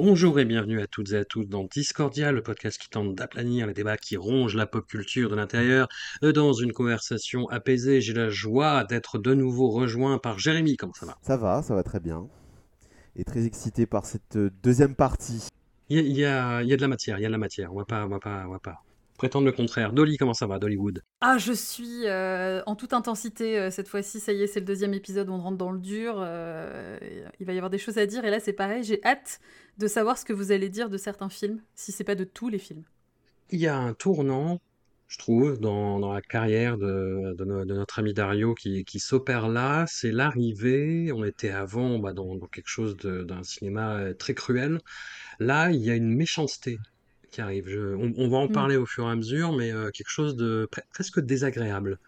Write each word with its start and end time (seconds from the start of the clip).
Bonjour 0.00 0.38
et 0.38 0.44
bienvenue 0.44 0.80
à 0.80 0.86
toutes 0.86 1.10
et 1.10 1.16
à 1.16 1.24
tous 1.24 1.44
dans 1.44 1.64
Discordia, 1.64 2.30
le 2.30 2.40
podcast 2.40 2.80
qui 2.80 2.88
tente 2.88 3.16
d'aplanir 3.16 3.66
les 3.66 3.74
débats 3.74 3.96
qui 3.96 4.16
rongent 4.16 4.54
la 4.54 4.64
pop 4.64 4.86
culture 4.86 5.28
de 5.28 5.34
l'intérieur. 5.34 5.88
Euh, 6.22 6.30
Dans 6.30 6.52
une 6.52 6.72
conversation 6.72 7.48
apaisée, 7.48 8.00
j'ai 8.00 8.12
la 8.12 8.28
joie 8.28 8.84
d'être 8.84 9.18
de 9.18 9.34
nouveau 9.34 9.70
rejoint 9.70 10.18
par 10.18 10.38
Jérémy. 10.38 10.76
Comment 10.76 10.92
ça 10.94 11.06
va? 11.06 11.16
Ça 11.22 11.36
va, 11.36 11.62
ça 11.62 11.74
va 11.74 11.82
très 11.82 11.98
bien. 11.98 12.28
Et 13.16 13.24
très 13.24 13.44
excité 13.44 13.86
par 13.86 14.06
cette 14.06 14.36
euh, 14.36 14.50
deuxième 14.62 14.94
partie. 14.94 15.48
Il 15.88 15.96
y 15.96 15.98
a, 15.98 16.02
il 16.02 16.16
y 16.16 16.24
a- 16.24 16.62
il 16.62 16.68
y 16.68 16.72
a 16.72 16.76
de 16.76 16.80
la 16.82 16.86
matière, 16.88 17.18
il 17.18 17.22
y 17.22 17.24
a 17.24 17.28
de 17.28 17.32
la 17.32 17.38
matière. 17.38 17.74
On 17.74 17.78
va 17.78 17.84
pas, 17.84 18.04
on 18.06 18.08
va 18.08 18.20
pas, 18.20 18.44
on 18.46 18.52
va 18.52 18.60
pas 18.60 18.84
prétendre 19.16 19.46
le 19.46 19.52
contraire. 19.52 19.92
Dolly, 19.92 20.16
comment 20.16 20.32
ça 20.32 20.46
va, 20.46 20.60
Dollywood? 20.60 21.02
Ah, 21.22 21.38
je 21.38 21.52
suis 21.52 22.06
euh, 22.06 22.62
en 22.66 22.76
toute 22.76 22.92
intensité 22.92 23.58
euh, 23.58 23.70
cette 23.72 23.88
fois-ci. 23.88 24.20
Ça 24.20 24.32
y 24.32 24.42
est, 24.42 24.46
c'est 24.46 24.60
le 24.60 24.66
deuxième 24.66 24.94
épisode. 24.94 25.28
On 25.28 25.38
rentre 25.38 25.58
dans 25.58 25.72
le 25.72 25.80
dur. 25.80 26.14
euh, 26.18 26.96
il 27.40 27.44
va 27.46 27.52
y 27.52 27.56
avoir 27.56 27.68
des 27.70 27.78
choses 27.78 27.98
à 27.98 28.06
dire. 28.06 28.24
Et 28.24 28.30
là, 28.30 28.38
c'est 28.38 28.52
pareil. 28.52 28.84
J'ai 28.84 29.02
hâte 29.04 29.40
de 29.78 29.86
savoir 29.86 30.18
ce 30.18 30.24
que 30.24 30.32
vous 30.32 30.52
allez 30.52 30.68
dire 30.68 30.90
de 30.90 30.96
certains 30.98 31.28
films, 31.28 31.60
si 31.74 31.92
c'est 31.92 32.04
pas 32.04 32.14
de 32.14 32.24
tous 32.24 32.48
les 32.48 32.58
films. 32.58 32.82
Il 33.50 33.60
y 33.60 33.66
a 33.66 33.76
un 33.78 33.94
tournant, 33.94 34.60
je 35.06 35.18
trouve, 35.18 35.58
dans, 35.58 35.98
dans 36.00 36.12
la 36.12 36.20
carrière 36.20 36.76
de, 36.76 37.34
de 37.38 37.44
no- 37.44 37.64
de 37.64 37.74
notre 37.74 37.98
ami 37.98 38.12
Dario 38.12 38.54
qui, 38.54 38.84
qui 38.84 38.98
s'opère 39.00 39.48
là. 39.48 39.86
C'est 39.88 40.10
l'arrivée. 40.12 41.12
On 41.12 41.24
était 41.24 41.50
avant 41.50 41.98
bah, 41.98 42.12
dans, 42.12 42.34
dans 42.36 42.46
quelque 42.46 42.68
chose 42.68 42.96
d'un 42.96 43.42
cinéma 43.42 43.94
euh, 43.96 44.14
très 44.14 44.34
cruel. 44.34 44.80
Là, 45.38 45.70
il 45.70 45.80
y 45.80 45.90
a 45.90 45.94
une 45.94 46.14
méchanceté 46.14 46.78
qui 47.30 47.40
arrive. 47.40 47.68
Je- 47.68 47.94
on, 47.94 48.12
on 48.16 48.28
va 48.28 48.36
en 48.38 48.48
Mm. 48.48 48.52
parler 48.52 48.76
au 48.76 48.84
fur 48.86 49.06
et 49.06 49.10
à 49.10 49.16
mesure, 49.16 49.52
mais 49.56 49.72
euh, 49.72 49.90
quelque 49.92 50.10
chose 50.10 50.36
de 50.36 50.68
pre- 50.72 50.84
presque 50.92 51.20
désagréable 51.20 51.98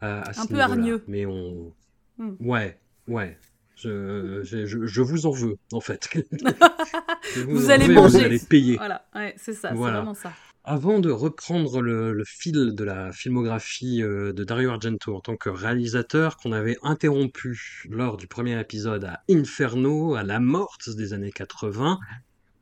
à, 0.00 0.32
ce 0.32 0.40
Un 0.40 0.46
peu 0.46 0.60
hargneux. 0.60 1.02
Mais 1.08 1.26
on... 1.26 1.72
Mm. 2.18 2.36
Ouais, 2.40 2.78
ouais. 3.08 3.36
Je, 3.76 4.40
je, 4.42 4.64
je- 4.64 4.86
je 4.86 5.02
vous 5.02 5.26
en 5.26 5.30
veux, 5.30 5.56
en 5.72 5.80
fait. 5.80 6.08
Vous 7.46 7.70
allez 7.70 7.86
veux 7.86 7.94
manger. 7.94 8.18
Vous 8.18 8.24
allez 8.24 8.38
payer. 8.38 8.76
Voilà, 8.76 9.06
ouais, 9.14 9.34
c'est 9.36 9.52
ça. 9.52 9.72
Voilà. 9.74 9.96
C'est 9.96 9.98
vraiment 10.00 10.14
ça. 10.14 10.32
Avant 10.64 10.98
de 10.98 11.10
reprendre 11.10 11.80
le, 11.80 12.12
le 12.12 12.24
fil 12.24 12.74
de 12.74 12.84
la 12.84 13.12
filmographie 13.12 14.02
euh, 14.02 14.32
de 14.32 14.42
Dario 14.44 14.70
Argento 14.70 15.14
en 15.14 15.20
tant 15.20 15.36
que 15.36 15.48
réalisateur 15.48 16.38
qu'on 16.38 16.50
avait 16.52 16.76
interrompu 16.82 17.84
lors 17.88 18.16
du 18.16 18.26
premier 18.26 18.58
épisode 18.60 19.04
à 19.04 19.20
Inferno, 19.30 20.14
à 20.16 20.22
la 20.24 20.40
morte 20.40 20.90
des 20.90 21.12
années 21.12 21.30
80, 21.30 21.98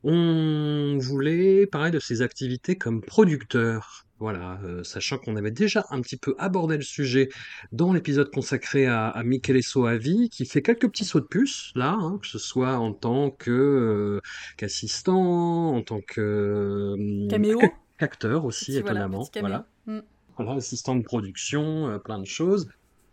on 0.03 0.99
voulait 1.01 1.67
parler 1.67 1.91
de 1.91 1.99
ses 1.99 2.21
activités 2.21 2.77
comme 2.77 3.01
producteur. 3.01 4.04
Voilà, 4.21 4.61
euh, 4.65 4.85
sachant 4.85 5.19
qu'on 5.19 5.35
avait 5.37 5.51
déjà 5.51 5.85
un 5.91 6.01
petit 6.01 6.17
peu 6.17 6.35
abordé 6.39 6.77
le 6.77 6.83
sujet 6.83 7.29
dans 7.73 7.93
l'épisode 7.93 8.31
consacré 8.31 8.87
à, 8.87 9.09
à 9.09 9.23
Michele 9.25 9.63
Soavi, 9.63 10.31
qui 10.31 10.47
fait 10.47 10.63
quelques 10.63 10.89
petits 10.89 11.05
sauts 11.05 11.21
de 11.21 11.27
puce, 11.27 11.73
là, 11.75 11.97
hein, 12.01 12.19
que 12.23 12.29
ce 12.29 12.39
soit 12.39 12.77
en 12.79 12.93
tant 12.93 13.31
que 13.31 13.51
euh, 13.51 14.21
qu'assistant, 14.57 15.75
en 15.75 15.83
tant 15.83 16.01
que 16.01 16.21
euh, 16.21 17.29
Caméo. 17.29 17.61
acteur 17.99 18.45
aussi, 18.45 18.67
Petit, 18.67 18.79
étonnamment. 18.79 19.29
Voilà. 19.41 19.67
Mm. 19.87 19.99
Voilà, 20.37 20.53
assistant 20.55 20.95
de 20.95 21.03
production, 21.03 22.01
plein 22.05 22.19
de 22.19 22.27
choses. 22.27 22.69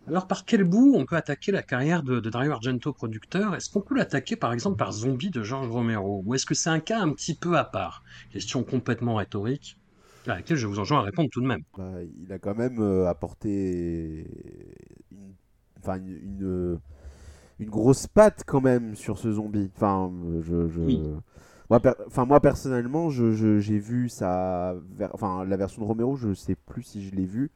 Alors, 0.08 0.28
par 0.28 0.46
quel 0.46 0.64
bout 0.64 0.94
on 0.96 1.06
peut 1.06 1.16
attaquer 1.16 1.52
la 1.52 1.62
carrière 1.62 2.02
de, 2.02 2.20
de 2.20 2.30
Dario 2.30 2.52
Argento, 2.52 2.92
producteur? 2.92 3.56
Est-ce 3.56 3.70
qu'on 3.70 3.82
peut 3.82 3.96
l'attaquer, 3.96 4.36
par 4.36 4.52
exemple, 4.54 4.78
par 4.78 4.92
Zombie 4.92 5.30
de 5.30 5.44
George 5.44 5.70
Romero? 5.70 6.24
Ou 6.26 6.34
est-ce 6.34 6.46
que 6.46 6.56
c'est 6.56 6.70
un 6.70 6.80
cas 6.80 7.00
un 7.00 7.14
petit 7.14 7.36
peu 7.36 7.58
à 7.58 7.64
part? 7.64 8.04
Question 8.32 8.64
complètement 8.64 9.16
rhétorique, 9.16 9.78
à 10.28 10.36
laquelle 10.36 10.58
je 10.58 10.68
vous 10.68 10.80
enjoins 10.80 11.00
à 11.00 11.04
répondre 11.04 11.30
tout 11.32 11.42
de 11.42 11.48
même. 11.48 11.64
Bah, 11.78 11.92
il 12.04 12.32
a 12.34 12.40
quand 12.40 12.56
même 12.56 12.80
euh, 12.82 13.08
apporté 13.08 14.26
une, 15.12 15.34
enfin, 15.80 15.98
une, 15.98 16.10
une, 16.10 16.80
une 17.60 17.70
grosse 17.70 18.08
patte 18.08 18.44
quand 18.48 18.62
même 18.62 18.96
sur 18.96 19.18
ce 19.20 19.32
zombie. 19.34 19.72
Enfin, 19.76 20.12
je, 20.42 20.68
je- 20.70 20.82
Oui. 20.84 21.00
moi, 21.70 21.80
per- 21.82 21.94
enfin, 22.08 22.26
moi 22.26 22.42
personnellement, 22.42 23.10
je- 23.10 23.32
je- 23.34 23.60
j'ai 23.60 23.80
vu 23.80 24.10
sa, 24.10 24.76
enfin, 25.14 25.46
la 25.46 25.58
version 25.58 25.82
de 25.84 25.88
Romero, 25.88 26.16
je 26.18 26.34
sais 26.34 26.56
plus 26.56 26.84
si 26.84 27.04
je 27.08 27.16
l'ai 27.16 27.26
vue, 27.26 27.52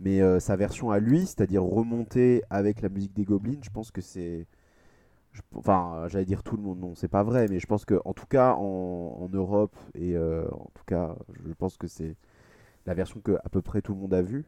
mais 0.00 0.22
euh, 0.22 0.40
sa 0.40 0.56
version 0.56 0.90
à 0.90 1.00
lui, 1.00 1.20
c'est-à-dire 1.26 1.62
remontée 1.64 2.42
avec 2.50 2.82
la 2.82 2.88
musique 2.90 3.14
des 3.14 3.24
Goblins, 3.24 3.60
je 3.62 3.70
pense 3.70 3.90
que 3.90 4.00
c'est, 4.02 4.46
je- 5.32 5.42
enfin, 5.54 6.04
j'allais 6.08 6.24
dire 6.24 6.42
tout 6.42 6.56
le 6.56 6.62
monde, 6.62 6.80
non, 6.80 6.94
c'est 6.94 7.08
pas 7.08 7.22
vrai, 7.22 7.46
mais 7.48 7.60
je 7.60 7.66
pense 7.66 7.84
que, 7.84 8.00
en 8.04 8.12
tout 8.14 8.26
cas, 8.26 8.54
en, 8.54 9.18
en 9.20 9.28
Europe 9.32 9.76
et 9.94 10.16
euh, 10.16 10.46
en 10.52 10.70
tout 10.74 10.84
cas, 10.86 11.16
je 11.46 11.52
pense 11.54 11.76
que 11.76 11.86
c'est 11.86 12.16
la 12.86 12.94
version 12.94 13.20
que 13.20 13.32
à 13.44 13.48
peu 13.50 13.62
près 13.62 13.82
tout 13.82 13.94
le 13.94 14.00
monde 14.00 14.14
a 14.14 14.22
vue. 14.22 14.46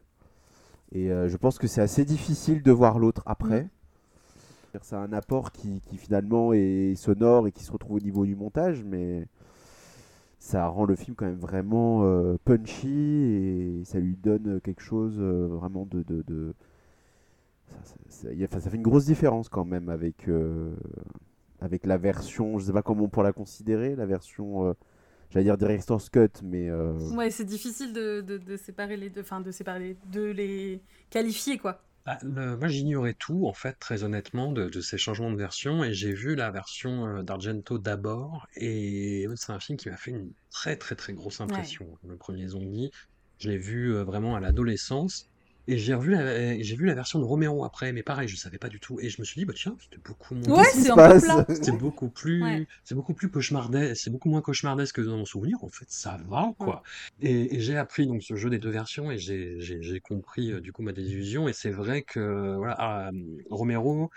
Et 0.93 1.11
euh, 1.11 1.29
je 1.29 1.37
pense 1.37 1.59
que 1.59 1.67
c'est 1.67 1.81
assez 1.81 2.05
difficile 2.05 2.63
de 2.63 2.71
voir 2.71 2.99
l'autre 2.99 3.23
après. 3.27 3.69
C'est 4.81 4.95
un 4.95 5.13
apport 5.13 5.51
qui, 5.51 5.81
qui 5.85 5.97
finalement 5.97 6.51
est 6.53 6.95
sonore 6.95 7.47
et 7.47 7.51
qui 7.51 7.63
se 7.63 7.71
retrouve 7.71 7.97
au 7.97 7.99
niveau 7.99 8.25
du 8.25 8.35
montage, 8.35 8.83
mais 8.83 9.27
ça 10.39 10.67
rend 10.67 10.85
le 10.85 10.95
film 10.95 11.15
quand 11.15 11.25
même 11.25 11.37
vraiment 11.39 12.03
euh, 12.03 12.37
punchy 12.43 12.89
et 12.89 13.81
ça 13.85 13.99
lui 13.99 14.15
donne 14.17 14.59
quelque 14.61 14.81
chose 14.81 15.15
euh, 15.19 15.47
vraiment 15.47 15.85
de... 15.89 16.03
de, 16.03 16.21
de- 16.23 16.53
Ça, 18.09 18.69
fait 18.69 18.75
une 18.77 18.83
grosse 18.83 19.05
différence 19.05 19.49
quand 19.49 19.65
même 19.65 19.89
avec, 19.89 20.27
euh, 20.29 20.73
avec 21.61 21.85
la 21.85 21.97
version, 21.97 22.59
je 22.59 22.65
sais 22.65 22.73
pas 22.73 22.81
comment 22.83 23.05
on 23.05 23.09
pourrait 23.09 23.27
la 23.27 23.33
considérer, 23.33 23.95
la 23.95 24.05
version, 24.05 24.67
euh, 24.67 24.73
j'allais 25.31 25.45
dire 25.45 25.57
Director's 25.57 26.09
Cut, 26.09 26.29
mais... 26.43 26.69
euh, 26.69 26.93
Ouais, 27.15 27.31
c'est 27.31 27.45
difficile 27.45 27.93
de, 27.93 28.21
de, 28.21 28.37
de 28.37 28.57
séparer 28.57 28.97
les 28.97 29.09
deux, 29.09 29.21
enfin 29.21 29.41
de 29.41 29.51
séparer 29.51 29.79
les- 29.79 29.97
de 30.11 30.23
les 30.31 30.81
qualifier 31.09 31.57
quoi. 31.57 31.81
Bah, 32.05 32.17
le- 32.21 32.57
moi, 32.57 32.67
j'ignorais 32.67 33.13
tout, 33.13 33.47
en 33.47 33.53
fait, 33.53 33.73
très 33.79 34.03
honnêtement, 34.03 34.51
de, 34.51 34.67
de 34.67 34.81
ces 34.81 34.97
changements 34.97 35.31
de 35.31 35.37
version, 35.37 35.83
et 35.85 35.93
j'ai 35.93 36.11
vu 36.13 36.35
la 36.35 36.51
version 36.51 37.07
euh, 37.07 37.23
d'Argento 37.23 37.77
d'abord, 37.77 38.45
et 38.57 39.25
c'est 39.35 39.53
un 39.53 39.59
film 39.59 39.77
qui 39.77 39.89
m'a 39.89 39.95
fait 39.97 40.11
une 40.11 40.29
très 40.51 40.75
très 40.75 40.95
très 40.95 41.13
grosse 41.13 41.39
impression. 41.39 41.87
Le 42.05 42.17
premier 42.17 42.47
zombie, 42.49 42.91
je 43.37 43.49
l'ai 43.49 43.57
vu 43.57 43.93
euh, 43.95 44.03
vraiment 44.03 44.35
à 44.35 44.41
l'adolescence, 44.41 45.29
et 45.67 45.77
j'ai 45.77 45.93
revu 45.93 46.15
j'ai 46.61 46.75
vu 46.75 46.85
la 46.85 46.93
version 46.93 47.19
de 47.19 47.23
Romero 47.23 47.63
après, 47.63 47.93
mais 47.93 48.03
pareil, 48.03 48.27
je 48.27 48.35
savais 48.35 48.57
pas 48.57 48.69
du 48.69 48.79
tout, 48.79 48.99
et 48.99 49.09
je 49.09 49.21
me 49.21 49.25
suis 49.25 49.39
dit, 49.39 49.45
bah 49.45 49.53
tiens, 49.55 49.75
c'était 49.79 50.01
beaucoup 50.03 50.35
moins. 50.35 50.59
Ouais, 50.59 50.69
c'est. 50.73 51.63
C'est 51.63 51.77
beaucoup 51.77 52.09
plus, 52.09 52.43
Ouais. 52.43 52.67
c'est 52.83 52.95
beaucoup 52.95 53.13
plus 53.13 53.29
cauchemardesque, 53.29 54.01
c'est 54.01 54.09
beaucoup 54.09 54.29
moins 54.29 54.41
cauchemardesque 54.41 54.95
que 54.95 55.01
dans 55.01 55.17
mon 55.17 55.25
souvenir. 55.25 55.63
En 55.63 55.69
fait, 55.69 55.85
ça 55.87 56.19
va, 56.27 56.53
quoi. 56.57 56.83
Et, 57.21 57.55
et 57.55 57.59
j'ai 57.59 57.77
appris 57.77 58.07
donc 58.07 58.23
ce 58.23 58.35
jeu 58.35 58.49
des 58.49 58.59
deux 58.59 58.69
versions 58.69 59.11
et 59.11 59.17
j'ai, 59.17 60.01
compris 60.01 60.51
euh, 60.51 60.59
du 60.59 60.71
coup 60.73 60.81
ma 60.81 60.91
désillusion. 60.91 61.47
Et 61.47 61.53
c'est 61.53 61.71
vrai 61.71 62.01
que 62.01 62.55
voilà, 62.55 62.75
ah, 62.79 63.11
Romero, 63.49 64.09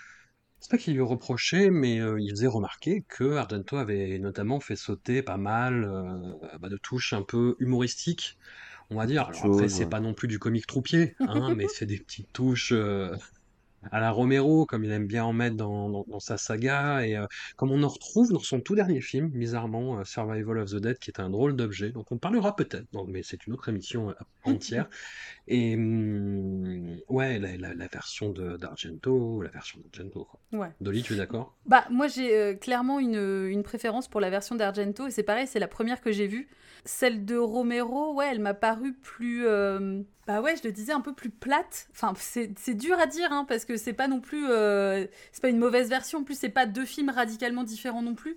c'est 0.60 0.70
pas 0.70 0.78
qu'il 0.78 0.94
lui 0.94 1.02
reprochait, 1.02 1.70
mais 1.70 2.00
euh, 2.00 2.20
il 2.20 2.30
faisait 2.30 2.46
remarquer 2.46 3.04
que 3.08 3.36
Argento 3.36 3.76
avait 3.76 4.18
notamment 4.18 4.58
fait 4.60 4.76
sauter 4.76 5.22
pas 5.22 5.36
mal 5.36 5.84
euh, 5.84 6.58
bah, 6.58 6.68
de 6.68 6.76
touches 6.76 7.12
un 7.12 7.22
peu 7.22 7.56
humoristiques. 7.60 8.36
On 8.90 8.96
va 8.96 9.06
dire. 9.06 9.24
Alors 9.24 9.44
après, 9.46 9.68
c'est 9.68 9.86
pas 9.86 10.00
non 10.00 10.14
plus 10.14 10.28
du 10.28 10.38
comique 10.38 10.66
troupier, 10.66 11.16
hein, 11.20 11.54
mais 11.56 11.66
c'est 11.68 11.86
des 11.86 11.98
petites 11.98 12.32
touches 12.32 12.72
euh, 12.72 13.16
à 13.90 14.00
la 14.00 14.10
Romero, 14.10 14.66
comme 14.66 14.84
il 14.84 14.90
aime 14.90 15.06
bien 15.06 15.24
en 15.24 15.32
mettre 15.32 15.56
dans, 15.56 15.88
dans, 15.90 16.04
dans 16.08 16.20
sa 16.20 16.36
saga, 16.38 17.06
et 17.06 17.16
euh, 17.16 17.26
comme 17.56 17.70
on 17.70 17.82
en 17.82 17.88
retrouve 17.88 18.32
dans 18.32 18.40
son 18.40 18.60
tout 18.60 18.74
dernier 18.74 19.00
film, 19.00 19.28
bizarrement, 19.28 19.98
euh, 20.00 20.04
Survival 20.04 20.58
of 20.58 20.70
the 20.70 20.76
Dead, 20.76 20.98
qui 20.98 21.10
est 21.10 21.20
un 21.20 21.30
drôle 21.30 21.54
d'objet, 21.56 21.90
donc 21.90 22.10
on 22.10 22.18
parlera 22.18 22.56
peut-être, 22.56 22.86
mais 23.08 23.22
c'est 23.22 23.46
une 23.46 23.52
autre 23.52 23.68
émission 23.68 24.10
euh, 24.10 24.14
entière. 24.44 24.88
Et 25.46 25.74
hum, 25.74 26.96
Ouais, 27.08 27.38
la, 27.38 27.56
la- 27.56 27.74
la 27.74 27.86
version 27.88 28.30
d'Argento, 28.30 29.42
la 29.42 29.50
version 29.50 29.80
d'Argento. 29.80 30.28
Ouais. 30.52 30.70
Dolly, 30.80 31.02
tu 31.02 31.14
es 31.14 31.16
d'accord? 31.16 31.54
Bah, 31.66 31.84
moi, 31.90 32.06
j'ai 32.06 32.56
clairement 32.60 33.00
une, 33.00 33.46
une 33.48 33.62
préférence 33.62 34.08
pour 34.08 34.20
la 34.20 34.30
version 34.30 34.54
d'Argento, 34.54 35.06
et 35.06 35.10
c'est 35.10 35.22
pareil, 35.24 35.46
c'est 35.46 35.58
la 35.58 35.68
première 35.68 36.00
que 36.00 36.12
j'ai 36.12 36.26
vue. 36.26 36.48
Celle 36.84 37.24
de 37.24 37.36
Romero, 37.36 38.14
ouais, 38.14 38.28
elle 38.30 38.40
m'a 38.40 38.54
paru 38.54 38.92
plus. 38.94 39.44
Bah 40.26 40.40
ouais, 40.40 40.56
je 40.56 40.62
le 40.64 40.72
disais, 40.72 40.92
un 40.92 41.00
peu 41.00 41.14
plus 41.14 41.30
plate. 41.30 41.88
Enfin, 41.92 42.12
c'est 42.16 42.50
c'est 42.58 42.74
dur 42.74 42.98
à 42.98 43.06
dire, 43.06 43.30
hein, 43.32 43.44
parce 43.48 43.64
que 43.64 43.65
c'est 43.76 43.92
pas 43.92 44.06
non 44.08 44.20
plus. 44.20 44.46
euh, 44.48 45.06
C'est 45.32 45.42
pas 45.42 45.48
une 45.48 45.58
mauvaise 45.58 45.88
version, 45.88 46.20
en 46.20 46.22
plus, 46.24 46.38
c'est 46.38 46.48
pas 46.48 46.66
deux 46.66 46.84
films 46.84 47.10
radicalement 47.10 47.64
différents 47.64 48.02
non 48.02 48.14
plus. 48.14 48.36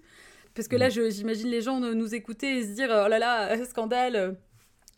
Parce 0.55 0.67
que 0.67 0.75
là, 0.75 0.89
je- 0.89 1.09
j'imagine 1.11 1.49
les 1.49 1.61
gens 1.61 1.79
nous 1.79 2.15
écouter 2.15 2.57
et 2.59 2.63
se 2.63 2.69
dire 2.73 2.89
oh 2.89 3.07
là 3.07 3.19
là, 3.19 3.63
scandale. 3.65 4.35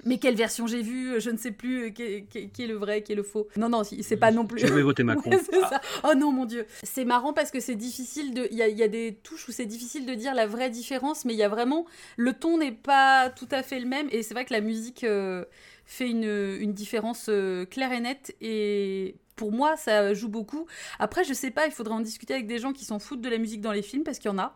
Mais 0.04 0.18
quelle 0.18 0.34
version 0.34 0.66
j'ai 0.66 0.82
vue 0.82 1.22
Je 1.22 1.30
ne 1.30 1.38
sais 1.38 1.52
plus 1.52 1.94
qui, 1.94 2.02
est 2.04 2.66
le 2.68 2.74
vrai, 2.74 3.04
qui 3.04 3.12
est 3.12 3.16
le 3.16 3.22
faux. 3.22 3.48
Non, 3.56 3.70
non, 3.70 3.84
c'est 3.84 4.18
pas 4.18 4.32
non 4.32 4.48
plus. 4.48 4.60
Je 4.60 4.66
vais 4.66 4.82
voter 4.82 5.04
Macron. 5.12 5.30
Ouais, 5.30 5.38
ça. 5.70 5.80
Oh 6.04 6.16
non, 6.16 6.32
mon 6.32 6.46
Dieu. 6.46 6.66
C'est 6.82 7.06
marrant 7.06 7.34
parce 7.34 7.52
que 7.52 7.60
c'est 7.60 7.76
difficile 7.76 8.34
de. 8.34 8.48
Il 8.50 8.58
y 8.58 8.62
y 8.74 8.82
a 8.82 8.88
des 8.88 9.20
touches 9.22 9.48
où 9.48 9.52
c'est 9.52 9.68
difficile 9.68 10.08
de 10.08 10.16
dire 10.16 10.34
la 10.34 10.48
vraie 10.48 10.72
différence, 10.72 11.24
mais 11.24 11.34
il 11.34 11.38
y 11.38 11.44
a 11.44 11.50
vraiment. 11.50 11.86
Le 12.18 12.34
ton 12.34 12.58
n'est 12.58 12.72
pas 12.72 13.30
tout 13.30 13.48
à 13.52 13.62
fait 13.62 13.80
le 13.80 13.86
même, 13.86 14.08
et 14.12 14.24
c'est 14.24 14.34
vrai 14.34 14.46
que 14.46 14.54
la 14.54 14.62
musique 14.62 15.04
euh, 15.04 15.46
fait 15.86 16.10
une, 16.10 16.24
une 16.60 16.74
différence 16.74 17.28
euh, 17.30 17.66
claire 17.66 17.92
et 17.92 18.00
nette, 18.00 18.36
et 18.42 19.14
pour 19.42 19.52
moi, 19.52 19.76
ça 19.76 20.14
joue 20.14 20.30
beaucoup. 20.30 20.68
Après, 21.00 21.24
je 21.24 21.34
sais 21.34 21.50
pas, 21.50 21.66
il 21.66 21.72
faudrait 21.72 21.96
en 21.96 22.00
discuter 22.02 22.36
avec 22.36 22.46
des 22.46 22.60
gens 22.60 22.74
qui 22.74 22.86
s'en 22.86 23.00
foutent 23.00 23.22
de 23.22 23.30
la 23.30 23.40
musique 23.40 23.60
dans 23.62 23.72
les 23.72 23.82
films, 23.82 24.04
parce 24.04 24.20
qu'il 24.20 24.30
y 24.30 24.34
en 24.34 24.38
a. 24.38 24.56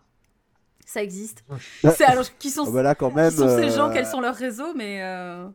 Ça 0.86 1.02
existe. 1.02 1.44
C'est 1.82 2.04
alors 2.06 2.26
qui 2.38 2.52
sont, 2.52 2.66
Ah 2.68 2.72
bah 2.72 2.84
là, 2.84 2.94
quand 2.94 3.10
même. 3.12 3.32
qui 3.32 3.38
sont 3.38 3.50
ces 3.58 3.72
gens, 3.72 3.90
euh, 3.90 3.94
quels 3.94 4.06
sont 4.06 4.22
leurs 4.22 4.36
réseaux, 4.36 4.76
mais. 4.76 5.02
euh, 5.02 5.48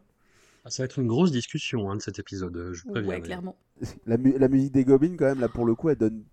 Ah, 0.64 0.70
Ça 0.70 0.82
va 0.82 0.86
être 0.86 0.98
une 0.98 1.06
grosse 1.06 1.30
discussion 1.30 1.88
hein, 1.92 1.96
de 1.96 2.02
cet 2.02 2.18
épisode, 2.18 2.56
euh, 2.56 2.72
je 2.74 2.84
préviens. 2.88 3.08
ouais, 3.08 3.20
clairement. 3.20 3.54
La, 4.04 4.16
mu- 4.16 4.36
la 4.36 4.48
musique 4.48 4.72
des 4.72 4.84
Goblins, 4.84 5.14
quand 5.16 5.26
même, 5.26 5.38
là, 5.40 5.48
pour 5.48 5.64
le 5.64 5.76
coup, 5.76 5.88
elle 5.90 5.96
donne 5.96 6.24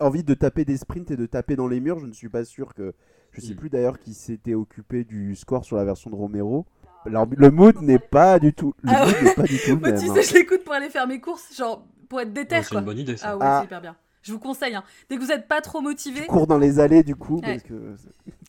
envie 0.00 0.24
de 0.24 0.32
taper 0.32 0.64
des 0.64 0.78
sprints 0.78 1.10
et 1.10 1.16
de 1.18 1.26
taper 1.26 1.56
dans 1.56 1.68
les 1.68 1.78
murs. 1.80 1.98
Je 2.00 2.06
ne 2.06 2.12
suis 2.14 2.30
pas 2.30 2.44
sûr 2.46 2.72
que. 2.74 2.94
Je 3.32 3.42
sais 3.42 3.52
Mm. 3.52 3.56
plus 3.56 3.68
d'ailleurs 3.68 3.98
qui 4.00 4.14
s'était 4.14 4.54
occupé 4.54 5.04
du 5.04 5.36
score 5.36 5.64
sur 5.66 5.76
la 5.76 5.84
version 5.84 6.08
de 6.08 6.16
Romero. 6.16 6.64
Alors, 7.04 7.26
le 7.30 7.50
mood 7.50 7.80
n'est 7.82 7.98
pas 8.00 8.38
du 8.38 8.52
tout. 8.54 8.72
Le 8.82 8.90
Ah 8.94 9.04
mood 9.04 9.14
ouais. 9.14 9.22
n'est 9.24 9.34
pas 9.34 9.42
du 9.44 9.58
tout 9.58 9.70
le 9.72 9.76
Moi, 9.80 9.90
même. 9.92 10.00
tu 10.02 10.08
hein. 10.10 10.14
sais, 10.14 10.22
je 10.22 10.34
l'écoute 10.34 10.64
pour 10.64 10.72
aller 10.72 10.88
faire 10.90 11.06
mes 11.06 11.20
courses, 11.20 11.54
genre 11.54 11.84
pour 12.10 12.20
être 12.20 12.32
déter, 12.34 12.56
Ouais, 12.56 12.62
C'est 12.62 12.74
une 12.74 12.80
bonne 12.84 12.98
idée, 12.98 13.16
ça. 13.16 13.30
Ah 13.30 13.36
ouais, 13.38 13.42
Ah. 13.46 13.58
c'est 13.60 13.66
hyper 13.66 13.80
bien. 13.80 13.96
Je 14.22 14.32
vous 14.32 14.38
conseille, 14.38 14.74
hein. 14.74 14.84
dès 15.08 15.16
que 15.16 15.22
vous 15.22 15.28
n'êtes 15.28 15.48
pas 15.48 15.62
trop 15.62 15.80
motivé, 15.80 16.20
Tu 16.20 16.26
cours 16.26 16.46
dans 16.46 16.58
les 16.58 16.78
allées, 16.78 17.02
du 17.02 17.16
coup, 17.16 17.36
Ouais. 17.36 17.42
parce 17.54 17.62
que. 17.62 17.94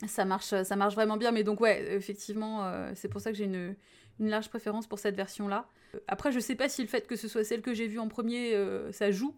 ça 0.07 0.25
marche, 0.25 0.53
ça 0.63 0.75
marche 0.75 0.95
vraiment 0.95 1.15
bien. 1.15 1.31
Mais 1.31 1.45
donc 1.45 1.61
ouais, 1.61 1.95
effectivement, 1.95 2.65
euh, 2.65 2.91
c'est 2.95 3.07
pour 3.07 3.21
ça 3.21 3.31
que 3.31 3.37
j'ai 3.37 3.45
une, 3.45 3.75
une 4.19 4.27
large 4.29 4.49
préférence 4.49 4.87
pour 4.87 4.99
cette 4.99 5.15
version-là. 5.15 5.65
Euh, 5.95 5.99
Après, 6.09 6.33
je 6.33 6.39
sais 6.39 6.55
pas 6.55 6.67
si 6.67 6.81
le 6.81 6.87
fait 6.89 7.07
que 7.07 7.15
ce 7.15 7.29
soit 7.29 7.45
celle 7.45 7.61
que 7.61 7.73
j'ai 7.73 7.87
vue 7.87 7.99
en 7.99 8.09
premier, 8.09 8.53
euh, 8.53 8.91
ça 8.91 9.11
joue, 9.11 9.33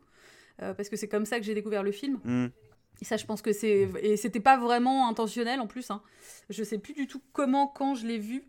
euh, 0.63 0.73
parce 0.73 0.89
que 0.89 0.95
c'est 0.95 1.07
comme 1.09 1.25
ça 1.25 1.37
que 1.37 1.45
j'ai 1.45 1.53
découvert 1.53 1.83
le 1.83 1.91
film. 1.91 2.17
Hmm. 2.23 2.47
Et 3.01 3.05
ça, 3.05 3.17
je 3.17 3.25
pense 3.25 3.41
que 3.43 3.51
c'est 3.53 3.89
et 4.01 4.17
c'était 4.17 4.39
pas 4.39 4.57
vraiment 4.57 5.07
intentionnel 5.09 5.59
en 5.59 5.67
plus. 5.67 5.91
Hein. 5.91 6.01
Je 6.49 6.63
sais 6.63 6.77
plus 6.79 6.93
du 6.93 7.05
tout 7.07 7.21
comment, 7.33 7.67
quand 7.67 7.93
je 7.95 8.07
l'ai 8.07 8.17
vu. 8.19 8.43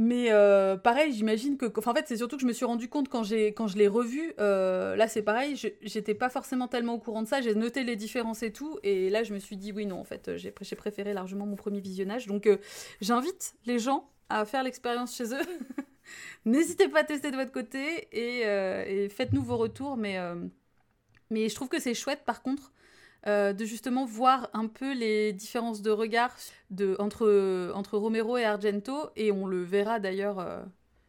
Mais 0.00 0.30
euh, 0.30 0.76
pareil, 0.76 1.12
j'imagine 1.12 1.56
que. 1.56 1.66
En 1.66 1.92
fait, 1.92 2.06
c'est 2.06 2.18
surtout 2.18 2.36
que 2.36 2.42
je 2.42 2.46
me 2.46 2.52
suis 2.52 2.64
rendu 2.64 2.88
compte 2.88 3.08
quand, 3.08 3.24
quand 3.32 3.66
je 3.66 3.76
l'ai 3.76 3.88
revu. 3.88 4.32
euh, 4.38 4.94
là, 4.94 5.08
c'est 5.08 5.22
pareil, 5.22 5.56
j'étais 5.82 6.14
pas 6.14 6.28
forcément 6.28 6.68
tellement 6.68 6.94
au 6.94 6.98
courant 7.00 7.22
de 7.24 7.26
ça. 7.26 7.40
J'ai 7.40 7.52
noté 7.56 7.82
les 7.82 7.96
différences 7.96 8.44
et 8.44 8.52
tout. 8.52 8.78
Et 8.84 9.10
là, 9.10 9.24
je 9.24 9.34
me 9.34 9.40
suis 9.40 9.56
dit, 9.56 9.72
oui, 9.72 9.86
non, 9.86 9.98
en 9.98 10.04
fait, 10.04 10.36
j'ai, 10.36 10.54
j'ai 10.60 10.76
préféré 10.76 11.14
largement 11.14 11.46
mon 11.46 11.56
premier 11.56 11.80
visionnage. 11.80 12.28
Donc, 12.28 12.46
euh, 12.46 12.58
j'invite 13.00 13.54
les 13.66 13.80
gens 13.80 14.08
à 14.28 14.44
faire 14.44 14.62
l'expérience 14.62 15.16
chez 15.16 15.34
eux. 15.34 15.42
N'hésitez 16.44 16.86
pas 16.86 17.00
à 17.00 17.04
tester 17.04 17.32
de 17.32 17.36
votre 17.36 17.50
côté 17.50 18.06
et, 18.12 18.46
euh, 18.46 18.84
et 18.86 19.08
faites-nous 19.08 19.42
vos 19.42 19.56
retours. 19.56 19.96
Mais, 19.96 20.16
euh, 20.16 20.36
mais 21.30 21.48
je 21.48 21.56
trouve 21.56 21.68
que 21.68 21.80
c'est 21.80 21.94
chouette, 21.94 22.22
par 22.24 22.42
contre. 22.42 22.70
Euh, 23.26 23.52
de 23.52 23.64
justement 23.64 24.04
voir 24.04 24.48
un 24.52 24.68
peu 24.68 24.94
les 24.94 25.32
différences 25.32 25.82
de 25.82 25.90
regard 25.90 26.36
entre, 26.98 27.72
entre 27.74 27.98
Romero 27.98 28.36
et 28.36 28.44
Argento, 28.44 29.10
et 29.16 29.32
on 29.32 29.46
le 29.46 29.62
verra 29.62 29.98
d'ailleurs 29.98 30.38
euh, 30.38 30.62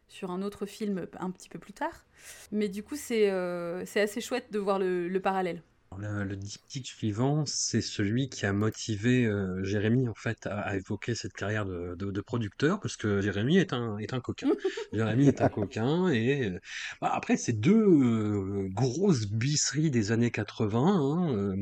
sur 0.08 0.30
un 0.30 0.42
autre 0.42 0.66
film 0.66 1.06
un 1.18 1.30
petit 1.30 1.48
peu 1.48 1.58
plus 1.58 1.72
tard. 1.72 2.04
Mais 2.50 2.68
du 2.68 2.82
coup, 2.82 2.96
c'est 2.96 3.30
euh, 3.30 3.84
assez 3.94 4.20
chouette 4.20 4.52
de 4.52 4.58
voir 4.58 4.78
le 4.78 5.18
parallèle. 5.18 5.62
Le, 5.98 6.24
le 6.24 6.36
diptyque 6.36 6.86
suivant, 6.86 7.44
c'est 7.46 7.80
celui 7.80 8.28
qui 8.28 8.46
a 8.46 8.52
motivé 8.52 9.26
euh, 9.26 9.62
Jérémy 9.64 10.08
en 10.08 10.14
fait 10.14 10.46
à, 10.46 10.60
à 10.60 10.76
évoquer 10.76 11.14
cette 11.16 11.32
carrière 11.32 11.66
de, 11.66 11.94
de- 11.96 12.10
de 12.12 12.20
producteur 12.20 12.78
parce 12.80 12.96
que 12.96 13.20
Jérémy 13.20 13.58
est 13.58 13.72
un 13.72 13.98
est 13.98 14.14
un 14.14 14.20
coquin. 14.20 14.48
Jérémy 14.92 15.26
est 15.26 15.42
un 15.42 15.48
coquin 15.48 16.08
et 16.08 16.48
euh, 16.48 16.60
bah, 17.00 17.10
après 17.12 17.36
c'est 17.36 17.52
deux 17.52 17.74
euh, 17.76 18.68
grosses 18.70 19.26
bisseries 19.26 19.90
des 19.90 20.12
années 20.12 20.30
80, 20.30 20.80
hein, 20.80 21.34
euh, 21.34 21.56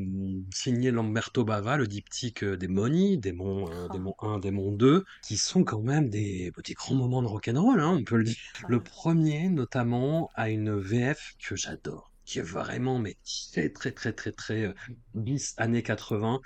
signé 0.55 0.91
Lamberto 0.91 1.45
Bava, 1.45 1.77
le 1.79 1.87
diptyque 1.87 2.45
euh, 2.45 2.57
des 2.57 2.69
Moni, 2.69 3.19
Démon. 3.19 3.69
Démon 3.91 4.15
1, 4.21 4.39
Démon 4.41 4.73
2, 4.73 5.05
qui 5.23 5.37
sont 5.39 5.65
quand 5.65 5.81
même 5.83 6.11
des, 6.11 6.53
des 6.65 6.75
grands 6.75 6.95
moments 6.95 7.23
de 7.23 7.29
rock'n'roll, 7.29 7.81
hein, 7.81 7.97
on 7.99 8.05
peut 8.05 8.17
le 8.19 8.25
dire. 8.25 8.37
Le 8.67 8.83
premier, 8.83 9.49
notamment, 9.49 10.31
a 10.35 10.51
une 10.51 10.79
VF 10.79 11.35
que 11.43 11.57
j'adore, 11.57 12.13
qui 12.29 12.41
est 12.41 12.43
vraiment, 12.43 12.99
mais 12.99 13.17
très, 13.53 13.71
très, 13.71 13.91
très, 13.93 14.13
très, 14.13 14.33
très 14.33 14.65
euh, 14.67 14.73
bis 15.15 15.55
années 15.57 15.83
80. 15.83 16.41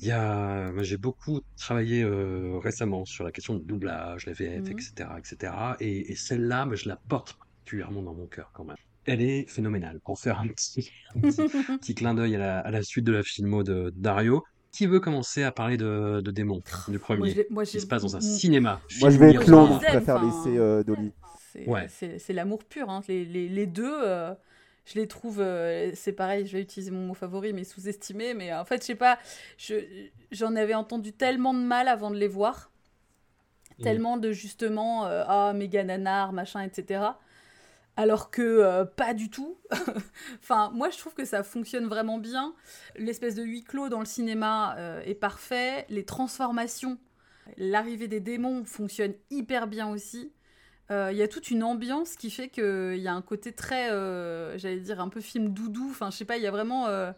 Il 0.00 0.06
y 0.08 0.10
a, 0.10 0.72
moi, 0.72 0.82
j'ai 0.82 0.96
beaucoup 0.96 1.40
travaillé 1.58 2.02
euh, 2.02 2.58
récemment 2.58 3.04
sur 3.04 3.22
la 3.24 3.32
question 3.32 3.54
du 3.54 3.64
doublage, 3.64 4.24
la 4.26 4.32
VF, 4.32 4.70
etc., 4.70 5.10
etc. 5.18 5.52
Et, 5.80 6.10
et 6.12 6.16
celle-là, 6.16 6.64
bah, 6.64 6.74
je 6.74 6.88
la 6.88 6.96
porte 7.08 7.36
particulièrement 7.38 8.02
dans 8.02 8.14
mon 8.14 8.26
cœur 8.26 8.50
quand 8.54 8.64
même. 8.64 8.76
Elle 9.04 9.20
est 9.20 9.44
phénoménale. 9.48 10.00
Pour 10.04 10.18
faire 10.18 10.40
un 10.40 10.48
petit, 10.48 10.90
un 11.14 11.20
petit, 11.20 11.42
petit 11.80 11.94
clin 11.94 12.14
d'œil 12.14 12.34
à 12.36 12.38
la, 12.38 12.58
à 12.60 12.70
la 12.70 12.82
suite 12.82 13.04
de 13.04 13.12
la 13.12 13.22
filmo 13.22 13.62
de 13.62 13.92
Dario. 13.94 14.42
Qui 14.72 14.86
veut 14.86 15.00
commencer 15.00 15.42
à 15.42 15.52
parler 15.52 15.76
de, 15.78 16.20
de 16.22 16.30
démons 16.30 16.60
du 16.88 16.92
Moi, 16.92 16.98
premier 16.98 17.32
l'ai- 17.34 17.46
moi, 17.50 17.64
qui 17.64 17.80
se 17.80 17.86
passe 17.86 18.02
dans 18.02 18.16
un 18.16 18.20
cinéma. 18.20 18.80
Moi, 19.00 19.08
je 19.10 19.18
vais 19.18 19.30
être 19.34 19.46
je 19.46 19.50
long, 19.50 19.78
je 19.80 19.86
préfère 19.86 20.22
laisser 20.22 20.58
euh, 20.58 20.82
Dolly. 20.82 21.12
C'est 21.52 21.66
Ouais. 21.66 21.86
c'est- 21.88 22.18
c'est 22.18 22.32
l'amour 22.34 22.62
pur. 22.64 22.90
hein. 22.90 23.00
Les, 23.08 23.24
les- 23.24 23.48
les 23.48 23.66
deux, 23.66 23.94
euh, 24.04 24.34
je 24.86 24.94
les 24.98 25.06
trouve, 25.08 25.40
euh, 25.40 25.90
c'est 25.94 26.12
pareil, 26.12 26.46
je 26.46 26.52
vais 26.56 26.62
utiliser 26.62 26.90
mon 26.92 27.06
mot 27.08 27.14
favori, 27.14 27.52
mais 27.52 27.64
sous-estimés. 27.64 28.32
Mais 28.34 28.54
en 28.54 28.64
fait, 28.64 28.80
je 28.80 28.86
sais 28.86 28.94
pas, 28.94 29.18
je- 29.58 30.08
j'en 30.32 30.56
avais 30.56 30.74
entendu 30.74 31.12
tellement 31.12 31.52
de 31.52 31.58
mal 31.60 31.88
avant 31.88 32.10
de 32.10 32.16
les 32.16 32.28
voir. 32.28 32.70
Mm. 33.78 33.82
Tellement 33.82 34.16
de 34.16 34.32
justement, 34.32 35.06
euh, 35.06 35.24
ah, 35.26 35.52
méga 35.54 35.84
nanar, 35.84 36.32
machin, 36.32 36.62
etc. 36.62 37.04
Alors 37.96 38.30
que 38.30 38.42
euh, 38.42 38.84
pas 38.84 39.12
du 39.12 39.28
tout. 39.28 39.58
enfin, 40.40 40.70
moi, 40.74 40.90
je 40.90 40.98
trouve 40.98 41.14
que 41.14 41.24
ça 41.24 41.42
fonctionne 41.42 41.86
vraiment 41.86 42.18
bien. 42.18 42.54
L'espèce 42.96 43.34
de 43.34 43.42
huis 43.42 43.64
clos 43.64 43.88
dans 43.88 44.00
le 44.00 44.06
cinéma 44.06 44.76
euh, 44.78 45.02
est 45.02 45.14
parfait. 45.14 45.84
Les 45.88 46.04
transformations, 46.04 46.98
l'arrivée 47.56 48.06
des 48.08 48.20
démons 48.20 48.64
fonctionne 48.64 49.14
hyper 49.30 49.66
bien 49.66 49.88
aussi. 49.88 50.32
Euh, 50.90 51.10
Il 51.12 51.18
y 51.18 51.22
a 51.22 51.28
toute 51.28 51.50
une 51.50 51.62
ambiance 51.64 52.16
qui 52.16 52.30
fait 52.30 52.48
qu'il 52.48 52.98
y 52.98 53.08
a 53.08 53.14
un 53.14 53.22
côté 53.22 53.52
très, 53.52 53.90
euh, 53.90 54.56
j'allais 54.58 54.80
dire, 54.80 55.00
un 55.00 55.08
peu 55.08 55.20
film 55.20 55.52
doudou. 55.52 55.88
Enfin, 55.90 56.10
je 56.10 56.16
sais 56.16 56.24
pas, 56.24 56.36
il 56.36 56.42
y 56.42 56.46
a 56.46 56.50
vraiment. 56.50 56.86
euh, 56.88 57.12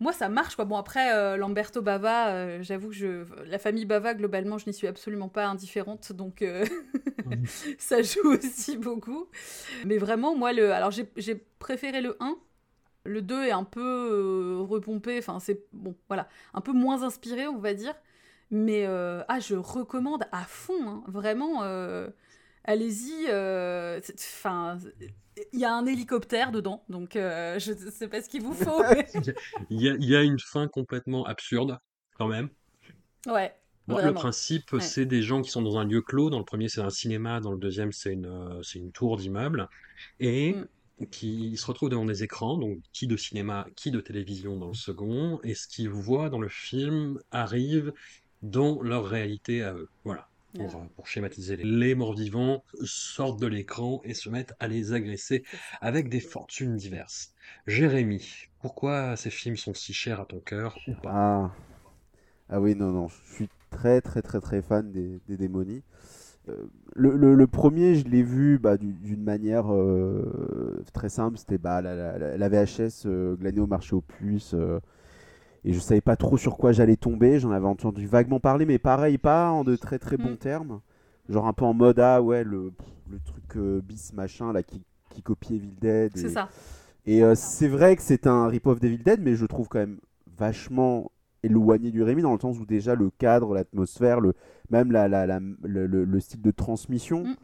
Moi, 0.00 0.12
ça 0.12 0.28
marche, 0.28 0.56
quoi. 0.56 0.66
Bon, 0.66 0.76
après, 0.76 1.38
Lamberto 1.38 1.80
Bava, 1.80 2.60
j'avoue 2.62 2.88
que 2.90 2.94
je... 2.94 3.24
la 3.46 3.58
famille 3.58 3.86
Bava, 3.86 4.12
globalement, 4.14 4.58
je 4.58 4.66
n'y 4.66 4.74
suis 4.74 4.86
absolument 4.86 5.28
pas 5.30 5.46
indifférente. 5.46 6.12
Donc, 6.12 6.44
ça 7.78 8.02
joue 8.02 8.34
aussi 8.34 8.76
beaucoup. 8.76 9.26
Mais 9.86 9.96
vraiment, 9.98 10.36
moi, 10.36 10.52
le... 10.52 10.72
alors 10.72 10.90
j'ai 10.90 11.34
préféré 11.58 12.00
le 12.02 12.16
1. 12.20 12.36
Le 13.04 13.22
2 13.22 13.44
est 13.44 13.52
un 13.52 13.64
peu 13.64 14.58
repompé. 14.68 15.18
Enfin, 15.18 15.40
c'est 15.40 15.64
bon, 15.72 15.96
voilà, 16.08 16.28
un 16.54 16.60
peu 16.60 16.72
moins 16.72 17.02
inspiré, 17.02 17.46
on 17.46 17.58
va 17.58 17.72
dire. 17.74 17.94
Mais 18.50 18.86
ah, 18.86 19.40
je 19.40 19.54
recommande 19.56 20.24
à 20.32 20.44
fond, 20.44 20.88
hein. 20.88 21.04
vraiment. 21.08 21.62
Allez-y. 22.66 23.26
euh, 23.28 24.00
Enfin, 24.14 24.78
il 25.52 25.58
y 25.60 25.64
a 25.64 25.72
un 25.74 25.86
hélicoptère 25.86 26.50
dedans, 26.52 26.84
donc 26.88 27.16
euh, 27.16 27.58
je 27.58 27.72
ne 27.72 27.90
sais 27.90 28.08
pas 28.08 28.20
ce 28.22 28.28
qu'il 28.28 28.42
vous 28.42 28.54
faut. 28.54 28.82
mais- 28.90 29.06
Il 29.70 29.80
y 29.80 29.88
a, 29.88 29.94
il 29.94 30.04
y 30.04 30.16
a 30.16 30.22
une 30.22 30.38
fin 30.38 30.66
complètement 30.68 31.24
absurde, 31.24 31.78
quand 32.18 32.28
même. 32.28 32.48
ouais. 33.26 33.54
Bon, 33.88 34.04
le 34.04 34.12
principe, 34.12 34.72
Ouais. 34.72 34.80
c'est 34.80 35.06
des 35.06 35.22
gens 35.22 35.42
qui 35.42 35.50
sont 35.50 35.62
dans 35.62 35.78
un 35.78 35.84
lieu 35.84 36.02
clos. 36.02 36.28
Dans 36.28 36.40
le 36.40 36.44
premier, 36.44 36.68
c'est 36.68 36.80
un 36.80 36.90
cinéma. 36.90 37.38
Dans 37.38 37.52
le 37.52 37.58
deuxième, 37.58 37.92
c'est 37.92 38.12
une, 38.14 38.26
euh, 38.26 38.60
une 38.74 38.90
tour 38.90 39.16
d'immeuble. 39.16 39.68
Et 40.18 40.54
Mm. 40.54 41.06
qui 41.12 41.56
se 41.56 41.64
retrouvent 41.66 41.90
devant 41.90 42.04
des 42.04 42.24
écrans, 42.24 42.56
donc 42.58 42.78
qui 42.92 43.06
de 43.06 43.16
cinéma, 43.16 43.64
qui 43.76 43.92
de 43.92 44.00
télévision 44.00 44.56
dans 44.56 44.66
le 44.68 44.74
second. 44.74 45.38
Et 45.44 45.54
ce 45.54 45.68
qu'ils 45.68 45.88
voient 45.90 46.30
dans 46.30 46.40
le 46.40 46.48
film 46.48 47.20
arrive 47.30 47.92
dans 48.42 48.82
leur 48.82 49.06
réalité 49.06 49.62
à 49.62 49.74
eux. 49.74 49.88
Voilà. 50.02 50.28
Pour, 50.56 50.74
Ouais. 50.74 50.80
euh, 50.80 50.86
pour 50.96 51.06
schématiser, 51.06 51.56
les 51.56 51.94
morts-vivants 51.94 52.64
sortent 52.84 53.40
de 53.40 53.46
l'écran 53.46 54.00
et 54.04 54.14
se 54.14 54.28
mettent 54.28 54.54
à 54.58 54.68
les 54.68 54.92
agresser 54.92 55.44
avec 55.80 56.08
des 56.08 56.20
fortunes 56.20 56.76
diverses. 56.76 57.32
Jérémy, 57.66 58.22
pourquoi 58.60 59.16
ces 59.16 59.30
films 59.30 59.56
sont 59.56 59.74
si 59.74 59.92
chers 59.94 60.20
à 60.20 60.26
ton 60.26 60.40
cœur 60.40 60.82
ou 60.86 60.94
pas? 60.96 61.20
Ah. 61.20 61.50
ah 62.50 62.60
oui, 62.60 62.74
non, 62.76 62.92
non, 62.92 63.08
je 63.08 63.16
suis 63.34 63.50
très, 63.70 64.00
très, 64.00 64.22
très, 64.22 64.40
très 64.40 64.62
fan 64.62 64.92
des, 64.92 65.20
des 65.28 65.36
démonies. 65.36 65.82
le, 66.94 67.16
le- 67.16 67.34
le 67.34 67.46
premier, 67.46 67.94
je 67.94 68.04
l'ai 68.08 68.22
vu 68.22 68.58
bah, 68.58 68.76
du- 68.76 68.92
d'une 68.94 69.22
manière 69.22 69.72
euh, 69.72 70.82
très 70.92 71.08
simple. 71.08 71.38
C'était 71.38 71.58
bah, 71.58 71.82
la, 71.82 71.94
la- 72.18 72.36
la 72.36 72.48
VHS 72.48 73.04
euh, 73.06 73.36
glanée 73.36 73.60
au 73.60 73.66
marché 73.66 73.94
aux 73.94 74.00
puces. 74.00 74.54
Et 75.66 75.72
je 75.74 75.78
savais 75.80 76.00
pas 76.00 76.16
trop 76.16 76.38
sur 76.38 76.56
quoi 76.56 76.72
j'allais 76.72 76.96
tomber. 76.96 77.38
J'en 77.40 77.50
avais 77.50 77.66
entendu 77.66 78.06
vaguement 78.06 78.40
parler, 78.40 78.64
mais 78.64 78.78
pareil, 78.78 79.18
pas 79.18 79.50
en 79.50 79.64
de 79.64 79.76
très 79.76 79.98
très 79.98 80.16
bons 80.16 80.30
Mm. 80.32 80.36
termes. 80.38 80.80
Genre 81.28 81.46
un 81.46 81.52
peu 81.52 81.64
en 81.66 81.74
mode, 81.74 81.98
ah 81.98 82.22
ouais, 82.22 82.44
le, 82.44 82.72
le 83.10 83.18
truc 83.24 83.56
euh, 83.56 83.80
bis 83.82 84.12
machin 84.14 84.52
là 84.52 84.62
qui, 84.62 84.80
qui 85.10 85.22
copie 85.22 85.56
Evil 85.56 85.74
Dead. 85.80 86.12
C'est 86.14 86.28
ça. 86.30 86.48
et 87.04 87.22
euh, 87.24 87.34
c'est 87.34 87.68
vrai 87.68 87.96
que 87.96 88.02
c'est 88.02 88.26
un 88.26 88.46
rip-off 88.46 88.78
d'Evil 88.80 89.02
Dead, 89.02 89.20
mais 89.20 89.34
je 89.34 89.44
trouve 89.44 89.68
quand 89.68 89.80
même 89.80 89.98
vachement 90.38 91.10
éloigné 91.42 91.90
du 91.90 92.02
Rémi, 92.02 92.22
dans 92.22 92.32
le 92.32 92.38
sens 92.40 92.58
où 92.58 92.66
déjà 92.66 92.94
le 92.94 93.10
cadre, 93.18 93.54
l'atmosphère, 93.54 94.20
le, 94.20 94.34
même 94.70 94.90
la, 94.92 95.06
la- 95.08 95.26
la- 95.26 95.40
le, 95.62 95.86
le- 95.86 96.04
le 96.04 96.20
style 96.20 96.42
de 96.42 96.50
transmission, 96.50 97.24
Mm. 97.24 97.34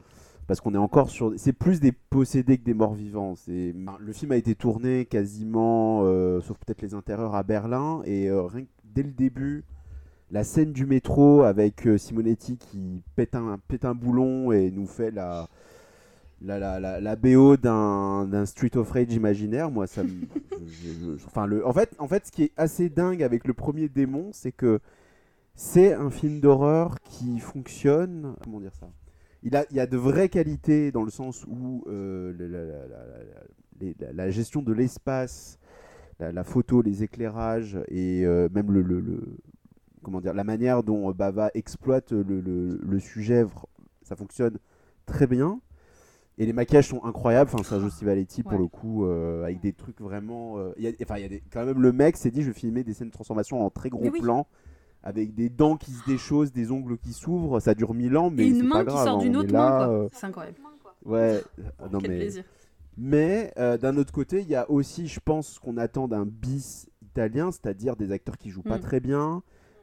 Parce 0.53 0.61
qu'on 0.61 0.75
est 0.75 0.77
encore 0.77 1.09
sur... 1.09 1.33
C'est 1.39 1.55
plus 1.55 1.81
des 1.81 1.93
possédés 1.93 2.59
que 2.59 2.63
des 2.63 2.75
morts 2.75 2.93
vivants. 2.93 3.37
Le 3.47 4.13
film 4.13 4.33
a 4.33 4.37
été 4.37 4.55
tourné 4.55 5.07
quasiment, 5.07 6.03
euh, 6.05 6.43
sauf 6.43 6.59
peut-être 6.59 6.83
les 6.83 6.93
intérieurs, 6.93 7.35
à 7.35 7.43
Berlin, 7.43 8.03
et 8.05 8.29
euh, 8.29 8.47
dès 8.85 9.03
le 9.03 9.13
début... 9.13 9.65
La 10.31 10.45
scène 10.45 10.73
du 10.73 10.85
métro 10.85 11.43
avec 11.43 11.87
euh, 11.87 11.97
Simonetti 11.97 12.59
qui 12.59 13.03
pète 13.17 13.35
un, 13.35 13.59
pète 13.67 13.87
un 13.87 13.95
boulon 13.95 14.53
et 14.53 14.71
nous 14.71 14.87
fait 14.87 15.11
la, 15.11 15.49
la, 16.43 16.59
la, 16.59 16.81
la, 16.81 17.01
la 17.01 17.17
BO 17.17 17.57
d'un 17.57 18.45
Street 18.47 18.77
of 18.77 18.91
Rage 18.91 19.13
imaginaire, 19.13 19.71
moi, 19.71 19.87
ça 19.87 20.03
me. 20.03 20.11
enfin, 21.27 21.47
le, 21.47 21.67
en, 21.67 21.73
fait, 21.73 21.95
en 21.99 22.09
fait, 22.09 22.27
ce 22.27 22.33
qui 22.33 22.45
est 22.45 22.53
assez 22.59 22.91
dingue 22.91 23.23
avec 23.23 23.47
le 23.47 23.55
premier 23.55 23.89
démon, 23.89 24.31
c'est 24.33 24.53
que 24.53 24.81
c'est 25.55 25.95
un 25.95 26.11
film 26.11 26.41
d'horreur 26.41 27.01
qui 27.05 27.39
fonctionne. 27.39 28.35
Comment 28.43 28.61
dire 28.61 28.75
ça? 28.75 28.89
Il, 29.43 29.57
a, 29.57 29.65
il 29.71 29.77
y 29.77 29.81
a 29.81 29.87
de 29.87 29.97
vraies 29.97 30.29
qualités 30.29 30.93
dans 30.93 31.03
le 31.03 31.11
sens 31.11 31.45
où 31.47 31.85
euh, 31.89 32.33
la, 34.13 34.31
gestion 34.31 34.63
de 34.63 34.73
l'espace, 34.73 35.59
la, 36.21 36.45
photo, 36.45 36.83
les 36.83 37.03
éclairages 37.03 37.79
et 37.89 38.25
euh, 38.25 38.49
même 38.55 38.71
le, 38.71 38.83
le- 38.83 39.01
le- 39.01 39.37
comment 40.03 40.21
dire, 40.21 40.35
la 40.35 40.45
manière 40.45 40.83
dont 40.83 41.11
Bava 41.13 41.51
exploite 41.55 42.13
le, 42.13 42.99
sujet, 43.01 43.45
ça 44.03 44.17
fonctionne 44.17 44.59
très 45.07 45.27
bien. 45.27 45.61
Et 46.39 46.47
les 46.47 46.55
maquillages 46.55 46.89
sont 46.89 47.05
incroyables. 47.05 47.51
Enfin, 47.53 47.63
Sergio 47.63 47.91
Stivaletti, 47.91 48.43
pour 48.43 48.53
Ouais. 48.55 48.59
le 48.59 48.67
coup, 48.67 49.05
euh, 49.05 49.45
avec 49.45 49.61
des 49.61 49.75
trucs 49.75 50.01
vraiment. 50.01 50.59
euh, 50.59 50.73
il 50.79 50.85
y 50.85 50.89
a, 50.89 50.93
enfin, 51.03 51.17
des- 51.17 51.43
quand 51.53 51.65
même 51.67 51.81
le 51.81 51.93
mec 51.93 52.17
s'est 52.17 52.31
dit 52.31 52.43
je 52.43 52.49
vais 52.49 52.55
filmer 52.55 52.83
des 52.85 52.95
scènes 52.95 53.09
de 53.09 53.13
transformation 53.13 53.61
en 53.65 53.69
très 53.69 53.91
gros 53.91 54.09
oui. 54.11 54.19
plan, 54.21 54.47
avec 55.03 55.35
des 55.35 55.49
dents 55.49 55.77
qui 55.77 55.91
se 55.93 56.05
déchaussent, 56.07 56.53
des 56.53 56.71
ongles 56.71 56.99
qui 56.99 57.13
s'ouvrent. 57.13 57.61
Ça 57.61 57.75
dure 57.75 57.95
mille 57.95 58.17
ans, 58.17 58.31
mais 58.31 58.45
Et 58.45 58.49
une 58.49 58.69
main 58.69 58.85
pas 58.85 58.91
qui 58.93 58.99
sort 58.99 59.17
hein, 59.19 59.19
d'une 59.19 59.37
on 59.37 59.41
autre 59.41 59.53
main, 59.53 59.91
euh, 59.91 60.09
C'est 60.13 60.27
incroyable. 60.27 60.59
ouais. 61.05 61.43
non 61.93 61.99
Quel 61.99 62.11
mais. 62.11 62.17
plaisir. 62.19 62.45
Mais 62.99 63.53
euh, 63.59 63.79
d'un 63.79 63.97
autre 63.97 64.13
côté, 64.13 64.41
il 64.43 64.49
y 64.49 64.55
a 64.55 64.71
aussi, 64.71 65.09
je 65.09 65.19
pense, 65.19 65.49
ce 65.55 65.61
qu'on 65.61 65.77
attend 65.79 66.09
d'un 66.09 66.27
bis 66.27 66.89
italien, 67.03 67.51
c'est-à-dire 67.51 67.97
des 67.97 68.13
acteurs 68.13 68.37
qui 68.37 68.51
jouent 68.51 68.63
pas 68.63 68.79
Mm. 68.79 68.83
très 68.83 69.01
bien, 69.01 69.43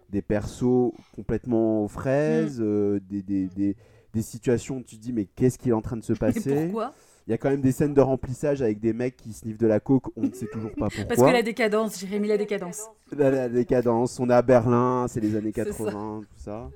des 0.10 0.22
persos 0.22 0.94
complètement 1.16 1.84
aux 1.84 1.88
fraises, 1.88 2.60
euh, 2.62 3.00
des, 3.10 3.24
des, 3.24 3.48
des, 3.48 3.76
des 4.14 4.22
situations 4.22 4.78
où 4.78 4.84
tu 4.84 4.98
te 4.98 5.02
dis 5.02 5.14
mais 5.14 5.26
qu'est-ce 5.26 5.58
qui 5.58 5.70
est 5.70 5.74
en 5.74 5.82
train 5.82 5.98
de 5.98 6.04
se 6.04 6.14
Et 6.14 6.16
passer? 6.16 6.68
pourquoi? 6.68 6.94
Il 7.30 7.34
y 7.34 7.36
a 7.36 7.38
quand 7.38 7.52
même 7.52 7.62
des 7.62 7.72
scènes 7.72 7.94
de 7.94 8.02
remplissage 8.02 8.64
avec 8.64 8.80
des 8.80 8.92
mecs 8.92 9.16
qui 9.16 9.34
sniffent 9.34 9.60
de 9.60 9.68
la 9.68 9.80
coke, 9.80 10.08
on 10.18 10.24
ne 10.24 10.34
sait 10.34 10.48
toujours 10.48 10.72
pas 10.72 10.90
pourquoi. 10.90 11.06
Parce 11.06 11.22
que 11.22 11.28
la 11.32 11.44
décadence, 11.44 12.00
Jérémy, 12.00 12.28
la 12.28 12.40
décadence. 12.40 12.88
la, 13.16 13.30
la 13.30 13.50
décadence, 13.50 14.20
on 14.20 14.28
est 14.32 14.34
à 14.34 14.42
Berlin, 14.42 15.06
c'est 15.08 15.20
les 15.20 15.36
années 15.36 15.52
C'est 15.56 15.74
ça. 15.74 15.92
80, 15.92 16.22
tout 16.28 16.44
ça. 16.44 16.74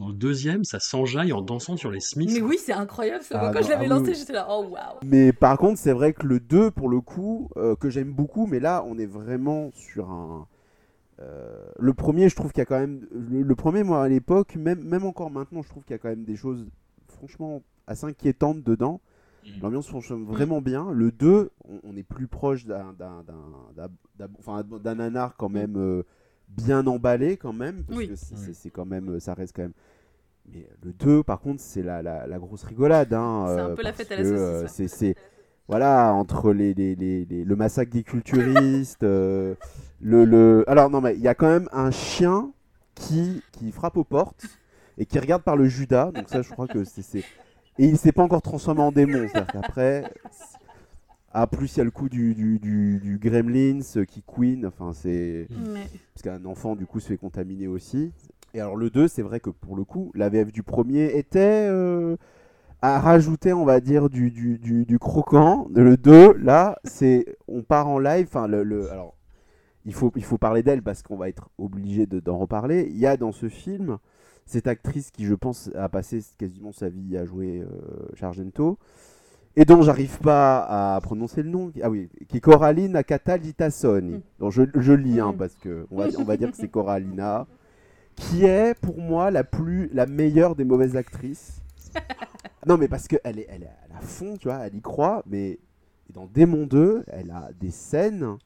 Dans 0.00 0.08
le 0.08 0.14
deuxième, 0.14 0.64
ça 0.64 0.80
s'enjaille 0.80 1.32
en 1.32 1.40
dansant 1.40 1.76
sur 1.76 1.92
les 1.92 2.00
Smiths. 2.00 2.32
Mais 2.32 2.40
oui, 2.42 2.58
c'est 2.58 2.72
incroyable. 2.72 3.22
ça. 3.22 3.40
Ah, 3.40 3.50
quand 3.52 3.60
non, 3.60 3.62
je 3.62 3.70
l'avais 3.70 3.86
ah 3.88 3.88
oui, 3.88 3.88
lancé, 3.88 4.10
oui. 4.10 4.14
j'étais 4.18 4.32
là, 4.32 4.46
oh 4.50 4.66
waouh. 4.70 4.98
Mais 5.04 5.32
par 5.32 5.56
contre, 5.56 5.78
c'est 5.78 5.92
vrai 5.92 6.12
que 6.12 6.26
le 6.26 6.40
2, 6.40 6.72
pour 6.72 6.88
le 6.88 7.00
coup, 7.00 7.48
euh, 7.56 7.76
que 7.76 7.88
j'aime 7.88 8.12
beaucoup, 8.12 8.46
mais 8.46 8.58
là, 8.58 8.84
on 8.88 8.98
est 8.98 9.06
vraiment 9.06 9.70
sur 9.74 10.10
un. 10.10 10.48
euh, 11.20 11.64
le 11.78 11.94
premier, 11.94 12.28
je 12.28 12.34
trouve 12.36 12.52
qu'il 12.52 12.60
y 12.60 12.62
a 12.62 12.66
quand 12.66 12.80
même. 12.80 13.06
Le, 13.12 13.42
le 13.42 13.54
premier, 13.54 13.84
moi, 13.84 14.02
à 14.02 14.08
l'époque, 14.08 14.56
même, 14.56 14.82
même 14.82 15.04
encore 15.04 15.30
maintenant, 15.30 15.62
je 15.62 15.68
trouve 15.68 15.84
qu'il 15.84 15.92
y 15.92 15.94
a 15.94 15.98
quand 15.98 16.08
même 16.08 16.24
des 16.24 16.36
choses, 16.36 16.66
franchement, 17.08 17.62
assez 17.86 18.06
inquiétantes 18.06 18.62
dedans. 18.64 19.00
L'ambiance 19.60 19.88
fonctionne 19.88 20.24
vraiment 20.24 20.60
bien. 20.60 20.90
Le 20.92 21.10
2, 21.10 21.50
on, 21.68 21.80
on 21.84 21.96
est 21.96 22.02
plus 22.04 22.26
proche 22.28 22.64
d'un 22.64 22.92
d'un- 22.98 23.22
d'un- 23.26 23.72
d'un- 23.76 23.88
d'un- 24.18 24.32
enfin, 24.38 24.62
d'un 24.62 24.94
nanar 24.94 25.36
quand 25.36 25.48
même 25.48 25.76
euh, 25.76 26.02
bien 26.48 26.86
emballé, 26.86 27.36
quand 27.36 27.52
même. 27.52 27.84
Parce 27.84 27.98
Oui. 27.98 28.08
que 28.08 28.14
c'est- 28.16 28.70
quand 28.70 28.84
même. 28.86 29.18
Ça 29.20 29.34
reste 29.34 29.54
quand 29.56 29.62
même. 29.62 29.72
Mais 30.52 30.68
le 30.84 30.92
2, 30.92 31.22
par 31.22 31.40
contre, 31.40 31.60
c'est 31.60 31.82
la, 31.82 32.02
la, 32.02 32.26
la 32.26 32.38
grosse 32.38 32.62
rigolade. 32.64 33.12
Hein, 33.14 33.44
C'est 33.48 33.60
un 33.60 33.70
euh, 33.70 33.74
peu 33.74 33.82
la 33.82 33.92
fête 33.92 34.12
à 34.12 34.16
la 34.16 34.22
que, 34.22 34.28
saucisse, 34.28 34.40
euh, 34.40 34.62
ouais. 34.62 34.68
c'est- 34.68 34.88
c'est 34.88 35.14
voilà 35.68 36.12
entre 36.12 36.52
les, 36.52 36.74
les, 36.74 36.94
les- 36.96 37.24
les- 37.24 37.44
le 37.44 37.56
massacre 37.56 37.92
des 37.92 38.02
culturistes 38.02 39.04
euh, 39.04 39.54
le, 40.00 40.24
le 40.24 40.64
alors 40.68 40.90
non 40.90 41.00
mais 41.00 41.14
il 41.14 41.20
y 41.22 41.28
a 41.28 41.34
quand 41.36 41.46
même 41.48 41.68
un 41.72 41.92
chien 41.92 42.52
qui 42.96 43.42
qui 43.52 43.70
frappe 43.70 43.96
aux 43.96 44.04
portes 44.04 44.44
et 44.98 45.06
qui 45.06 45.18
regarde 45.20 45.42
par 45.44 45.56
le 45.56 45.66
Judas 45.68 46.10
donc 46.10 46.28
ça 46.28 46.42
je 46.42 46.50
crois 46.50 46.66
que 46.66 46.82
c'est 46.84 47.02
c'est- 47.02 47.24
et 47.82 47.86
il 47.88 47.98
s'est 47.98 48.12
pas 48.12 48.22
encore 48.22 48.42
transformé 48.42 48.80
en 48.80 48.92
démon 48.92 49.26
c'est-à-dire 49.30 49.46
qu'après 49.52 50.04
ah 51.32 51.46
plus 51.46 51.74
il 51.76 51.78
y 51.78 51.80
a 51.80 51.84
le 51.84 51.90
coup 51.90 52.08
du, 52.08 52.34
du, 52.34 52.58
du, 52.58 52.98
du 53.00 53.18
Gremlins 53.18 53.80
euh, 53.96 54.04
qui 54.04 54.22
queen 54.22 54.66
enfin 54.66 54.92
c'est 54.92 55.48
parce 56.14 56.22
qu'un 56.22 56.44
enfant 56.44 56.76
du 56.76 56.86
coup 56.86 57.00
se 57.00 57.08
fait 57.08 57.16
contaminer 57.16 57.68
aussi. 57.68 58.12
Et 58.54 58.60
alors 58.60 58.76
le 58.76 58.90
2, 58.90 59.08
c'est 59.08 59.22
vrai 59.22 59.40
que 59.40 59.48
pour 59.48 59.76
le 59.76 59.84
coup, 59.84 60.12
la 60.14 60.28
VF 60.28 60.52
du 60.52 60.62
premier 60.62 61.16
était 61.16 61.66
euh, 61.70 62.18
à 62.82 62.98
rajouter, 63.00 63.54
on 63.54 63.64
va 63.64 63.80
dire, 63.80 64.10
du, 64.10 64.30
du, 64.30 64.98
croquant. 64.98 65.68
Le 65.74 65.96
2, 65.96 66.34
là, 66.34 66.78
c'est 66.84 67.24
on 67.48 67.62
part 67.62 67.88
en 67.88 67.98
live. 67.98 68.26
Enfin, 68.28 68.46
le, 68.48 68.62
le- 68.62 68.90
alors, 68.92 69.14
il 69.86 69.94
faut, 69.94 70.12
il 70.16 70.24
faut 70.24 70.36
parler 70.36 70.62
d'elle 70.62 70.82
parce 70.82 71.02
qu'on 71.02 71.16
va 71.16 71.30
être 71.30 71.48
obligé 71.56 72.06
de- 72.06 72.20
d'en 72.20 72.36
reparler. 72.36 72.88
Il 72.90 72.98
y 72.98 73.06
a 73.06 73.16
dans 73.16 73.32
ce 73.32 73.48
film 73.48 73.96
cette 74.46 74.66
actrice 74.66 75.10
qui, 75.10 75.24
je 75.24 75.34
pense, 75.34 75.70
a 75.74 75.88
passé 75.88 76.22
quasiment 76.38 76.72
sa 76.72 76.88
vie 76.88 77.16
à 77.16 77.24
jouer 77.24 77.60
euh, 77.60 78.08
Sargento 78.18 78.78
et 79.56 79.64
dont 79.64 79.82
j'arrive 79.82 80.18
pas 80.18 80.94
à 80.96 81.00
prononcer 81.00 81.42
le 81.42 81.50
nom. 81.50 81.72
Ah 81.82 81.90
oui, 81.90 82.08
qui 82.28 82.38
est 82.38 82.40
Coraline 82.40 82.96
Akata 82.96 83.36
Litassoni. 83.36 84.14
Mm. 84.14 84.22
Donc 84.40 84.52
je, 84.52 84.62
je 84.74 84.92
lis 84.92 85.20
hein, 85.20 85.32
Mm. 85.32 85.36
parce 85.36 85.54
que 85.54 85.86
on 85.90 85.98
va, 85.98 86.06
on 86.18 86.24
va 86.24 86.36
dire 86.36 86.50
que 86.50 86.56
c'est 86.56 86.68
Coralina, 86.68 87.46
qui 88.16 88.44
est 88.44 88.78
pour 88.80 88.98
moi 88.98 89.30
la 89.30 89.44
plus, 89.44 89.90
la 89.92 90.06
meilleure 90.06 90.56
des 90.56 90.64
mauvaises 90.64 90.96
actrices. 90.96 91.60
non 92.66 92.78
mais 92.78 92.88
parce 92.88 93.08
que 93.08 93.16
elle 93.24 93.38
est, 93.38 93.46
elle 93.50 93.64
est 93.64 93.70
à 93.96 94.00
fond, 94.00 94.36
tu 94.38 94.48
vois, 94.48 94.58
elle 94.66 94.74
y 94.74 94.80
croit. 94.80 95.22
Mais 95.26 95.58
dans 96.12 96.26
Démon 96.26 96.66
2, 96.66 97.04
elle 97.08 97.30
a 97.30 97.50
des 97.60 97.70
scènes 97.70 98.36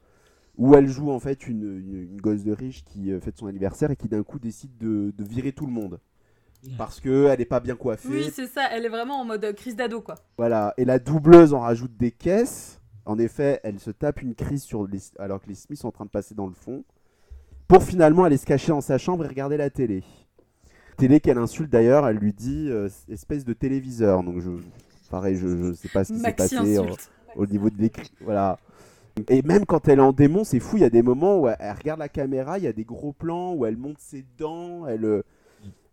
où 0.57 0.75
elle 0.75 0.87
joue 0.87 1.11
en 1.11 1.19
fait 1.19 1.47
une, 1.47 1.63
une, 1.63 2.03
une 2.11 2.21
gosse 2.21 2.43
de 2.43 2.51
riche 2.51 2.83
qui 2.83 3.11
euh, 3.11 3.19
fête 3.19 3.37
son 3.37 3.47
anniversaire 3.47 3.91
et 3.91 3.95
qui 3.95 4.07
d'un 4.07 4.23
coup 4.23 4.39
décide 4.39 4.75
de, 4.77 5.13
de 5.15 5.23
virer 5.23 5.51
tout 5.51 5.65
le 5.65 5.71
monde 5.71 5.99
parce 6.77 6.99
que 6.99 7.27
elle 7.27 7.39
est 7.39 7.45
pas 7.45 7.59
bien 7.59 7.75
coiffée. 7.75 8.09
Oui, 8.09 8.29
c'est 8.33 8.47
ça. 8.47 8.63
Elle 8.71 8.83
est 8.83 8.89
vraiment 8.89 9.21
en 9.21 9.25
mode 9.25 9.45
euh, 9.45 9.53
crise 9.53 9.75
d'ado, 9.75 10.01
quoi. 10.01 10.15
Voilà, 10.37 10.73
et 10.77 10.85
la 10.85 10.99
doubleuse 10.99 11.53
en 11.53 11.61
rajoute 11.61 11.95
des 11.95 12.11
caisses. 12.11 12.81
En 13.05 13.19
effet, 13.19 13.61
elle 13.63 13.79
se 13.79 13.91
tape 13.91 14.21
une 14.21 14.35
crise 14.35 14.63
sur 14.63 14.85
les... 14.85 14.99
alors 15.17 15.39
que 15.39 15.47
les 15.47 15.55
Smiths 15.55 15.79
sont 15.79 15.87
en 15.87 15.91
train 15.91 16.03
de 16.03 16.09
passer 16.09 16.35
dans 16.35 16.47
le 16.47 16.53
fond. 16.53 16.83
Pour 17.67 17.83
finalement 17.83 18.25
aller 18.25 18.37
se 18.37 18.45
cacher 18.45 18.69
dans 18.69 18.81
sa 18.81 18.97
chambre 18.97 19.23
et 19.23 19.27
regarder 19.29 19.55
la 19.55 19.69
télé. 19.69 20.03
Télé 20.97 21.19
qu'elle 21.21 21.37
insulte 21.37 21.71
d'ailleurs, 21.71 22.07
elle 22.07 22.17
lui 22.17 22.33
dit 22.33 22.67
euh, 22.69 22.89
espèce 23.07 23.45
de 23.45 23.53
téléviseur. 23.53 24.23
Donc 24.23 24.39
je, 24.39 24.49
pareil, 25.09 25.37
je, 25.37 25.47
je 25.47 25.73
sais 25.73 25.89
pas 25.89 26.03
ce 26.03 26.11
qui 26.11 26.19
s'est 26.19 26.33
passé 26.33 26.57
insulte. 26.57 27.11
au 27.35 27.45
niveau 27.45 27.69
de 27.69 27.77
l'écrit. 27.77 28.11
Voilà. 28.19 28.57
Et 29.29 29.41
même 29.41 29.65
quand 29.65 29.87
elle 29.87 29.99
est 29.99 30.01
en 30.01 30.13
démon, 30.13 30.43
c'est 30.43 30.59
fou. 30.59 30.77
Il 30.77 30.81
y 30.81 30.85
a 30.85 30.89
des 30.89 31.01
moments 31.01 31.39
où 31.39 31.47
elle, 31.47 31.55
elle 31.59 31.75
regarde 31.75 31.99
la 31.99 32.09
caméra, 32.09 32.57
il 32.57 32.63
y 32.63 32.67
a 32.67 32.73
des 32.73 32.83
gros 32.85 33.13
plans 33.13 33.53
où 33.53 33.65
elle 33.65 33.77
monte 33.77 33.97
ses 33.99 34.25
dents, 34.37 34.85
elle, 34.87 35.05
euh, 35.05 35.23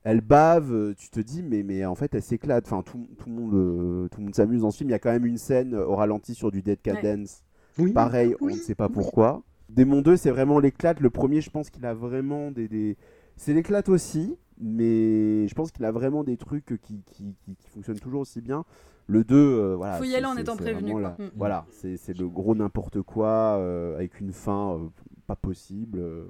elle 0.04 0.20
bave. 0.20 0.72
euh, 0.72 0.94
Tu 0.96 1.08
te 1.10 1.20
dis, 1.20 1.42
mais, 1.42 1.62
mais 1.62 1.84
en 1.86 1.94
fait, 1.94 2.14
elle 2.14 2.22
s'éclate. 2.22 2.66
Enfin, 2.66 2.82
tout, 2.82 3.06
tout 3.18 3.28
le 3.28 3.34
monde, 3.34 3.54
euh, 3.54 4.08
tout 4.10 4.20
le 4.20 4.24
monde 4.26 4.34
s'amuse 4.34 4.62
dans 4.62 4.70
ce 4.70 4.78
film. 4.78 4.90
Il 4.90 4.92
y 4.92 4.96
a 4.96 4.98
quand 4.98 5.12
même 5.12 5.26
une 5.26 5.38
scène 5.38 5.74
au 5.74 5.96
ralenti 5.96 6.34
sur 6.34 6.50
du 6.50 6.62
Dead 6.62 6.80
Cat 6.82 6.94
Ouais. 6.94 7.02
Dance. 7.16 7.42
Oui. 7.78 7.92
Pareil, 7.92 8.34
on 8.40 8.46
ne 8.46 8.52
sait 8.52 8.74
pas 8.74 8.88
pourquoi. 8.88 9.42
Démon 9.68 10.02
2, 10.02 10.16
c'est 10.16 10.30
vraiment 10.30 10.58
l'éclate. 10.60 11.00
Le 11.00 11.10
premier, 11.10 11.40
je 11.40 11.50
pense 11.50 11.70
qu'il 11.70 11.84
a 11.86 11.94
vraiment 11.94 12.50
des. 12.50 12.68
des... 12.68 12.96
C'est 13.36 13.52
l'éclate 13.54 13.88
aussi, 13.88 14.36
mais 14.60 15.48
je 15.48 15.54
pense 15.54 15.72
qu'il 15.72 15.84
a 15.84 15.90
vraiment 15.90 16.22
des 16.22 16.36
trucs 16.36 16.66
qui, 16.82 17.02
qui, 17.02 17.34
qui- 17.44 17.56
qui 17.56 17.68
fonctionnent 17.70 17.98
toujours 17.98 18.20
aussi 18.20 18.40
bien. 18.40 18.64
Le 19.06 19.22
2, 19.24 19.36
euh, 19.36 19.74
voilà. 19.76 19.98
Faut 19.98 20.04
y 20.04 20.14
aller 20.16 20.24
en 20.26 20.36
étant 20.36 20.56
prévenu, 20.56 20.92
la- 21.02 21.10
Mm. 21.18 21.30
Voilà, 21.36 21.66
c'est 21.70 22.18
le 22.18 22.28
gros 22.28 22.54
n'importe 22.54 23.02
quoi 23.02 23.58
euh, 23.58 23.96
avec 23.96 24.18
une 24.20 24.32
fin 24.32 24.74
euh, 24.76 24.78
pas 25.26 25.36
possible. 25.36 25.98
euh. 25.98 26.24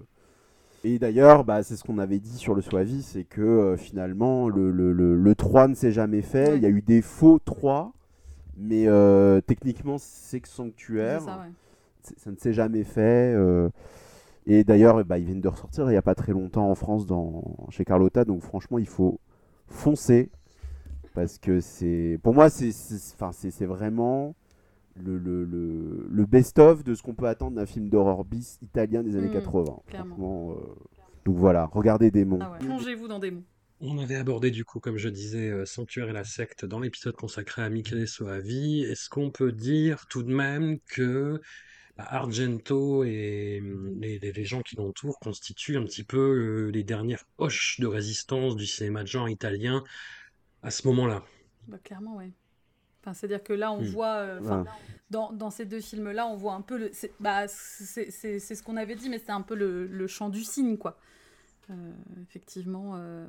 Et 0.82 0.98
d'ailleurs, 0.98 1.44
bah, 1.44 1.62
c'est 1.62 1.76
ce 1.76 1.84
qu'on 1.84 1.98
avait 1.98 2.18
dit 2.18 2.36
sur 2.36 2.54
le 2.54 2.60
Swavi, 2.62 3.02
c'est 3.02 3.24
que 3.24 3.40
euh, 3.40 3.76
finalement, 3.76 4.48
le, 4.48 4.70
le, 4.70 4.92
le, 4.92 5.14
le 5.14 5.34
3 5.34 5.68
ne 5.68 5.74
s'est 5.74 5.92
jamais 5.92 6.20
fait. 6.20 6.56
Il 6.56 6.62
y 6.62 6.66
a 6.66 6.68
eu 6.68 6.82
des 6.82 7.00
faux 7.00 7.38
3, 7.42 7.92
mais 8.58 8.86
euh, 8.88 9.40
techniquement, 9.40 9.96
c'est 9.98 10.40
que 10.40 10.48
sanctuaire. 10.48 11.22
ça, 11.22 11.38
ouais. 11.38 11.52
C'est- 12.02 12.18
ça 12.18 12.30
ne 12.30 12.36
s'est 12.36 12.52
jamais 12.52 12.84
fait. 12.84 13.32
euh, 13.34 13.70
Et 14.46 14.62
d'ailleurs, 14.62 15.02
bah, 15.06 15.16
ils 15.18 15.24
viennent 15.24 15.40
de 15.40 15.48
ressortir 15.48 15.84
il 15.86 15.90
n'y 15.92 15.96
a 15.96 16.02
pas 16.02 16.14
très 16.14 16.32
longtemps 16.32 16.68
en 16.70 16.74
France 16.74 17.06
dans... 17.06 17.42
chez 17.70 17.84
Carlotta. 17.86 18.26
Donc 18.26 18.42
franchement, 18.42 18.78
il 18.78 18.86
faut 18.88 19.18
foncer. 19.68 20.28
Parce 21.14 21.38
que 21.38 21.60
c'est. 21.60 22.18
Pour 22.22 22.34
moi, 22.34 22.50
c'est 22.50 23.66
vraiment 23.66 24.34
le, 24.96 25.18
le, 25.18 25.44
le, 25.44 26.06
le 26.10 26.26
best-of 26.26 26.84
de 26.84 26.94
ce 26.94 27.02
qu'on 27.02 27.14
peut 27.14 27.26
attendre 27.28 27.56
d'un 27.56 27.66
film 27.66 27.88
d'horreur 27.88 28.24
bis 28.24 28.58
italien 28.62 29.02
des 29.02 29.16
années 29.16 29.28
Mm, 29.28 29.32
80. 29.32 29.80
clairement. 29.86 30.16
Franchement, 30.16 30.52
euh, 30.52 30.74
Donc 31.24 31.36
voilà, 31.36 31.66
regardez 31.72 32.10
Démon. 32.10 32.38
Ah 32.42 32.50
ouais. 32.52 32.58
Plongez-vous 32.58 33.08
dans 33.08 33.20
mots. 33.20 33.42
On 33.80 33.98
avait 33.98 34.14
abordé 34.16 34.50
du 34.50 34.64
coup, 34.64 34.80
comme 34.80 34.96
je 34.98 35.08
disais, 35.08 35.50
euh, 35.50 35.64
Sanctuaire 35.66 36.08
et 36.08 36.12
la 36.12 36.24
secte 36.24 36.64
dans 36.64 36.80
l'épisode 36.80 37.16
consacré 37.16 37.62
à 37.62 37.68
Michele 37.68 38.06
Soavi. 38.08 38.82
Est-ce 38.82 39.08
qu'on 39.08 39.30
peut 39.30 39.52
dire 39.52 40.06
tout 40.08 40.22
de 40.22 40.32
même 40.32 40.78
que 40.88 41.40
bah, 41.96 42.04
Argento 42.08 43.04
et 43.04 43.60
les, 44.00 44.18
les- 44.18 44.32
les 44.32 44.44
gens 44.44 44.62
qui 44.62 44.76
l'entourent 44.76 45.18
constituent 45.20 45.76
un 45.76 45.84
petit 45.84 46.04
peu 46.04 46.18
euh, 46.18 46.70
les 46.70 46.82
dernières 46.84 47.24
hoches 47.38 47.78
de 47.80 47.86
résistance 47.86 48.56
du 48.56 48.66
cinéma 48.66 49.02
de 49.02 49.08
genre 49.08 49.28
italien 49.28 49.82
à 50.64 50.70
ce 50.72 50.86
moment-là? 50.88 51.22
Bah, 51.68 51.78
clairement, 51.82 52.16
ouais. 52.16 52.32
Enfin, 53.02 53.14
c'est-à-dire 53.14 53.42
que 53.44 53.52
là, 53.52 53.72
on 53.72 53.82
Hmm. 53.82 53.84
voit, 53.84 54.16
euh, 54.16 54.40
Ouais. 54.40 54.64
dans, 55.10 55.32
dans 55.32 55.50
ces 55.50 55.66
deux 55.66 55.80
films-là, 55.80 56.26
on 56.26 56.36
voit 56.36 56.54
un 56.54 56.62
peu 56.62 56.78
le. 56.78 56.90
C'est 56.92 57.12
bah, 57.20 57.48
c'est- 57.48 58.10
c'est- 58.10 58.38
c'est 58.38 58.54
ce 58.54 58.62
qu'on 58.62 58.76
avait 58.76 58.94
dit, 58.96 59.08
mais 59.10 59.18
c'est 59.18 59.32
un 59.32 59.42
peu 59.42 59.54
le, 59.54 59.86
le 59.86 60.06
chant 60.06 60.30
du 60.30 60.42
cygne, 60.44 60.78
quoi. 60.78 60.98
Euh, 61.70 61.92
effectivement. 62.22 62.92
euh, 62.96 63.26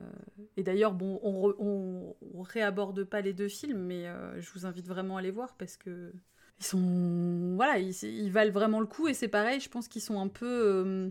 Et 0.58 0.64
d'ailleurs, 0.64 0.94
bon, 0.94 1.20
on, 1.24 1.32
re- 1.50 1.56
on, 1.60 2.16
on 2.36 2.42
réaborde 2.42 3.04
pas 3.06 3.22
les 3.22 3.34
deux 3.34 3.48
films, 3.50 3.80
mais 3.80 4.08
euh, 4.08 4.42
je 4.42 4.52
vous 4.54 4.66
invite 4.66 4.88
vraiment 4.88 5.18
à 5.18 5.22
les 5.22 5.32
voir 5.32 5.56
parce 5.56 5.78
que 5.78 6.14
ils 6.60 6.66
sont, 6.66 7.56
voilà, 7.56 7.80
ils, 7.80 7.94
ils 8.04 8.32
valent 8.32 8.52
vraiment 8.52 8.80
le 8.80 8.86
coup 8.88 9.08
et 9.08 9.14
c'est 9.14 9.28
pareil. 9.30 9.60
Je 9.62 9.70
pense 9.70 9.88
qu'ils 9.88 10.02
sont 10.02 10.20
un 10.22 10.28
peu 10.30 10.46
euh, 10.48 11.10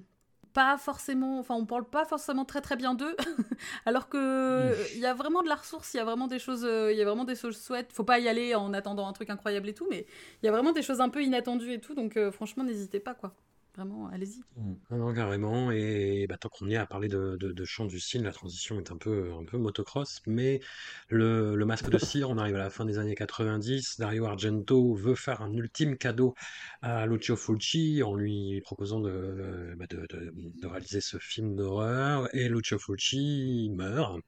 pas 0.55 0.79
forcément, 0.79 1.41
enfin, 1.41 1.57
on 1.57 1.67
parle 1.67 1.85
pas 1.85 2.05
forcément 2.07 2.45
très 2.45 2.61
très 2.61 2.77
bien 2.77 2.95
d'eux, 2.95 3.17
alors 3.87 4.09
que 4.09 4.73
il 4.95 5.01
y 5.01 5.07
a 5.07 5.13
vraiment 5.13 5.43
de 5.43 5.49
la 5.49 5.57
ressource, 5.57 5.93
il 5.95 5.99
y 5.99 6.01
a 6.01 6.05
vraiment 6.05 6.29
des 6.29 6.39
choses, 6.39 6.65
euh, 6.65 6.93
il 6.93 6.97
y 6.97 7.03
a 7.03 7.05
vraiment 7.05 7.25
des 7.25 7.35
choses 7.35 7.63
chouettes. 7.63 7.93
Faut 7.93 8.05
pas 8.05 8.21
y 8.21 8.29
aller 8.29 8.55
en 8.55 8.73
attendant 8.73 9.07
un 9.09 9.13
truc 9.13 9.31
incroyable 9.31 9.69
et 9.69 9.75
tout, 9.75 9.87
mais 9.91 10.07
il 10.43 10.47
y 10.47 10.49
a 10.49 10.53
vraiment 10.53 10.73
des 10.73 10.83
choses 10.83 11.01
un 11.01 11.09
peu 11.11 11.23
inattendues 11.23 11.73
et 11.73 11.81
tout. 11.81 11.95
Donc 11.95 12.17
euh, 12.17 12.31
franchement, 12.31 12.65
n'hésitez 12.65 13.01
pas, 13.01 13.15
quoi. 13.15 13.35
Vraiment, 13.75 14.09
allez-y. 14.09 14.43
Ah 14.91 14.97
non, 14.97 15.13
carrément. 15.13 15.73
Et 15.73 16.27
bah, 16.29 16.37
tant 16.39 16.49
qu'on 16.49 16.69
y 16.69 16.75
est 16.75 16.77
à 16.77 16.87
parler 16.87 17.09
de, 17.09 17.37
de, 17.41 17.51
de 17.53 17.65
chant 17.65 17.87
du 17.87 17.99
cygne, 17.99 18.23
la 18.23 18.33
transition 18.33 18.79
est 18.79 18.93
un 18.93 18.97
peu, 18.97 19.33
un 19.33 19.45
peu 19.45 19.59
motocross. 19.59 20.21
Mais 20.27 20.61
le, 21.09 21.57
le 21.57 21.67
masque 21.67 21.91
de 21.91 21.99
cire, 21.99 22.31
on 22.31 22.39
arrive 22.39 22.55
à 22.55 22.59
la 22.59 22.71
fin 22.71 22.85
des 22.85 22.99
années 22.99 23.17
90. 23.17 23.99
Dario 23.99 24.27
Argento 24.27 24.95
veut 24.95 25.17
faire 25.17 25.43
un 25.43 25.53
ultime 25.53 25.97
cadeau 25.97 26.35
à 26.83 27.07
Lucio 27.07 27.37
Fulci 27.37 28.03
en 28.05 28.15
lui 28.15 28.61
proposant 28.63 29.01
de, 29.01 29.75
bah, 29.77 29.87
de, 29.91 30.07
de, 30.09 30.33
de 30.63 30.67
réaliser 30.67 31.01
ce 31.01 31.19
film 31.19 31.57
d'horreur. 31.57 32.29
Et 32.35 32.49
Lucio 32.49 32.79
Fulci 32.79 33.71
meurt. 33.75 34.21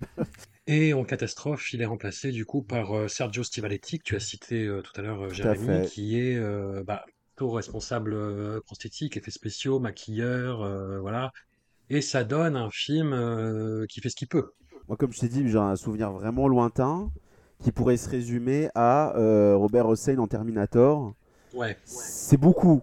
Et 0.66 0.92
en 0.92 1.04
catastrophe, 1.04 1.72
il 1.72 1.82
est 1.82 1.86
remplacé 1.86 2.30
du 2.30 2.44
coup 2.44 2.62
par 2.62 2.92
euh, 2.96 3.08
Sergio 3.08 3.42
Stivaletti, 3.42 3.98
que 3.98 4.04
tu 4.04 4.16
as 4.16 4.20
cité 4.20 4.66
euh, 4.66 4.82
tout 4.82 4.92
à 4.96 5.02
l'heure, 5.02 5.22
euh, 5.22 5.30
à 5.30 5.32
Jérémy, 5.32 5.82
qui 5.82 6.18
est 6.18 6.36
euh, 6.36 6.84
bah, 6.84 7.04
plutôt 7.38 7.52
responsable 7.52 8.14
euh, 8.14 8.60
prosthétique, 8.66 9.16
effets 9.16 9.30
spéciaux, 9.30 9.78
maquilleur, 9.78 10.60
euh, 10.62 10.98
voilà. 10.98 11.30
Et 11.88 12.00
ça 12.00 12.24
donne 12.24 12.56
un 12.56 12.68
film 12.70 13.12
euh, 13.12 13.86
qui 13.88 14.00
fait 14.00 14.08
ce 14.08 14.16
qu'il 14.16 14.26
peut. 14.26 14.50
Moi, 14.88 14.96
comme 14.96 15.12
je 15.12 15.20
t'ai 15.20 15.28
dit, 15.28 15.48
j'ai 15.48 15.56
un 15.58 15.76
souvenir 15.76 16.10
vraiment 16.10 16.48
lointain 16.48 17.10
qui 17.62 17.70
pourrait 17.70 17.96
se 17.96 18.08
résumer 18.08 18.70
à 18.74 19.16
euh, 19.16 19.54
Robert 19.56 19.86
Hossein 19.86 20.18
en 20.18 20.26
Terminator. 20.26 21.14
Ouais. 21.54 21.76
C'est 21.84 22.36
beaucoup 22.36 22.80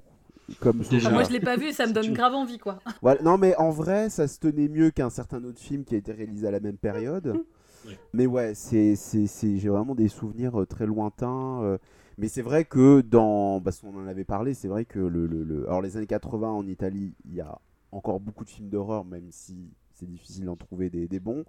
comme 0.61 0.77
Déjà. 0.77 0.87
Enfin, 0.87 0.99
souvenir. 0.99 1.11
moi, 1.11 1.23
je 1.25 1.31
l'ai 1.33 1.39
pas 1.41 1.57
vu, 1.57 1.73
ça 1.73 1.85
me 1.85 1.91
donne 1.91 2.05
une- 2.07 2.13
grave 2.13 2.33
envie, 2.33 2.57
quoi. 2.57 2.79
Voilà. 3.01 3.21
Non, 3.23 3.37
mais 3.37 3.55
en 3.57 3.71
vrai, 3.71 4.09
ça 4.09 4.25
se 4.29 4.39
tenait 4.39 4.69
mieux 4.69 4.89
qu'un 4.91 5.09
certain 5.09 5.43
autre 5.43 5.59
film 5.59 5.83
qui 5.83 5.95
a 5.95 5.97
été 5.97 6.13
réalisé 6.13 6.47
à 6.47 6.51
la 6.51 6.61
même 6.61 6.77
période. 6.77 7.41
Ouais. 7.85 7.99
Mais 8.13 8.25
ouais, 8.25 8.53
c'est, 8.55 8.95
c'est, 8.95 9.27
c'est- 9.27 9.57
j'ai 9.57 9.69
vraiment 9.69 9.95
des 9.95 10.07
souvenirs 10.07 10.65
très 10.69 10.85
lointains. 10.85 11.77
Mais 12.17 12.27
c'est 12.27 12.41
vrai 12.41 12.65
que 12.65 13.01
dans. 13.01 13.61
Parce 13.61 13.79
qu'on 13.79 13.95
en 13.97 14.07
avait 14.07 14.23
parlé, 14.25 14.53
c'est 14.53 14.67
vrai 14.67 14.85
que 14.85 14.99
le, 14.99 15.27
le- 15.27 15.43
le- 15.43 15.67
Alors, 15.67 15.81
les 15.81 15.97
années 15.97 16.07
80 16.07 16.49
en 16.51 16.67
Italie, 16.67 17.13
il 17.25 17.33
y 17.35 17.41
a 17.41 17.59
encore 17.91 18.19
beaucoup 18.19 18.43
de 18.45 18.49
films 18.49 18.69
d'horreur, 18.69 19.05
même 19.05 19.27
si 19.31 19.71
c'est 19.93 20.05
difficile 20.07 20.45
d'en 20.45 20.55
trouver 20.55 20.89
des, 20.89 21.07
des 21.07 21.19
bons. 21.19 21.45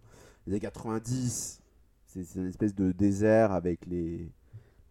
Les 0.46 0.52
années 0.54 0.60
90, 0.60 1.60
c'est, 2.06 2.34
une 2.36 2.46
espèce 2.48 2.74
de 2.74 2.92
désert 2.92 3.52
avec 3.52 3.86
les, 3.86 4.30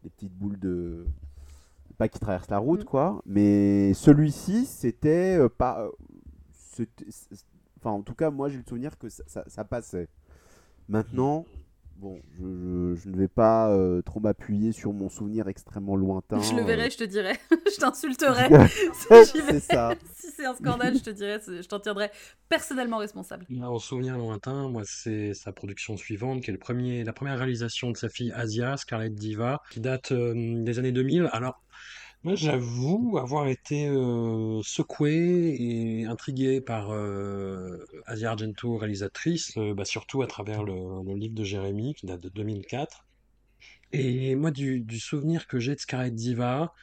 les 0.03 0.09
petites 0.09 0.33
boules 0.33 0.59
de. 0.59 1.05
Pas 1.97 2.09
qui 2.09 2.19
traversent 2.19 2.49
la 2.49 2.57
route, 2.59 2.81
Mm. 2.81 2.85
quoi. 2.85 3.21
Mais 3.25 3.93
celui-ci, 3.93 4.65
c'était 4.65 5.37
euh, 5.39 5.49
pas. 5.49 5.81
euh, 6.79 6.85
Enfin, 7.79 7.91
en 7.91 8.01
tout 8.01 8.15
cas, 8.15 8.31
moi, 8.31 8.49
j'ai 8.49 8.57
le 8.57 8.63
souvenir 8.63 8.97
que 8.97 9.09
ça, 9.09 9.23
ça- 9.27 9.43
ça 9.47 9.63
passait. 9.63 10.07
Maintenant, 10.89 11.45
bon, 11.97 12.19
je, 12.33 12.43
je- 12.43 12.95
je 12.95 13.09
ne 13.09 13.17
vais 13.17 13.27
pas 13.27 13.69
euh, 13.71 14.01
trop 14.01 14.19
m'appuyer 14.19 14.71
sur 14.71 14.93
mon 14.93 15.09
souvenir 15.09 15.47
extrêmement 15.47 15.95
lointain. 15.95 16.39
Je 16.41 16.53
le 16.55 16.61
euh, 16.61 16.65
verrai, 16.65 16.89
je 16.89 16.97
te 16.97 17.03
dirai. 17.03 17.33
je 17.51 17.79
t'insulterai. 17.79 18.49
si 19.25 19.59
ça. 19.61 19.93
C'est 20.15 20.45
un 20.45 20.55
scandale, 20.55 20.97
je 20.97 21.03
te 21.03 21.09
dirai, 21.09 21.39
je 21.45 21.67
t'en 21.67 21.79
tiendrai 21.79 22.11
personnellement 22.49 22.97
responsable. 22.97 23.45
En 23.61 23.79
souvenir 23.79 24.17
lointain, 24.17 24.67
moi, 24.69 24.81
c'est 24.85 25.33
sa 25.33 25.53
production 25.53 25.95
suivante, 25.95 26.41
qui 26.41 26.49
est 26.49 26.53
le 26.53 26.59
premier, 26.59 27.03
la 27.03 27.13
première 27.13 27.37
réalisation 27.37 27.91
de 27.91 27.97
sa 27.97 28.09
fille 28.09 28.31
Asia, 28.33 28.75
Scarlett 28.75 29.13
Diva, 29.15 29.61
qui 29.71 29.79
date 29.79 30.11
euh, 30.11 30.33
des 30.63 30.77
années 30.79 30.91
2000. 30.91 31.29
Alors, 31.31 31.63
moi, 32.25 32.33
j'avoue 32.33 33.19
avoir 33.19 33.47
été 33.47 33.87
euh, 33.87 34.59
secoué 34.63 35.55
et 35.59 36.05
intrigué 36.07 36.59
par 36.59 36.89
euh, 36.89 37.85
Asia 38.07 38.31
Argento, 38.31 38.77
réalisatrice, 38.77 39.55
euh, 39.57 39.75
bah, 39.75 39.85
surtout 39.85 40.23
à 40.23 40.27
travers 40.27 40.63
le, 40.63 40.73
le 41.05 41.13
livre 41.13 41.35
de 41.35 41.43
Jérémy, 41.43 41.93
qui 41.93 42.07
date 42.07 42.21
de 42.21 42.29
2004. 42.29 43.05
Et 43.91 44.33
moi, 44.33 44.49
du, 44.49 44.79
du 44.79 44.99
souvenir 44.99 45.45
que 45.45 45.59
j'ai 45.59 45.75
de 45.75 45.79
Scarlett 45.79 46.15
Diva, 46.15 46.73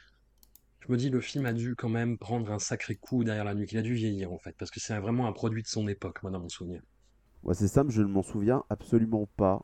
je 0.79 0.89
me 0.89 0.95
dis, 0.95 1.09
le 1.09 1.19
film 1.19 1.45
a 1.45 1.51
dû 1.51 1.75
quand 1.75 1.89
même 1.89 2.17
prendre 2.17 2.49
un 2.49 2.59
sacré 2.59 2.95
coup 2.95 3.25
derrière 3.25 3.43
la 3.43 3.53
nuque. 3.53 3.73
Il 3.73 3.77
a 3.77 3.81
dû 3.81 3.95
vieillir, 3.95 4.31
en 4.31 4.37
fait, 4.37 4.55
parce 4.57 4.71
que 4.71 4.79
c'est 4.79 4.97
vraiment 4.97 5.27
un 5.27 5.33
produit 5.33 5.61
de 5.61 5.67
son 5.67 5.89
époque, 5.89 6.23
moi, 6.23 6.31
dans 6.31 6.39
mon 6.39 6.47
souvenir. 6.47 6.81
Ouais, 7.43 7.53
c'est 7.53 7.67
simple, 7.67 7.91
je 7.91 8.01
ne 8.01 8.07
m'en 8.07 8.23
souviens 8.23 8.63
absolument 8.69 9.27
pas. 9.35 9.61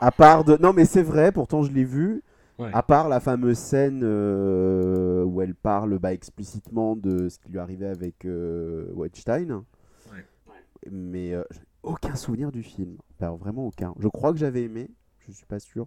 À 0.00 0.12
part 0.12 0.44
de. 0.44 0.56
Non, 0.58 0.72
mais 0.72 0.84
c'est 0.84 1.02
vrai, 1.02 1.32
pourtant 1.32 1.64
je 1.64 1.72
l'ai 1.72 1.82
vu. 1.82 2.22
Ouais. 2.58 2.70
À 2.72 2.82
part 2.82 3.08
la 3.08 3.20
fameuse 3.20 3.58
scène 3.58 4.00
euh, 4.02 5.24
où 5.24 5.42
elle 5.42 5.54
parle 5.54 5.98
bah, 5.98 6.14
explicitement 6.14 6.96
de 6.96 7.28
ce 7.28 7.38
qui 7.38 7.50
lui 7.50 7.58
arrivait 7.58 7.88
avec 7.88 8.24
euh, 8.24 8.86
Weinstein. 8.94 9.62
Ouais. 10.12 10.24
Mais 10.90 11.34
euh, 11.34 11.42
j'ai 11.50 11.60
aucun 11.82 12.14
souvenir 12.14 12.50
du 12.52 12.62
film. 12.62 12.96
Alors, 13.20 13.36
vraiment 13.36 13.66
aucun. 13.66 13.94
Je 13.98 14.08
crois 14.08 14.32
que 14.32 14.38
j'avais 14.38 14.62
aimé, 14.62 14.90
je 15.26 15.32
suis 15.32 15.46
pas 15.46 15.58
sûr. 15.58 15.86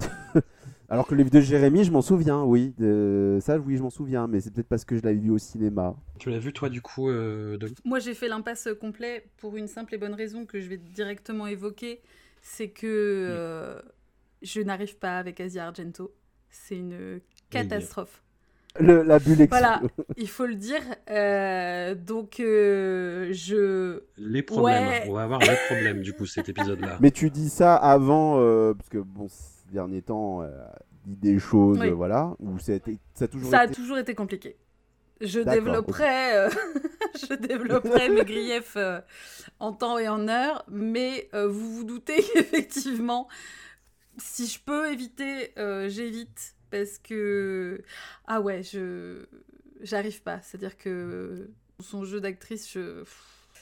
Alors 0.88 1.06
que 1.06 1.14
le 1.14 1.18
livre 1.18 1.30
de 1.30 1.40
Jérémy, 1.40 1.84
je 1.84 1.92
m'en 1.92 2.02
souviens, 2.02 2.42
oui. 2.42 2.74
De... 2.78 3.38
Ça, 3.40 3.58
oui, 3.58 3.76
je 3.76 3.82
m'en 3.82 3.90
souviens, 3.90 4.26
mais 4.26 4.40
c'est 4.40 4.52
peut-être 4.52 4.68
parce 4.68 4.84
que 4.84 4.96
je 4.96 5.02
l'avais 5.02 5.18
vu 5.18 5.30
au 5.30 5.38
cinéma. 5.38 5.94
Tu 6.18 6.30
l'as 6.30 6.40
vu, 6.40 6.52
toi, 6.52 6.68
du 6.68 6.82
coup, 6.82 7.08
euh, 7.08 7.56
de... 7.58 7.70
Moi, 7.84 8.00
j'ai 8.00 8.14
fait 8.14 8.26
l'impasse 8.26 8.68
complet 8.80 9.24
pour 9.36 9.56
une 9.56 9.68
simple 9.68 9.94
et 9.94 9.98
bonne 9.98 10.14
raison 10.14 10.46
que 10.46 10.60
je 10.60 10.68
vais 10.68 10.78
directement 10.78 11.46
évoquer. 11.46 12.00
C'est 12.42 12.70
que 12.70 12.86
euh, 12.86 13.80
je 14.42 14.60
n'arrive 14.60 14.96
pas 14.98 15.18
avec 15.18 15.40
Asia 15.40 15.66
Argento. 15.66 16.12
C'est 16.50 16.76
une 16.76 17.20
catastrophe. 17.50 18.22
Le- 18.78 19.02
la 19.02 19.18
bulle 19.18 19.40
ex- 19.40 19.50
Voilà, 19.50 19.82
il 20.16 20.28
faut 20.28 20.46
le 20.46 20.54
dire. 20.54 20.80
Euh, 21.10 21.94
donc, 21.96 22.38
euh, 22.40 23.28
je. 23.32 24.02
les 24.16 24.42
problèmes. 24.42 24.86
Ouais. 24.88 25.04
On 25.08 25.12
va 25.14 25.24
avoir 25.24 25.40
des 25.40 25.56
problèmes, 25.68 26.02
du 26.02 26.12
coup, 26.12 26.24
cet 26.26 26.48
épisode-là. 26.48 26.96
Mais 27.00 27.10
tu 27.10 27.30
dis 27.30 27.48
ça 27.50 27.74
avant, 27.76 28.38
euh, 28.40 28.72
parce 28.74 28.88
que 28.88 28.98
bon, 28.98 29.26
ces 29.28 29.72
derniers 29.72 30.02
temps, 30.02 30.42
euh, 30.42 30.50
dit 31.04 31.16
des 31.16 31.38
choses, 31.40 31.78
Oui. 31.80 31.90
voilà, 31.90 32.34
où 32.38 32.58
ça 32.60 32.72
a, 32.72 32.74
été- 32.76 32.98
ça 33.14 33.24
a 33.24 33.28
toujours 33.28 33.50
Ça 33.50 33.58
a 33.60 33.64
été. 33.64 33.74
toujours 33.74 33.98
été 33.98 34.14
compliqué. 34.14 34.56
Je 35.20 35.40
développerai, 35.40 36.34
euh, 36.36 36.48
je 37.28 37.34
développerai 37.34 38.08
mes 38.08 38.24
griefs 38.24 38.74
euh, 38.76 39.00
en 39.58 39.72
temps 39.72 39.98
et 39.98 40.08
en 40.08 40.28
heure, 40.28 40.64
mais 40.70 41.28
euh, 41.34 41.46
vous 41.48 41.74
vous 41.74 41.84
doutez 41.84 42.22
qu'effectivement, 42.34 43.28
si 44.18 44.46
je 44.46 44.58
peux 44.60 44.92
éviter, 44.92 45.52
euh, 45.58 45.88
j'évite 45.88 46.54
parce 46.70 46.98
que 46.98 47.82
ah 48.26 48.40
ouais, 48.40 48.62
je 48.62 49.26
j'arrive 49.82 50.22
pas. 50.22 50.40
C'est-à-dire 50.42 50.76
que 50.76 51.50
son 51.80 52.04
jeu 52.04 52.20
d'actrice, 52.20 52.70
je 52.72 53.04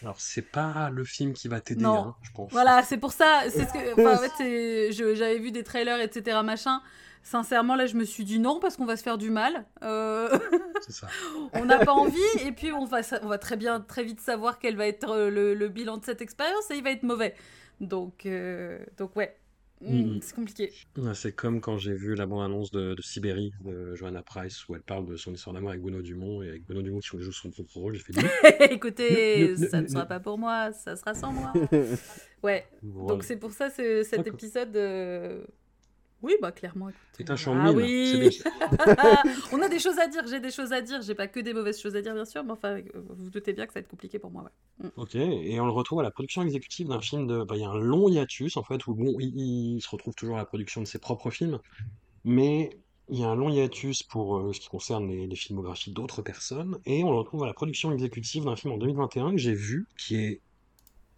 Alors, 0.02 0.20
c'est 0.20 0.42
pas 0.42 0.90
le 0.90 1.04
film 1.04 1.32
qui 1.32 1.48
va 1.48 1.60
t'aider, 1.60 1.84
hein, 1.84 2.14
je 2.22 2.30
pense. 2.32 2.50
Voilà, 2.52 2.82
c'est 2.82 2.98
pour 2.98 3.12
ça. 3.12 3.42
C'est 3.50 3.66
ce 3.66 3.72
que. 3.72 3.92
Enfin, 4.00 4.14
en 4.14 4.18
fait, 4.18 4.32
c'est- 4.36 4.92
je- 4.92 5.14
j'avais 5.14 5.38
vu 5.38 5.50
des 5.52 5.64
trailers, 5.64 6.00
etc. 6.00 6.38
Machin. 6.44 6.80
Sincèrement, 7.24 7.74
là, 7.74 7.84
je 7.86 7.94
me 7.96 8.04
suis 8.04 8.24
dit 8.24 8.38
non 8.38 8.58
parce 8.60 8.76
qu'on 8.76 8.86
va 8.86 8.96
se 8.96 9.02
faire 9.02 9.18
du 9.18 9.28
mal. 9.30 9.66
Euh, 9.82 10.28
C'est 10.86 10.92
ça. 10.92 11.08
on 11.52 11.64
n'a 11.64 11.84
pas 11.84 11.92
envie 11.92 12.20
et 12.46 12.52
puis 12.52 12.72
on 12.72 12.84
va, 12.86 13.00
on 13.22 13.26
va 13.26 13.38
très 13.38 13.56
bien, 13.56 13.80
très 13.80 14.02
vite 14.04 14.20
savoir 14.20 14.58
quel 14.58 14.76
va 14.76 14.86
être 14.86 15.10
euh, 15.10 15.28
le, 15.30 15.52
le 15.52 15.68
bilan 15.68 15.98
de 15.98 16.04
cette 16.04 16.22
expérience 16.22 16.70
et 16.70 16.76
il 16.76 16.82
va 16.82 16.90
être 16.90 17.02
mauvais. 17.02 17.34
Donc, 17.80 18.24
euh, 18.24 18.78
donc 18.96 19.14
ouais, 19.16 19.36
Mm, 19.80 20.16
Mm. 20.16 20.18
C'est 20.22 20.34
compliqué. 20.34 20.72
C'est 21.14 21.32
comme 21.34 21.60
quand 21.60 21.78
j'ai 21.78 21.92
vu 21.94 22.14
la 22.16 22.26
bande-annonce 22.26 22.70
de, 22.72 22.94
de 22.94 23.02
Sibérie 23.02 23.52
de 23.64 23.94
Johanna 23.94 24.22
Price 24.22 24.68
où 24.68 24.74
elle 24.74 24.82
parle 24.82 25.06
de 25.06 25.16
son 25.16 25.32
histoire 25.32 25.54
d'amour 25.54 25.70
avec 25.70 25.82
Bruno 25.82 26.02
Dumont 26.02 26.42
et 26.42 26.48
avec 26.48 26.64
Bruno 26.64 26.82
Dumont 26.82 26.98
qui 26.98 27.06
joue 27.20 27.30
son 27.32 27.50
propre 27.50 27.76
rôle. 27.76 27.94
J'ai 27.94 28.02
fait 28.02 28.12
Écoutez, 28.72 29.48
Ne- 29.48 29.56
ne- 29.56 29.68
ça 29.68 29.76
ne 29.78 29.82
ne- 29.86 29.88
sera 29.88 30.06
pas 30.06 30.18
pour 30.20 30.36
moi, 30.38 30.72
ça 30.72 30.96
sera 30.96 31.14
sans 31.14 31.32
moi. 31.32 31.52
Ouais, 32.42 32.66
Voilà. 32.82 33.08
donc 33.14 33.24
c'est 33.24 33.36
pour 33.36 33.50
ça 33.52 33.68
ce- 33.70 34.02
cet 34.04 34.26
épisode. 34.26 34.76
euh, 34.76 35.44
Oui, 36.22 36.34
bah 36.42 36.52
clairement. 36.52 36.88
écoute, 36.88 37.00
C'est 37.12 37.30
un 37.30 37.36
Ah 37.36 37.36
champ 37.36 37.54
de 37.54 37.60
mine. 37.60 37.76
oui 37.76 38.40
On 39.52 39.62
a 39.62 39.68
des 39.68 39.78
choses 39.78 39.98
à 39.98 40.06
dire, 40.08 40.26
j'ai 40.26 40.40
des 40.40 40.50
choses 40.50 40.72
à 40.72 40.80
dire, 40.80 41.02
j'ai 41.02 41.14
pas 41.14 41.28
que 41.28 41.40
des 41.40 41.54
mauvaises 41.54 41.80
choses 41.80 41.96
à 41.96 42.02
dire, 42.02 42.14
bien 42.14 42.24
sûr, 42.24 42.44
mais 42.44 42.52
enfin, 42.52 42.76
euh, 42.78 42.82
vous 42.94 43.24
vous 43.24 43.30
doutez 43.30 43.52
bien 43.52 43.66
que 43.66 43.72
ça 43.72 43.80
va 43.80 43.82
être 43.84 43.88
compliqué 43.88 44.18
pour 44.18 44.30
moi. 44.30 44.42
Ouais. 44.44 44.50
Ok, 44.96 45.14
et 45.16 45.58
on 45.60 45.66
le 45.66 45.72
retrouve 45.72 46.00
à 46.00 46.02
la 46.02 46.10
production 46.10 46.42
exécutive 46.42 46.88
d'un 46.88 47.00
film 47.00 47.26
de. 47.26 47.42
bah, 47.44 47.56
Il 47.56 47.60
y 47.62 47.64
a 47.64 47.68
un 47.68 47.78
long 47.78 48.08
hiatus 48.08 48.56
en 48.56 48.62
fait, 48.62 48.86
où 48.86 48.94
bon, 48.94 49.16
il, 49.18 49.32
il 49.76 49.80
se 49.82 49.88
retrouve 49.90 50.14
toujours 50.14 50.36
à 50.36 50.38
la 50.38 50.44
production 50.44 50.80
de 50.80 50.86
ses 50.86 50.98
propres 50.98 51.30
films, 51.30 51.58
mais 52.24 52.70
il 53.08 53.20
y 53.20 53.24
a 53.24 53.28
un 53.28 53.36
long 53.36 53.50
hiatus 53.50 54.02
pour 54.04 54.38
euh, 54.38 54.52
ce 54.52 54.60
qui 54.60 54.68
concerne 54.68 55.08
les, 55.08 55.26
les 55.26 55.36
filmographies 55.36 55.92
d'autres 55.92 56.22
personnes, 56.22 56.78
et 56.86 57.04
on 57.04 57.10
le 57.12 57.18
retrouve 57.18 57.44
à 57.44 57.46
la 57.46 57.54
production 57.54 57.92
exécutive 57.92 58.44
d'un 58.44 58.56
film 58.56 58.74
en 58.74 58.78
2021 58.78 59.32
que 59.32 59.38
j'ai 59.38 59.54
vu, 59.54 59.86
qui 59.98 60.16
est 60.16 60.40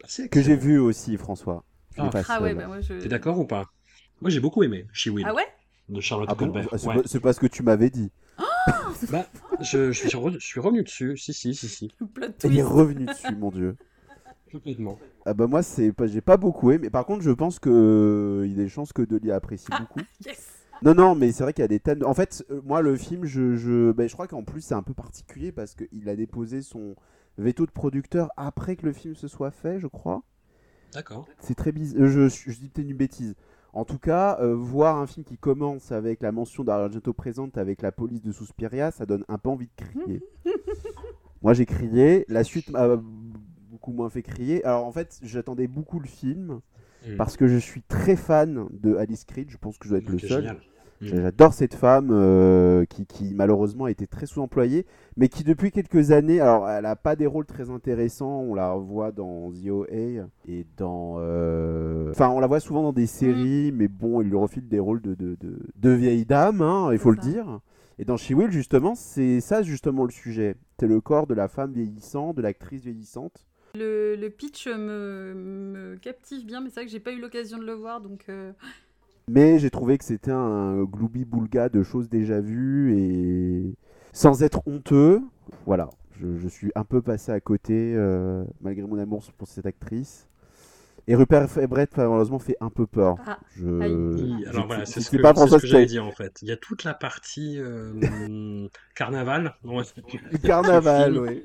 assez 0.05 0.29
Que 0.29 0.43
j'ai 0.43 0.57
vu 0.57 0.79
aussi, 0.79 1.17
François. 1.17 1.65
Ah. 1.99 2.09
pas 2.09 2.23
Ah 2.29 2.43
ouais, 2.43 2.55
bah 2.55 2.67
moi 2.67 2.81
je. 2.81 2.95
T'es 2.95 3.09
d'accord 3.09 3.39
ou 3.39 3.47
pas? 3.47 3.67
Moi 4.21 4.31
j'ai 4.31 4.41
beaucoup 4.41 4.63
aimé 4.63 4.87
She 4.93 5.09
Will 5.09 5.25
Ah 5.27 5.35
ouais? 5.35 5.47
de 5.89 6.01
Charlotte 6.01 6.29
Ah 6.31 6.35
bon 6.35 6.47
Colbert. 6.47 6.69
Ah, 6.73 6.79
C'est 6.79 6.87
Ouais. 6.89 7.21
pas- 7.21 7.33
ce 7.33 7.41
que 7.41 7.47
tu 7.47 7.63
m'avais 7.63 7.91
dit. 7.91 8.11
Bah, 9.11 9.27
je, 9.61 9.93
je 9.93 9.99
suis 10.09 10.09
re- 10.19 10.33
je 10.39 10.47
suis 10.47 10.61
revenu 10.61 10.83
dessus, 10.83 11.17
si, 11.17 11.33
si, 11.33 11.55
si, 11.55 11.69
si, 11.69 11.91
Il 12.45 12.59
est 12.59 12.63
revenu 12.63 13.07
dessus, 13.07 13.35
mon 13.35 13.51
dieu. 13.51 13.77
complètement. 14.53 14.99
Ah 15.25 15.33
bah 15.33 15.47
moi, 15.47 15.63
c'est 15.63 15.93
pas, 15.93 16.07
j'ai 16.07 16.21
pas 16.21 16.37
beaucoup 16.37 16.71
aimé. 16.71 16.83
Mais 16.85 16.91
par 16.91 17.07
contre, 17.07 17.23
je 17.23 17.31
pense 17.31 17.59
que 17.59 17.71
euh, 17.71 18.47
il 18.47 18.53
y 18.53 18.61
a 18.61 18.65
des 18.65 18.69
chances 18.69 18.93
que 18.93 19.03
Dolly 19.03 19.31
apprécie 19.31 19.69
Ah. 19.71 19.81
beaucoup. 19.81 20.01
Yes 20.27 20.67
Non, 20.83 20.95
non, 20.95 21.15
mais 21.15 21.33
c'est 21.33 21.43
vrai 21.43 21.53
qu'il 21.55 21.63
y 21.63 21.65
a 21.65 21.69
des 21.69 21.81
thèmes. 21.81 22.05
En 22.05 22.15
fait, 22.15 22.45
euh, 22.51 22.61
moi, 22.65 22.83
le 22.83 22.97
film, 22.97 23.25
je, 23.25 23.57
je, 23.57 23.93
ben, 23.93 24.07
je 24.09 24.13
crois 24.13 24.27
qu'en 24.27 24.43
plus, 24.45 24.61
c'est 24.61 24.75
un 24.75 24.83
peu 24.83 24.95
particulier 24.95 25.51
parce 25.53 25.75
qu'il 25.75 26.09
a 26.09 26.17
déposé 26.17 26.61
son 26.63 26.95
veto 27.39 27.65
de 27.65 27.71
producteur 27.71 28.31
après 28.37 28.77
que 28.77 28.85
le 28.87 28.93
film 28.93 29.15
se 29.15 29.29
soit 29.29 29.51
fait, 29.51 29.79
je 29.79 29.87
crois. 29.87 30.23
D'accord. 30.93 31.27
C'est 31.41 31.55
très 31.55 31.73
bizarre. 31.73 32.07
Je, 32.07 32.29
je, 32.29 32.51
dis 32.59 32.69
peut-être 32.69 32.89
une 32.89 32.97
bêtise. 32.97 33.35
En 33.73 33.85
tout 33.85 33.99
cas, 33.99 34.39
euh, 34.41 34.55
voir 34.55 34.99
un 34.99 35.07
film 35.07 35.25
qui 35.25 35.37
commence 35.39 35.93
avec 35.93 36.23
la 36.23 36.33
mention 36.33 36.65
d'Argento 36.65 37.13
présente 37.13 37.57
avec 37.59 37.83
la 37.83 37.93
police 37.93 38.23
de 38.23 38.33
Suspiria, 38.33 38.91
ça 38.91 39.07
donne 39.07 39.25
un 39.29 39.39
peu 39.39 39.49
envie 39.49 39.67
de 39.67 39.85
crier. 39.85 40.23
Moi, 41.43 41.55
j'ai 41.55 41.67
crié. 41.67 42.25
La 42.29 42.45
suite 42.45 42.71
m'a 42.71 42.97
beaucoup 43.71 43.93
moins 43.93 44.11
fait 44.11 44.23
crier. 44.23 44.65
Alors, 44.65 44.85
en 44.87 44.93
fait, 44.93 45.19
j'attendais 45.23 45.69
beaucoup 45.69 46.01
le 46.01 46.09
film 46.09 46.61
Mm. 47.07 47.17
parce 47.17 47.37
que 47.37 47.47
je 47.47 47.57
suis 47.57 47.83
très 47.83 48.17
fan 48.17 48.69
de 48.73 48.97
Alice 48.97 49.25
Creed. 49.25 49.51
Je 49.51 49.57
pense 49.57 49.79
que 49.79 49.85
je 49.87 49.91
dois 49.91 49.99
être 49.99 50.09
le 50.11 50.19
seul. 50.19 50.43
génial. 50.43 50.61
Mm. 51.01 51.07
J'adore 51.07 51.55
cette 51.55 51.75
femme 51.75 52.11
euh, 52.13 52.85
qui, 52.85 53.07
qui, 53.07 53.33
malheureusement 53.35 53.87
a 53.87 53.91
été 53.91 54.07
très 54.07 54.27
sous-employée, 54.27 54.85
mais 55.17 55.29
qui 55.29 55.45
depuis 55.45 55.71
quelques 55.71 56.11
années, 56.11 56.41
alors 56.41 56.69
elle 56.69 56.83
n'a 56.83 56.97
pas 56.97 57.17
des 57.17 57.27
rôles 57.27 57.47
très 57.47 57.71
intéressants, 57.71 58.41
on 58.41 58.55
la 58.55 58.71
revoit 58.73 59.11
dans 59.11 59.51
The 59.51 59.69
OA 59.71 60.27
et 60.47 60.67
dans... 60.77 61.17
euh, 61.19 62.11
Enfin, 62.11 62.29
on 62.29 62.39
la 62.41 62.47
voit 62.47 62.61
souvent 62.61 62.83
dans 62.83 62.93
des 62.93 63.07
séries, 63.07 63.73
mais 63.73 63.89
bon, 63.89 64.21
il 64.21 64.29
lui 64.29 64.37
refile 64.37 64.69
des 64.69 64.79
rôles 64.79 65.01
de, 65.01 65.15
de, 65.15 65.37
de, 65.41 65.59
de 65.77 65.91
vieille 65.91 66.27
dame, 66.27 66.61
hein, 66.61 66.91
il 66.93 66.99
faut 66.99 67.11
le 67.13 67.17
ça. 67.17 67.29
dire. 67.29 67.61
Et 67.99 68.05
dans 68.05 68.17
She 68.17 68.31
Will, 68.33 68.51
justement, 68.51 68.95
c'est 68.95 69.41
ça 69.41 69.63
justement 69.63 70.05
le 70.05 70.11
sujet. 70.11 70.57
C'est 70.79 70.87
le 70.87 71.01
corps 71.01 71.27
de 71.27 71.35
la 71.35 71.49
femme 71.49 71.73
vieillissante, 71.73 72.37
de 72.37 72.43
l'actrice 72.43 72.83
vieillissante. 72.83 73.47
Le, 73.75 74.17
le 74.17 74.31
pitch 74.31 74.67
me, 74.69 75.33
me 75.35 75.97
captive 75.97 76.45
bien, 76.45 76.61
mais 76.61 76.69
c'est 76.71 76.77
vrai 76.81 76.87
que 76.87 76.91
j'ai 76.93 76.99
pas 77.01 77.13
eu 77.13 77.21
l'occasion 77.21 77.57
de 77.59 77.65
le 77.65 77.75
voir, 77.75 78.01
donc. 78.01 78.25
euh, 78.29 78.53
Mais 79.31 79.59
j'ai 79.59 79.71
trouvé 79.71 79.99
que 79.99 80.05
c'était 80.05 80.33
un 80.33 80.83
gloubi-boulga 80.85 81.69
de 81.69 81.83
choses 81.83 82.09
déjà 82.09 82.41
vues 82.41 82.97
et 82.99 83.75
sans 84.13 84.43
être 84.43 84.63
honteux. 84.67 85.23
Voilà, 85.67 85.91
je, 86.21 86.37
je 86.39 86.49
suis 86.49 86.73
un 86.75 86.85
peu 86.85 87.03
passé 87.03 87.33
à 87.33 87.41
côté 87.41 87.95
euh, 87.97 88.45
malgré 88.61 88.87
mon 88.87 88.99
amour 88.99 89.23
pour 89.39 89.49
cette 89.49 89.67
actrice. 89.67 90.27
Et 91.09 91.15
Rupert 91.17 91.59
Everett 91.59 91.97
malheureusement 91.97 92.39
fait 92.39 92.57
un 92.61 92.71
peu 92.71 92.87
peur. 92.87 93.17
Ah, 93.27 93.39
Je... 93.57 93.67
aïe. 93.81 93.95
Oui, 94.15 94.45
je- 94.51 94.63
voilà, 94.63 94.85
je- 94.85 94.93
c'est 94.93 95.01
ce 95.01 95.11
que, 95.11 95.23
pas 95.23 95.49
ce 95.49 95.57
que 95.61 95.67
j'allais 95.67 95.87
dire 95.87 96.05
en 96.07 96.13
fait. 96.13 96.39
Il 96.43 96.49
y 96.49 96.53
a 96.53 96.57
toute 96.57 96.85
la 96.85 96.95
partie 96.95 97.59
euh, 97.59 98.69
carnaval. 98.95 99.55
Carnaval, 100.45 101.19
oui. 101.19 101.43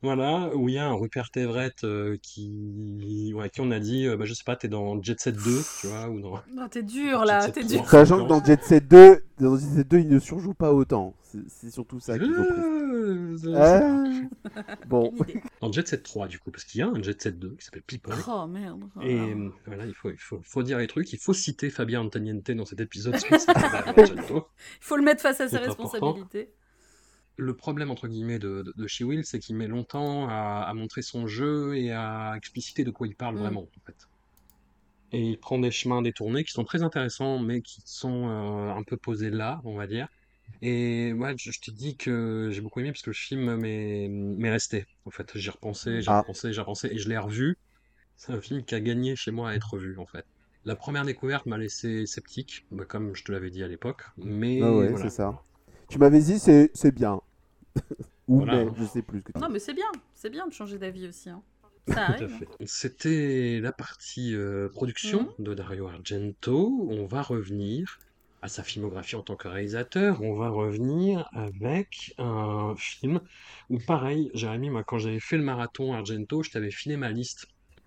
Voilà, 0.00 0.54
où 0.54 0.68
il 0.68 0.76
y 0.76 0.78
a 0.78 0.86
un 0.86 0.92
Rupert 0.94 1.28
Everett 1.34 1.82
euh, 1.82 2.16
qui, 2.22 3.32
ouais, 3.34 3.50
qui 3.50 3.60
on 3.60 3.72
a 3.72 3.80
dit, 3.80 4.06
euh, 4.06 4.16
bah, 4.16 4.26
je 4.26 4.32
sais 4.32 4.44
pas, 4.44 4.54
t'es 4.54 4.68
dans 4.68 5.02
Jet 5.02 5.18
Set 5.18 5.34
2, 5.34 5.42
tu 5.80 5.86
vois, 5.88 6.08
ou 6.08 6.20
dans. 6.20 6.40
Non, 6.54 6.68
t'es 6.68 6.84
dur 6.84 7.24
là, 7.24 7.50
t'es 7.50 7.62
3. 7.62 7.64
dur. 7.64 7.88
Sachant 7.88 8.22
que 8.22 8.28
dans 8.28 8.44
Jet 8.44 8.62
Set 8.62 8.86
2, 8.86 9.24
dans 9.40 9.56
Jet 9.56 9.66
Set 9.66 9.88
2, 9.88 9.98
il 9.98 10.08
ne 10.08 10.20
surjoue 10.20 10.54
pas 10.54 10.72
autant. 10.72 11.14
C'est 11.48 11.70
surtout 11.70 11.98
ça 11.98 12.16
qu'il 12.16 12.32
faut 12.32 12.44
préciser. 12.44 13.48
Euh, 13.48 13.56
Ah, 13.56 14.74
bon. 14.88 15.12
Dans 15.60 15.72
Jet 15.72 15.88
Set 15.88 16.04
3, 16.04 16.28
du 16.28 16.38
coup, 16.38 16.52
parce 16.52 16.64
qu'il 16.64 16.78
y 16.78 16.82
a 16.82 16.86
un 16.86 17.02
Jet 17.02 17.20
Set 17.20 17.38
2 17.38 17.56
qui 17.58 17.64
s'appelle 17.64 17.82
People. 17.82 18.14
Oh 18.28 18.46
merde. 18.46 18.84
oh 18.96 19.00
Et 19.02 19.18
euh, 19.18 19.50
voilà, 19.66 19.84
il 19.84 19.94
faut, 19.94 20.10
il 20.10 20.16
faut, 20.16 20.40
faut 20.44 20.62
dire 20.62 20.78
les 20.78 20.86
trucs. 20.86 21.12
Il 21.12 21.18
faut 21.18 21.34
citer 21.34 21.70
Fabien 21.70 22.02
Antoniente 22.02 22.50
dans 22.52 22.64
cet 22.64 22.80
épisode. 22.80 23.16
Il 23.96 24.44
faut 24.80 24.96
le 24.96 25.02
mettre 25.02 25.22
face 25.22 25.40
à 25.40 25.48
ses 25.48 25.56
important. 25.56 26.16
Le 27.38 27.56
problème, 27.56 27.90
entre 27.90 28.06
guillemets, 28.06 28.38
de, 28.38 28.60
de, 28.62 28.74
de 28.76 28.86
She 28.86 29.00
Will, 29.00 29.24
c'est 29.24 29.38
qu'il 29.38 29.56
met 29.56 29.66
longtemps 29.66 30.28
à, 30.28 30.66
à 30.68 30.74
montrer 30.74 31.00
son 31.00 31.26
jeu 31.26 31.74
et 31.74 31.90
à 31.90 32.34
expliciter 32.36 32.84
de 32.84 32.90
quoi 32.90 33.06
il 33.06 33.16
parle 33.16 33.36
Mm. 33.36 33.38
vraiment, 33.38 33.62
en 33.62 33.80
fait. 33.86 33.96
Et 35.12 35.22
il 35.30 35.38
prend 35.40 35.58
des 35.58 35.70
chemins 35.70 36.02
détournés 36.02 36.44
qui 36.44 36.52
sont 36.52 36.64
très 36.64 36.82
intéressants, 36.82 37.38
mais 37.38 37.62
qui 37.62 37.80
sont 37.84 38.28
euh, 38.28 38.70
un 38.74 38.82
peu 38.84 38.96
posés 38.96 39.30
là, 39.30 39.60
on 39.64 39.74
va 39.76 39.86
dire. 39.86 40.08
Et 40.62 41.12
ouais, 41.14 41.34
je, 41.38 41.50
je 41.52 41.60
te 41.60 41.70
dis 41.70 41.96
que 41.96 42.50
j'ai 42.52 42.60
beaucoup 42.62 42.80
aimé 42.80 42.92
parce 42.92 43.02
que 43.02 43.10
le 43.10 43.14
film 43.14 43.56
m'est 43.56 44.50
resté. 44.50 44.86
En 45.06 45.10
fait, 45.10 45.30
j'y 45.38 45.50
repensé, 45.50 46.02
j'ai 46.02 46.10
Ah. 46.10 46.24
repensé, 46.24 46.52
j'ai 46.52 46.60
repensé, 46.60 46.88
et 46.92 46.98
je 46.98 47.08
l'ai 47.08 47.18
revu. 47.18 47.56
C'est 48.16 48.32
un 48.32 48.40
film 48.42 48.64
qui 48.64 48.74
a 48.76 48.80
gagné 48.80 49.16
chez 49.16 49.30
moi 49.32 49.50
à 49.50 49.54
être 49.56 49.78
vu, 49.78 49.98
en 49.98 50.06
fait. 50.06 50.26
La 50.64 50.76
première 50.76 51.04
découverte 51.06 51.46
m'a 51.46 51.58
laissé 51.58 52.06
sceptique, 52.06 52.66
bah, 52.70 52.84
comme 52.86 53.16
je 53.16 53.24
te 53.24 53.32
l'avais 53.32 53.50
dit 53.50 53.62
à 53.64 53.68
l'époque, 53.68 54.02
mais 54.18 54.60
Ah 54.60 54.72
ouais, 54.74 54.94
voilà. 54.94 55.10
c'est 55.10 55.10
ça. 55.10 55.42
Tu 55.88 55.98
m'avais 55.98 56.20
dit 56.20 56.38
c'est 56.38 56.70
c'est 56.74 56.92
bien. 56.94 57.20
Ou 58.28 58.38
Voilà. 58.38 58.64
mais, 58.64 58.70
je 58.78 58.84
sais 58.84 59.02
plus 59.02 59.18
ce 59.20 59.24
que 59.24 59.32
tu 59.32 59.38
Non, 59.38 59.48
mais 59.48 59.58
c'est 59.58 59.74
bien, 59.74 59.90
c'est 60.14 60.30
bien 60.30 60.46
de 60.46 60.52
changer 60.52 60.78
d'avis 60.78 61.08
aussi. 61.08 61.30
hein. 61.30 61.42
Fait. 61.86 62.46
C'était 62.66 63.60
la 63.62 63.72
partie 63.72 64.34
euh, 64.34 64.68
production 64.68 65.32
de 65.38 65.54
Dario 65.54 65.86
Argento. 65.88 66.86
On 66.90 67.06
va 67.06 67.22
revenir 67.22 67.98
à 68.42 68.48
sa 68.48 68.62
filmographie 68.62 69.16
en 69.16 69.22
tant 69.22 69.36
que 69.36 69.48
réalisateur. 69.48 70.20
On 70.22 70.34
va 70.34 70.50
revenir 70.50 71.26
avec 71.32 72.14
un 72.18 72.74
film 72.76 73.20
où, 73.70 73.78
pareil, 73.78 74.30
Jérémy, 74.34 74.68
moi, 74.68 74.84
quand 74.84 74.98
j'avais 74.98 75.18
fait 75.20 75.38
le 75.38 75.44
marathon 75.44 75.94
Argento, 75.94 76.42
je 76.42 76.50
t'avais 76.50 76.70
filé 76.70 76.98
ma 76.98 77.10
liste. 77.10 77.46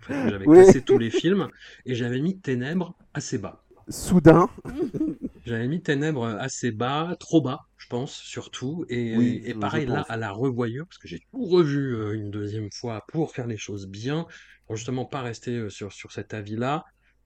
J'avais 0.10 0.47
Oui. 0.47 0.63
classé 0.63 0.82
tous 0.82 0.97
les 0.97 1.12
films 1.12 1.47
et 1.86 1.93
j'avais 1.93 2.21
mis 2.21 2.39
Ténèbres 2.39 2.95
assez 3.13 3.38
bas. 3.38 3.62
Soudain, 3.88 4.49
J'avais 5.45 5.67
mis 5.67 5.82
Ténèbres 5.82 6.25
assez 6.25 6.71
bas, 6.71 7.15
trop 7.19 7.41
bas, 7.41 7.62
je 7.77 7.88
pense, 7.88 8.13
surtout. 8.15 8.86
Et, 8.89 9.17
Oui, 9.17 9.41
et 9.43 9.54
je- 9.54 9.58
pareil, 9.58 9.86
là, 9.88 10.06
à 10.08 10.17
la 10.17 10.32
revoyure, 10.32 10.86
parce 10.88 10.99
que 10.99 11.08
j'ai 11.08 11.19
tout 11.32 11.45
revu 11.45 11.95
euh, 11.95 12.13
une 12.13 12.30
deuxième 12.32 12.69
fois 12.71 13.04
pour 13.12 13.32
faire 13.32 13.47
les 13.47 13.58
choses 13.58 13.88
bien, 13.88 14.27
pour 14.67 14.75
justement 14.75 15.06
pas 15.06 15.21
rester 15.21 15.51
euh, 15.58 15.69
sur, 15.69 15.91
sur 15.93 16.12
cet 16.12 16.34
avis-là, 16.34 16.84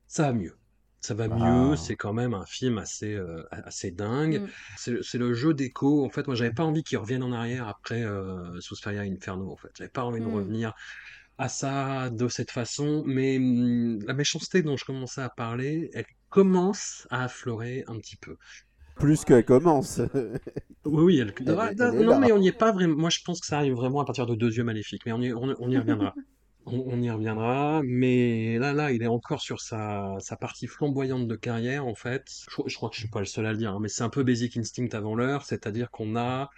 ça 0.07 0.23
va 0.23 0.33
mieux. 0.33 0.55
Ça 1.01 1.13
va 1.13 1.27
Ah. 1.29 1.35
mieux, 1.35 1.75
c'est 1.75 1.95
quand 1.97 2.13
même 2.13 2.33
un 2.33 2.45
film 2.45 2.77
assez, 2.77 3.13
euh, 3.13 3.43
assez 3.51 3.91
dingue. 3.91 4.41
Mm. 4.41 4.47
C'est 4.77 4.91
le- 4.91 5.03
c'est 5.03 5.17
le 5.17 5.33
jeu 5.33 5.53
d'écho. 5.53 6.05
En 6.05 6.09
fait, 6.09 6.25
moi, 6.25 6.35
j'avais 6.35 6.53
pas 6.53 6.63
envie 6.63 6.83
qu'il 6.83 6.97
revienne 6.97 7.21
en 7.23 7.31
arrière 7.33 7.67
après 7.67 8.03
euh, 8.03 8.59
Suspiria 8.61 9.01
Inferno. 9.01 9.51
En 9.51 9.57
fait, 9.57 9.69
j'avais 9.77 9.89
pas 9.89 10.03
envie 10.03 10.21
de 10.21 10.25
Mm. 10.25 10.33
revenir 10.35 10.73
à 11.37 11.49
ça 11.49 12.09
de 12.09 12.27
cette 12.27 12.51
façon. 12.51 13.03
Mais 13.05 13.37
hum, 13.37 13.99
la 14.05 14.13
méchanceté 14.13 14.63
dont 14.63 14.77
je 14.77 14.85
commençais 14.85 15.21
à 15.21 15.29
parler, 15.29 15.89
elle 15.93 16.05
commence 16.35 17.07
à 17.11 17.23
affleurer 17.25 17.83
un 17.87 17.97
petit 17.99 18.17
peu. 18.17 18.37
plus 18.95 19.23
qu'elle 19.25 19.45
commence. 19.45 20.01
Oui, 20.85 21.03
oui, 21.03 21.17
elle... 21.19 21.33
Elle 21.45 21.49
est- 21.49 21.55
Ah, 21.57 21.71
elle 21.79 21.95
est 21.95 22.03
non, 22.03 22.15
mais 22.19 22.31
on 22.31 22.39
n'y 22.39 22.47
est 22.49 22.51
pas 22.51 22.71
vraiment. 22.71 22.95
Moi, 22.95 23.09
je 23.09 23.19
pense 23.25 23.39
que 23.41 23.47
ça 23.47 23.57
arrive 23.57 23.73
vraiment 23.73 24.01
à 24.01 24.05
partir 24.05 24.25
de 24.27 24.35
Deux 24.35 24.55
yeux 24.55 24.63
maléfiques, 24.63 25.05
mais 25.05 25.11
on 25.11 25.21
y, 25.21 25.33
on, 25.33 25.55
on 25.59 25.69
y 25.71 25.77
reviendra. 25.77 26.13
On, 26.67 26.83
on 26.87 26.99
y 27.01 27.11
reviendra, 27.11 27.81
mais 27.85 28.57
là, 28.57 28.73
là, 28.73 28.91
il 28.91 29.03
est 29.03 29.07
encore 29.07 29.39
sur 29.39 29.61
sa, 29.61 30.15
sa 30.19 30.35
partie 30.35 30.65
flamboyante 30.65 31.27
de 31.27 31.35
carrière, 31.35 31.85
en 31.85 31.93
fait. 31.93 32.25
Je, 32.49 32.61
je 32.65 32.75
crois 32.75 32.89
que 32.89 32.95
je 32.95 33.01
suis 33.01 33.09
pas 33.09 33.19
le 33.19 33.27
seul 33.27 33.45
à 33.45 33.51
le 33.51 33.57
dire, 33.59 33.71
hein, 33.73 33.79
mais 33.79 33.87
c'est 33.87 34.01
un 34.03 34.09
peu 34.09 34.23
Basic 34.23 34.57
Instinct 34.57 34.89
avant 34.93 35.13
l'heure, 35.15 35.45
c'est-à-dire 35.45 35.91
qu'on 35.91 36.15
a 36.15 36.49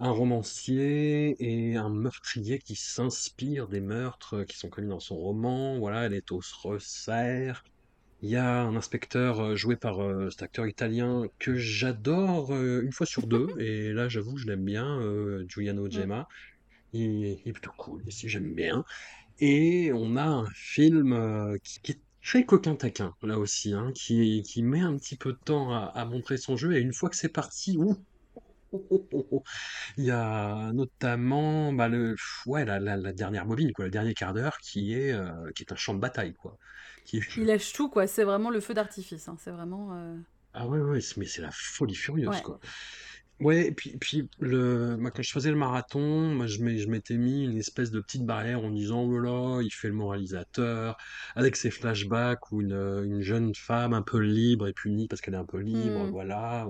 un 0.00 0.10
romancier 0.10 1.36
et 1.38 1.76
un 1.76 1.90
meurtrier 1.90 2.58
qui 2.58 2.74
s'inspire 2.76 3.68
des 3.68 3.80
meurtres 3.80 4.42
qui 4.44 4.58
sont 4.58 4.68
commis 4.68 4.88
dans 4.88 5.00
son 5.00 5.16
roman. 5.16 5.78
Voilà, 5.78 6.08
Leto 6.08 6.42
se 6.42 6.54
resserre. 6.56 7.62
Il 8.22 8.30
y 8.30 8.36
a 8.36 8.62
un 8.62 8.76
inspecteur 8.76 9.40
euh, 9.40 9.56
joué 9.56 9.76
par 9.76 10.02
euh, 10.02 10.30
cet 10.30 10.42
acteur 10.42 10.66
italien 10.66 11.24
que 11.38 11.56
j'adore 11.56 12.52
euh, 12.54 12.80
une 12.82 12.92
fois 12.92 13.06
sur 13.06 13.26
deux, 13.26 13.48
et 13.58 13.92
là 13.92 14.08
j'avoue 14.08 14.36
je 14.36 14.46
l'aime 14.46 14.64
bien, 14.64 15.00
Giuliano 15.48 15.90
Gemma. 15.90 16.26
Il, 16.92 17.02
il 17.26 17.48
est 17.48 17.52
plutôt 17.52 17.72
cool, 17.78 18.02
ici 18.08 18.28
j'aime 18.28 18.54
bien. 18.54 18.84
Et 19.40 19.92
on 19.94 20.16
a 20.16 20.24
un 20.24 20.46
film 20.54 21.58
qui, 21.64 21.80
qui 21.82 21.92
est 21.92 22.00
Très 22.24 22.46
coquin 22.46 22.76
taquin, 22.76 23.14
là 23.22 23.38
aussi, 23.38 23.72
hein, 23.74 23.92
qui, 23.94 24.42
qui 24.42 24.62
met 24.62 24.80
un 24.80 24.96
petit 24.98 25.16
peu 25.16 25.32
de 25.32 25.38
temps 25.44 25.72
à, 25.72 25.86
à 25.94 26.04
montrer 26.06 26.36
son 26.38 26.56
jeu, 26.56 26.74
et 26.76 26.80
une 26.80 26.92
fois 26.92 27.10
que 27.10 27.16
c'est 27.16 27.28
parti, 27.30 27.78
ouh, 27.78 27.96
oh, 28.72 28.86
oh, 28.90 29.26
oh, 29.32 29.42
il 29.98 30.04
y 30.04 30.10
a 30.10 30.72
notamment 30.72 31.72
bah, 31.72 31.88
le, 31.88 32.16
ouais, 32.46 32.64
la, 32.64 32.80
la, 32.80 32.96
la 32.96 33.12
dernière 33.12 33.46
bobine, 33.46 33.72
quoi, 33.72 33.86
le 33.86 33.90
dernier 33.90 34.14
quart 34.14 34.34
d'heure, 34.34 34.58
qui 34.58 34.94
est, 34.94 35.12
euh, 35.12 35.50
qui 35.54 35.62
est 35.64 35.72
un 35.72 35.76
champ 35.76 35.94
de 35.94 36.00
bataille, 36.00 36.34
quoi. 36.34 36.58
Qui 37.04 37.18
est- 37.18 37.36
Il 37.36 37.44
lâche 37.46 37.72
tout, 37.72 37.88
quoi. 37.88 38.06
C'est 38.06 38.24
vraiment 38.24 38.50
le 38.50 38.60
feu 38.60 38.74
d'artifice. 38.74 39.28
hein. 39.28 39.36
C'est 39.38 39.50
vraiment. 39.50 39.90
euh, 39.94 40.16
Ah 40.54 40.66
ouais, 40.68 40.78
ouais, 40.80 41.00
mais 41.16 41.26
c'est 41.26 41.42
la 41.42 41.50
folie 41.52 41.94
furieuse, 41.94 42.28
Ouais. 42.28 42.42
quoi. 42.42 42.60
Ouais, 43.40 43.66
et 43.68 43.72
puis, 43.72 43.96
puis 43.98 44.28
le, 44.38 44.96
moi, 44.98 45.10
quand 45.10 45.22
je 45.22 45.32
faisais 45.32 45.50
le 45.50 45.56
marathon, 45.56 46.32
moi, 46.32 46.46
je 46.46 46.62
m'étais 46.62 47.16
mis 47.16 47.44
une 47.44 47.56
espèce 47.56 47.90
de 47.90 48.00
petite 48.00 48.24
barrière 48.24 48.62
en 48.62 48.70
disant, 48.70 49.02
oh 49.02 49.18
là 49.18 49.30
là, 49.30 49.62
il 49.62 49.70
fait 49.70 49.88
le 49.88 49.94
moralisateur, 49.94 50.96
avec 51.34 51.56
ses 51.56 51.70
flashbacks 51.72 52.52
où 52.52 52.60
une, 52.60 52.74
une 52.74 53.20
jeune 53.20 53.52
femme 53.54 53.94
un 53.94 54.02
peu 54.02 54.18
libre 54.18 54.68
est 54.68 54.72
punie 54.74 55.08
parce 55.08 55.20
qu'elle 55.20 55.34
est 55.34 55.38
un 55.38 55.44
peu 55.46 55.58
libre, 55.58 56.06
Mm. 56.06 56.10
voilà, 56.10 56.68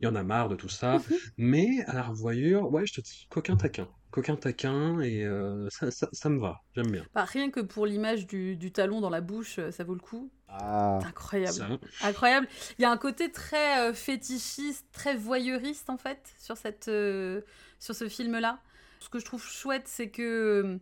il 0.00 0.04
y 0.04 0.06
en 0.08 0.14
a 0.14 0.22
marre 0.22 0.50
de 0.50 0.56
tout 0.56 0.68
ça. 0.68 0.98
Mais 1.38 1.82
à 1.86 1.94
la 1.94 2.02
revoyure, 2.02 2.70
ouais, 2.70 2.84
je 2.84 2.94
te 2.94 3.00
dis, 3.00 3.26
coquin 3.30 3.56
taquin, 3.56 3.88
coquin 4.12 4.36
taquin, 4.36 5.00
et 5.00 5.24
euh, 5.24 5.68
ça, 5.70 5.90
ça, 5.90 6.08
ça 6.12 6.28
me 6.28 6.38
va, 6.38 6.60
j'aime 6.76 6.90
bien. 6.92 7.04
bah, 7.14 7.24
rien 7.24 7.50
que 7.50 7.58
pour 7.60 7.86
l'image 7.86 8.26
du, 8.28 8.56
du 8.56 8.70
talon 8.70 9.00
dans 9.00 9.10
la 9.10 9.20
bouche, 9.20 9.58
euh, 9.58 9.70
ça 9.72 9.82
vaut 9.82 9.94
le 9.94 10.00
coup. 10.00 10.30
Ah, 10.48 10.98
Incroyable. 11.06 11.52
Ça, 11.52 12.06
Incroyable. 12.06 12.46
Il 12.78 12.82
y 12.82 12.84
a 12.84 12.90
un 12.90 12.98
côté 12.98 13.32
très 13.32 13.88
euh, 13.88 13.94
fétichiste, 13.94 14.86
très 14.92 15.16
voyeuriste 15.16 15.88
en 15.90 15.96
fait 15.96 16.32
sur 16.38 16.56
cette 16.56 16.88
euh, 16.88 17.40
sur 17.80 17.94
ce 17.94 18.06
film-là. 18.08 18.60
Ce 19.00 19.08
que 19.08 19.18
je 19.18 19.24
trouve 19.24 19.42
chouette, 19.44 19.88
c'est 19.88 20.10
que 20.10 20.22
euh, 20.22 20.78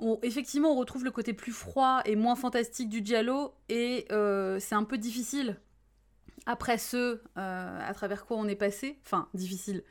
on- 0.00 0.18
effectivement 0.22 0.72
on 0.72 0.76
retrouve 0.76 1.04
le 1.04 1.10
côté 1.12 1.32
plus 1.32 1.52
froid 1.52 2.02
et 2.04 2.16
moins 2.16 2.34
fantastique 2.36 2.88
du 2.88 3.00
giallo 3.04 3.54
et 3.68 4.06
euh, 4.10 4.58
c'est 4.58 4.74
un 4.74 4.84
peu 4.84 4.98
difficile 4.98 5.56
après 6.46 6.76
ce 6.78 6.96
euh, 7.38 7.80
à 7.88 7.94
travers 7.94 8.26
quoi 8.26 8.36
on 8.38 8.48
est 8.48 8.56
passé. 8.56 8.98
Enfin 9.04 9.28
difficile. 9.34 9.84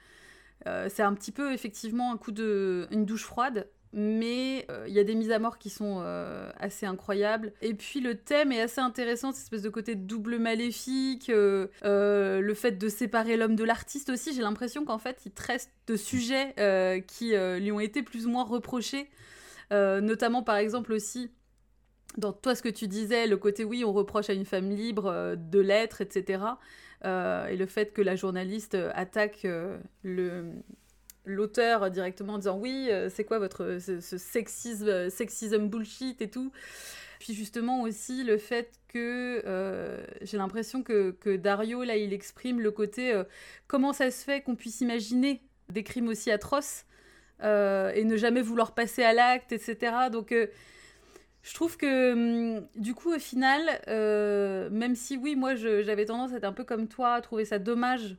Euh, 0.68 0.88
c'est 0.90 1.04
un 1.04 1.14
petit 1.14 1.32
peu 1.32 1.54
effectivement 1.54 2.14
un 2.14 2.18
coup 2.18 2.32
de 2.32 2.88
une 2.92 3.06
douche 3.06 3.26
froide 3.26 3.68
mais 3.96 4.66
euh, 4.72 4.86
il 4.88 4.94
y 4.96 5.00
a 5.00 5.04
des 5.04 5.14
mises 5.14 5.30
à 5.30 5.38
mort 5.38 5.60
qui 5.60 5.70
sont 5.70 6.00
euh, 6.02 6.50
assez 6.60 6.88
incroyables. 6.88 7.54
Et 7.62 7.76
puis 7.76 8.00
le 8.00 8.16
thème 8.16 8.52
est 8.52 8.60
assez 8.60 8.82
intéressant, 8.82 9.32
cette 9.32 9.44
espèce 9.44 9.62
de 9.62 9.70
côté 9.70 9.94
double 9.94 10.40
maléfique, 10.40 11.28
le 11.28 12.54
fait 12.56 12.72
de 12.72 12.90
séparer 12.90 13.38
l'homme 13.38 13.56
de 13.56 13.64
l'artiste 13.64 14.10
aussi. 14.10 14.34
J'ai 14.34 14.42
l'impression 14.42 14.84
qu'en 14.84 14.98
fait, 14.98 15.22
il 15.28 15.32
traite 15.32 15.70
de 15.86 15.96
sujets 15.96 16.56
qui 17.06 17.36
lui 17.36 17.72
ont 17.72 17.80
été 17.80 18.02
plus 18.02 18.26
ou 18.26 18.32
moins 18.32 18.46
reprochés, 18.46 19.12
notamment 19.70 20.42
par 20.42 20.56
exemple 20.56 20.92
aussi. 20.92 21.30
Dans 22.18 22.34
toi, 22.34 22.56
ce 22.56 22.64
que 22.64 22.70
tu 22.70 22.88
disais, 22.88 23.28
le 23.28 23.38
côté 23.38 23.64
oui, 23.64 23.84
on 23.86 23.94
reproche 23.94 24.28
à 24.32 24.34
une 24.34 24.46
femme 24.46 24.72
libre 24.72 25.36
de 25.38 25.60
l'être, 25.60 26.02
etc. 26.02 26.40
Euh, 27.06 27.48
et 27.48 27.58
le 27.58 27.66
fait 27.66 27.92
que 27.92 28.02
la 28.02 28.16
journaliste 28.16 28.76
euh, 28.76 28.92
attaque 28.94 29.46
euh, 29.46 29.78
l'auteur 31.26 31.92
directement 31.92 32.34
en 32.34 32.38
disant 32.38 32.58
oui, 32.58 32.90
c'est 33.10 33.26
quoi 33.26 33.40
votre 33.40 33.78
ce, 33.80 34.00
ce 34.00 34.18
sexisme, 34.18 34.88
euh, 34.88 35.10
sexism 35.10 35.68
bullshit 35.68 36.22
et 36.22 36.30
tout. 36.30 36.52
Puis 37.20 37.34
justement 37.34 37.82
aussi 37.84 38.24
le 38.24 38.38
fait 38.38 38.72
que 38.90 39.42
j'ai 40.22 40.38
l'impression 40.38 40.84
que, 40.84 41.12
que 41.12 41.38
Dario 41.38 41.84
là 41.84 41.96
il 41.96 42.12
exprime 42.12 42.60
le 42.60 42.70
côté 42.70 43.18
comment 43.68 43.94
ça 43.94 44.12
se 44.12 44.26
fait 44.26 44.42
qu'on 44.42 44.56
puisse 44.56 44.82
imaginer 44.82 45.42
des 45.70 45.84
crimes 45.84 46.10
aussi 46.10 46.32
atroces 46.32 46.84
et 47.42 48.04
ne 48.04 48.18
jamais 48.18 48.42
vouloir 48.42 48.76
passer 48.76 49.04
à 49.04 49.14
l'acte, 49.14 49.54
etc. 49.54 49.94
Donc 50.12 50.36
je 51.44 51.54
trouve 51.54 51.76
que 51.78 52.14
hum, 52.58 52.68
du 52.76 52.96
coup 52.96 53.14
au 53.14 53.20
final, 53.20 53.82
euh, 53.88 54.70
même 54.72 54.96
si 54.96 55.18
oui 55.18 55.36
moi 55.36 55.56
j'avais 55.56 56.06
tendance 56.06 56.32
à 56.32 56.38
être 56.38 56.46
un 56.46 56.54
peu 56.54 56.64
comme 56.64 56.88
toi, 56.88 57.14
à 57.14 57.22
trouver 57.22 57.46
ça 57.46 57.60
dommage 57.60 58.16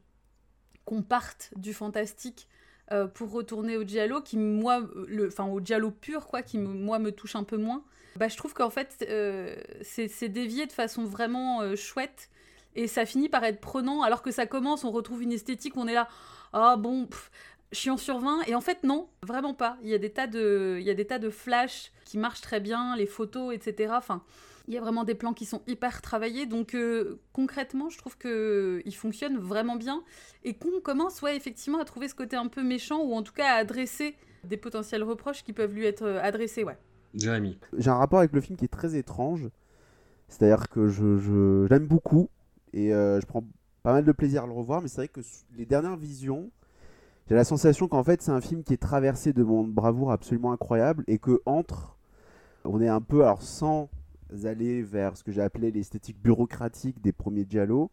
qu'on 0.85 1.03
parte 1.03 1.51
du 1.57 1.73
fantastique 1.73 2.49
euh, 2.93 3.07
pour 3.07 3.33
retourner 3.33 3.79
au 3.79 3.83
giallo 3.83 4.21
qui 4.21 4.37
moi 4.37 4.83
enfin 5.27 5.47
au 5.47 5.61
giallo 5.65 5.91
pur 5.91 6.27
quoi 6.27 6.43
qui 6.43 6.59
moi 6.59 6.99
me 6.99 7.11
touche 7.11 7.35
un 7.35 7.45
peu 7.45 7.57
moins 7.57 7.83
bah 8.17 8.29
je 8.29 8.37
trouve 8.37 8.53
qu'en 8.53 8.69
fait 8.69 9.07
euh, 9.09 9.57
c'est 9.81 10.29
dévié 10.29 10.67
de 10.67 10.73
façon 10.73 11.05
vraiment 11.05 11.75
chouette 11.75 12.29
et 12.77 12.87
ça 12.87 13.07
finit 13.07 13.31
par 13.31 13.43
être 13.45 13.61
prenant 13.61 14.03
alors 14.03 14.21
que 14.21 14.31
ça 14.31 14.45
commence 14.45 14.85
on 14.85 14.91
retrouve 14.91 15.23
une 15.23 15.33
esthétique 15.33 15.79
on 15.79 15.89
est 15.89 15.95
là 15.95 16.09
ah 16.53 16.77
bon 16.77 17.07
pff, 17.07 17.31
chiant 17.75 17.97
sur 17.99 18.19
20 18.21 18.43
et 18.47 18.55
en 18.55 18.61
fait 18.63 18.83
non 18.85 19.09
vraiment 19.23 19.53
pas. 19.55 19.77
Il 19.83 19.91
y 19.91 19.95
a 19.95 19.99
des 19.99 20.11
tas 20.11 20.27
de 20.27 20.79
il 20.81 20.87
y 20.87 20.91
a 20.91 20.95
des 20.95 21.07
tas 21.07 21.19
de 21.19 21.29
flashs 21.31 21.93
qui 22.07 22.17
marchent 22.19 22.41
très 22.41 22.61
bien 22.61 22.97
les 22.97 23.07
photos 23.07 23.55
etc 23.55 23.93
enfin 23.97 24.23
il 24.67 24.73
y 24.73 24.79
a 24.79 24.81
vraiment 24.81 25.05
des 25.05 25.15
plans 25.15 25.35
qui 25.35 25.45
sont 25.45 25.61
hyper 25.67 26.01
travaillés. 26.01 26.47
Donc 26.47 26.75
euh, 26.75 27.21
concrètement 27.35 27.91
je 27.91 27.99
trouve 27.99 28.17
que 28.17 28.81
il 28.87 28.95
fonctionne 28.95 29.37
vraiment 29.37 29.77
bien. 29.77 30.03
Et 30.43 30.55
qu'on 30.55 30.81
commence 30.83 31.21
ouais 31.21 31.37
effectivement 31.37 31.79
à 31.81 31.85
trouver 31.85 32.09
ce 32.09 32.15
côté 32.15 32.37
un 32.37 32.47
peu 32.49 32.63
méchant 32.63 33.03
ou 33.03 33.13
en 33.15 33.23
tout 33.23 33.35
cas 33.35 33.47
à 33.53 33.57
adresser 33.57 34.17
des 34.45 34.57
potentiels 34.57 35.03
reproches 35.03 35.43
qui 35.45 35.53
peuvent 35.53 35.75
lui 35.75 35.85
être 35.85 36.03
euh, 36.05 36.21
adressés 36.23 36.65
ouais. 36.65 36.79
Jérémy. 37.15 37.59
j'ai 37.77 37.91
un 37.91 37.97
rapport 37.97 38.21
avec 38.21 38.33
le 38.33 38.41
film 38.41 38.57
qui 38.59 38.65
est 38.65 38.69
très 38.69 38.97
étrange. 38.97 39.49
C'est-à-dire 40.29 40.69
que 40.69 40.89
je, 40.89 41.17
je- 41.19 41.67
j'aime 41.69 41.87
beaucoup 41.87 42.29
et 42.73 42.93
euh, 42.95 43.21
je 43.21 43.27
prends 43.27 43.45
pas 43.83 43.93
mal 43.93 44.05
de 44.05 44.13
plaisir 44.13 44.45
à 44.45 44.47
le 44.47 44.53
revoir, 44.53 44.81
mais 44.81 44.89
c'est 44.89 44.97
vrai 44.97 45.09
que 45.09 45.21
les 45.57 45.67
dernières 45.67 45.97
visions, 45.97 46.51
j'ai 47.29 47.35
la 47.35 47.45
sensation 47.45 47.89
qu'en 47.89 48.03
fait 48.05 48.23
c'est 48.23 48.31
un 48.33 48.41
film 48.41 48.63
qui 48.63 48.73
est 48.75 48.79
traversé 48.79 49.33
de 49.33 49.43
de 49.43 49.71
bravoure 49.73 50.13
absolument 50.13 50.53
incroyables 50.53 51.05
et 51.07 51.19
que 51.19 51.41
entre, 51.47 51.97
on 52.65 52.81
est 52.81 52.89
un 52.89 53.01
peu, 53.01 53.23
alors 53.25 53.43
sans 53.43 53.89
aller 54.45 54.83
vers 54.83 55.17
ce 55.17 55.23
que 55.25 55.33
j'ai 55.33 55.43
appelé 55.43 55.71
l'esthétique 55.71 56.21
bureaucratique 56.23 57.01
des 57.03 57.13
premiers 57.13 57.47
Giallo, 57.49 57.91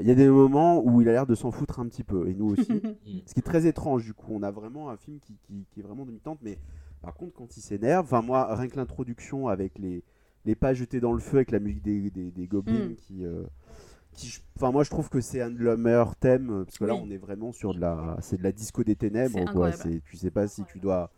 il 0.00 0.08
y 0.08 0.10
a 0.10 0.14
des 0.14 0.28
moments 0.28 0.82
où 0.82 1.00
il 1.02 1.08
a 1.08 1.12
l'air 1.12 1.26
de 1.26 1.34
s'en 1.34 1.50
foutre 1.50 1.78
un 1.80 1.86
petit 1.86 2.04
peu, 2.04 2.28
et 2.28 2.34
nous 2.34 2.50
aussi. 2.52 2.80
Ce 3.26 3.34
qui 3.34 3.40
est 3.40 3.42
très 3.42 3.66
étrange 3.66 4.04
du 4.04 4.14
coup, 4.14 4.32
on 4.32 4.42
a 4.42 4.50
vraiment 4.50 4.90
un 4.90 4.96
film 4.96 5.18
qui, 5.20 5.34
qui- 5.46 5.66
qui 5.70 5.80
est 5.80 5.82
vraiment 5.82 6.06
demi-tente, 6.06 6.38
mais 6.42 6.58
par 7.02 7.14
contre 7.14 7.34
quand 7.34 7.56
il 7.56 7.60
s'énerve, 7.60 8.04
enfin 8.06 8.22
moi 8.22 8.54
rien 8.54 8.68
que 8.68 8.76
l'introduction 8.76 9.48
avec 9.48 9.78
les, 9.78 10.02
les 10.46 10.54
pas 10.54 10.72
jetés 10.74 11.00
dans 11.00 11.12
le 11.12 11.20
feu 11.20 11.36
avec 11.38 11.50
la 11.50 11.58
musique 11.60 11.82
des, 11.82 12.10
des, 12.10 12.30
des 12.30 12.46
gobelins 12.46 12.88
Mm. 12.88 12.94
qui... 12.96 13.24
euh, 13.24 13.42
qui 14.12 14.40
enfin 14.56 14.72
moi 14.72 14.82
je 14.84 14.90
trouve 14.90 15.08
que 15.08 15.20
c'est 15.20 15.40
un 15.40 15.50
de 15.50 15.58
leurs 15.58 15.78
meilleurs 15.78 16.16
thèmes 16.16 16.50
euh, 16.50 16.64
parce 16.64 16.78
que 16.78 16.84
là 16.84 16.94
Oui. 16.94 17.00
on 17.04 17.10
est 17.10 17.16
vraiment 17.16 17.52
sur 17.52 17.74
de 17.74 17.80
la 17.80 18.16
c'est 18.20 18.36
de 18.38 18.42
la 18.42 18.52
disco 18.52 18.82
des 18.84 18.96
ténèbres 18.96 19.44
quoi. 19.52 19.70
tu 20.04 20.16
sais 20.16 20.30
pas 20.30 20.48
si 20.48 20.64
tu 20.64 20.78
dois 20.80 21.10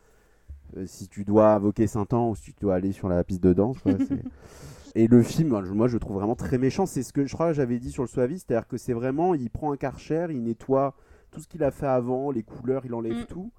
euh, 0.76 0.84
si 0.86 1.08
tu 1.08 1.24
dois 1.24 1.54
invoquer 1.54 1.86
Saint-An 1.86 2.30
ou 2.30 2.36
si 2.36 2.52
tu 2.52 2.60
dois 2.60 2.74
aller 2.76 2.92
sur 2.92 3.08
la 3.08 3.24
piste 3.24 3.42
de 3.42 3.52
danse 3.52 3.78
quoi, 3.80 3.92
et 4.94 5.06
le 5.08 5.22
film 5.22 5.48
moi, 5.48 5.88
je- 5.88 5.94
le 5.94 6.00
trouve 6.00 6.16
vraiment 6.16 6.36
très 6.36 6.58
méchant. 6.58 6.86
C'est 6.86 7.02
ce 7.02 7.12
que 7.12 7.24
je 7.26 7.32
crois 7.34 7.48
que 7.48 7.54
j'avais 7.54 7.78
dit 7.78 7.90
sur 7.90 8.02
le 8.02 8.08
Suavi 8.08 8.38
c'est-à-dire 8.38 8.68
que 8.68 8.76
c'est 8.76 8.92
vraiment 8.92 9.34
il 9.34 9.50
prend 9.50 9.72
un 9.72 9.76
karcher 9.76 10.26
il 10.30 10.42
nettoie 10.42 10.94
tout 11.30 11.40
ce 11.40 11.48
qu'il 11.48 11.64
a 11.64 11.70
fait 11.70 11.86
avant 11.86 12.30
les 12.30 12.42
couleurs 12.42 12.84
il 12.84 12.94
enlève 12.94 13.22
Mm. 13.22 13.26
tout. 13.26 13.50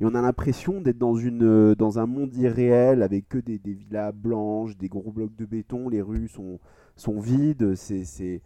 Et 0.00 0.06
on 0.06 0.14
a 0.14 0.22
l'impression 0.22 0.80
d'être 0.80 0.96
dans, 0.96 1.14
une, 1.14 1.42
euh, 1.44 1.74
dans 1.74 1.98
un 1.98 2.06
monde 2.06 2.34
irréel 2.34 3.02
avec 3.02 3.28
que 3.28 3.36
des, 3.36 3.58
des 3.58 3.74
villas 3.74 4.12
blanches, 4.12 4.76
des 4.78 4.88
gros 4.88 5.12
blocs 5.12 5.36
de 5.36 5.44
béton, 5.44 5.90
les 5.90 6.00
rues 6.00 6.26
sont, 6.28 6.58
sont 6.96 7.20
vides, 7.20 7.74
c'est, 7.74 8.40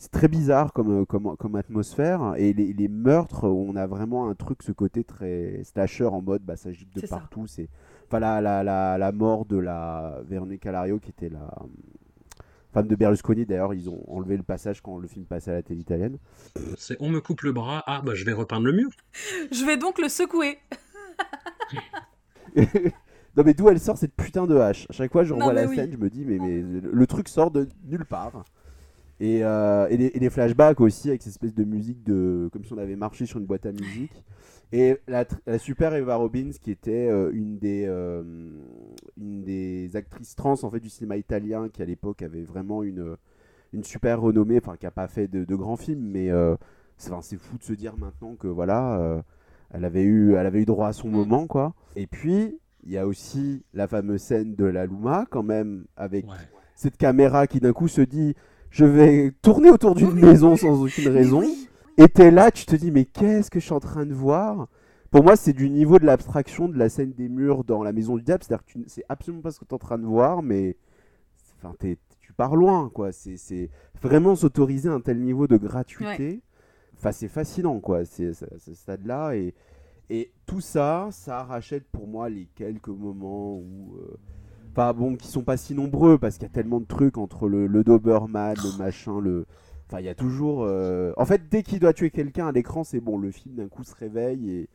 c'est, 0.00 0.10
très 0.10 0.28
bizarre 0.28 0.72
comme, 0.72 1.02
euh, 1.02 1.04
comme, 1.04 1.36
comme 1.36 1.56
atmosphère. 1.56 2.34
Et 2.36 2.52
les, 2.52 2.72
les 2.72 2.88
meurtres, 2.88 3.44
on 3.44 3.76
a 3.76 3.86
vraiment 3.86 4.28
un 4.28 4.34
truc, 4.34 4.62
ce 4.62 4.72
côté 4.72 5.04
très 5.04 5.62
slasher 5.64 6.06
en 6.06 6.22
mode 6.22 6.42
bah, 6.42 6.56
ça 6.56 6.72
gicle 6.72 7.00
de 7.00 7.06
partout. 7.06 7.46
C'est, 7.46 7.68
enfin, 8.06 8.18
la, 8.18 8.40
la, 8.40 8.62
la, 8.62 8.98
la 8.98 9.12
mort 9.12 9.44
de 9.44 9.58
la 9.58 10.20
Véronique 10.26 10.66
Alario, 10.66 10.98
qui 10.98 11.10
était 11.10 11.28
la 11.28 11.42
euh, 11.42 11.66
femme 12.72 12.88
de 12.88 12.96
Berlusconi, 12.96 13.46
d'ailleurs, 13.46 13.74
ils 13.74 13.90
ont 13.90 14.02
enlevé 14.08 14.36
le 14.36 14.42
passage 14.42 14.80
quand 14.80 14.98
le 14.98 15.08
film 15.08 15.24
passait 15.24 15.50
à 15.50 15.54
la 15.54 15.62
télé 15.62 15.80
italienne. 15.80 16.18
C'est 16.76 16.96
on 17.00 17.08
me 17.08 17.20
coupe 17.20 17.42
le 17.42 17.52
bras, 17.52 17.82
ah 17.86 18.00
bah 18.04 18.14
je 18.14 18.24
vais 18.24 18.32
repeindre 18.32 18.66
le 18.66 18.72
mur. 18.72 18.90
je 19.52 19.64
vais 19.64 19.76
donc 19.76 19.98
le 19.98 20.08
secouer 20.08 20.58
non 22.56 23.44
mais 23.44 23.54
d'où 23.54 23.68
elle 23.68 23.78
sort 23.78 23.96
cette 23.96 24.14
putain 24.14 24.46
de 24.46 24.56
hache? 24.56 24.86
À 24.90 24.92
chaque 24.92 25.12
fois 25.12 25.22
je 25.22 25.34
revois 25.34 25.52
la 25.52 25.66
oui. 25.66 25.76
scène, 25.76 25.92
je 25.92 25.96
me 25.96 26.10
dis 26.10 26.24
mais, 26.24 26.38
mais 26.38 26.62
le 26.62 27.06
truc 27.06 27.28
sort 27.28 27.50
de 27.50 27.68
nulle 27.84 28.04
part. 28.04 28.44
Et, 29.20 29.44
euh, 29.44 29.86
et, 29.90 29.96
les 30.18 30.30
flashbacks 30.30 30.80
aussi 30.80 31.10
avec 31.10 31.20
cette 31.22 31.32
espèce 31.32 31.54
de 31.54 31.64
musique 31.64 32.02
de 32.04 32.48
comme 32.52 32.64
si 32.64 32.72
on 32.72 32.78
avait 32.78 32.96
marché 32.96 33.26
sur 33.26 33.38
une 33.38 33.44
boîte 33.46 33.66
à 33.66 33.72
musique. 33.72 34.24
Et 34.72 34.96
la, 35.08 35.26
super 35.58 35.94
Eva 35.94 36.16
Robbins 36.16 36.50
qui 36.60 36.70
était 36.70 37.08
euh, 37.10 37.30
une 37.34 37.58
des 37.58 37.84
euh, 37.86 38.22
une 39.18 39.42
des 39.42 39.94
actrices 39.96 40.34
trans 40.36 40.54
en 40.62 40.70
fait 40.70 40.80
du 40.80 40.88
cinéma 40.88 41.16
italien 41.16 41.68
qui 41.68 41.82
à 41.82 41.84
l'époque 41.84 42.22
avait 42.22 42.42
vraiment 42.44 42.82
une 42.82 43.16
une 43.72 43.84
super 43.84 44.20
renommée, 44.20 44.58
enfin 44.62 44.76
qui 44.76 44.86
a 44.86 44.90
pas 44.90 45.06
fait 45.08 45.28
de, 45.28 45.44
de 45.44 45.54
grands 45.54 45.76
films, 45.76 46.02
mais 46.10 46.28
c'est 46.96 47.12
enfin, 47.12 47.36
fou 47.38 47.58
de 47.58 47.62
se 47.62 47.72
dire 47.72 47.96
maintenant 47.98 48.34
que 48.36 48.48
voilà, 48.48 49.22
elle 49.70 49.84
avait 49.84 50.02
eu 50.02 50.34
elle 50.34 50.46
avait 50.46 50.62
eu 50.62 50.66
droit 50.66 50.88
à 50.88 50.92
son 50.92 51.08
Mm. 51.08 51.12
moment 51.12 51.46
quoi. 51.46 51.74
Et 51.94 52.06
puis 52.06 52.58
il 52.84 52.90
y 52.90 52.96
a 52.98 53.06
aussi 53.06 53.62
la 53.74 53.86
fameuse 53.86 54.22
scène 54.22 54.54
de 54.54 54.64
la 54.64 54.86
Luma 54.86 55.26
quand 55.30 55.42
même 55.42 55.84
avec 55.96 56.26
Ouais. 56.26 56.34
cette 56.74 56.96
caméra 56.96 57.46
qui 57.46 57.60
d'un 57.60 57.72
coup 57.74 57.88
se 57.88 58.00
dit 58.00 58.34
je 58.70 58.84
vais 58.84 59.32
tourner 59.42 59.70
autour 59.70 59.94
d'une 59.94 60.14
maison 60.14 60.56
sans 60.56 60.82
aucune 60.82 61.08
raison. 61.08 61.40
Et 61.98 62.08
t'es 62.08 62.30
là, 62.30 62.50
tu 62.50 62.64
te 62.66 62.76
dis 62.76 62.90
mais 62.90 63.04
qu'est-ce 63.04 63.50
que 63.50 63.60
je 63.60 63.64
suis 63.64 63.74
en 63.74 63.80
train 63.80 64.06
de 64.06 64.14
voir? 64.14 64.68
Pour 65.10 65.24
moi, 65.24 65.34
c'est 65.36 65.52
du 65.52 65.68
niveau 65.68 65.98
de 65.98 66.06
l'abstraction 66.06 66.68
de 66.68 66.78
la 66.78 66.88
scène 66.88 67.12
des 67.12 67.28
murs 67.28 67.64
dans 67.64 67.82
la 67.82 67.92
maison 67.92 68.16
du 68.16 68.22
diable, 68.22 68.44
c'est-à-dire 68.44 68.64
que 68.64 68.70
tu 68.70 68.78
ne 68.78 68.86
sais 68.88 69.02
absolument 69.08 69.42
pas 69.42 69.50
ce 69.50 69.58
que 69.58 69.64
tu 69.64 69.70
es 69.70 69.74
en 69.74 69.78
train 69.78 69.98
de 69.98 70.06
voir, 70.06 70.40
mais 70.42 70.76
enfin, 71.58 71.74
t'es- 71.78 71.98
tu 72.20 72.32
pars 72.32 72.54
loin, 72.54 72.88
quoi. 72.94 73.10
C'est- 73.12 73.36
C'est 73.36 73.70
vraiment 74.00 74.36
s'autoriser 74.36 74.88
un 74.88 75.00
tel 75.00 75.20
niveau 75.20 75.46
de 75.48 75.56
gratuité. 75.56 76.42
Enfin, 76.96 77.10
c'est 77.12 77.28
fascinant, 77.28 77.80
quoi. 77.80 78.04
C'est 78.04 78.32
c'est- 78.34 78.58
ce 78.58 78.72
stade-là. 78.74 79.34
Et, 79.34 79.52
et 80.10 80.30
tout 80.46 80.60
ça, 80.60 81.08
ça 81.10 81.42
rachète 81.42 81.84
pour 81.90 82.06
moi 82.06 82.28
les 82.30 82.46
quelques 82.54 82.88
moments 82.88 83.56
où. 83.56 83.96
euh, 83.98 84.16
Enfin, 84.72 84.92
bon, 84.92 85.16
qui 85.16 85.28
sont 85.28 85.42
pas 85.42 85.56
si 85.56 85.74
nombreux 85.74 86.18
parce 86.18 86.34
qu'il 86.36 86.44
y 86.44 86.50
a 86.50 86.54
tellement 86.54 86.80
de 86.80 86.86
trucs 86.86 87.18
entre 87.18 87.48
le, 87.48 87.66
le 87.66 87.84
Doberman, 87.84 88.54
le 88.56 88.78
machin, 88.78 89.20
le. 89.20 89.46
Enfin, 89.88 89.98
il 90.00 90.06
y 90.06 90.08
a 90.08 90.14
toujours. 90.14 90.62
euh, 90.64 91.12
En 91.16 91.24
fait, 91.26 91.48
dès 91.48 91.62
qu'il 91.62 91.80
doit 91.80 91.92
tuer 91.92 92.10
quelqu'un 92.10 92.46
à 92.46 92.52
l'écran, 92.52 92.84
c'est 92.84 93.00
bon. 93.00 93.18
Le 93.18 93.30
film 93.32 93.56
d'un 93.56 93.68
coup 93.68 93.82
se 93.82 93.94
réveille 93.96 94.50
et, 94.50 94.68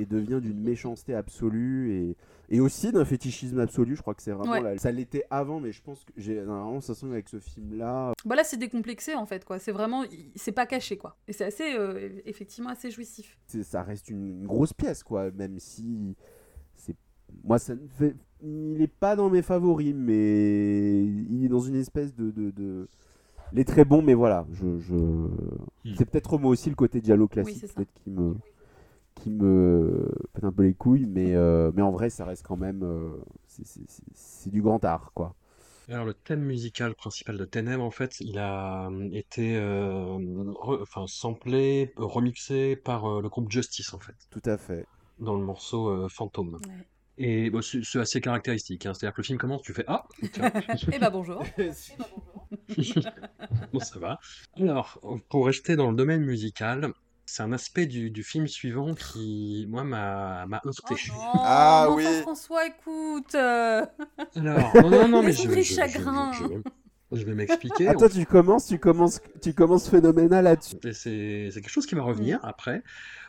et 0.00 0.06
devient 0.06 0.40
d'une 0.42 0.58
méchanceté 0.62 1.14
absolue 1.14 1.92
et, 1.92 2.16
et 2.48 2.60
aussi 2.60 2.90
d'un 2.90 3.04
fétichisme 3.04 3.60
absolu. 3.60 3.94
Je 3.96 4.00
crois 4.00 4.14
que 4.14 4.22
c'est 4.22 4.32
vraiment. 4.32 4.52
Ouais. 4.62 4.78
Ça 4.78 4.90
l'était 4.90 5.24
avant, 5.28 5.60
mais 5.60 5.72
je 5.72 5.82
pense 5.82 6.02
que 6.04 6.12
j'ai 6.16 6.36
vraiment 6.40 6.72
l'impression 6.72 7.08
qu'avec 7.08 7.28
ce 7.28 7.38
film-là. 7.38 8.14
Bah 8.24 8.34
là, 8.34 8.44
c'est 8.44 8.56
décomplexé 8.56 9.14
en 9.14 9.26
fait, 9.26 9.44
quoi. 9.44 9.58
C'est 9.58 9.72
vraiment, 9.72 10.04
il- 10.04 10.30
c'est 10.36 10.52
pas 10.52 10.64
caché, 10.64 10.96
quoi. 10.96 11.16
Et 11.28 11.34
c'est 11.34 11.44
assez, 11.44 11.74
euh, 11.76 12.08
effectivement, 12.24 12.70
assez 12.70 12.90
jouissif. 12.90 13.36
c'est- 13.46 13.62
ça 13.64 13.82
reste 13.82 14.08
une, 14.08 14.26
une 14.40 14.46
grosse 14.46 14.72
pièce, 14.72 15.02
quoi. 15.02 15.30
Même 15.32 15.58
si 15.58 16.16
c'est 16.74 16.96
moi, 17.44 17.58
ça 17.58 17.74
me 17.74 17.86
fait. 17.88 18.14
Il 18.42 18.82
est 18.82 18.88
pas 18.88 19.14
dans 19.16 19.30
mes 19.30 19.42
favoris, 19.42 19.94
mais 19.96 21.04
il 21.04 21.44
est 21.44 21.48
dans 21.48 21.60
une 21.60 21.76
espèce 21.76 22.14
de. 22.14 22.30
de, 22.30 22.50
de- 22.50 22.88
Il 23.52 23.58
est 23.60 23.64
très 23.64 23.84
bon, 23.84 24.02
mais 24.02 24.14
voilà. 24.14 24.46
Je, 24.52 24.78
je... 24.78 24.94
C'est 25.96 26.06
peut-être 26.10 26.38
moi 26.38 26.50
aussi 26.50 26.68
le 26.70 26.74
côté 26.76 27.00
dialogue 27.00 27.30
classique, 27.30 27.66
peut-être 27.74 27.92
qui 28.02 28.10
me 28.10 28.34
qui 29.14 29.30
me 29.30 30.10
pète 30.32 30.44
un 30.44 30.52
peu 30.52 30.62
les 30.64 30.74
couilles, 30.74 31.06
mais 31.06 31.34
euh, 31.36 31.70
mais 31.74 31.82
en 31.82 31.90
vrai, 31.92 32.10
ça 32.10 32.24
reste 32.24 32.44
quand 32.46 32.56
même. 32.56 32.82
euh, 32.82 33.10
c'est- 33.46 34.50
du 34.50 34.62
grand 34.62 34.84
art, 34.84 35.12
quoi. 35.14 35.34
Alors 35.88 36.04
le 36.06 36.14
thème 36.14 36.40
musical 36.42 36.94
principal 36.94 37.36
de 37.36 37.44
Ténèbres, 37.44 37.84
en 37.84 37.90
fait, 37.90 38.20
il 38.20 38.38
a 38.38 38.88
euh, 38.88 39.08
été 39.12 39.56
euh, 39.56 40.16
re- 40.16 40.80
enfin, 40.82 41.06
samplé, 41.06 41.92
remixé 41.96 42.76
par 42.76 43.04
euh, 43.06 43.20
le 43.22 43.28
groupe 43.28 43.50
Justice, 43.50 43.92
en 43.94 43.98
fait, 43.98 44.14
Tout 44.30 44.42
à 44.44 44.56
fait. 44.56 44.86
dans 45.18 45.36
le 45.36 45.44
morceau 45.44 45.88
euh, 45.88 46.08
Fantôme. 46.08 46.54
Ouais. 46.54 46.86
Et 47.18 47.50
bon, 47.50 47.60
c'est 47.62 47.98
assez 48.00 48.20
caractéristique, 48.20 48.86
hein. 48.86 48.94
C'est-à-dire 48.94 49.14
que 49.14 49.20
le 49.20 49.26
film 49.26 49.38
commence, 49.38 49.62
tu 49.62 49.72
fais 49.74 49.84
Ah. 49.86 50.04
Et 50.92 50.98
bah 50.98 51.10
bonjour. 51.10 51.44
bon, 53.72 53.80
ça 53.80 53.98
va. 53.98 54.18
Alors, 54.58 55.00
pour 55.28 55.46
rester 55.46 55.76
dans 55.76 55.90
le 55.90 55.96
domaine 55.96 56.22
musical, 56.24 56.92
c'est 57.26 57.42
un 57.42 57.52
aspect 57.52 57.86
du, 57.86 58.10
du 58.10 58.22
film 58.22 58.46
suivant 58.46 58.94
qui, 58.94 59.66
moi, 59.68 59.84
m'a 59.84 60.46
m'a 60.46 60.60
heurté. 60.66 60.94
Oh 61.10 61.12
non, 61.14 61.30
Ah 61.44 61.86
oui. 61.90 62.04
François, 62.22 62.66
écoute. 62.66 63.34
euh, 63.34 63.84
Alors, 64.36 64.74
non, 64.76 64.90
non, 64.90 65.08
non, 65.08 65.22
mais 65.22 65.32
je, 65.32 65.48
je- 65.48 65.54
je- 65.54 65.62
chagrin. 65.62 66.32
je- 66.32 66.44
je- 67.12 67.24
vais 67.24 67.34
m'expliquer. 67.34 67.88
Ah, 67.88 67.94
toi, 67.94 68.08
tu 68.08 68.24
commences, 68.26 68.66
tu 68.66 68.78
commences, 68.78 69.20
tu 69.42 69.52
commences 69.54 69.88
phénoménal 69.88 70.44
là-dessus. 70.44 70.76
C'est 70.92 71.48
c'est 71.50 71.60
quelque 71.60 71.70
chose 71.70 71.86
qui 71.86 71.94
va 71.94 72.02
revenir 72.02 72.38
après, 72.42 72.82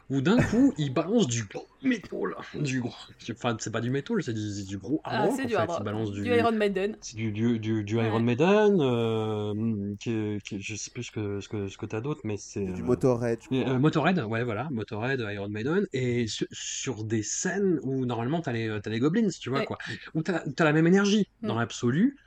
où 0.09 0.21
d'un 0.21 0.37
coup, 0.41 0.73
il 0.77 0.93
balance 0.93 1.27
du 1.27 1.43
gros 1.45 1.67
métal, 1.81 2.35
du 2.55 2.81
gros, 2.81 2.93
enfin, 3.31 3.55
c'est 3.59 3.71
pas 3.71 3.81
du 3.81 3.89
métal, 3.89 4.21
c'est 4.21 4.33
du, 4.33 4.41
c'est 4.51 4.65
du 4.67 4.77
gros 4.77 5.01
hard 5.03 5.15
Ah, 5.15 5.25
rock, 5.27 5.33
c'est 5.35 5.43
en 5.43 5.45
du 5.47 5.51
fait. 5.53 5.57
hard 5.57 5.69
Il 5.69 5.73
rock. 5.73 5.83
balance 5.85 6.11
Du 6.11 6.23
du, 6.23 6.29
Iron 6.29 6.51
Maiden. 6.51 6.97
c'est 7.01 7.15
du, 7.15 7.31
du, 7.31 7.59
du, 7.59 7.83
du 7.83 7.97
Ouais. 7.97 8.07
Iron 8.07 8.19
Maiden, 8.19 8.77
euh, 8.81 9.95
qui, 9.99 10.39
qui- 10.45 10.61
je 10.61 10.75
sais 10.75 10.91
plus 10.91 11.03
ce 11.03 11.11
que, 11.11 11.39
ce 11.39 11.47
que, 11.49 11.67
ce 11.67 11.77
que 11.77 11.85
t'as 11.85 12.01
d'autre, 12.01 12.21
mais 12.23 12.37
c'est... 12.37 12.63
Du 12.65 12.81
euh, 12.81 12.85
Motorhead, 12.85 13.39
je 13.49 13.55
et, 13.57 13.61
crois. 13.63 13.73
euh, 13.75 13.79
Motorhead, 13.79 14.19
ouais, 14.19 14.43
voilà, 14.43 14.67
Motorhead, 14.71 15.19
Iron 15.33 15.49
Maiden, 15.49 15.85
et 15.93 16.27
sur, 16.27 16.47
sur 16.51 17.03
des 17.03 17.23
scènes 17.23 17.79
où 17.83 18.05
normalement 18.05 18.41
t'as 18.41 18.51
les, 18.53 18.79
t'as 18.81 18.89
les 18.89 18.99
goblins, 18.99 19.29
tu 19.29 19.49
vois, 19.49 19.59
Ouais. 19.59 19.65
quoi, 19.65 19.77
où 20.15 20.21
t'as, 20.21 20.39
t'as 20.55 20.63
la 20.65 20.73
même 20.73 20.87
énergie 20.87 21.27
dans 21.41 21.55
Mm. 21.55 21.59
l'absolu, 21.59 22.17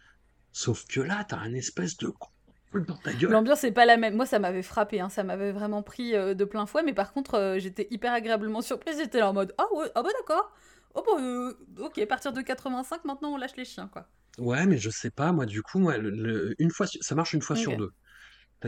sauf 0.56 0.86
que 0.86 1.00
là, 1.00 1.24
t'as 1.28 1.38
un 1.38 1.54
espèce 1.54 1.96
de 1.98 2.08
coup 2.08 2.30
dans 2.74 2.96
ta 2.96 3.12
gueule. 3.12 3.30
L'ambiance 3.30 3.62
n'est 3.62 3.72
pas 3.72 3.86
la 3.86 3.96
même. 3.96 4.14
Moi, 4.16 4.26
ça 4.26 4.38
m'avait 4.38 4.62
frappé, 4.62 5.00
hein. 5.00 5.08
ça 5.08 5.22
m'avait 5.24 5.52
vraiment 5.52 5.82
pris 5.82 6.14
euh, 6.14 6.34
de 6.34 6.44
plein 6.44 6.66
fouet, 6.66 6.82
mais 6.82 6.92
par 6.92 7.12
contre, 7.12 7.34
euh, 7.34 7.58
j'étais 7.58 7.86
hyper 7.90 8.12
agréablement 8.12 8.62
surprise. 8.62 8.98
J'étais 8.98 9.18
là 9.18 9.30
en 9.30 9.32
mode 9.32 9.54
Ah 9.58 9.66
ouais, 9.74 9.86
ah 9.94 10.02
bah 10.02 10.10
d'accord. 10.20 10.52
Oh 10.94 11.02
bah, 11.06 11.22
euh, 11.22 11.52
ok, 11.80 11.98
à 11.98 12.06
partir 12.06 12.32
de 12.32 12.40
85, 12.42 13.04
maintenant 13.04 13.32
on 13.32 13.36
lâche 13.36 13.56
les 13.56 13.64
chiens, 13.64 13.88
quoi. 13.92 14.06
Ouais, 14.38 14.66
mais 14.66 14.76
je 14.78 14.90
sais 14.90 15.10
pas, 15.10 15.32
moi, 15.32 15.46
du 15.46 15.62
coup, 15.62 15.78
moi, 15.78 15.96
le- 15.96 16.10
le- 16.10 16.54
une 16.58 16.70
fois, 16.70 16.86
ça 16.86 17.14
marche 17.14 17.32
une 17.32 17.42
fois 17.42 17.56
sur 17.56 17.76
deux. 17.76 17.90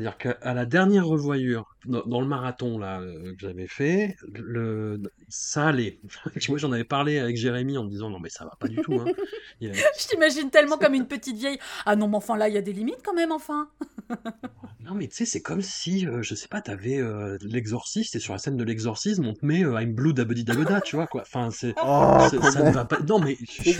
C'est-à-dire 0.01 0.17
qu'à 0.19 0.55
la 0.55 0.65
dernière 0.65 1.07
revoyure, 1.07 1.75
dans, 1.85 2.05
dans 2.07 2.21
le 2.21 2.27
marathon 2.27 2.79
là 2.79 3.01
euh, 3.01 3.33
que 3.33 3.39
j'avais 3.41 3.67
fait, 3.67 4.17
le, 4.33 5.01
ça 5.29 5.67
allait. 5.69 5.99
Moi, 6.49 6.59
j'en 6.59 6.71
avais 6.73 6.85
parlé 6.85 7.19
avec 7.19 7.37
Jérémy 7.37 7.77
en 7.79 7.85
me 7.85 7.91
disant 7.91 8.09
non, 8.11 8.21
mais 8.21 8.29
ça 8.31 8.45
va 8.45 8.53
pas 8.61 8.69
du 8.69 8.77
tout. 8.77 8.95
Hein. 8.95 9.07
A- 9.63 9.67
Je 9.99 10.07
t'imagine 10.09 10.51
tellement 10.51 10.79
comme 10.81 10.95
une 10.95 11.07
petite 11.09 11.37
vieille. 11.37 11.59
Ah 11.85 11.97
non, 11.97 12.07
mais 12.09 12.17
enfin 12.17 12.37
là, 12.37 12.49
il 12.49 12.55
y 12.55 12.59
a 12.59 12.63
des 12.63 12.73
limites 12.73 13.03
quand 13.05 13.15
même, 13.15 13.33
enfin. 13.33 13.69
Non, 14.81 14.95
mais 14.95 15.09
tu 15.09 15.17
sais, 15.17 15.25
c'est 15.27 15.43
comme 15.43 15.61
si, 15.61 16.07
euh, 16.07 16.23
je 16.23 16.35
sais 16.35 16.49
pas, 16.49 16.61
t'avais 16.61 16.99
euh, 16.99 17.37
l'exorciste 17.43 18.15
et 18.17 18.21
sur 18.21 18.33
la 18.33 18.39
scène 18.39 18.57
de 18.57 18.65
l'exorcisme, 18.65 19.27
on 19.27 19.35
te 19.35 19.45
met 19.45 19.65
euh, 19.65 19.81
I'm 19.81 19.93
Blue 19.93 20.15
Dabedi 20.15 20.45
Dabeda, 20.45 20.81
tu 20.81 20.97
vois 20.97 21.07
quoi. 21.07 21.23
Enfin, 21.23 21.51
c'est, 21.51 21.75
Oh, 21.83 22.19
ça 22.31 22.63
ne 22.63 22.71
va 22.71 22.85
pas. 22.85 23.01
Non, 23.01 23.19
mais 23.19 23.37
je 23.41 23.63
suis 23.63 23.75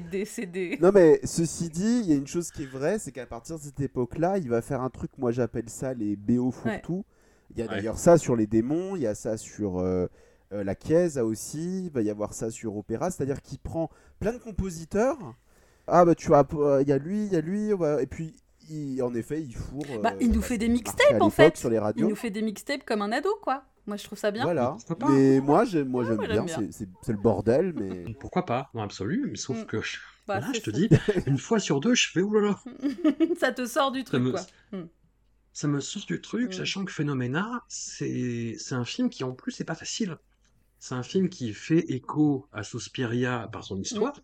décédé. 0.00 0.78
Non 0.80 0.90
mais 0.92 1.20
ceci 1.24 1.70
dit, 1.70 2.00
il 2.04 2.10
y 2.10 2.12
a 2.12 2.16
une 2.16 2.26
chose 2.26 2.50
qui 2.50 2.64
est 2.64 2.66
vraie, 2.66 2.98
c'est 2.98 3.12
qu'à 3.12 3.26
partir 3.26 3.56
de 3.58 3.62
cette 3.62 3.80
époque-là, 3.80 4.38
il 4.38 4.48
va 4.48 4.62
faire 4.62 4.80
un 4.82 4.90
truc, 4.90 5.10
moi 5.18 5.32
j'appelle 5.32 5.68
ça 5.68 5.94
les 5.94 6.16
BO 6.16 6.50
fourre-tout. 6.50 7.04
Il 7.50 7.58
y 7.58 7.62
a 7.62 7.66
Ouais. 7.66 7.76
d'ailleurs 7.76 7.98
ça 7.98 8.18
sur 8.18 8.36
les 8.36 8.46
démons, 8.46 8.96
il 8.96 9.02
y 9.02 9.06
a 9.06 9.14
ça 9.14 9.36
sur 9.36 9.78
euh, 9.78 10.06
euh, 10.52 10.64
la 10.64 10.74
Chiesa 10.74 11.24
aussi, 11.24 11.84
il 11.86 11.90
va 11.90 12.02
y 12.02 12.10
avoir 12.10 12.34
ça 12.34 12.50
sur 12.50 12.76
Opéra, 12.76 13.10
c'est-à-dire 13.10 13.40
qu'il 13.42 13.58
prend 13.58 13.90
plein 14.18 14.32
de 14.32 14.38
compositeurs. 14.38 15.18
Ah 15.86 16.04
bah 16.04 16.14
tu 16.14 16.28
vois, 16.28 16.46
il 16.82 16.88
y 16.88 16.92
a 16.92 16.98
lui, 16.98 17.26
il 17.26 17.32
y 17.32 17.36
a 17.36 17.40
lui, 17.42 17.70
et 18.00 18.06
puis 18.06 18.34
il- 18.70 19.02
en 19.02 19.14
effet 19.14 19.42
il 19.42 19.54
fourre. 19.54 19.84
Bah, 20.02 20.12
euh, 20.14 20.18
il 20.20 20.28
nous 20.30 20.40
bah, 20.40 20.46
fait 20.46 20.58
des 20.58 20.68
mixtapes, 20.68 21.20
en 21.20 21.30
fait. 21.30 21.56
Sur 21.56 21.70
les 21.70 21.76
Il 21.76 21.80
radios. 21.80 22.08
nous 22.08 22.16
fait 22.16 22.30
des 22.30 22.42
mixtapes 22.42 22.84
comme 22.84 23.02
un 23.02 23.12
ado, 23.12 23.30
quoi. 23.42 23.64
Moi, 23.86 23.96
je 23.98 24.04
trouve 24.04 24.18
ça 24.18 24.30
bien. 24.30 24.44
Voilà. 24.44 24.76
Mais 25.10 25.40
moi 25.40 25.64
j'aime, 25.66 25.88
moi 25.88 26.04
Ah, 26.04 26.08
j'aime 26.08 26.16
moi, 26.16 26.26
bien, 26.26 26.34
j'aime 26.36 26.46
bien. 26.46 26.56
c'est- 26.72 26.72
c'est 26.72 26.88
c'est 27.02 27.12
le 27.12 27.18
bordel, 27.18 27.74
mais. 27.74 28.04
Pourquoi 28.20 28.44
pas, 28.46 28.70
dans 28.72 28.80
l'absolu, 28.80 29.26
mais 29.30 29.36
sauf 29.36 29.62
Mm. 29.62 29.66
que 29.66 29.76
Bah, 30.26 30.40
là, 30.40 30.48
je 30.54 30.60
te 30.60 30.70
ça. 30.70 30.76
dis, 30.76 30.88
une 31.26 31.36
fois 31.38 31.58
sur 31.58 31.80
deux, 31.80 31.94
je 31.94 32.08
fais 32.10 32.22
oulala. 32.22 32.58
ça 33.38 33.52
te 33.52 33.66
sort 33.66 33.92
du 33.92 34.02
truc, 34.04 34.22
me- 34.22 34.30
quoi. 34.30 34.40
Hmm. 34.72 34.86
ça 35.52 35.68
me 35.68 35.80
sort 35.80 36.06
du 36.06 36.20
truc, 36.22 36.48
Mm. 36.48 36.52
sachant 36.52 36.84
que 36.86 36.92
Phénoména, 36.92 37.62
c'est 37.68 38.56
c'est 38.58 38.74
un 38.74 38.86
film 38.86 39.10
qui 39.10 39.22
en 39.22 39.32
plus 39.32 39.52
c'est 39.52 39.64
pas 39.64 39.74
facile. 39.74 40.16
C'est 40.78 40.94
un 40.94 41.02
film 41.02 41.28
qui 41.28 41.52
fait 41.54 41.80
écho 41.90 42.46
à 42.52 42.62
Suspiria 42.62 43.48
par 43.52 43.64
son 43.64 43.78
histoire. 43.80 44.14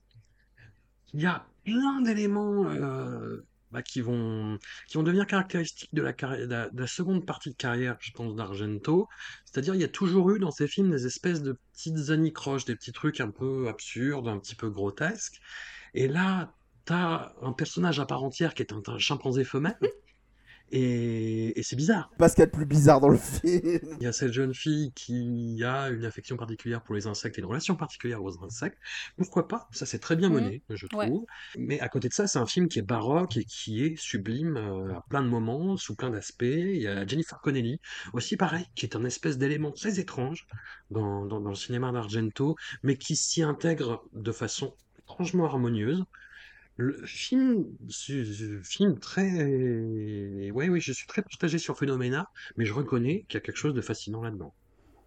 Il 1.13 1.21
y 1.21 1.27
a 1.27 1.47
plein 1.65 2.01
d'éléments 2.03 2.65
euh, 2.67 3.45
bah, 3.71 3.83
qui 3.83 4.01
vont 4.01 4.59
qui 4.89 4.97
vont 4.97 5.03
devenir 5.03 5.27
caractéristiques 5.27 5.95
de 5.95 6.03
la, 6.03 6.87
seconde 6.87 7.27
partie 7.27 7.51
de 7.51 7.57
carrière, 7.57 7.97
je 8.01 8.13
pense, 8.13 8.35
d'Argento. 8.35 9.09
C'est-à-dire, 9.45 9.75
il 9.75 9.81
y 9.81 9.85
a 9.85 9.89
toujours 9.89 10.31
eu 10.31 10.39
dans 10.39 10.51
ces 10.51 10.69
films 10.69 10.91
des 10.91 11.07
espèces 11.07 11.43
de 11.43 11.59
petites 11.73 12.11
anicroches, 12.11 12.65
des 12.65 12.77
petits 12.77 12.93
trucs 12.93 13.21
un 13.21 13.31
peu 13.31 13.69
absurdes, 13.69 14.29
un 14.29 14.39
petit 14.39 14.55
peu 14.55 14.71
grotesques. 14.71 15.41
Et 15.95 16.09
là, 16.09 16.55
t'as 16.85 17.33
un 17.43 17.53
personnage 17.53 18.01
à 18.01 18.07
part 18.07 18.25
entière 18.25 18.55
qui 18.55 18.63
est 18.63 18.73
un 18.73 18.99
chimpanzé 18.99 19.45
femelle. 19.45 19.79
Et, 20.73 21.59
et 21.59 21.63
c'est 21.65 21.75
bizarre. 21.77 22.11
Pas 22.17 22.29
ce 22.29 22.35
qu'il 22.35 22.43
y 22.43 22.45
a 22.45 22.47
de 22.47 22.53
plus 22.53 22.65
bizarre 22.67 23.01
dans 23.01 23.09
le 23.09 23.17
film. 23.17 23.81
Il 24.01 24.05
y 24.05 24.07
a 24.07 24.13
cette 24.13 24.33
jeune 24.33 24.55
fille 24.55 24.93
qui 24.95 25.63
a 25.65 25.89
une 25.89 26.05
affection 26.05 26.37
particulière 26.37 26.83
pour 26.83 26.95
les 26.95 27.07
insectes 27.09 27.39
et 27.39 27.41
une 27.41 27.47
relation 27.49 27.75
particulière 27.75 28.23
aux 28.23 28.43
insectes. 28.45 28.79
Pourquoi 29.17 29.49
pas? 29.49 29.69
Ça, 29.73 29.85
c'est 29.85 29.99
très 29.99 30.15
bien 30.15 30.29
Mhm. 30.29 30.35
mené, 30.37 30.63
je 30.71 30.87
Ouais. 30.95 31.07
trouve. 31.07 31.27
Mais 31.59 31.81
à 31.81 31.89
côté 31.89 32.09
de 32.09 32.13
ça, 32.15 32.27
c'est 32.29 32.39
un 32.39 32.47
film 32.47 32.69
qui 32.69 32.79
est 32.79 32.83
baroque 32.83 33.37
et 33.37 33.45
qui 33.45 33.85
est 33.85 33.97
sublime 33.99 34.57
euh, 34.57 34.95
à 34.95 35.05
plein 35.09 35.23
de 35.23 35.29
moments, 35.29 35.77
sous 35.77 35.97
plein 35.97 36.11
d'aspects. 36.11 36.43
Il 36.45 36.77
y 36.83 36.87
a 36.87 37.05
Jennifer 37.07 37.41
Connelly, 37.41 37.81
aussi 38.13 38.37
pareil, 38.37 38.65
qui 38.77 38.87
est 38.87 38.95
un 38.95 39.05
espèce 39.05 39.39
d'élément 39.39 39.73
très 39.73 39.99
étrange 39.99 40.47
dans, 40.91 41.27
dans, 41.27 41.41
dans 41.41 41.51
le 41.51 41.57
cinéma 41.57 41.91
d'Argento, 41.91 42.55
mais 42.85 42.97
qui 42.97 43.17
s'y 43.17 43.43
intègre 43.43 44.05
de 44.13 44.31
façon 44.33 44.75
étrangement 45.01 45.47
harmonieuse. 45.47 46.05
Le 46.81 47.05
film, 47.07 47.67
c'est 47.91 48.25
c'est 48.25 48.57
un 48.59 48.63
film 48.63 48.99
très, 48.99 50.51
ouais, 50.51 50.69
oui, 50.69 50.81
je 50.81 50.93
suis 50.93 51.07
très 51.07 51.23
partagé 51.23 51.59
sur 51.59 51.77
Phénoména, 51.79 52.31
mais 52.57 52.65
je 52.65 52.73
reconnais 52.73 53.25
qu'il 53.29 53.35
y 53.35 53.37
a 53.37 53.41
quelque 53.41 53.57
chose 53.57 53.75
de 53.75 53.83
fascinant 53.83 54.23
là-dedans. 54.23 54.55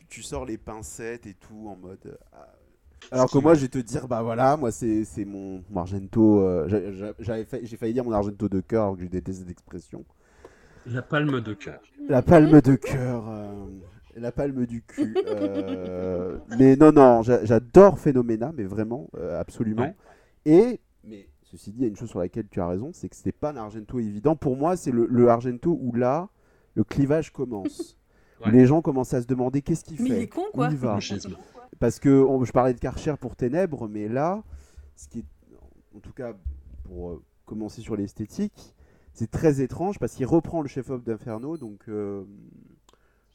tu 0.10 0.22
sors 0.22 0.46
les 0.46 0.58
pincettes 0.58 1.26
et 1.26 1.34
tout 1.34 1.68
en 1.68 1.76
mode. 1.76 2.18
ah. 2.34 2.48
Alors 3.12 3.30
que 3.30 3.38
moi, 3.38 3.54
je 3.54 3.62
vais 3.62 3.68
te 3.70 3.78
dire, 3.80 4.08
bah 4.08 4.22
voilà, 4.24 4.56
moi 4.58 4.72
c'est 4.72 5.04
c'est 5.06 5.26
mon, 5.26 5.64
mon 5.70 5.82
Argento. 5.82 6.42
euh, 6.42 7.14
J'ai 7.20 7.78
failli 7.78 7.94
dire 7.94 8.04
mon 8.06 8.12
Argento 8.14 8.48
de 8.50 8.62
cœur, 8.62 8.84
alors 8.84 8.96
que 8.98 9.04
je 9.04 9.08
déteste 9.08 9.40
cette 9.40 9.50
expression. 9.52 10.06
La 10.86 11.02
palme 11.02 11.42
de 11.42 11.54
cœur. 11.54 11.82
La 12.08 12.22
palme 12.22 12.62
de 12.62 12.76
cœur. 12.76 13.30
euh, 13.30 13.66
la 14.16 14.32
palme 14.32 14.66
du 14.66 14.82
cul. 14.84 15.16
euh, 15.26 16.38
mais 16.60 16.76
non, 16.76 16.92
non, 16.92 17.24
j'a- 17.24 17.44
j'adore 17.46 18.00
Phénoména, 18.00 18.52
mais 18.56 18.64
vraiment, 18.66 19.10
euh, 19.18 19.40
absolument. 19.40 19.84
Ouais. 19.84 19.96
Et, 20.46 20.80
mais 21.04 21.28
ceci 21.58 21.72
dit, 21.72 21.80
il 21.80 21.82
y 21.84 21.86
a 21.86 21.88
une 21.90 21.96
chose 21.96 22.10
sur 22.10 22.20
laquelle 22.20 22.48
tu 22.50 22.60
as 22.62 22.68
raison, 22.68 22.92
c'est 22.94 23.08
que 23.10 23.16
c'était 23.16 23.32
pas 23.32 23.52
un 23.52 23.58
Argento 23.58 24.00
évident. 24.00 24.36
Pour 24.36 24.58
moi, 24.58 24.76
c'est 24.76 24.92
le, 24.92 25.06
le 25.10 25.30
Argento 25.30 25.78
où 25.82 25.94
là, 25.94 26.30
le 26.76 26.84
clivage 26.84 27.32
commence. 27.32 27.98
Où 28.42 28.46
Ouais. 28.48 28.52
les 28.52 28.66
gens 28.66 28.82
commencent 28.82 29.14
à 29.14 29.22
se 29.22 29.28
demander 29.28 29.62
qu'est-ce 29.62 29.86
qu'il 29.86 30.02
Mais 30.02 30.10
fait 30.10 30.18
il 30.18 30.22
est 30.24 30.28
con, 30.28 30.42
quoi. 30.52 30.68
Il 30.70 30.76
va. 30.76 30.98
Parce 31.80 32.00
que 32.00 32.10
on- 32.10 32.44
je 32.44 32.52
parlais 32.52 32.74
de 32.74 32.80
Karcher 32.80 33.14
pour 33.18 33.36
Ténèbres, 33.38 33.88
mais 33.88 34.10
là, 34.10 34.44
ce 34.98 35.08
qui 35.08 35.20
est, 35.20 35.26
en 35.96 36.00
tout 36.00 36.12
cas 36.12 36.34
pour, 36.84 37.12
euh, 37.12 37.24
commencer 37.46 37.82
sur 37.82 37.96
l'esthétique. 37.96 38.76
C'est 39.14 39.30
très 39.32 39.62
étrange 39.62 39.98
parce 40.00 40.16
qu'il 40.16 40.26
reprend 40.26 40.62
le 40.62 40.68
chef-op 40.68 41.04
d'Inferno, 41.04 41.56
donc 41.58 41.88
euh, 41.88 42.26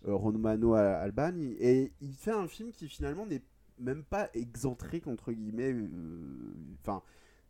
euh, 0.09 0.14
Romano 0.14 0.75
Albani, 0.75 1.55
et 1.59 1.93
il 2.03 2.12
fait 2.12 2.33
un 2.33 2.49
film 2.49 2.71
qui 2.73 2.87
finalement 2.89 3.25
n'est 3.25 3.43
même 3.79 4.03
pas 4.03 4.29
excentrique 4.35 5.07
entre 5.07 5.33
guillemets. 5.33 5.73
euh, 5.73 5.89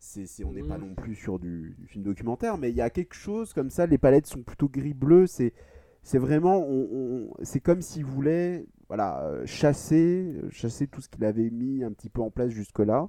C'est- 0.00 0.44
on 0.44 0.52
n'est 0.52 0.62
pas 0.62 0.78
non 0.78 0.94
plus 0.94 1.14
sur 1.14 1.38
du, 1.38 1.74
du 1.78 1.86
film 1.86 2.04
documentaire, 2.04 2.56
mais 2.56 2.70
il 2.70 2.76
y 2.76 2.80
a 2.80 2.90
quelque 2.90 3.14
chose 3.14 3.52
comme 3.52 3.70
ça. 3.70 3.86
Les 3.86 3.98
palettes 3.98 4.26
sont 4.26 4.42
plutôt 4.42 4.68
gris-bleu. 4.68 5.26
C'est, 5.26 5.52
c'est 6.02 6.18
vraiment, 6.18 6.58
on- 6.58 6.88
on- 6.92 7.34
c'est 7.42 7.60
comme 7.60 7.82
s'il 7.82 8.04
voulait, 8.04 8.66
voilà, 8.88 9.22
euh, 9.24 9.44
chasser, 9.46 10.34
euh, 10.42 10.48
chasser 10.50 10.86
tout 10.86 11.00
ce 11.00 11.08
qu'il 11.08 11.24
avait 11.24 11.50
mis 11.50 11.82
un 11.84 11.92
petit 11.92 12.08
peu 12.10 12.22
en 12.22 12.30
place 12.30 12.50
jusque-là. 12.50 13.08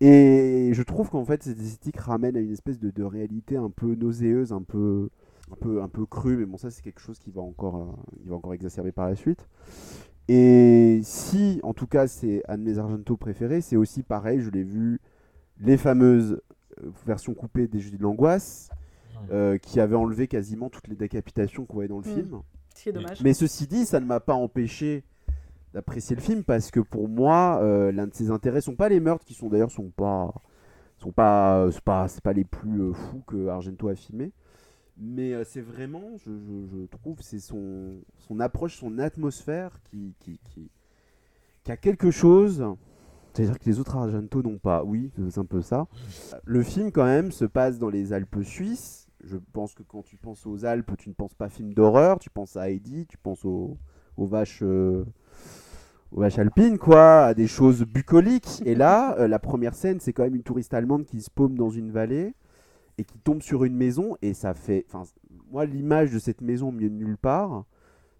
Et 0.00 0.70
je 0.74 0.82
trouve 0.82 1.10
qu'en 1.10 1.24
fait, 1.24 1.42
cette 1.42 1.58
esthétique 1.60 1.98
ramène 1.98 2.36
à 2.36 2.40
une 2.40 2.52
espèce 2.52 2.78
de, 2.78 2.90
de 2.90 3.02
réalité 3.02 3.56
un 3.56 3.70
peu 3.70 3.94
nauséeuse, 3.96 4.52
un 4.52 4.62
peu, 4.62 5.10
un 5.50 5.56
peu, 5.56 5.82
un 5.82 5.88
peu 5.88 6.06
crue. 6.06 6.36
Mais 6.36 6.46
bon, 6.46 6.56
ça, 6.56 6.70
c'est 6.70 6.82
quelque 6.82 7.00
chose 7.00 7.18
qui 7.18 7.30
va 7.32 7.42
encore, 7.42 7.76
euh, 7.76 8.12
il 8.22 8.30
va 8.30 8.36
encore 8.36 8.54
exacerber 8.54 8.92
par 8.92 9.08
la 9.08 9.16
suite. 9.16 9.48
Et 10.28 11.00
si, 11.02 11.58
en 11.62 11.74
tout 11.74 11.86
cas, 11.86 12.06
c'est 12.06 12.42
un 12.48 12.58
de 12.58 12.62
mes 12.62 12.78
Argento 12.78 13.16
préférés, 13.16 13.60
c'est 13.60 13.76
aussi 13.76 14.02
pareil. 14.02 14.40
Je 14.40 14.50
l'ai 14.50 14.62
vu 14.64 15.00
les 15.60 15.76
fameuses 15.76 16.40
euh, 16.82 16.90
versions 17.06 17.34
coupées 17.34 17.66
des 17.68 17.80
Jeudis 17.80 17.98
de 17.98 18.02
l'angoisse, 18.02 18.70
euh, 19.32 19.58
qui 19.58 19.80
avaient 19.80 19.96
enlevé 19.96 20.28
quasiment 20.28 20.70
toutes 20.70 20.86
les 20.88 20.94
décapitations 20.96 21.64
qu'on 21.66 21.74
voyait 21.74 21.88
dans 21.88 22.00
le 22.00 22.08
Mm. 22.08 22.14
film. 22.14 22.40
Ce 22.74 22.82
qui 22.84 22.88
est 22.90 22.92
dommage. 22.92 23.20
Mais 23.22 23.34
ceci 23.34 23.66
dit, 23.66 23.84
ça 23.84 23.98
ne 24.00 24.06
m'a 24.06 24.20
pas 24.20 24.34
empêché 24.34 25.02
d'apprécier 25.74 26.14
le 26.16 26.22
film 26.22 26.44
parce 26.44 26.70
que 26.70 26.80
pour 26.80 27.08
moi, 27.08 27.58
euh, 27.62 27.90
l'un 27.92 28.06
de 28.06 28.14
ses 28.14 28.30
intérêts 28.30 28.60
sont 28.60 28.76
pas 28.76 28.88
les 28.88 29.00
meurtres 29.00 29.24
qui 29.24 29.34
sont 29.34 29.48
d'ailleurs 29.48 29.70
sont 29.72 29.90
pas 29.90 30.32
sont 30.96 31.12
pas 31.12 31.58
euh, 31.58 31.70
c'est 31.70 31.82
pas 31.82 32.08
c'est 32.08 32.22
pas 32.22 32.32
les 32.32 32.44
plus 32.44 32.80
euh, 32.80 32.92
fous 32.92 33.22
que 33.26 33.48
Argento 33.48 33.88
a 33.88 33.94
filmé, 33.94 34.32
mais 34.96 35.32
euh, 35.34 35.44
c'est 35.44 35.60
vraiment 35.60 36.02
je, 36.24 36.30
je- 36.30 36.66
je 36.80 36.86
trouve 36.86 37.18
c'est 37.20 37.38
son 37.40 37.96
son 38.18 38.40
approche, 38.40 38.76
son 38.78 38.98
atmosphère 38.98 39.78
qui 39.90 40.14
qui, 40.20 40.38
qui 40.44 40.70
qui 41.64 41.72
a 41.72 41.76
quelque 41.76 42.10
chose. 42.10 42.64
C'est-à-dire 43.38 43.60
que 43.60 43.66
les 43.66 43.78
autres 43.78 43.96
Argento 43.96 44.42
n'ont 44.42 44.58
pas. 44.58 44.82
Oui, 44.82 45.12
c'est 45.30 45.38
un 45.38 45.44
peu 45.44 45.62
ça. 45.62 45.86
Le 46.44 46.60
film, 46.64 46.90
quand 46.90 47.04
même, 47.04 47.30
se 47.30 47.44
passe 47.44 47.78
dans 47.78 47.88
les 47.88 48.12
Alpes 48.12 48.42
suisses. 48.42 49.06
Je 49.22 49.36
pense 49.52 49.74
que 49.74 49.84
quand 49.84 50.02
tu 50.02 50.16
penses 50.16 50.44
aux 50.44 50.64
Alpes, 50.64 50.90
tu 50.98 51.08
ne 51.08 51.14
penses 51.14 51.34
pas 51.34 51.48
film 51.48 51.72
d'horreur, 51.72 52.18
tu 52.18 52.30
penses 52.30 52.56
à 52.56 52.68
Heidi, 52.68 53.06
tu 53.06 53.16
penses 53.16 53.44
aux, 53.44 53.78
vaches, 54.16 54.60
euh, 54.62 55.04
aux 56.10 56.20
vaches 56.20 56.40
alpines, 56.40 56.78
quoi, 56.78 57.26
à 57.26 57.34
des 57.34 57.46
choses 57.46 57.84
bucoliques. 57.84 58.60
Et 58.64 58.74
là, 58.74 59.16
euh, 59.20 59.28
la 59.28 59.38
première 59.38 59.74
scène, 59.74 60.00
c'est 60.00 60.12
quand 60.12 60.24
même 60.24 60.34
une 60.34 60.42
touriste 60.42 60.74
allemande 60.74 61.04
qui 61.04 61.20
se 61.20 61.30
paume 61.30 61.56
dans 61.56 61.70
une 61.70 61.92
vallée 61.92 62.34
et 62.96 63.04
qui 63.04 63.18
tombe 63.18 63.42
sur 63.42 63.62
une 63.62 63.76
maison. 63.76 64.16
Et 64.20 64.34
ça 64.34 64.52
fait. 64.52 64.84
Moi, 65.52 65.64
l'image 65.64 66.10
de 66.10 66.18
cette 66.18 66.40
maison 66.40 66.72
milieu 66.72 66.90
de 66.90 66.96
nulle 66.96 67.18
part 67.18 67.66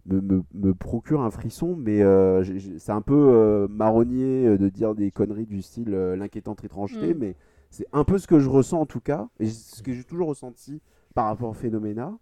me, 0.08 0.20
me- 0.20 0.42
me 0.54 0.74
procure 0.74 1.22
un 1.22 1.30
frisson, 1.30 1.76
mais 1.78 2.02
euh, 2.02 2.42
c'est 2.78 2.92
un 2.92 3.00
peu 3.02 3.14
euh, 3.14 3.68
marronnier 3.68 4.46
euh, 4.46 4.58
de 4.58 4.68
dire 4.68 4.94
des 4.94 5.10
conneries 5.10 5.46
du 5.46 5.62
style 5.62 5.92
euh, 5.94 6.16
l'inquiétante 6.16 6.64
étrangeté, 6.64 7.14
Mm. 7.14 7.18
mais 7.18 7.36
c'est 7.70 7.86
un 7.92 8.04
peu 8.04 8.18
ce 8.18 8.26
que 8.26 8.38
je 8.40 8.48
ressens 8.48 8.80
en 8.80 8.86
tout 8.86 9.00
cas, 9.00 9.28
et 9.40 9.46
ce 9.46 9.82
que 9.82 9.92
j'ai 9.92 10.04
toujours 10.04 10.28
ressenti 10.28 10.80
par 11.14 11.26
rapport 11.26 11.50
à 11.50 11.54
Phénoména. 11.54 12.12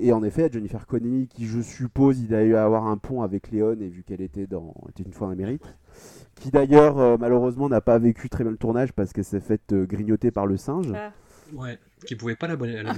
Et 0.00 0.12
en 0.12 0.22
effet, 0.22 0.48
Jennifer 0.52 0.86
Connelly, 0.86 1.26
qui 1.26 1.46
je 1.46 1.60
suppose 1.60 2.20
il 2.20 2.32
a 2.32 2.44
eu 2.44 2.54
à 2.54 2.64
avoir 2.64 2.86
un 2.86 2.96
pont 2.96 3.22
avec 3.22 3.50
Léon, 3.50 3.76
et 3.80 3.88
vu 3.88 4.04
qu'elle 4.04 4.20
était 4.20 4.46
dans 4.46 4.72
était 4.88 5.02
une 5.02 5.12
fois 5.12 5.26
en 5.26 5.30
Amérique, 5.30 5.64
qui 6.36 6.50
d'ailleurs 6.52 7.18
malheureusement 7.18 7.68
n'a 7.68 7.80
pas 7.80 7.98
vécu 7.98 8.28
très 8.28 8.44
bien 8.44 8.52
le 8.52 8.56
tournage 8.56 8.92
parce 8.92 9.12
qu'elle 9.12 9.24
s'est 9.24 9.40
faite 9.40 9.74
grignoter 9.74 10.30
par 10.30 10.46
le 10.46 10.56
singe. 10.56 10.92
Ah. 10.94 11.12
Ouais, 11.54 11.78
qui 12.06 12.16
pouvait 12.16 12.36
pas 12.36 12.46
la 12.48 12.56
bonne. 12.56 12.70
la-. 12.72 12.94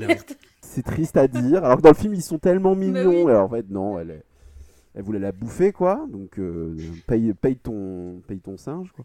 C'est 0.60 0.82
triste 0.82 1.16
à 1.16 1.28
dire. 1.28 1.64
Alors 1.64 1.76
que 1.78 1.82
dans 1.82 1.90
le 1.90 1.94
film, 1.94 2.14
ils 2.14 2.22
sont 2.22 2.38
tellement 2.38 2.74
mignons. 2.74 2.92
Mais 2.92 3.04
oui. 3.24 3.30
Alors 3.30 3.44
en 3.44 3.48
fait, 3.48 3.68
non, 3.70 3.98
elle, 3.98 4.22
elle 4.94 5.02
voulait 5.02 5.18
la 5.18 5.32
bouffer, 5.32 5.72
quoi. 5.72 6.06
Donc, 6.10 6.38
euh, 6.38 6.76
paye, 7.06 7.32
paye, 7.34 7.56
ton, 7.56 8.22
paye 8.26 8.40
ton 8.40 8.56
singe, 8.56 8.90
quoi. 8.92 9.04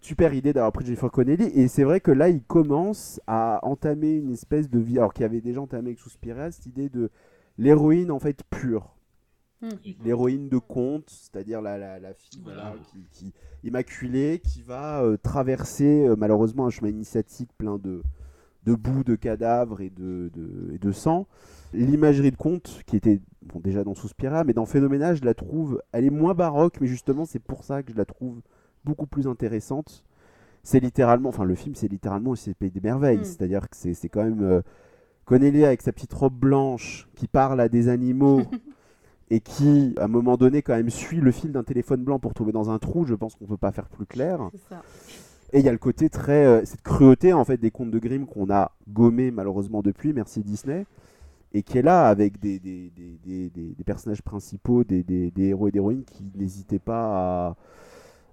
Super 0.00 0.34
idée 0.34 0.52
d'avoir 0.52 0.72
pris 0.72 0.84
Jennifer 0.84 1.10
Connelly. 1.10 1.44
Et 1.54 1.68
c'est 1.68 1.84
vrai 1.84 2.00
que 2.00 2.10
là, 2.10 2.28
il 2.28 2.42
commence 2.42 3.20
à 3.26 3.58
entamer 3.62 4.12
une 4.14 4.32
espèce 4.32 4.68
de 4.70 4.78
vie. 4.78 4.98
Alors 4.98 5.12
qu'il 5.12 5.24
avait 5.24 5.40
déjà 5.40 5.60
entamé 5.60 5.88
avec 5.90 6.00
Suspiria, 6.00 6.50
cette 6.50 6.66
idée 6.66 6.88
de 6.88 7.10
l'héroïne, 7.58 8.10
en 8.10 8.18
fait, 8.18 8.42
pure. 8.50 8.94
Hmm. 9.62 9.70
L'héroïne 10.04 10.48
de 10.50 10.58
conte, 10.58 11.08
c'est-à-dire 11.08 11.62
la, 11.62 11.78
la, 11.78 11.98
la 11.98 12.12
fille 12.12 12.42
voilà, 12.44 12.74
qui, 12.92 13.06
qui- 13.10 13.32
immaculée, 13.64 14.38
qui 14.44 14.60
va 14.60 15.02
euh, 15.02 15.16
traverser 15.16 16.06
euh, 16.06 16.14
malheureusement 16.16 16.66
un 16.66 16.70
chemin 16.70 16.90
initiatique 16.90 17.48
plein 17.56 17.78
de, 17.78 18.02
de 18.66 18.74
boue, 18.74 19.04
de 19.04 19.14
cadavres 19.14 19.80
et 19.80 19.90
de, 19.90 20.30
de- 20.34 20.74
et 20.74 20.78
de 20.78 20.92
sang. 20.92 21.26
L'imagerie 21.72 22.30
de 22.30 22.36
conte, 22.36 22.80
qui 22.86 22.96
était 22.96 23.20
bon, 23.42 23.60
déjà 23.60 23.84
dans 23.84 23.94
Suspiria, 23.94 24.44
mais 24.44 24.52
dans 24.52 24.66
Phénoména, 24.66 25.14
je 25.14 25.24
la 25.24 25.34
trouve, 25.34 25.82
elle 25.92 26.04
est 26.04 26.10
moins 26.10 26.34
baroque, 26.34 26.78
mais 26.80 26.86
justement 26.86 27.24
c'est 27.24 27.38
pour 27.38 27.64
ça 27.64 27.82
que 27.82 27.92
je 27.92 27.96
la 27.96 28.04
trouve 28.04 28.40
beaucoup 28.84 29.06
plus 29.06 29.26
intéressante. 29.26 30.04
C'est 30.62 30.80
littéralement, 30.80 31.28
enfin 31.28 31.44
le 31.44 31.54
film 31.54 31.74
c'est 31.74 31.88
littéralement 31.88 32.34
c'est 32.34 32.50
le 32.50 32.54
pays 32.54 32.70
des 32.70 32.80
merveilles, 32.80 33.18
Mm. 33.18 33.24
c'est-à-dire 33.24 33.68
que 33.68 33.76
c'est 33.76 33.94
c'est 33.94 34.08
quand 34.08 34.24
même 34.24 34.42
euh, 34.42 34.62
Connelly 35.26 35.64
avec 35.64 35.82
sa 35.82 35.92
petite 35.92 36.12
robe 36.14 36.34
blanche 36.34 37.08
qui 37.14 37.26
parle 37.28 37.60
à 37.60 37.68
des 37.68 37.88
animaux 37.88 38.42
et 39.30 39.40
qui 39.40 39.92
à 39.98 40.04
un 40.04 40.08
moment 40.08 40.36
donné 40.36 40.62
quand 40.62 40.74
même 40.76 40.90
suit 40.90 41.20
le 41.20 41.30
fil 41.32 41.50
d'un 41.52 41.64
téléphone 41.64 42.02
blanc 42.04 42.18
pour 42.20 42.32
tomber 42.32 42.52
dans 42.52 42.70
un 42.70 42.78
trou, 42.78 43.04
je 43.06 43.14
pense 43.14 43.34
qu'on 43.34 43.46
peut 43.46 43.56
pas 43.56 43.72
faire 43.72 43.88
plus 43.88 44.06
clair. 44.06 44.38
C'est 44.52 44.68
ça. 44.74 44.82
Et 45.52 45.60
il 45.60 45.64
y 45.64 45.68
a 45.68 45.72
le 45.72 45.78
côté 45.78 46.08
très. 46.08 46.44
euh, 46.44 46.64
cette 46.64 46.82
cruauté 46.82 47.32
en 47.32 47.44
fait 47.44 47.56
des 47.58 47.70
contes 47.70 47.90
de 47.90 47.98
Grimm 47.98 48.26
qu'on 48.26 48.50
a 48.50 48.72
gommé 48.88 49.30
malheureusement 49.30 49.82
depuis, 49.82 50.12
merci 50.12 50.40
Disney, 50.42 50.86
et 51.54 51.62
qui 51.62 51.78
est 51.78 51.82
là 51.82 52.08
avec 52.08 52.40
des, 52.40 52.60
personnages 53.84 54.22
principaux, 54.22 54.84
des, 54.84 55.04
héros 55.38 55.68
et 55.68 55.70
des 55.70 55.78
héroïnes 55.78 56.04
qui 56.04 56.24
n'hésitaient 56.34 56.78
pas 56.78 57.56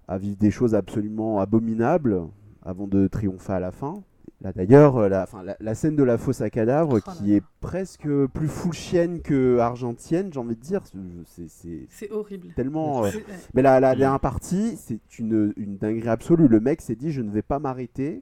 à 0.08 0.18
vivre 0.18 0.38
des 0.38 0.52
choses 0.52 0.76
absolument 0.76 1.40
abominables 1.40 2.24
avant 2.64 2.88
de 2.88 3.08
triompher 3.08 3.54
à 3.54 3.60
la 3.60 3.72
fin. 3.72 4.04
Là 4.44 4.52
d'ailleurs, 4.52 4.98
euh, 4.98 5.08
la, 5.10 5.24
enfin, 5.24 5.42
la, 5.42 5.56
la 5.62 5.74
scène 5.74 5.96
de 5.96 6.04
la 6.04 6.18
fosse 6.18 6.42
à 6.42 6.50
cadavres 6.50 7.00
Oh 7.06 7.12
qui 7.18 7.30
là. 7.32 7.38
est 7.38 7.44
presque 7.62 8.08
plus 8.34 8.48
full 8.50 8.74
chienne 8.74 9.22
que 9.22 9.58
argentienne, 9.60 10.32
j'ai 10.34 10.40
envie 10.40 10.56
de 10.58 10.62
dire, 10.62 10.82
c'est- 11.26 12.12
horrible. 12.12 12.50
tellement. 12.54 13.06
euh, 13.06 13.10
mais 13.54 13.62
la, 13.62 13.80
la 13.80 13.96
dernière 13.96 14.20
partie, 14.20 14.76
c'est 14.76 15.00
une, 15.18 15.54
une 15.56 15.78
dinguerie 15.78 16.10
absolue. 16.10 16.48
Le 16.50 16.60
mec 16.60 16.82
s'est 16.82 16.96
dit 16.96 17.12
Je 17.12 17.22
ne 17.22 17.32
vais 17.32 17.42
pas 17.42 17.60
m'arrêter. 17.60 18.22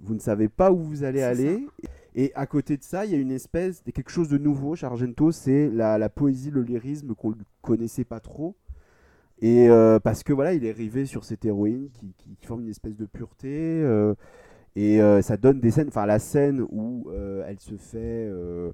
Vous 0.00 0.14
ne 0.14 0.18
savez 0.18 0.48
pas 0.48 0.72
où 0.72 0.78
vous 0.82 1.04
allez 1.04 1.20
C'est 1.20 1.24
aller. 1.24 1.66
Et 2.16 2.32
à 2.34 2.46
côté 2.46 2.76
de 2.76 2.82
ça, 2.82 3.04
il 3.04 3.12
y 3.12 3.14
a 3.14 3.18
une 3.18 3.30
espèce 3.30 3.84
de 3.84 3.90
quelque 3.92 4.10
chose 4.10 4.28
de 4.28 4.38
nouveau 4.38 4.74
chez 4.74 4.86
Argento 4.86 5.30
c'est 5.32 5.68
la, 5.70 5.96
la 5.96 6.08
poésie, 6.08 6.50
le 6.50 6.62
lyrisme 6.62 7.14
qu'on 7.14 7.30
ne 7.30 7.34
connaissait 7.62 8.04
pas 8.04 8.20
trop. 8.20 8.56
Et 9.42 9.68
euh, 9.68 10.00
parce 10.00 10.22
que 10.22 10.32
voilà, 10.32 10.54
il 10.54 10.64
est 10.64 10.72
rivé 10.72 11.04
sur 11.06 11.24
cette 11.24 11.44
héroïne 11.44 11.88
qui, 11.92 12.14
qui- 12.18 12.36
qui 12.36 12.46
forme 12.46 12.62
une 12.62 12.70
espèce 12.70 12.96
de 12.96 13.04
pureté. 13.06 13.48
euh, 13.82 14.14
et 14.76 15.00
euh, 15.02 15.22
ça 15.22 15.36
donne 15.36 15.58
des 15.60 15.70
scènes, 15.72 15.88
enfin 15.88 16.06
la 16.06 16.18
scène 16.20 16.60
où 16.70 17.08
euh, 17.10 17.44
elle 17.48 17.58
se 17.58 17.76
fait 17.76 17.98
euh, 18.30 18.70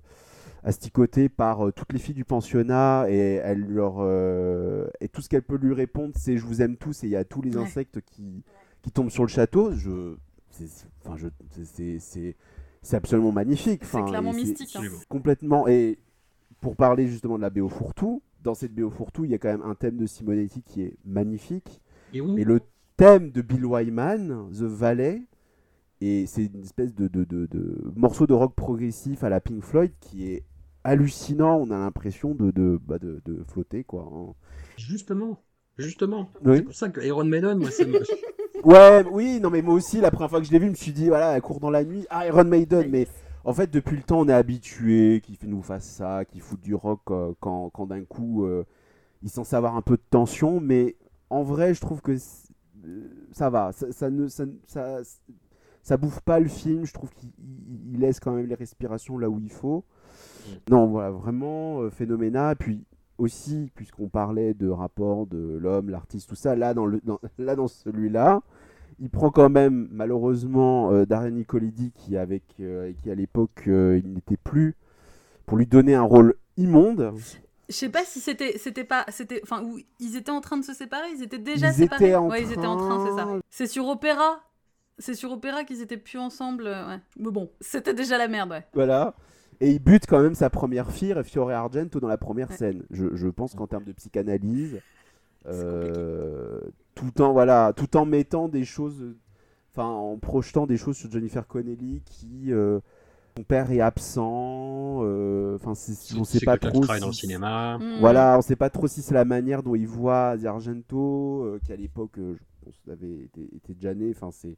asticoter 0.64 1.28
par 1.28 1.66
euh, 1.68 1.72
toutes 1.72 1.92
les 1.92 1.98
filles 1.98 2.14
du 2.14 2.24
pensionnat 2.24 3.06
et 3.08 3.34
elle 3.42 3.64
leur 3.66 3.96
euh, 4.00 4.86
et 5.00 5.08
tout 5.08 5.22
ce 5.22 5.28
qu'elle 5.28 5.42
peut 5.42 5.56
lui 5.56 5.74
répondre 5.74 6.12
c'est 6.16 6.36
je 6.36 6.44
vous 6.44 6.60
aime 6.62 6.76
tous 6.76 7.02
et 7.04 7.06
il 7.06 7.10
y 7.10 7.16
a 7.16 7.24
tous 7.24 7.42
les 7.42 7.56
Ouais. 7.56 7.62
insectes 7.62 8.00
qui, 8.04 8.42
qui 8.82 8.90
tombent 8.90 9.10
sur 9.10 9.22
le 9.24 9.28
château. 9.28 9.72
Je, 9.72 10.16
enfin 11.04 11.16
je, 11.16 11.28
c'est- 11.64 12.34
c'est, 12.82 12.96
absolument 12.96 13.32
magnifique. 13.32 13.84
C'est 13.84 14.02
clairement 14.04 14.32
mystique, 14.32 14.74
hein. 14.76 14.82
Complètement. 15.08 15.66
Et 15.68 15.98
pour 16.60 16.76
parler 16.76 17.06
justement 17.06 17.36
de 17.36 17.42
la 17.42 17.50
BO 17.50 17.68
Fourtou, 17.68 18.22
dans 18.42 18.54
cette 18.54 18.74
BO 18.74 18.90
Fourtou, 18.90 19.24
il 19.24 19.30
y 19.30 19.34
a 19.34 19.38
quand 19.38 19.48
même 19.50 19.62
un 19.62 19.74
thème 19.76 19.96
de 19.96 20.06
Simonetti 20.06 20.62
qui 20.62 20.82
est 20.82 20.96
magnifique. 21.04 21.80
Et 22.12 22.20
oui, 22.20 22.40
Et 22.40 22.44
le 22.44 22.60
thème 22.96 23.30
de 23.30 23.40
Bill 23.40 23.64
Wyman, 23.64 24.48
The 24.52 24.62
Valley, 24.62 25.22
et 26.04 26.26
c'est 26.26 26.44
une 26.46 26.62
espèce 26.62 26.94
de, 26.94 27.08
de, 27.08 27.24
de- 27.24 27.46
de 27.46 27.92
morceau 27.96 28.26
de 28.26 28.32
rock 28.34 28.54
progressif 28.54 29.22
à 29.24 29.28
la 29.28 29.40
Pink 29.40 29.62
Floyd 29.62 29.92
qui 30.00 30.26
est 30.28 30.44
hallucinant. 30.84 31.58
On 31.60 31.70
a 31.70 31.78
l'impression 31.78 32.34
de, 32.34 32.50
de, 32.50 32.80
bah, 32.86 32.96
flotter, 33.48 33.84
quoi. 33.84 34.10
hein. 34.12 34.32
justement, 34.76 35.38
justement. 35.78 36.30
Oui. 36.44 36.56
C'est 36.56 36.62
pour 36.62 36.74
ça 36.74 36.88
que 36.88 37.00
Iron 37.02 37.24
Maiden, 37.24 37.58
moi, 37.58 37.70
ça 37.70 37.84
me... 37.84 38.00
Ouais, 38.64 39.04
oui, 39.10 39.40
non, 39.40 39.50
mais 39.50 39.60
moi 39.60 39.74
aussi, 39.74 40.00
la 40.00 40.12
première 40.12 40.30
fois 40.30 40.40
que 40.40 40.46
je 40.46 40.52
l'ai 40.52 40.58
vu, 40.60 40.66
je 40.66 40.70
me 40.70 40.76
suis 40.76 40.92
dit, 40.92 41.08
voilà, 41.08 41.34
elle 41.34 41.42
court 41.42 41.58
dans 41.58 41.70
la 41.70 41.84
nuit, 41.84 42.06
ah, 42.10 42.26
Iron 42.28 42.44
Maiden, 42.44 42.88
mais 42.90 43.08
en 43.44 43.52
fait, 43.52 43.68
depuis 43.68 43.96
le 43.96 44.04
temps, 44.04 44.20
on 44.20 44.28
est 44.28 44.32
habitué 44.32 45.20
qu'il 45.24 45.36
fait- 45.36 45.48
nous 45.48 45.62
fasse 45.62 45.84
ça, 45.84 46.24
qu'il 46.24 46.40
fout 46.42 46.60
du 46.60 46.72
rock 46.74 47.00
euh, 47.10 47.32
quand, 47.40 47.70
quand 47.70 47.86
d'un 47.86 48.04
coup, 48.04 48.44
euh, 48.44 48.64
il 49.20 49.26
est 49.26 49.32
censé 49.32 49.56
avoir 49.56 49.76
un 49.76 49.82
peu 49.82 49.96
de 49.96 50.02
tension, 50.10 50.60
mais 50.60 50.94
en 51.28 51.42
vrai, 51.42 51.74
je 51.74 51.80
trouve 51.80 52.02
que 52.02 52.16
c'est- 52.16 52.52
euh, 52.86 53.08
ça 53.32 53.50
va, 53.50 53.72
ça, 53.72 53.90
ça 53.90 54.10
ne, 54.10 54.28
ça, 54.28 54.46
ne- 54.46 54.52
ça, 54.68 54.98
ça 55.82 55.96
bouffe 55.96 56.20
pas 56.20 56.38
le 56.40 56.48
film, 56.48 56.84
je 56.86 56.92
trouve 56.92 57.10
qu'il 57.14 57.30
il- 57.38 57.94
il 57.94 58.00
laisse 58.00 58.20
quand 58.20 58.32
même 58.32 58.46
les 58.46 58.54
respirations 58.54 59.18
là 59.18 59.28
où 59.28 59.38
il 59.40 59.50
faut. 59.50 59.84
Non, 60.70 60.86
voilà, 60.86 61.10
vraiment 61.10 61.82
euh, 61.82 61.90
phénoménal. 61.90 62.56
Puis 62.56 62.84
aussi, 63.18 63.70
puisqu'on 63.74 64.08
parlait 64.08 64.54
de 64.54 64.68
rapport 64.68 65.26
de 65.26 65.58
l'homme, 65.60 65.90
l'artiste, 65.90 66.28
tout 66.28 66.34
ça, 66.34 66.56
là 66.56 66.74
dans, 66.74 66.86
le, 66.86 67.00
dans- 67.04 67.20
là, 67.38 67.54
dans 67.56 67.68
celui-là, 67.68 68.40
il 68.98 69.10
prend 69.10 69.30
quand 69.30 69.48
même 69.50 69.88
malheureusement 69.92 70.90
euh, 70.92 71.04
Daria 71.06 71.30
Nicolidi 71.30 71.92
qui 71.92 72.16
avec 72.16 72.42
euh, 72.60 72.92
qui 73.02 73.10
à 73.10 73.14
l'époque 73.14 73.64
euh, 73.68 74.00
il 74.02 74.12
n'était 74.12 74.36
plus 74.36 74.76
pour 75.46 75.58
lui 75.58 75.66
donner 75.66 75.94
un 75.94 76.02
rôle 76.02 76.34
immonde. 76.56 77.12
Je 77.68 77.74
sais 77.74 77.88
pas 77.88 78.04
si 78.04 78.20
c'était 78.20 78.58
c'était 78.58 78.84
pas 78.84 79.04
c'était 79.08 79.40
enfin 79.42 79.62
ils 79.98 80.16
étaient 80.16 80.30
en 80.30 80.40
train 80.40 80.56
de 80.58 80.64
se 80.64 80.74
séparer, 80.74 81.06
ils 81.16 81.22
étaient 81.22 81.38
déjà 81.38 81.68
Ils 81.68 81.74
séparés. 81.74 82.04
étaient 82.06 82.14
en 82.14 82.28
ouais, 82.28 82.42
ils 82.42 82.52
étaient 82.52 82.66
en 82.66 82.76
train, 82.76 83.06
c'est 83.06 83.16
ça. 83.16 83.28
C'est 83.50 83.66
sur 83.66 83.86
Opéra. 83.88 84.40
C'est 85.02 85.14
sur 85.14 85.32
Opéra 85.32 85.64
qu'ils 85.64 85.82
étaient 85.82 85.96
plus 85.96 86.18
ensemble, 86.18 86.66
euh, 86.66 86.86
ouais. 86.88 86.98
Mais 87.18 87.30
bon, 87.30 87.50
c'était 87.60 87.92
déjà 87.94 88.16
la 88.18 88.28
merde, 88.28 88.50
ouais. 88.50 88.64
Voilà. 88.72 89.14
Et 89.60 89.70
il 89.72 89.78
bute 89.80 90.06
quand 90.06 90.20
même 90.22 90.34
sa 90.34 90.48
première 90.48 90.90
fille, 90.92 91.14
Fiore 91.24 91.50
Argento, 91.50 91.98
dans 92.00 92.08
la 92.08 92.18
première 92.18 92.50
Ouais. 92.50 92.56
scène. 92.56 92.84
Je, 92.90 93.06
je 93.14 93.28
pense 93.28 93.54
qu'en 93.54 93.66
termes 93.66 93.84
de 93.84 93.92
psychanalyse, 93.92 94.80
euh, 95.46 96.60
tout 96.94 97.20
en 97.20 97.32
voilà, 97.32 97.72
tout 97.76 97.96
en 97.96 98.04
mettant 98.04 98.48
des 98.48 98.64
choses, 98.64 99.14
enfin 99.72 99.86
en 99.88 100.16
projetant 100.18 100.66
des 100.66 100.76
choses 100.76 100.96
sur 100.96 101.10
Jennifer 101.10 101.46
Connelly 101.46 102.02
qui 102.04 102.52
euh, 102.52 102.80
son 103.36 103.42
père 103.44 103.70
est 103.72 103.80
absent. 103.80 105.00
euh, 105.02 105.56
Enfin, 105.56 105.74
c'est- 105.74 106.16
on 106.18 106.24
sait 106.24 106.44
pas 106.44 106.58
trop. 106.58 106.80
dans 106.84 107.06
le 107.08 107.12
cinéma. 107.12 107.78
Mm. 107.78 107.98
Voilà, 108.00 108.36
on 108.38 108.42
sait 108.42 108.56
pas 108.56 108.70
trop 108.70 108.86
si 108.86 109.02
c'est 109.02 109.14
la 109.14 109.24
manière 109.24 109.62
dont 109.62 109.74
il 109.74 109.86
voit 109.86 110.36
Argento, 110.44 111.42
euh, 111.44 111.60
qui 111.64 111.72
à 111.72 111.76
l'époque, 111.76 112.18
euh, 112.18 112.34
je 112.36 112.64
pense, 112.64 112.74
avait 112.92 113.24
été, 113.24 113.48
était 113.56 113.74
déjà 113.74 113.94
né. 113.94 114.12
Enfin, 114.14 114.30
c'est... 114.32 114.56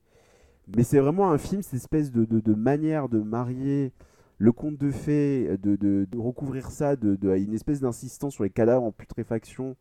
Mais 0.74 0.82
c'est 0.82 0.98
vraiment 0.98 1.30
un 1.30 1.38
film, 1.38 1.62
cette 1.62 1.74
espèce 1.74 2.10
de, 2.10 2.24
de, 2.24 2.40
de 2.40 2.54
manière 2.54 3.08
de 3.08 3.18
marier 3.18 3.92
le 4.38 4.52
conte 4.52 4.76
de 4.78 4.90
fées, 4.90 5.56
de, 5.62 6.06
recouvrir 6.18 6.70
ça, 6.70 6.96
de, 6.96 7.18
une 7.36 7.54
espèce 7.54 7.80
d'insistance 7.80 8.34
sur 8.34 8.44
les 8.44 8.50
cadavres 8.50 8.84
en 8.84 8.92
putréfaction, 8.92 9.76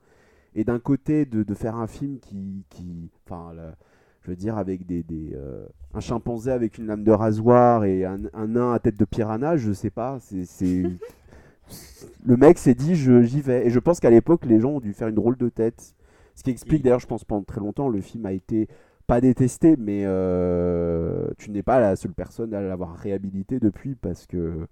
et 0.56 0.64
d'un 0.64 0.80
côté 0.80 1.26
de, 1.26 1.54
faire 1.54 1.76
un 1.78 1.88
film 1.88 2.20
qui, 2.20 2.66
qui 2.70 3.10
enfin, 3.26 3.54
la- 3.54 3.76
je 4.22 4.30
veux 4.32 4.38
dire, 4.38 4.58
avec 4.58 4.86
des, 4.86 5.04
des, 5.04 5.32
euh, 5.36 5.66
un 5.94 6.00
chimpanzé 6.00 6.52
avec 6.52 6.78
une 6.78 6.86
lame 6.88 7.04
de 7.04 7.12
rasoir 7.12 7.84
et 7.86 8.06
un, 8.06 8.20
un 8.34 8.48
nain 8.48 8.74
à 8.74 8.80
tête 8.80 8.98
de 8.98 9.06
piranha, 9.06 9.58
je 9.58 9.74
sais 9.74 9.90
pas, 9.90 10.20
c'est, 10.22 10.84
le 12.26 12.38
mec 12.38 12.58
s'est 12.58 12.76
dit 12.76 12.96
je, 12.96 13.22
j'y 13.22 13.42
vais, 13.42 13.68
et 13.68 13.70
je 13.70 13.80
pense 13.80 14.00
qu'à 14.00 14.10
l'époque 14.10 14.46
les 14.46 14.60
gens 14.60 14.72
ont 14.72 14.80
dû 14.80 14.94
faire 14.94 15.08
une 15.08 15.16
drôle 15.16 15.38
de 15.38 15.50
tête, 15.50 15.96
ce 16.36 16.44
qui 16.44 16.50
explique 16.52 16.80
Il- 16.80 16.84
d'ailleurs, 16.84 17.00
je 17.00 17.08
pense 17.08 17.24
pendant 17.24 17.44
très 17.44 17.60
longtemps, 17.60 17.90
le 17.90 18.02
film 18.02 18.26
a 18.26 18.34
été 18.34 18.68
pas 19.08 19.22
détesté, 19.22 19.76
mais 19.78 20.04
euh, 20.06 21.28
tu 21.38 21.52
n'es 21.52 21.64
pas 21.64 21.80
la 21.80 21.96
seule 21.96 22.14
personne 22.14 22.54
à 22.54 22.62
l'avoir 22.62 22.96
réhabilité 22.96 23.60
depuis 23.60 23.96
parce 23.96 24.26
que 24.26 24.66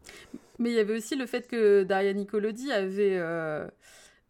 Mais 0.60 0.70
il 0.72 0.76
y 0.76 0.80
avait 0.80 0.96
aussi 0.98 1.16
le 1.16 1.26
fait 1.26 1.48
que 1.48 1.84
Daria 1.84 2.14
Nicolodi 2.14 2.72
avait 2.72 3.18
euh, 3.18 3.68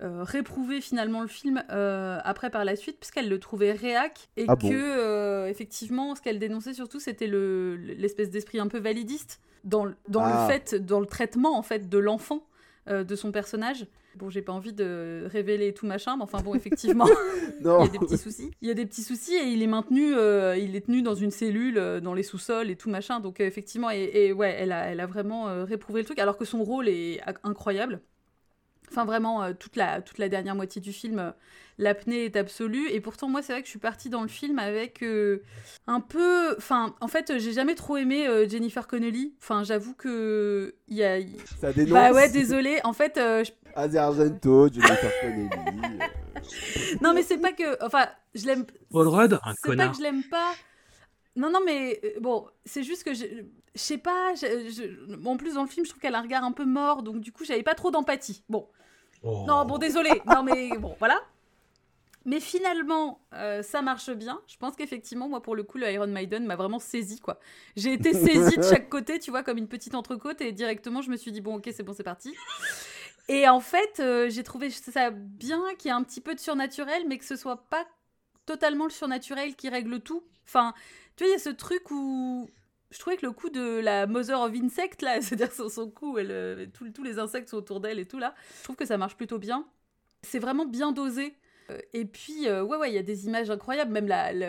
euh, 0.02 0.24
réprouvé 0.24 0.82
finalement 0.82 1.22
le 1.22 1.28
film 1.28 1.64
après 1.70 2.50
par 2.50 2.66
la 2.66 2.76
suite, 2.76 3.00
puisqu'elle 3.00 3.30
le 3.30 3.40
trouvait 3.40 3.74
réac, 3.74 4.30
et 4.38 4.46
Ah 4.48 4.56
que 4.56 5.46
bon 5.46 5.50
effectivement, 5.50 6.16
ce 6.16 6.22
qu'elle 6.22 6.40
dénonçait 6.40 6.74
surtout, 6.74 7.00
c'était 7.00 7.28
le- 7.28 7.76
l'espèce 7.76 8.30
d'esprit 8.30 8.60
un 8.60 8.68
peu 8.68 8.80
validiste 8.80 9.40
dans, 9.64 9.86
le- 9.86 9.96
dans 10.08 10.24
Ah. 10.24 10.48
le 10.48 10.54
fait, 10.54 10.76
dans 10.76 11.00
le 11.00 11.06
traitement 11.06 11.58
en 11.58 11.62
fait 11.64 11.90
de 11.90 11.98
l'enfant. 11.98 12.44
Euh, 12.90 13.04
de 13.04 13.16
son 13.16 13.32
personnage. 13.32 13.86
Bon, 14.16 14.30
j'ai 14.30 14.42
pas 14.42 14.52
envie 14.52 14.74
de 14.74 15.24
révéler 15.28 15.74
tout 15.74 15.86
machin, 15.86 16.18
mais 16.18 16.24
enfin 16.24 16.40
bon, 16.40 16.54
effectivement, 16.54 17.08
il 17.62 17.66
y 17.66 17.70
a 17.70 17.88
des 17.88 18.00
petits 18.00 18.18
soucis. 18.18 18.52
Il 18.62 18.68
y 18.68 18.72
a 18.72 18.74
des 18.74 18.86
petits 18.86 19.04
soucis 19.04 19.36
et 19.36 19.46
il 19.46 19.64
est 19.64 19.68
maintenu, 19.68 20.16
euh, 20.16 20.58
il 20.58 20.76
est 20.76 20.86
tenu 20.86 21.02
dans 21.02 21.16
une 21.16 21.32
cellule, 21.32 21.78
euh, 21.78 22.02
dans 22.02 22.14
les 22.14 22.24
sous-sols 22.24 22.70
et 22.70 22.76
tout 22.76 22.90
machin. 22.90 23.20
Donc 23.20 23.40
euh, 23.40 23.46
effectivement, 23.46 23.90
et, 23.90 24.10
et 24.14 24.34
ouais, 24.34 24.56
elle 24.60 24.74
a, 24.74 24.86
elle 24.88 25.00
a 25.00 25.06
vraiment 25.06 25.46
réprouvé 25.64 26.02
le 26.02 26.06
truc, 26.06 26.20
alors 26.20 26.38
que 26.38 26.46
son 26.46 26.64
rôle 26.64 26.90
est 26.90 27.22
incroyable. 27.44 28.02
Enfin 28.92 29.06
vraiment, 29.06 29.42
euh, 29.44 29.54
toute, 29.58 29.76
la, 29.76 30.02
toute 30.02 30.18
la 30.18 30.28
dernière 30.30 30.56
moitié 30.56 30.82
du 30.82 30.92
film, 30.94 31.20
euh, 31.20 31.32
l'apnée 31.78 32.26
est 32.26 32.36
absolue. 32.36 32.90
Et 32.90 33.00
pourtant, 33.02 33.30
moi, 33.30 33.42
c'est 33.42 33.54
vrai 33.54 33.62
que 33.62 33.68
je 33.68 33.72
suis 33.72 33.80
partie 33.80 34.10
dans 34.10 34.22
le 34.22 34.28
film 34.28 34.60
avec 34.60 35.02
euh, 35.02 35.42
un 35.88 36.00
peu... 36.02 36.56
Enfin, 36.58 36.96
en 37.02 37.08
fait, 37.08 37.40
j'ai 37.40 37.54
jamais 37.54 37.76
trop 37.76 37.98
aimé 37.98 38.28
euh, 38.28 38.48
Jennifer 38.48 38.88
Connelly. 38.88 39.34
Enfin, 39.42 39.64
j'avoue 39.64 39.94
que... 39.94 40.76
Il 40.88 40.98
y 40.98 41.04
a... 41.04 41.20
ça 41.60 41.72
dénonce. 41.74 41.92
Bah 41.94 42.12
ouais, 42.12 42.30
désolé. 42.30 42.80
En 42.84 42.94
fait, 42.94 43.18
euh, 43.18 43.44
je 43.44 43.52
Argento, 43.76 44.68
Jennifer 44.72 45.12
Connelly. 45.22 45.50
euh, 45.56 46.06
Non, 47.02 47.14
mais 47.14 47.24
c'est 47.24 47.38
pas 47.38 47.54
que. 47.54 47.84
Enfin, 47.86 48.08
je 48.36 48.46
l'aime. 48.46 48.66
Paul 48.90 49.08
Rudd, 49.08 49.34
un 49.44 49.54
C'est 49.54 49.62
pas 49.62 49.68
connard. 49.70 49.92
que 49.92 49.98
je 49.98 50.02
l'aime 50.04 50.24
pas. 50.24 50.54
Non, 51.36 51.50
non, 51.50 51.60
mais 51.66 52.02
bon, 52.20 52.46
c'est 52.66 52.84
juste 52.84 53.04
que 53.04 53.14
je. 53.14 53.24
Je 53.74 53.80
sais 53.80 53.98
pas. 53.98 54.34
je- 54.36 54.70
je- 54.70 55.26
En 55.28 55.38
plus, 55.38 55.54
dans 55.54 55.62
le 55.62 55.70
film, 55.70 55.86
je 55.86 55.92
trouve 55.92 56.02
qu'elle 56.02 56.16
a 56.16 56.20
un 56.20 56.24
regard 56.24 56.44
un 56.44 56.52
peu 56.52 56.66
mort, 56.66 57.04
donc 57.04 57.22
du 57.22 57.32
coup, 57.32 57.46
j'avais 57.46 57.64
pas 57.64 57.76
trop 57.76 57.92
d'empathie. 57.92 58.44
Bon. 58.50 58.68
Oh. 59.24 59.46
Non, 59.48 59.66
bon, 59.66 59.78
désolé. 59.78 60.22
Non, 60.26 60.44
mais 60.44 60.78
bon, 60.78 60.96
voilà. 61.00 61.22
Mais 62.26 62.40
finalement, 62.40 63.20
euh, 63.34 63.64
ça 63.64 63.82
marche 63.82 64.12
bien. 64.12 64.42
Je 64.48 64.58
pense 64.58 64.76
qu'effectivement, 64.76 65.28
moi, 65.28 65.42
pour 65.42 65.56
le 65.56 65.64
coup, 65.64 65.78
le 65.78 65.92
Iron 65.92 66.08
Maiden 66.08 66.46
m'a 66.46 66.56
vraiment 66.56 66.78
saisi, 66.80 67.20
quoi. 67.20 67.40
J'ai 67.76 67.94
été 67.94 68.14
saisie 68.14 68.58
de 68.58 68.64
chaque 68.64 68.90
côté, 68.90 69.18
tu 69.18 69.32
vois, 69.32 69.42
comme 69.42 69.58
une 69.58 69.68
petite 69.68 69.96
entrecôte, 69.96 70.42
et 70.42 70.52
directement, 70.52 71.02
je 71.02 71.10
me 71.10 71.18
suis 71.18 71.32
dit, 71.32 71.42
bon, 71.42 71.56
ok, 71.56 71.70
c'est 71.74 71.84
bon, 71.84 71.94
c'est 71.94 72.04
parti. 72.04 72.36
Et 73.28 73.48
en 73.48 73.60
fait, 73.60 74.00
euh, 74.00 74.30
j'ai 74.30 74.44
trouvé 74.44 74.70
ça 74.70 75.10
bien 75.10 75.62
qu'il 75.78 75.90
y 75.90 75.92
ait 75.92 75.98
un 75.98 76.04
petit 76.04 76.22
peu 76.22 76.36
de 76.36 76.40
surnaturel, 76.40 77.04
mais 77.08 77.18
que 77.18 77.26
ce 77.26 77.36
soit 77.36 77.70
pas 77.70 77.86
totalement 78.46 78.86
le 78.86 78.92
surnaturel 78.92 79.56
qui 79.56 79.70
règle 79.70 80.00
tout. 80.02 80.24
Enfin, 80.46 80.74
tu 81.16 81.24
vois, 81.24 81.30
il 81.30 81.34
y 81.34 81.36
a 81.36 81.40
ce 81.40 81.50
truc 81.50 81.90
où 81.90 82.50
je 82.92 83.00
trouvais 83.00 83.18
que 83.18 83.26
le 83.26 83.32
coup 83.32 83.50
de 83.50 83.80
la 83.80 84.08
Mother 84.08 84.40
of 84.42 84.54
Insect, 84.54 85.02
là, 85.02 85.22
c'est-à-dire 85.22 85.52
son, 85.52 85.70
son 85.70 85.90
coup, 85.90 86.18
elle, 86.18 86.32
euh, 86.32 86.66
tous, 86.94 87.04
les 87.04 87.20
insectes 87.20 87.50
sont 87.50 87.58
autour 87.58 87.80
d'elle 87.82 88.00
et 88.00 88.06
tout, 88.06 88.20
là, 88.20 88.36
je 88.60 88.64
trouve 88.64 88.76
que 88.76 88.86
ça 88.86 88.98
marche 88.98 89.16
plutôt 89.18 89.40
bien. 89.40 89.68
C'est 90.24 90.40
vraiment 90.40 90.66
bien 90.66 90.92
dosé. 90.92 91.36
Euh, 91.70 91.80
Et 91.94 92.06
puis, 92.06 92.48
euh, 92.48 92.64
ouais, 92.64 92.78
ouais, 92.78 92.92
il 92.92 92.96
y 92.96 92.98
a 93.00 93.04
des 93.04 93.26
images 93.28 93.50
incroyables, 93.52 93.92
même 93.92 94.08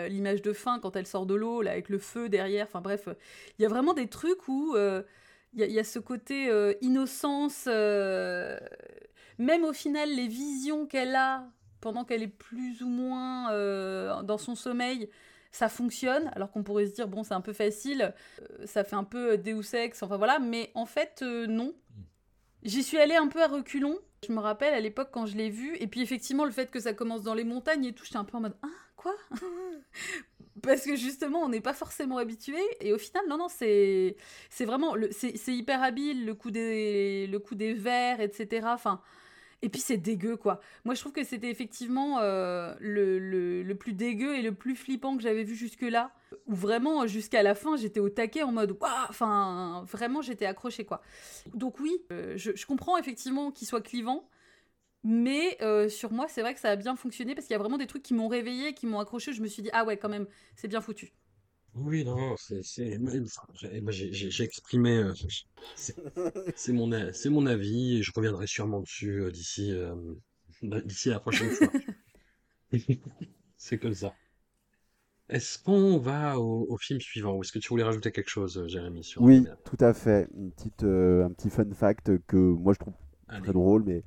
l'image 0.09 0.41
de 0.41 0.53
fin 0.53 0.79
quand 0.79 0.95
elle 0.95 1.07
sort 1.07 1.25
de 1.25 1.35
l'eau, 1.35 1.61
là, 1.61 1.71
avec 1.71 1.89
le 1.89 1.99
feu 1.99 2.29
derrière, 2.29 2.65
enfin 2.67 2.81
bref, 2.81 3.07
il 3.59 3.63
y 3.63 3.65
a 3.65 3.69
vraiment 3.69 3.93
des 3.93 4.07
trucs 4.07 4.47
où 4.47 4.75
il 5.53 5.59
y, 5.71 5.79
a- 5.79 5.83
ce 5.83 5.99
côté 5.99 6.49
innocence, 6.81 7.67
même 9.39 9.63
au 9.63 9.73
final, 9.73 10.09
les 10.09 10.27
visions 10.27 10.85
qu'elle 10.85 11.15
a 11.15 11.45
pendant 11.81 12.05
qu'elle 12.05 12.23
est 12.23 12.27
plus 12.27 12.81
ou 12.81 12.87
moins 12.87 13.49
dans 14.23 14.37
son 14.37 14.55
sommeil, 14.55 15.09
ça 15.53 15.69
fonctionne, 15.69 16.31
alors 16.35 16.51
qu'on 16.51 16.63
pourrait 16.63 16.87
se 16.87 16.93
dire, 16.93 17.07
bon, 17.07 17.23
c'est 17.23 17.35
un 17.35 17.41
peu 17.41 17.53
facile, 17.53 18.13
euh, 18.41 18.65
ça 18.65 18.83
fait 18.83 18.95
un 18.95 19.03
peu 19.03 19.37
Deus 19.37 19.75
Ex, 19.75 20.01
enfin 20.01 20.17
voilà, 20.17 20.39
mais 20.39 20.71
en 20.73 20.87
fait, 20.87 21.19
euh, 21.21 21.45
non. 21.45 21.73
J'y 22.63 22.81
suis 22.81 22.97
allée 22.97 23.15
un 23.15 23.27
peu 23.27 23.41
à 23.41 23.47
reculons. 23.47 23.99
Je 24.27 24.31
me 24.31 24.39
rappelle 24.39 24.73
à 24.73 24.79
l'époque 24.79 25.09
quand 25.11 25.25
je 25.27 25.37
l'ai 25.37 25.49
vu, 25.49 25.75
et 25.77 25.85
puis 25.85 26.01
effectivement, 26.01 26.45
le 26.45 26.51
fait 26.51 26.71
que 26.71 26.79
ça 26.79 26.93
commence 26.93 27.21
dans 27.21 27.35
les 27.35 27.43
montagnes 27.43 27.85
et 27.85 27.93
tout, 27.93 28.03
j'étais 28.03 28.17
un 28.17 28.23
peu 28.23 28.37
en 28.37 28.41
mode, 28.41 28.55
ah, 28.63 28.67
quoi? 28.95 29.13
Parce 30.63 30.83
que 30.85 30.95
justement, 30.95 31.41
on 31.41 31.49
n'est 31.49 31.61
pas 31.61 31.73
forcément 31.73 32.17
habitué, 32.17 32.59
et 32.79 32.91
au 32.91 32.97
final, 32.97 33.23
non, 33.29 33.37
non, 33.37 33.47
c'est 33.47 34.15
c'est 34.49 34.65
vraiment, 34.65 34.95
c'est 35.11 35.53
hyper 35.53 35.83
habile, 35.83 36.25
le 36.25 36.33
coup 36.33 36.49
des, 36.49 37.27
le 37.27 37.37
coup 37.37 37.53
des 37.53 37.73
verres, 37.73 38.21
etc. 38.21 38.67
Enfin, 38.71 39.01
et 39.63 39.69
puis 39.69 39.79
c'est 39.79 39.95
dégueu, 39.95 40.35
quoi. 40.35 40.59
Moi, 40.83 40.93
je 40.93 40.99
trouve 40.99 41.13
que 41.13 41.23
c'était 41.23 41.49
effectivement 41.49 42.19
euh, 42.19 42.75
le, 42.81 43.17
le, 43.63 43.75
plus 43.75 43.93
dégueu 43.93 44.35
et 44.35 44.41
le 44.41 44.53
plus 44.53 44.75
flippant 44.75 45.15
que 45.15 45.23
j'avais 45.23 45.45
vu 45.45 45.55
jusque-là. 45.55 46.11
Où 46.47 46.53
vraiment, 46.53 47.07
jusqu'à 47.07 47.41
la 47.43 47.55
fin, 47.55 47.77
j'étais 47.77 48.01
au 48.01 48.09
taquet 48.09 48.43
en 48.43 48.51
mode 48.51 48.71
waouh 48.71 48.91
Enfin, 49.07 49.85
vraiment, 49.89 50.21
j'étais 50.21 50.45
accrochée, 50.45 50.83
quoi. 50.83 51.01
Donc, 51.53 51.79
oui, 51.79 51.97
euh, 52.11 52.33
je, 52.35 52.65
comprends 52.65 52.97
effectivement 52.97 53.51
qu'il 53.51 53.65
soit 53.65 53.81
clivant. 53.81 54.27
Mais 55.05 55.57
euh, 55.61 55.87
sur 55.87 56.11
moi, 56.11 56.27
c'est 56.27 56.41
vrai 56.41 56.53
que 56.53 56.59
ça 56.59 56.69
a 56.69 56.75
bien 56.75 56.97
fonctionné 56.97 57.33
parce 57.33 57.47
qu'il 57.47 57.53
y 57.53 57.55
a 57.55 57.59
vraiment 57.59 57.77
des 57.77 57.87
trucs 57.87 58.03
qui 58.03 58.13
m'ont 58.13 58.27
réveillé, 58.27 58.73
qui 58.73 58.85
m'ont 58.85 58.99
accroché. 58.99 59.31
Je 59.31 59.41
me 59.41 59.47
suis 59.47 59.63
dit, 59.63 59.69
ah 59.71 59.85
ouais, 59.85 59.95
quand 59.95 60.09
même, 60.09 60.27
c'est 60.57 60.67
bien 60.67 60.81
foutu. 60.81 61.13
Oui, 61.75 62.05
non, 62.05 62.35
c'est, 62.37 62.61
c'est, 62.63 62.99
moi, 62.99 63.91
j'ai, 63.91 64.43
exprimé, 64.43 64.97
euh, 64.97 65.13
c'est, 65.75 66.73
mon, 66.73 66.91
c'est 67.13 67.29
mon 67.29 67.45
avis, 67.45 67.97
et 67.97 68.03
je 68.03 68.11
reviendrai 68.15 68.45
sûrement 68.45 68.81
dessus 68.81 69.23
euh, 69.23 69.31
d'ici, 69.31 69.71
euh, 69.71 69.95
d'ici 70.61 71.09
la 71.09 71.19
prochaine 71.19 71.49
fois. 71.49 71.67
C'est 73.57 73.77
comme 73.77 73.93
ça. 73.93 74.13
Est-ce 75.29 75.57
qu'on 75.57 75.97
va 75.97 76.37
au, 76.37 76.65
au 76.69 76.77
film 76.77 76.99
suivant, 76.99 77.35
ou 77.35 77.41
est-ce 77.41 77.51
que 77.51 77.59
tu 77.59 77.69
voulais 77.69 77.83
rajouter 77.83 78.11
quelque 78.11 78.29
chose, 78.29 78.57
euh, 78.57 78.67
Jérémy, 78.67 79.03
sur 79.03 79.21
Oui, 79.21 79.47
tout 79.63 79.77
à 79.79 79.93
fait. 79.93 80.27
Une 80.35 80.51
petite, 80.51 80.83
euh, 80.83 81.25
un 81.25 81.31
petit 81.31 81.49
fun 81.49 81.65
fact 81.73 82.11
que 82.27 82.37
moi 82.37 82.73
je 82.73 82.79
trouve 82.79 82.93
Allez. 83.29 83.41
très 83.41 83.53
drôle, 83.53 83.83
mais 83.85 84.03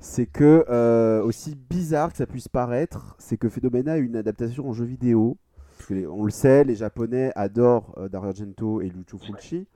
c'est 0.00 0.26
que 0.26 0.64
euh, 0.68 1.22
aussi 1.22 1.54
bizarre 1.54 2.12
que 2.12 2.16
ça 2.16 2.26
puisse 2.26 2.48
paraître, 2.48 3.14
c'est 3.18 3.36
que 3.36 3.48
Phénomena 3.48 3.92
a 3.92 3.98
une 3.98 4.16
adaptation 4.16 4.66
en 4.68 4.72
jeu 4.72 4.86
vidéo. 4.86 5.36
Parce 5.76 5.86
que 5.88 5.94
les- 5.94 6.06
on 6.06 6.24
le 6.24 6.30
sait, 6.30 6.64
les 6.64 6.76
Japonais 6.76 7.32
adorent 7.34 7.94
euh, 7.98 8.08
Dario 8.08 8.28
Argento 8.28 8.80
et 8.80 8.88
Lucio 8.88 9.18
Fulci. 9.18 9.66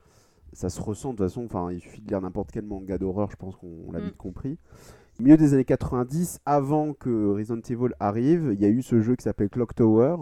Ça 0.52 0.70
se 0.70 0.80
ressent 0.80 1.12
de 1.12 1.16
toute 1.18 1.26
façon. 1.26 1.44
Enfin, 1.44 1.70
il 1.72 1.80
suffit 1.80 2.00
de 2.00 2.08
lire 2.08 2.20
n'importe 2.20 2.50
quel 2.52 2.64
manga 2.64 2.96
d'horreur, 2.98 3.30
je 3.30 3.36
pense 3.36 3.56
qu'on 3.56 3.92
l'a 3.92 4.00
Mm. 4.00 4.04
vite 4.04 4.16
compris. 4.16 4.58
Au 5.20 5.22
milieu 5.24 5.36
des 5.36 5.52
années 5.52 5.64
90, 5.64 6.38
avant 6.46 6.94
que 6.94 7.32
Resident 7.34 7.60
Evil 7.68 7.92
arrive, 8.00 8.50
il 8.52 8.60
y 8.60 8.64
a 8.64 8.68
eu 8.68 8.82
ce 8.82 9.00
jeu 9.00 9.16
qui 9.16 9.24
s'appelle 9.24 9.50
Clock 9.50 9.74
Tower, 9.74 10.16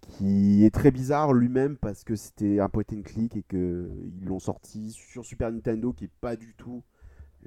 qui 0.00 0.64
est 0.64 0.70
très 0.74 0.90
bizarre 0.90 1.32
lui-même 1.34 1.76
parce 1.76 2.02
que 2.04 2.16
c'était 2.16 2.58
un 2.60 2.68
point 2.68 2.84
and 2.92 3.02
click 3.04 3.36
et 3.36 3.42
qu'ils 3.42 4.24
l'ont 4.24 4.38
sorti 4.38 4.90
sur 4.92 5.24
Super 5.24 5.52
Nintendo, 5.52 5.92
qui 5.92 6.04
est 6.04 6.10
pas 6.20 6.36
du 6.36 6.54
tout 6.56 6.82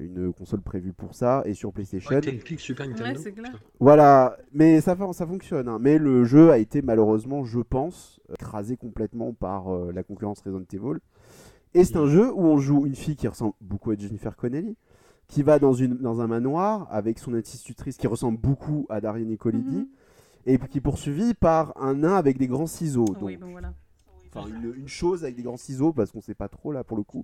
une 0.05 0.31
console 0.33 0.61
prévue 0.61 0.93
pour 0.93 1.13
ça, 1.15 1.41
et 1.45 1.53
sur 1.53 1.71
PlayStation. 1.73 2.15
Ouais, 2.15 2.21
clic 2.21 2.59
Super 2.59 2.87
Nintendo. 2.87 3.17
Ouais, 3.19 3.23
c'est 3.23 3.31
clair. 3.31 3.51
Voilà, 3.79 4.37
mais 4.53 4.81
ça, 4.81 4.97
ça 5.13 5.27
fonctionne. 5.27 5.67
hein. 5.67 5.77
Mais 5.79 5.97
le 5.97 6.23
jeu 6.25 6.51
a 6.51 6.57
été 6.57 6.81
malheureusement, 6.81 7.43
je 7.43 7.59
pense, 7.59 8.19
écrasé 8.33 8.77
complètement 8.77 9.33
par 9.33 9.73
euh, 9.73 9.91
la 9.93 10.03
concurrence 10.03 10.41
Resident 10.41 10.63
Evil. 10.73 10.99
Et 11.73 11.83
c'est 11.83 11.97
un 11.97 12.07
jeu 12.07 12.31
où 12.33 12.41
on 12.41 12.57
joue 12.57 12.85
une 12.87 12.95
fille 12.95 13.15
qui 13.15 13.27
ressemble 13.27 13.53
beaucoup 13.61 13.91
à 13.91 13.95
Jennifer 13.95 14.35
Connelly, 14.35 14.75
qui 15.27 15.43
va 15.43 15.59
dans, 15.59 15.73
une, 15.73 15.95
dans 15.97 16.21
un 16.21 16.27
manoir 16.27 16.87
avec 16.89 17.19
son 17.19 17.33
institutrice 17.35 17.97
qui 17.97 18.07
ressemble 18.07 18.39
beaucoup 18.39 18.87
à 18.89 18.99
Daria 19.01 19.23
Nicolidi, 19.25 19.77
Mhm. 19.77 19.87
et 20.47 20.57
qui 20.57 20.79
est 20.79 20.81
poursuivie 20.81 21.35
par 21.35 21.73
un 21.79 21.93
nain 21.95 22.15
avec 22.15 22.39
des 22.39 22.47
grands 22.47 22.65
ciseaux. 22.65 23.05
Donc, 23.05 23.21
Oui, 23.21 23.37
bon 23.37 23.51
voilà. 23.51 23.73
enfin, 24.33 24.47
une, 24.49 24.73
une 24.75 24.87
chose 24.87 25.23
avec 25.23 25.35
des 25.35 25.43
grands 25.43 25.57
ciseaux, 25.57 25.93
parce 25.93 26.11
qu'on 26.11 26.21
sait 26.21 26.33
pas 26.33 26.47
trop 26.47 26.71
là 26.71 26.83
pour 26.83 26.97
le 26.97 27.03
coup. 27.03 27.23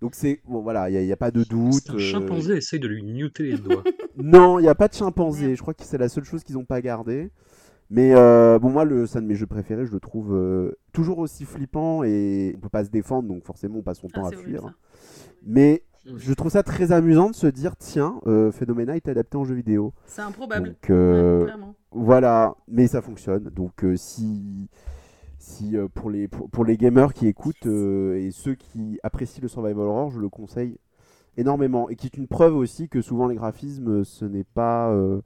Donc 0.00 0.14
c'est 0.14 0.40
bon 0.46 0.60
voilà, 0.60 0.90
il 0.90 1.04
n'y 1.04 1.12
a, 1.12 1.16
pas 1.16 1.30
de 1.30 1.44
doute. 1.44 1.88
Un 1.90 1.94
euh, 1.94 1.98
chimpanzé 1.98 2.56
essaye 2.56 2.80
de 2.80 2.88
lui 2.88 3.02
newter 3.02 3.44
les 3.44 3.58
doigts. 3.58 3.82
non, 4.16 4.58
il 4.58 4.62
n'y 4.62 4.68
a 4.68 4.74
pas 4.74 4.88
de 4.88 4.94
chimpanzé. 4.94 5.54
Je 5.56 5.62
crois 5.62 5.74
que 5.74 5.82
c'est 5.84 5.98
la 5.98 6.08
seule 6.08 6.24
chose 6.24 6.42
qu'ils 6.44 6.56
n'ont 6.56 6.64
pas 6.64 6.80
gardée. 6.82 7.30
Mais 7.90 8.14
euh, 8.14 8.58
bon, 8.58 8.70
moi, 8.70 8.84
le, 8.84 9.06
c'est 9.06 9.18
un 9.18 9.22
de 9.22 9.26
mes 9.26 9.34
jeux 9.34 9.46
préférés. 9.46 9.86
Je 9.86 9.92
le 9.92 10.00
trouve 10.00 10.34
euh, 10.34 10.72
toujours 10.92 11.18
aussi 11.18 11.44
flippant 11.44 12.02
et 12.02 12.54
on 12.56 12.60
peut 12.60 12.68
pas 12.68 12.84
se 12.84 12.90
défendre, 12.90 13.28
donc 13.28 13.44
forcément, 13.44 13.78
on 13.78 13.82
passe 13.82 14.00
son 14.00 14.08
temps 14.08 14.22
Ah, 14.24 14.28
à 14.28 14.30
c'est 14.30 14.36
horrible, 14.36 14.50
fuir. 14.50 14.62
ça. 14.62 14.74
Mais 15.46 15.82
je 16.16 16.32
trouve 16.34 16.50
ça 16.50 16.62
très 16.62 16.92
amusant 16.92 17.30
de 17.30 17.34
se 17.34 17.46
dire 17.46 17.76
tiens, 17.76 18.20
euh, 18.26 18.50
Phenomena 18.52 18.96
est 18.96 19.08
adapté 19.08 19.36
en 19.36 19.44
jeu 19.44 19.54
vidéo. 19.54 19.92
C'est 20.06 20.22
improbable. 20.22 20.68
Donc 20.68 20.90
euh, 20.90 21.44
Ouais, 21.44 21.52
voilà, 21.92 22.56
mais 22.68 22.86
ça 22.88 23.00
fonctionne. 23.00 23.44
Donc 23.50 23.84
euh, 23.84 23.96
si 23.96 24.68
si 25.44 25.76
euh, 25.76 25.88
pour 25.88 26.10
les 26.10 26.26
pour, 26.26 26.64
les 26.64 26.76
gamers 26.76 27.12
qui 27.12 27.26
écoutent 27.26 27.66
euh, 27.66 28.16
et 28.16 28.30
ceux 28.30 28.54
qui 28.54 28.98
apprécient 29.02 29.42
le 29.42 29.48
survival 29.48 29.84
horror, 29.86 30.10
je 30.10 30.20
le 30.20 30.28
conseille 30.28 30.78
énormément 31.36 31.88
et 31.88 31.96
qui 31.96 32.06
est 32.06 32.16
une 32.16 32.28
preuve 32.28 32.56
aussi 32.56 32.88
que 32.88 33.02
souvent 33.02 33.26
les 33.26 33.34
graphismes 33.34 34.04
ce 34.04 34.24
n'est 34.24 34.44
pas 34.44 34.90
euh, 34.90 35.20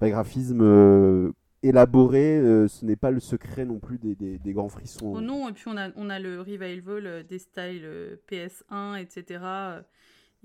les 0.00 0.10
graphismes 0.10 0.62
euh, 0.62 1.32
élaborés, 1.62 2.38
euh, 2.38 2.68
ce 2.68 2.84
n'est 2.84 2.96
pas 2.96 3.10
le 3.10 3.20
secret 3.20 3.64
non 3.64 3.78
plus 3.78 3.98
des, 3.98 4.14
des, 4.14 4.38
des 4.38 4.52
grands 4.52 4.68
frissons. 4.68 5.14
Oh 5.16 5.20
non, 5.20 5.48
et 5.48 5.52
puis 5.52 5.64
on 5.66 5.76
a, 5.76 5.90
on 5.96 6.10
a 6.10 6.18
le 6.18 6.40
revival 6.40 7.06
euh, 7.06 7.22
des 7.22 7.38
styles 7.38 7.84
euh, 7.84 8.16
PS1, 8.30 9.00
etc. 9.00 9.40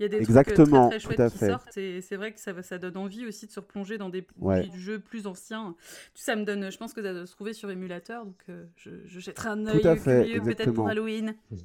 Il 0.00 0.02
y 0.02 0.04
a 0.06 0.08
des 0.08 0.20
Exactement, 0.20 0.90
trucs 0.90 0.96
euh, 0.96 0.98
très, 0.98 1.16
très 1.16 1.16
chouettes 1.16 1.32
qui 1.32 1.38
sortent 1.38 1.76
et 1.76 2.00
c'est 2.00 2.16
vrai 2.16 2.32
que 2.32 2.40
ça, 2.40 2.52
va- 2.52 2.62
ça 2.62 2.78
donne 2.78 2.96
envie 2.96 3.26
aussi 3.26 3.46
de 3.46 3.52
se 3.52 3.60
replonger 3.60 3.98
dans 3.98 4.08
des 4.08 4.26
Ouais. 4.40 4.68
jeux 4.76 4.98
plus 5.00 5.26
anciens. 5.26 5.76
Tout 6.14 6.22
ça 6.22 6.36
me 6.36 6.44
donne, 6.44 6.70
je 6.70 6.78
pense 6.78 6.92
que 6.92 7.02
ça 7.02 7.12
doit 7.12 7.26
se 7.26 7.32
trouver 7.32 7.52
sur 7.52 7.70
émulateur, 7.70 8.24
donc 8.24 8.42
euh, 8.48 8.64
je, 8.76 8.90
je 9.06 9.20
jetterai 9.20 9.48
un 9.50 9.66
œil 9.66 9.82
peut-être 9.82 10.72
pour 10.72 10.88
Halloween. 10.88 11.34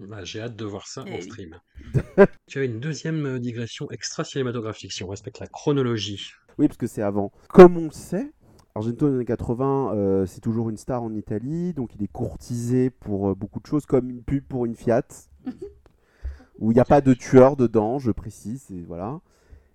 Bah, 0.00 0.22
J'ai 0.24 0.40
hâte 0.40 0.56
de 0.56 0.64
voir 0.64 0.86
ça 0.86 1.04
Eh 1.06 1.10
en 1.12 1.16
oui. 1.16 1.22
stream. 1.22 1.58
tu 2.46 2.58
as 2.60 2.64
une 2.64 2.80
deuxième 2.80 3.26
euh, 3.26 3.38
digression 3.38 3.90
extra-cinématographique, 3.90 4.92
si 4.92 5.02
on 5.04 5.08
respecte 5.08 5.40
la 5.40 5.46
chronologie. 5.48 6.32
Oui, 6.58 6.68
parce 6.68 6.78
que 6.78 6.86
c'est 6.86 7.02
avant. 7.02 7.32
Comme 7.48 7.76
on 7.76 7.84
le 7.86 7.90
sait, 7.92 8.32
Argento 8.74 9.06
dans 9.06 9.10
les 9.12 9.16
années 9.16 9.24
80, 9.24 9.94
euh, 9.94 10.26
c'est 10.26 10.40
toujours 10.40 10.70
une 10.70 10.76
star 10.76 11.02
en 11.02 11.14
Italie, 11.14 11.74
donc 11.74 11.94
il 11.94 12.02
est 12.02 12.08
courtisé 12.12 12.90
pour 12.90 13.30
euh, 13.30 13.34
beaucoup 13.34 13.60
de 13.60 13.66
choses, 13.66 13.86
comme 13.86 14.10
une 14.10 14.22
pub 14.22 14.44
pour 14.44 14.66
une 14.66 14.74
Fiat, 14.76 15.02
où 16.58 16.72
il 16.72 16.74
n'y 16.74 16.80
a 16.80 16.84
pas 16.84 17.00
de 17.00 17.14
tueur 17.14 17.56
dedans, 17.56 17.98
je 17.98 18.10
précise, 18.10 18.66
et 18.70 18.82
voilà. 18.82 19.20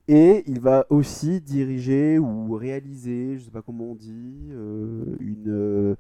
Et 0.10 0.44
il 0.48 0.60
va 0.60 0.86
aussi 0.90 1.40
diriger 1.40 2.20
ou 2.20 2.54
réaliser, 2.56 3.38
je 3.38 3.46
sais 3.46 3.52
pas 3.52 3.62
comment 3.62 3.92
on 3.92 3.96
dit, 3.96 4.50
euh, 4.52 5.16
une 5.22 5.46
euh, 5.48 5.96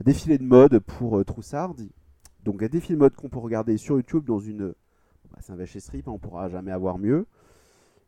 un 0.00 0.04
défilé 0.04 0.36
de 0.36 0.44
mode 0.44 0.80
pour 0.80 1.18
euh, 1.18 1.24
Troussardi. 1.24 1.90
Donc 2.44 2.62
un 2.62 2.68
défilé 2.68 2.96
de 2.96 3.00
mode 3.00 3.14
qu'on 3.14 3.30
peut 3.30 3.38
regarder 3.38 3.78
sur 3.78 3.96
YouTube 3.96 4.24
dans 4.26 4.38
une... 4.38 4.74
bah, 5.30 5.38
c'est 5.40 5.52
un 5.52 5.56
vache 5.56 5.78
strip, 5.78 6.06
hein, 6.08 6.12
on 6.14 6.18
pourra 6.18 6.50
jamais 6.50 6.72
avoir 6.72 6.98
mieux. 6.98 7.26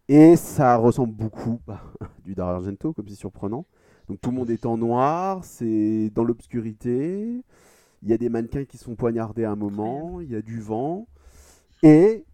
Et 0.09 0.37
ça 0.37 0.77
ressemble 0.77 1.15
beaucoup 1.15 1.61
bah, 1.67 1.81
du 2.25 2.35
Dario 2.35 2.57
Argento, 2.57 2.93
comme 2.93 3.09
c'est 3.09 3.15
surprenant. 3.15 3.65
Donc 4.09 4.21
tout 4.21 4.31
le 4.31 4.37
monde 4.37 4.51
est 4.51 4.67
en 4.67 4.77
noir, 4.77 5.43
c'est 5.45 6.11
dans 6.15 6.25
l'obscurité. 6.25 7.43
Il 8.03 8.09
y 8.11 8.13
a 8.13 8.19
des 8.19 8.29
mannequins 8.29 8.65
qui 8.65 8.77
sont 8.77 8.95
poignardés 8.95 9.45
à 9.45 9.53
un 9.53 9.57
moment, 9.57 10.21
il 10.21 10.31
y 10.31 10.37
a 10.37 10.43
du 10.43 10.61
vent. 10.61 11.07
Et 11.83 12.25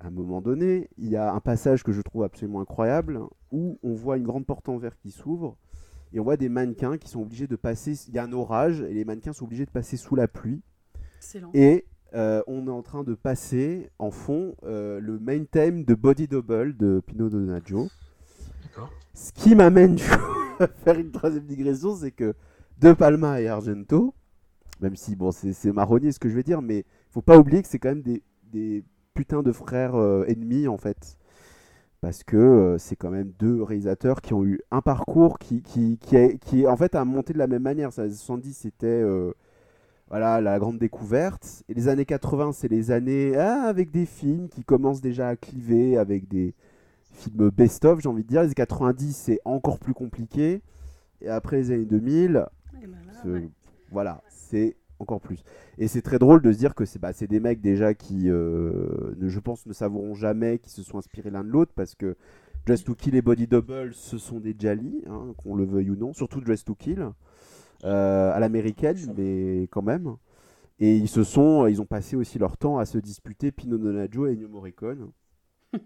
à 0.00 0.08
un 0.08 0.10
moment 0.10 0.40
donné, 0.40 0.88
il 0.98 1.08
y 1.08 1.16
a 1.16 1.32
un 1.32 1.40
passage 1.40 1.82
que 1.82 1.92
je 1.92 2.00
trouve 2.02 2.24
absolument 2.24 2.60
incroyable 2.60 3.20
où 3.50 3.78
on 3.82 3.94
voit 3.94 4.16
une 4.16 4.24
grande 4.24 4.46
porte 4.46 4.68
en 4.68 4.78
verre 4.78 4.96
qui 4.98 5.10
s'ouvre 5.10 5.56
et 6.12 6.20
on 6.20 6.24
voit 6.24 6.36
des 6.36 6.48
mannequins 6.48 6.98
qui 6.98 7.08
sont 7.08 7.20
obligés 7.20 7.46
de 7.46 7.56
passer. 7.56 7.94
Il 8.08 8.14
y 8.14 8.18
a 8.18 8.24
un 8.24 8.32
orage 8.32 8.80
et 8.82 8.94
les 8.94 9.04
mannequins 9.04 9.32
sont 9.32 9.44
obligés 9.44 9.66
de 9.66 9.70
passer 9.70 9.96
sous 9.96 10.14
la 10.14 10.28
pluie. 10.28 10.62
Excellent. 11.18 11.50
Et 11.54 11.86
euh, 12.14 12.42
on 12.46 12.66
est 12.66 12.70
en 12.70 12.82
train 12.82 13.04
de 13.04 13.14
passer 13.14 13.90
en 13.98 14.10
fond 14.10 14.54
euh, 14.64 15.00
le 15.00 15.18
main 15.18 15.44
theme 15.44 15.84
de 15.84 15.94
Body 15.94 16.28
Double 16.28 16.76
de 16.76 17.02
Pino 17.04 17.28
Donaggio. 17.28 17.88
D'accord. 18.62 18.90
Ce 19.14 19.32
qui 19.32 19.54
m'amène 19.54 19.98
à 20.60 20.66
faire 20.68 20.98
une 20.98 21.10
troisième 21.10 21.46
digression, 21.46 21.96
c'est 21.96 22.12
que 22.12 22.34
De 22.78 22.92
Palma 22.92 23.40
et 23.40 23.48
Argento, 23.48 24.14
même 24.80 24.96
si 24.96 25.16
bon, 25.16 25.32
c'est 25.32 25.52
c'est 25.52 25.72
marronnier 25.72 26.12
ce 26.12 26.18
que 26.18 26.28
je 26.28 26.34
vais 26.34 26.42
dire, 26.42 26.62
mais 26.62 26.84
faut 27.10 27.22
pas 27.22 27.38
oublier 27.38 27.62
que 27.62 27.68
c'est 27.68 27.78
quand 27.78 27.88
même 27.88 28.02
des, 28.02 28.22
des 28.52 28.84
putains 29.16 29.42
de 29.42 29.52
frères 29.52 29.96
euh, 29.96 30.24
ennemis 30.28 30.68
en 30.68 30.76
fait. 30.78 31.16
Parce 32.00 32.22
que 32.22 32.36
euh, 32.36 32.78
c'est 32.78 32.94
quand 32.96 33.10
même 33.10 33.32
deux 33.38 33.62
réalisateurs 33.62 34.20
qui 34.20 34.34
ont 34.34 34.44
eu 34.44 34.60
un 34.70 34.82
parcours 34.82 35.38
qui, 35.40 35.62
qui, 35.62 35.98
qui, 35.98 36.16
a- 36.16 36.32
qui 36.34 36.66
en 36.66 36.76
fait 36.76 36.94
a 36.94 37.04
monté 37.04 37.32
de 37.32 37.38
la 37.38 37.46
même 37.48 37.62
manière. 37.62 37.92
Ça, 37.92 38.04
les 38.04 38.12
70 38.12 38.52
c'était 38.56 38.86
euh, 38.86 39.32
voilà, 40.08 40.40
la 40.40 40.58
grande 40.58 40.78
découverte. 40.78 41.64
Et 41.68 41.74
les 41.74 41.88
années 41.88 42.04
80 42.04 42.52
c'est 42.52 42.68
les 42.68 42.90
années 42.92 43.34
ah, 43.36 43.62
avec 43.64 43.90
des 43.90 44.06
films 44.06 44.48
qui 44.48 44.62
commencent 44.64 45.00
déjà 45.00 45.28
à 45.28 45.36
cliver, 45.36 45.96
avec 45.98 46.28
des 46.28 46.54
films 47.12 47.50
best-of 47.50 48.00
j'ai 48.00 48.08
envie 48.08 48.22
de 48.22 48.28
dire. 48.28 48.42
Les 48.42 48.46
années 48.48 48.54
90 48.54 49.16
c'est 49.16 49.40
encore 49.44 49.78
plus 49.78 49.94
compliqué. 49.94 50.62
Et 51.22 51.28
après 51.30 51.56
les 51.56 51.70
années 51.72 51.86
2000, 51.86 52.46
Et 52.82 52.86
ben 52.86 52.92
là, 53.06 53.12
ce- 53.22 53.28
ouais. 53.28 53.48
voilà, 53.90 54.22
c'est 54.28 54.76
encore 54.98 55.20
plus. 55.20 55.42
Et 55.78 55.88
c'est 55.88 56.02
très 56.02 56.18
drôle 56.18 56.40
de 56.40 56.52
se 56.52 56.58
dire 56.58 56.74
que 56.74 56.84
c'est 56.84 56.98
bah, 56.98 57.12
des 57.12 57.40
mecs 57.40 57.60
déjà 57.60 57.92
qui, 57.92 58.30
euh, 58.30 59.14
ne, 59.18 59.28
je 59.28 59.40
pense, 59.40 59.66
ne 59.66 59.72
savouront 59.72 60.14
jamais, 60.14 60.58
qui 60.58 60.70
se 60.70 60.82
sont 60.82 60.98
inspirés 60.98 61.30
l'un 61.30 61.44
de 61.44 61.50
l'autre 61.50 61.72
parce 61.74 61.94
que 61.94 62.16
Dress 62.64 62.82
to 62.82 62.94
Kill 62.94 63.14
et 63.14 63.22
Body 63.22 63.46
Double, 63.46 63.92
ce 63.92 64.18
sont 64.18 64.40
des 64.40 64.56
Jali, 64.58 65.02
hein, 65.06 65.34
qu'on 65.36 65.54
le 65.54 65.64
veuille 65.64 65.90
ou 65.90 65.96
non, 65.96 66.12
surtout 66.14 66.40
Dress 66.40 66.64
to 66.64 66.74
Kill, 66.74 67.10
euh, 67.84 68.32
à 68.32 68.40
l'américaine, 68.40 68.96
mais 69.16 69.68
quand 69.70 69.82
même. 69.82 70.16
Et 70.78 70.96
ils 70.96 71.08
se 71.08 71.24
sont, 71.24 71.66
ils 71.66 71.80
ont 71.80 71.86
passé 71.86 72.16
aussi 72.16 72.38
leur 72.38 72.56
temps 72.56 72.78
à 72.78 72.86
se 72.86 72.98
disputer 72.98 73.52
Pino 73.52 73.78
Donaggio 73.78 74.26
et 74.26 74.32
Ennio 74.32 74.48
Morricone. 74.48 75.10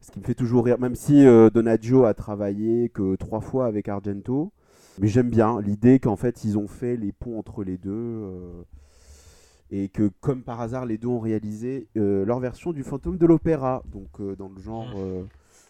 Ce 0.00 0.10
qui 0.10 0.18
me 0.18 0.24
fait 0.24 0.34
toujours 0.34 0.64
rire, 0.64 0.78
même 0.78 0.94
si 0.94 1.26
euh, 1.26 1.50
Donaggio 1.50 2.04
a 2.04 2.14
travaillé 2.14 2.88
que 2.88 3.16
trois 3.16 3.40
fois 3.40 3.66
avec 3.66 3.88
Argento. 3.88 4.52
Mais 4.98 5.08
j'aime 5.08 5.30
bien 5.30 5.60
l'idée 5.60 5.98
qu'en 5.98 6.16
fait 6.16 6.44
ils 6.44 6.58
ont 6.58 6.66
fait 6.66 6.96
les 6.96 7.12
ponts 7.12 7.38
entre 7.38 7.62
les 7.62 7.78
deux 7.78 7.90
euh, 7.90 8.62
et 9.70 9.88
que 9.88 10.10
comme 10.20 10.42
par 10.42 10.60
hasard 10.60 10.86
les 10.86 10.98
deux 10.98 11.08
ont 11.08 11.20
réalisé 11.20 11.88
euh, 11.96 12.24
leur 12.24 12.40
version 12.40 12.72
du 12.72 12.82
fantôme 12.82 13.18
de 13.18 13.26
l'opéra. 13.26 13.82
Donc 13.92 14.08
euh, 14.20 14.36
dans 14.36 14.48
le 14.48 14.60
genre, 14.60 14.86
euh, 14.96 15.22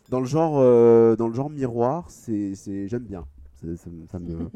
dans 0.08 0.20
le 0.20 0.26
genre, 0.26 0.58
euh, 0.58 1.16
dans 1.16 1.28
le 1.28 1.34
genre 1.34 1.50
miroir, 1.50 2.10
c'est, 2.10 2.54
c'est 2.54 2.88
j'aime 2.88 3.04
bien. 3.04 3.26
C'est- 3.60 3.76
ça, 3.76 3.90
me- 3.90 4.06
ça 4.06 4.18
me. 4.20 4.50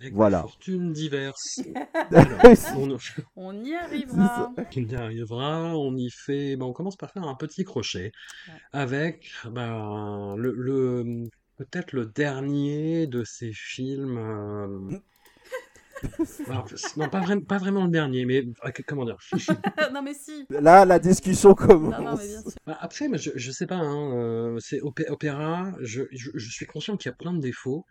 Avec 0.00 0.14
Voilà. 0.14 0.40
fortunes 0.42 0.92
diverses. 0.94 1.60
On 3.36 3.62
y 3.62 3.74
arrivera. 3.76 4.54
on 4.56 4.80
y 4.80 4.94
arrivera, 4.96 5.76
on 5.76 5.94
y 5.96 6.08
fait. 6.10 6.56
ben, 6.56 6.64
on 6.64 6.72
commence 6.72 6.96
par 6.96 7.10
faire 7.12 7.24
un 7.24 7.34
petit 7.34 7.64
crochet 7.64 8.10
avec 8.72 9.30
ben, 9.50 10.34
le, 10.36 10.52
le- 10.54 11.28
peut-être 11.58 11.92
le 11.92 12.06
dernier 12.06 13.06
de 13.06 13.24
ces 13.24 13.52
films. 13.52 15.00
Alors, 16.48 16.66
non, 16.96 17.08
pas, 17.08 17.20
vraiment 17.20 17.42
pas 17.42 17.58
vraiment 17.58 17.84
le 17.84 17.90
dernier, 17.90 18.24
mais 18.24 18.44
euh, 18.64 18.70
comment 18.86 19.04
dire 19.04 19.16
non 19.92 20.02
mais 20.02 20.14
si. 20.14 20.46
Là, 20.50 20.84
la 20.84 20.98
discussion 20.98 21.54
commence. 21.54 21.94
Non, 21.98 22.04
non, 22.04 22.16
mais 22.16 22.26
bien 22.26 22.42
sûr. 22.42 22.52
Bah, 22.66 22.78
Après, 22.80 23.08
moi, 23.08 23.18
je, 23.18 23.30
je 23.34 23.50
sais 23.50 23.66
pas, 23.66 23.76
hein, 23.76 24.16
euh, 24.16 24.58
c'est 24.60 24.80
opé- 24.80 25.08
opéra, 25.10 25.72
je, 25.80 26.02
je, 26.12 26.30
je 26.34 26.50
suis 26.50 26.66
conscient 26.66 26.96
qu'il 26.96 27.10
y 27.10 27.12
a 27.12 27.16
plein 27.16 27.32
de 27.32 27.40
défauts, 27.40 27.84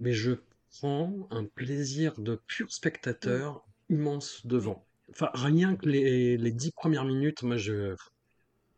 mais 0.00 0.12
je 0.12 0.32
prends 0.80 1.28
un 1.30 1.44
plaisir 1.44 2.14
de 2.18 2.40
pur 2.46 2.70
spectateur 2.72 3.64
immense 3.90 4.44
devant. 4.46 4.84
Enfin, 5.10 5.30
rien 5.34 5.76
que 5.76 5.88
les, 5.88 6.36
les 6.36 6.50
dix 6.52 6.72
premières 6.72 7.04
minutes, 7.04 7.42
moi, 7.42 7.56
je... 7.56 7.94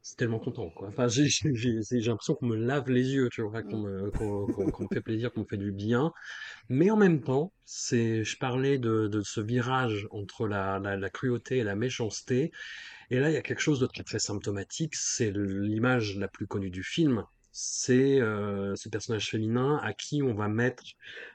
C'est 0.09 0.17
tellement 0.19 0.39
content, 0.39 0.71
quoi. 0.71 0.87
Enfin, 0.89 1.09
j'ai 1.09 1.27
j'ai- 1.27 1.53
j'ai- 1.55 1.81
j'ai 1.83 2.01
l'impression 2.11 2.35
qu'on 2.37 2.47
me 2.47 2.55
lave 2.57 2.89
les 2.91 3.09
yeux, 3.13 3.29
tu 3.29 3.43
vois, 3.43 3.63
qu'on 3.65 3.79
me, 3.79 4.11
qu'on- 4.13 4.47
qu'on- 4.49 4.71
qu'on 4.71 4.85
me 4.85 4.89
fait 4.93 5.01
plaisir, 5.01 5.33
qu'on 5.33 5.41
me 5.41 5.47
fait 5.47 5.57
du 5.57 5.73
bien. 5.73 6.13
Mais 6.69 6.91
en 6.91 6.97
même 6.97 7.23
temps, 7.23 7.53
c'est, 7.65 8.25
je 8.25 8.39
parlais 8.39 8.79
de, 8.79 9.09
de 9.09 9.23
ce 9.23 9.41
virage 9.41 10.07
entre 10.13 10.49
la, 10.49 10.79
la, 10.81 10.97
la 10.97 11.11
cruauté 11.11 11.59
et 11.59 11.65
la 11.65 11.77
méchanceté. 11.77 12.53
Et 13.11 13.21
là, 13.21 13.31
il 13.31 13.35
y 13.35 13.37
a 13.39 13.43
quelque 13.43 13.61
chose 13.63 13.81
de 13.81 13.87
très, 13.87 14.05
très 14.05 14.19
symptomatique. 14.21 14.95
C'est 14.97 15.33
l'image 15.33 16.17
la 16.19 16.29
plus 16.29 16.47
connue 16.49 16.71
du 16.71 16.85
film. 16.85 17.25
C'est 17.53 18.21
euh, 18.21 18.75
ce 18.77 18.89
personnage 18.91 19.31
féminin 19.31 19.79
à 19.83 19.95
qui 19.95 20.23
on 20.23 20.35
va 20.35 20.49
mettre 20.49 20.85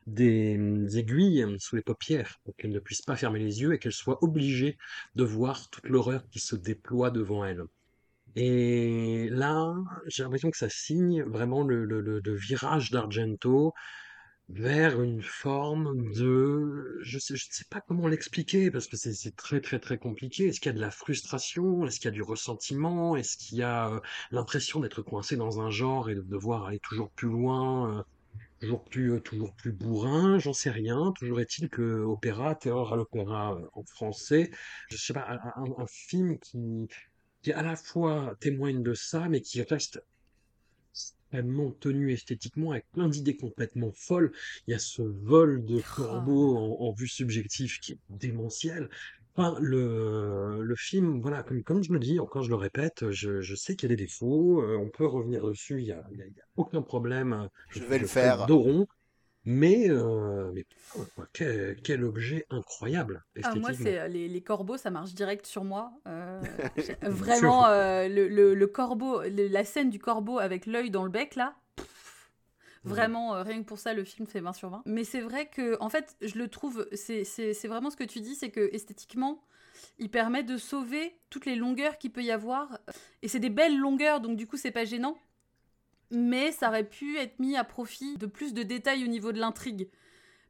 des, 0.07 0.57
des 0.59 0.99
aiguilles 0.99 1.45
sous 1.59 1.75
les 1.77 1.83
paupières 1.83 2.39
pour 2.45 2.55
qu'elle 2.57 2.71
ne 2.71 2.79
puisse 2.79 3.01
pas 3.03 3.15
fermer 3.17 3.39
les 3.39 3.61
yeux 3.61 3.73
et 3.73 3.79
qu'elle 3.79 3.93
soit 3.93 4.23
obligée 4.23 4.77
de 5.15 5.23
voir 5.23 5.69
toute 5.71 5.87
l'horreur 5.89 6.27
qui 6.29 6.39
se 6.39 6.55
déploie 6.55 7.11
devant 7.11 7.45
elle. 7.45 7.63
Et 8.35 9.27
là, 9.29 9.75
j'ai 10.07 10.23
l'impression 10.23 10.51
que 10.51 10.57
ça 10.57 10.69
signe 10.69 11.23
vraiment 11.23 11.63
le, 11.63 12.21
virage 12.35 12.91
d'Argento 12.91 13.73
vers 14.49 15.01
une 15.01 15.21
forme 15.21 16.11
de... 16.13 16.99
Je 17.03 17.19
je 17.19 17.45
sais 17.49 17.65
pas 17.69 17.81
comment 17.81 18.07
l'expliquer 18.07 18.71
parce 18.71 18.87
que 18.87 18.97
c'est 18.97 19.35
très 19.35 19.61
très 19.61 19.79
très 19.79 19.97
compliqué. 19.97 20.47
Est-ce 20.47 20.59
qu'il 20.59 20.69
y 20.71 20.75
a 20.75 20.75
de 20.75 20.81
la 20.81 20.91
frustration? 20.91 21.85
Est-ce 21.85 21.99
qu'il 21.99 22.05
y 22.05 22.09
a 22.09 22.11
du 22.11 22.21
ressentiment? 22.21 23.15
Est-ce 23.15 23.37
qu'il 23.37 23.57
y 23.59 23.63
a 23.63 23.89
euh, 23.89 23.99
l'impression 24.31 24.79
d'être 24.79 25.01
coincé 25.01 25.35
dans 25.37 25.61
un 25.61 25.69
genre 25.69 26.09
et 26.09 26.15
de 26.15 26.21
devoir 26.21 26.65
aller 26.65 26.79
toujours 26.79 27.11
plus 27.11 27.29
loin, 27.29 27.99
euh, 27.99 28.03
toujours 28.61 28.83
plus, 28.85 29.13
euh, 29.13 29.19
toujours 29.19 29.53
plus 29.55 29.71
bourrin? 29.71 30.39
J'en 30.39 30.53
sais 30.53 30.71
rien. 30.71 31.13
Toujours 31.17 31.39
est-il 31.41 31.69
que 31.69 32.03
Opéra, 32.03 32.55
Terreur 32.55 32.93
à 32.93 32.95
l'opéra 32.97 33.57
en 33.73 33.83
français, 33.83 34.51
je 34.89 34.97
sais 34.97 35.13
pas, 35.13 35.39
un 35.55 35.87
film 35.87 36.39
qui, 36.39 36.87
qui 37.41 37.51
à 37.53 37.61
la 37.63 37.75
fois 37.75 38.35
témoigne 38.39 38.83
de 38.83 38.93
ça, 38.93 39.27
mais 39.29 39.41
qui 39.41 39.61
reste 39.61 40.03
extrêmement 40.93 41.71
tenu 41.71 42.11
esthétiquement, 42.11 42.71
avec 42.71 42.85
plein 42.91 43.07
d'idées 43.09 43.37
complètement 43.37 43.91
folles. 43.95 44.31
Il 44.67 44.71
y 44.71 44.73
a 44.73 44.79
ce 44.79 45.01
vol 45.01 45.65
de 45.65 45.81
corbeau 45.95 46.57
en, 46.57 46.81
en 46.87 46.93
vue 46.93 47.07
subjective 47.07 47.79
qui 47.79 47.93
est 47.93 47.99
démentiel. 48.09 48.89
Enfin, 49.35 49.57
le, 49.61 50.61
le 50.61 50.75
film, 50.75 51.21
voilà, 51.21 51.41
comme, 51.43 51.63
comme 51.63 51.81
je 51.83 51.93
le 51.93 51.99
dis, 51.99 52.19
encore 52.19 52.43
je 52.43 52.49
le 52.49 52.55
répète, 52.55 53.09
je, 53.11 53.39
je 53.39 53.55
sais 53.55 53.77
qu'il 53.77 53.89
y 53.89 53.93
a 53.93 53.95
des 53.95 54.03
défauts, 54.03 54.61
euh, 54.61 54.77
on 54.77 54.89
peut 54.89 55.05
revenir 55.05 55.45
dessus, 55.47 55.79
il 55.79 55.85
y 55.87 55.91
a, 55.93 56.03
y 56.11 56.21
a- 56.21 56.25
il 56.25 56.33
y 56.35 56.39
a 56.41 56.43
aucun 56.57 56.81
problème. 56.81 57.31
euh, 57.33 57.47
Je 57.69 57.83
vais 57.85 57.97
le 57.97 58.07
faire. 58.07 58.45
Doron, 58.45 58.87
mais, 59.45 59.89
euh, 59.89 60.51
mais 60.53 60.63
putain, 60.63 61.27
quel, 61.33 61.81
quel 61.83 62.03
objet 62.03 62.45
incroyable, 62.49 63.23
Ah, 63.43 63.55
moi, 63.55 63.73
c'est 63.73 63.99
euh, 63.99 64.07
les, 64.07 64.27
les 64.27 64.41
corbeaux, 64.41 64.77
ça 64.77 64.91
marche 64.91 65.13
direct 65.13 65.45
sur 65.45 65.63
moi. 65.63 65.91
Euh, 66.07 66.41
vraiment, 67.03 67.65
euh, 67.67 68.07
le, 68.07 68.27
le- 68.27 68.53
le 68.53 68.67
corbeau, 68.67 69.21
le- 69.23 69.47
la 69.47 69.63
scène 69.63 69.89
du 69.89 69.99
corbeau 69.99 70.37
avec 70.39 70.65
l'œil 70.65 70.91
dans 70.91 71.03
le 71.03 71.09
bec, 71.09 71.35
là. 71.35 71.55
pff, 71.75 72.31
Vraiment, 72.85 73.43
rien 73.43 73.59
que 73.61 73.67
pour 73.67 73.79
ça, 73.79 73.93
le 73.93 74.03
film 74.03 74.27
fait 74.27 74.41
20 74.41 74.53
sur 74.53 74.69
20. 74.69 74.83
Mais 74.85 75.03
c'est 75.03 75.21
vrai 75.21 75.47
que, 75.47 75.77
en 75.81 75.89
fait, 75.89 76.15
je 76.21 76.37
le 76.37 76.47
trouve, 76.47 76.87
c'est 76.93 77.67
vraiment 77.67 77.89
ce 77.89 77.97
que 77.97 78.03
tu 78.03 78.21
dis, 78.21 78.35
c'est 78.35 78.49
que 78.51 78.69
esthétiquement, 78.73 79.41
il 79.99 80.09
permet 80.09 80.43
de 80.43 80.57
sauver 80.57 81.15
toutes 81.29 81.45
les 81.45 81.55
longueurs 81.55 81.97
qu'il 81.97 82.11
peut 82.11 82.23
y 82.23 82.31
avoir. 82.31 82.79
Et 83.21 83.27
c'est 83.27 83.39
des 83.39 83.49
belles 83.49 83.77
longueurs, 83.77 84.19
donc 84.21 84.37
du 84.37 84.47
coup, 84.47 84.57
c'est 84.57 84.71
pas 84.71 84.85
gênant. 84.85 85.17
Mais 86.11 86.51
ça 86.51 86.69
aurait 86.69 86.87
pu 86.87 87.17
être 87.17 87.39
mis 87.39 87.55
à 87.57 87.63
profit 87.63 88.17
de 88.17 88.25
plus 88.25 88.53
de 88.53 88.63
détails 88.63 89.03
au 89.03 89.07
niveau 89.07 89.31
de 89.31 89.39
l'intrigue. 89.39 89.89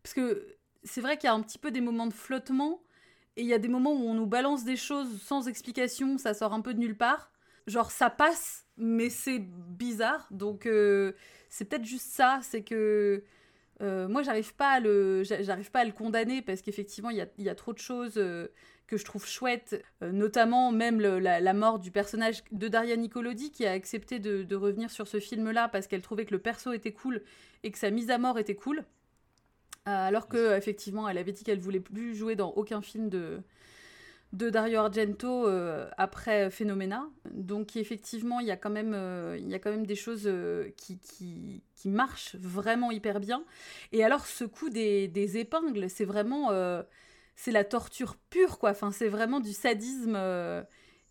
Parce 0.04 0.14
que 0.14 0.48
c'est 0.84 1.02
vrai 1.02 1.18
qu'il 1.18 1.28
y 1.28 1.32
a 1.32 1.34
un 1.34 1.42
petit 1.42 1.60
peu 1.60 1.72
des 1.72 1.82
moments 1.82 2.08
de 2.08 2.14
flottement, 2.14 2.82
et 3.38 3.42
il 3.44 3.48
y 3.48 3.54
a 3.54 3.60
des 3.60 3.68
moments 3.68 3.94
où 3.94 4.04
on 4.10 4.14
nous 4.14 4.26
balance 4.28 4.64
des 4.66 4.76
choses 4.76 5.22
sans 5.22 5.48
explication, 5.48 6.18
ça 6.18 6.34
sort 6.34 6.54
un 6.54 6.62
peu 6.62 6.74
de 6.74 6.80
nulle 6.80 6.98
part. 6.98 7.32
Genre 7.68 7.92
ça 7.92 8.10
passe, 8.10 8.66
mais 8.78 9.10
c'est 9.10 9.40
bizarre. 9.40 10.28
Donc 10.32 10.66
euh, 10.66 11.14
c'est 11.50 11.66
peut-être 11.66 11.86
juste 11.86 12.08
ça, 12.12 12.40
c'est 12.44 12.64
que 12.64 13.24
euh, 13.82 14.08
moi 14.08 14.24
j'arrive 14.24 14.56
pas 14.56 14.72
à 14.74 14.80
le, 14.80 15.24
j'a- 15.24 15.42
j'arrive 15.44 15.72
pas 15.72 15.82
à 15.82 15.86
le 15.86 15.92
condamner 15.92 16.42
parce 16.42 16.62
qu'effectivement 16.62 17.10
il 17.10 17.18
y 17.18 17.22
a, 17.22 17.28
y 17.40 17.50
a 17.50 17.56
trop 17.56 17.74
de 17.74 17.80
choses 17.80 18.16
euh, 18.18 18.48
que 18.92 18.98
je 18.98 19.06
trouve 19.06 19.26
chouettes, 19.26 19.82
euh, 20.04 20.12
notamment 20.12 20.74
même 20.74 21.00
le- 21.00 21.20
la, 21.20 21.40
la 21.40 21.54
mort 21.54 21.80
du 21.80 21.92
personnage 21.92 22.44
de 22.52 22.68
Daria 22.68 22.98
Nicolodi 22.98 23.50
qui 23.50 23.66
a 23.66 23.72
accepté 23.72 24.20
de, 24.20 24.44
de 24.44 24.56
revenir 24.58 24.92
sur 24.92 25.08
ce 25.08 25.22
film-là 25.22 25.70
parce 25.70 25.88
qu'elle 25.88 26.02
trouvait 26.02 26.26
que 26.26 26.34
le 26.34 26.40
perso 26.40 26.74
était 26.74 26.92
cool 26.92 27.24
et 27.64 27.72
que 27.72 27.78
sa 27.78 27.90
mise 27.90 28.10
à 28.12 28.18
mort 28.18 28.38
était 28.38 28.56
cool. 28.56 28.80
Euh, 29.88 30.08
alors 30.10 30.28
que 30.28 30.58
effectivement, 30.58 31.08
elle 31.08 31.18
avait 31.18 31.32
dit 31.32 31.46
qu'elle 31.46 31.62
voulait 31.62 31.80
plus 31.80 32.14
jouer 32.16 32.36
dans 32.36 32.50
aucun 32.50 32.82
film 32.82 33.08
de, 33.08 33.40
de 34.34 34.50
Dario 34.50 34.80
Argento 34.80 35.48
euh, 35.48 35.90
après 35.98 36.52
Phénoména. 36.52 37.10
Donc 37.32 37.78
effectivement, 37.78 38.42
il 38.42 38.48
y 38.48 38.52
a 38.52 38.58
quand 38.58 38.70
même, 38.70 38.94
euh, 38.94 39.38
il 39.40 39.48
y 39.48 39.56
a 39.56 39.60
quand 39.60 39.72
même 39.72 39.88
des 39.88 39.96
choses 39.96 40.24
euh, 40.26 40.70
qui, 40.76 41.00
qui, 41.00 41.64
qui 41.76 41.90
marchent 41.90 42.36
vraiment 42.36 42.92
hyper 42.92 43.22
bien. 43.22 43.44
Et 43.94 44.04
alors 44.04 44.26
ce 44.26 44.44
coup 44.44 44.70
des, 44.70 45.08
des 45.08 45.38
épingles, 45.38 45.90
c'est 45.90 46.06
vraiment, 46.06 46.52
c'est 47.36 47.52
la 47.52 47.64
torture 47.64 48.16
pure 48.30 48.60
quoi. 48.60 48.72
Enfin, 48.72 48.92
c'est 48.92 49.08
vraiment 49.08 49.40
du 49.40 49.54
sadisme 49.54 50.16
euh, 50.16 50.64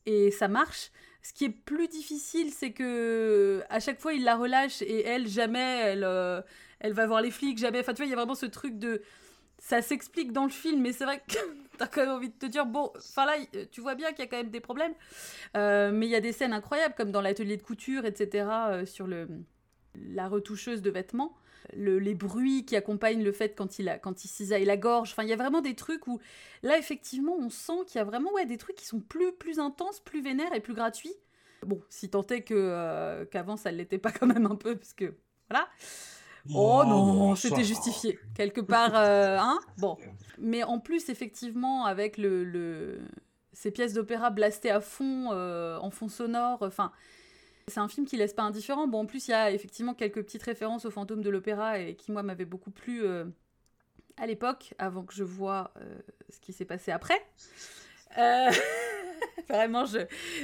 et 0.06 0.30
ça 0.30 0.48
marche. 0.48 0.90
Ce 1.22 1.32
qui 1.32 1.44
est 1.44 1.50
plus 1.50 1.88
difficile, 1.88 2.50
c'est 2.52 2.72
que 2.72 3.62
à 3.68 3.80
chaque 3.80 4.00
fois 4.00 4.14
il 4.14 4.24
la 4.24 4.36
relâche 4.36 4.80
et 4.82 5.06
elle 5.06 5.28
jamais, 5.28 5.80
elle, 5.80 6.04
euh, 6.04 6.40
elle 6.80 6.92
va 6.94 7.06
voir 7.06 7.20
les 7.20 7.30
flics, 7.30 7.58
jamais. 7.58 7.80
Enfin, 7.80 7.92
tu 7.92 7.98
vois, 7.98 8.06
il 8.06 8.10
y 8.10 8.14
a 8.14 8.16
vraiment 8.16 8.34
ce 8.34 8.46
truc 8.46 8.78
de. 8.78 9.02
Ça 9.58 9.82
s'explique 9.82 10.32
dans 10.32 10.44
le 10.44 10.50
film, 10.50 10.80
mais 10.80 10.92
c'est 10.92 11.04
vrai 11.04 11.20
que 11.28 11.36
t'as 11.78 11.86
quand 11.86 12.00
même 12.00 12.10
envie 12.10 12.30
de 12.30 12.38
te 12.38 12.46
dire 12.46 12.64
bon, 12.64 12.90
enfin 12.96 13.26
là, 13.26 13.34
tu 13.70 13.82
vois 13.82 13.94
bien 13.94 14.10
qu'il 14.10 14.20
y 14.20 14.22
a 14.22 14.26
quand 14.26 14.38
même 14.38 14.50
des 14.50 14.60
problèmes. 14.60 14.94
Euh, 15.56 15.90
mais 15.92 16.06
il 16.06 16.10
y 16.10 16.16
a 16.16 16.20
des 16.20 16.32
scènes 16.32 16.54
incroyables, 16.54 16.94
comme 16.94 17.10
dans 17.12 17.20
l'atelier 17.20 17.58
de 17.58 17.62
couture, 17.62 18.06
etc., 18.06 18.46
sur 18.86 19.06
le, 19.06 19.28
la 19.94 20.28
retoucheuse 20.28 20.80
de 20.80 20.90
vêtements. 20.90 21.36
Le- 21.74 21.98
les 21.98 22.14
bruits 22.14 22.64
qui 22.64 22.74
accompagnent 22.74 23.22
le 23.22 23.32
fait 23.32 23.54
quand 23.54 23.78
il, 23.78 23.88
a, 23.88 23.98
quand 23.98 24.24
il 24.24 24.28
cisaille 24.28 24.64
la 24.64 24.76
gorge. 24.76 25.12
Enfin, 25.12 25.22
il 25.22 25.28
y 25.28 25.32
a 25.32 25.36
vraiment 25.36 25.60
des 25.60 25.74
trucs 25.74 26.06
où, 26.06 26.18
là, 26.62 26.78
effectivement, 26.78 27.36
on 27.38 27.48
sent 27.48 27.84
qu'il 27.86 27.98
y 27.98 28.00
a 28.00 28.04
vraiment 28.04 28.32
ouais, 28.32 28.46
des 28.46 28.56
trucs 28.56 28.76
qui 28.76 28.86
sont 28.86 29.00
plus, 29.00 29.32
plus 29.32 29.58
intenses, 29.58 30.00
plus 30.00 30.22
vénères 30.22 30.54
et 30.54 30.60
plus 30.60 30.74
gratuits. 30.74 31.14
Bon, 31.64 31.80
si 31.88 32.08
tant 32.08 32.26
est 32.26 32.42
que, 32.42 32.54
euh, 32.56 33.24
qu'avant, 33.26 33.56
ça 33.56 33.70
ne 33.70 33.76
l'était 33.76 33.98
pas 33.98 34.10
quand 34.10 34.26
même 34.26 34.46
un 34.46 34.56
peu, 34.56 34.76
parce 34.76 34.94
que, 34.94 35.14
voilà. 35.48 35.68
Oh 36.54 36.82
non, 36.86 37.36
ça 37.36 37.50
c'était 37.50 37.64
justifié. 37.64 38.18
Quelque 38.34 38.62
part, 38.62 38.96
euh, 38.96 39.36
hein 39.38 39.60
Bon. 39.78 39.96
Mais 40.38 40.64
en 40.64 40.80
plus, 40.80 41.08
effectivement, 41.08 41.84
avec 41.84 42.16
le, 42.16 42.44
le... 42.44 43.00
ces 43.52 43.70
pièces 43.70 43.92
d'opéra 43.92 44.30
blastées 44.30 44.70
à 44.70 44.80
fond, 44.80 45.28
euh, 45.32 45.78
en 45.78 45.90
fond 45.90 46.08
sonore, 46.08 46.58
enfin... 46.62 46.92
C'est 47.70 47.80
un 47.80 47.88
film 47.88 48.06
qui 48.06 48.16
laisse 48.16 48.34
pas 48.34 48.42
indifférent. 48.42 48.86
Bon, 48.86 49.00
en 49.00 49.06
plus, 49.06 49.28
il 49.28 49.30
y 49.30 49.34
a 49.34 49.50
effectivement 49.50 49.94
quelques 49.94 50.22
petites 50.22 50.42
références 50.42 50.84
au 50.84 50.90
fantôme 50.90 51.22
de 51.22 51.30
l'opéra 51.30 51.78
et 51.78 51.94
qui, 51.94 52.12
moi, 52.12 52.22
m'avaient 52.22 52.44
beaucoup 52.44 52.70
plu 52.70 53.02
euh, 53.04 53.24
à 54.16 54.26
l'époque, 54.26 54.74
avant 54.78 55.04
que 55.04 55.14
je 55.14 55.24
vois 55.24 55.72
euh, 55.80 55.98
ce 56.28 56.40
qui 56.40 56.52
s'est 56.52 56.64
passé 56.66 56.92
après. 56.92 57.20
Euh, 58.18 58.50
Vraiment, 59.48 59.84
je, 59.84 59.98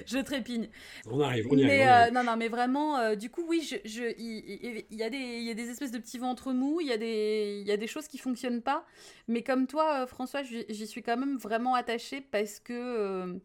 je 0.07 0.19
trépigne. 0.19 0.69
On 1.09 1.21
arrive, 1.21 1.47
on 1.51 1.57
y 1.57 1.65
arrive. 1.65 1.83
On 1.83 1.89
arrive. 1.89 2.15
non, 2.15 2.25
non, 2.25 2.37
mais 2.37 2.49
vraiment, 2.49 3.15
du 3.15 3.31
coup, 3.31 3.45
oui, 3.47 3.63
je, 3.63 3.77
je, 3.85 4.03
il, 4.19 4.85
y, 4.91 5.03
a 5.03 5.11
des, 5.11 5.19
y 5.19 5.51
a 5.51 5.55
des 5.55 5.71
espèces 5.71 5.93
de 5.93 5.99
petits 5.99 6.19
ventres 6.19 6.53
mous, 6.53 6.81
il 6.81 6.89
y, 6.89 6.93
a 6.93 6.97
des- 6.99 7.63
y 7.65 7.71
a 7.71 7.77
des 7.77 7.87
choses 7.87 8.09
qui 8.09 8.19
fonctionnent 8.19 8.63
pas. 8.63 8.85
Mais 9.29 9.43
comme 9.43 9.67
toi, 9.69 10.07
François, 10.07 10.43
j'y 10.43 10.87
suis 10.87 11.03
quand 11.03 11.17
même 11.17 11.37
vraiment 11.37 11.75
attachée 11.75 12.21
parce 12.21 12.59
que 12.59 13.39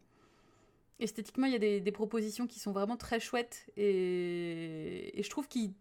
esthétiquement, 1.02 1.46
il 1.46 1.52
y 1.52 1.56
a 1.56 1.80
des, 1.80 1.92
propositions 1.92 2.46
qui 2.46 2.58
sont 2.58 2.72
vraiment 2.72 2.96
très 2.96 3.20
chouettes 3.20 3.70
et, 3.76 5.20
je 5.22 5.30
trouve 5.30 5.48
qu'il 5.48 5.72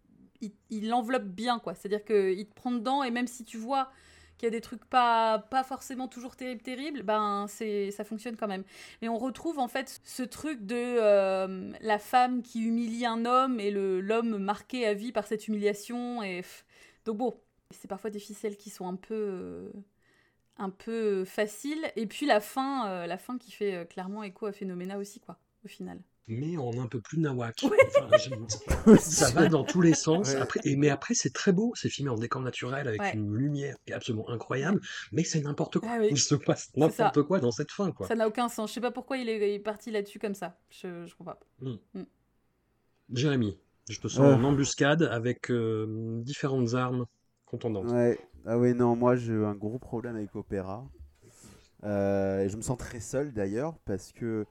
il, 0.42 0.52
il 0.70 0.90
l'enveloppe 0.90 1.26
bien, 1.26 1.60
quoi. 1.60 1.76
C'est-à-dire 1.76 2.04
qu'il 2.04 2.48
te 2.48 2.54
prend 2.54 2.72
dedans 2.72 3.04
et 3.04 3.12
même 3.12 3.28
si 3.28 3.46
tu 3.46 3.58
vois 3.58 3.92
qu'il 4.42 4.48
y 4.48 4.52
a 4.56 4.58
des 4.58 4.62
trucs 4.62 4.84
pas, 4.86 5.38
pas 5.38 5.64
forcément 5.64 6.08
toujours 6.08 6.36
terribles, 6.36 6.64
terribles, 6.64 7.04
ben 7.04 7.46
ça 7.48 8.04
fonctionne 8.04 8.36
quand 8.36 8.48
même. 8.48 8.64
Mais 9.02 9.08
on 9.08 9.18
retrouve 9.18 9.60
en 9.60 9.68
fait 9.68 10.02
ce 10.04 10.24
truc 10.24 10.66
de 10.66 10.76
euh, 10.76 11.72
la 11.80 12.00
femme 12.00 12.42
qui 12.42 12.64
humilie 12.64 13.06
un 13.06 13.26
homme 13.26 13.60
et 13.60 13.70
l'homme 13.70 14.40
marqué 14.40 14.88
à 14.88 14.96
vie 14.96 15.12
par 15.12 15.28
cette 15.28 15.48
humiliation. 15.48 16.24
Et 16.24 16.44
donc 17.06 17.18
bon, 17.18 17.36
c'est 17.70 17.88
parfois 17.88 18.10
des 18.10 18.20
ficelles 18.20 18.58
qui 18.58 18.72
sont 18.72 18.88
un 18.88 18.96
peu 18.96 19.14
euh, 19.14 19.70
un 20.58 20.70
peu 20.70 21.26
faciles. 21.26 21.92
Et 21.96 22.06
puis 22.06 22.26
la 22.26 22.40
fin, 22.40 22.88
euh, 22.90 23.08
la 23.08 23.18
fin 23.18 23.38
qui 23.38 23.52
fait 23.52 23.76
euh, 23.76 23.86
clairement 23.86 24.24
écho 24.24 24.46
à 24.46 24.52
Phénoména 24.52 24.98
aussi 24.98 25.20
quoi, 25.20 25.40
au 25.66 25.68
final. 25.68 26.00
mais 26.28 26.56
en 26.58 26.72
un 26.80 26.88
peu 26.88 27.02
plus 27.02 27.18
nawak. 27.20 27.64
Enfin, 27.64 28.18
je- 28.18 28.96
ça 29.00 29.32
va 29.32 29.48
dans 29.48 29.64
tous 29.64 29.82
les 29.82 29.94
sens. 29.94 30.30
Ouais. 30.30 30.36
Après, 30.38 30.60
et, 30.64 30.76
mais 30.76 30.90
après, 30.90 31.14
c'est 31.14 31.34
très 31.34 31.52
beau. 31.52 31.74
C'est 31.76 31.90
filmé 31.90 32.10
en 32.12 32.16
décor 32.16 32.42
naturel 32.42 32.88
avec 32.88 33.02
Ouais. 33.02 33.14
une 33.16 33.36
lumière 33.36 33.76
qui 33.86 33.92
est 33.92 33.96
absolument 33.96 34.30
incroyable. 34.30 34.80
Mais 35.12 35.24
c'est 35.24 35.42
n'importe 35.42 35.80
quoi. 35.80 35.90
Ah 35.94 35.98
oui. 36.00 36.08
Il 36.12 36.18
se 36.20 36.36
passe 36.36 36.72
n'importe 36.76 37.24
quoi 37.24 37.40
dans 37.40 37.52
cette 37.52 37.72
fin, 37.72 37.92
quoi. 37.92 38.08
Ça 38.08 38.16
n'a 38.16 38.28
aucun 38.28 38.48
sens. 38.50 38.70
Je 38.70 38.76
sais 38.76 38.82
pas 38.82 38.92
pourquoi 38.92 39.18
il 39.18 39.28
est, 39.30 39.38
il 39.38 39.56
est 39.56 39.60
parti 39.60 39.92
là-dessus 39.92 40.20
comme 40.20 40.36
ça. 40.36 40.58
Je, 40.70 41.06
je 41.06 41.16
comprends 41.16 41.36
pas. 41.62 41.70
Jérémy, 43.14 43.58
je 43.90 44.00
te 44.00 44.08
sens 44.08 44.20
Euh. 44.20 44.36
en 44.36 44.44
embuscade 44.44 45.04
avec 45.04 45.52
euh, 45.52 46.22
différentes 46.22 46.74
armes 46.76 47.06
Ouais. 47.94 48.20
Ah 48.46 48.58
ouais, 48.58 48.74
non, 48.74 48.96
moi 48.96 49.16
j'ai 49.16 49.34
eu 49.34 49.46
un 49.46 49.56
gros 49.56 49.80
problème 49.80 50.16
avec 50.16 50.36
Opéra. 50.36 50.84
Euh, 51.84 52.42
et 52.44 52.50
je 52.50 52.58
me 52.58 52.62
sens 52.62 52.78
très 52.78 53.00
seul 53.00 53.34
d'ailleurs 53.34 53.78
parce 53.86 54.12
que 54.12 54.46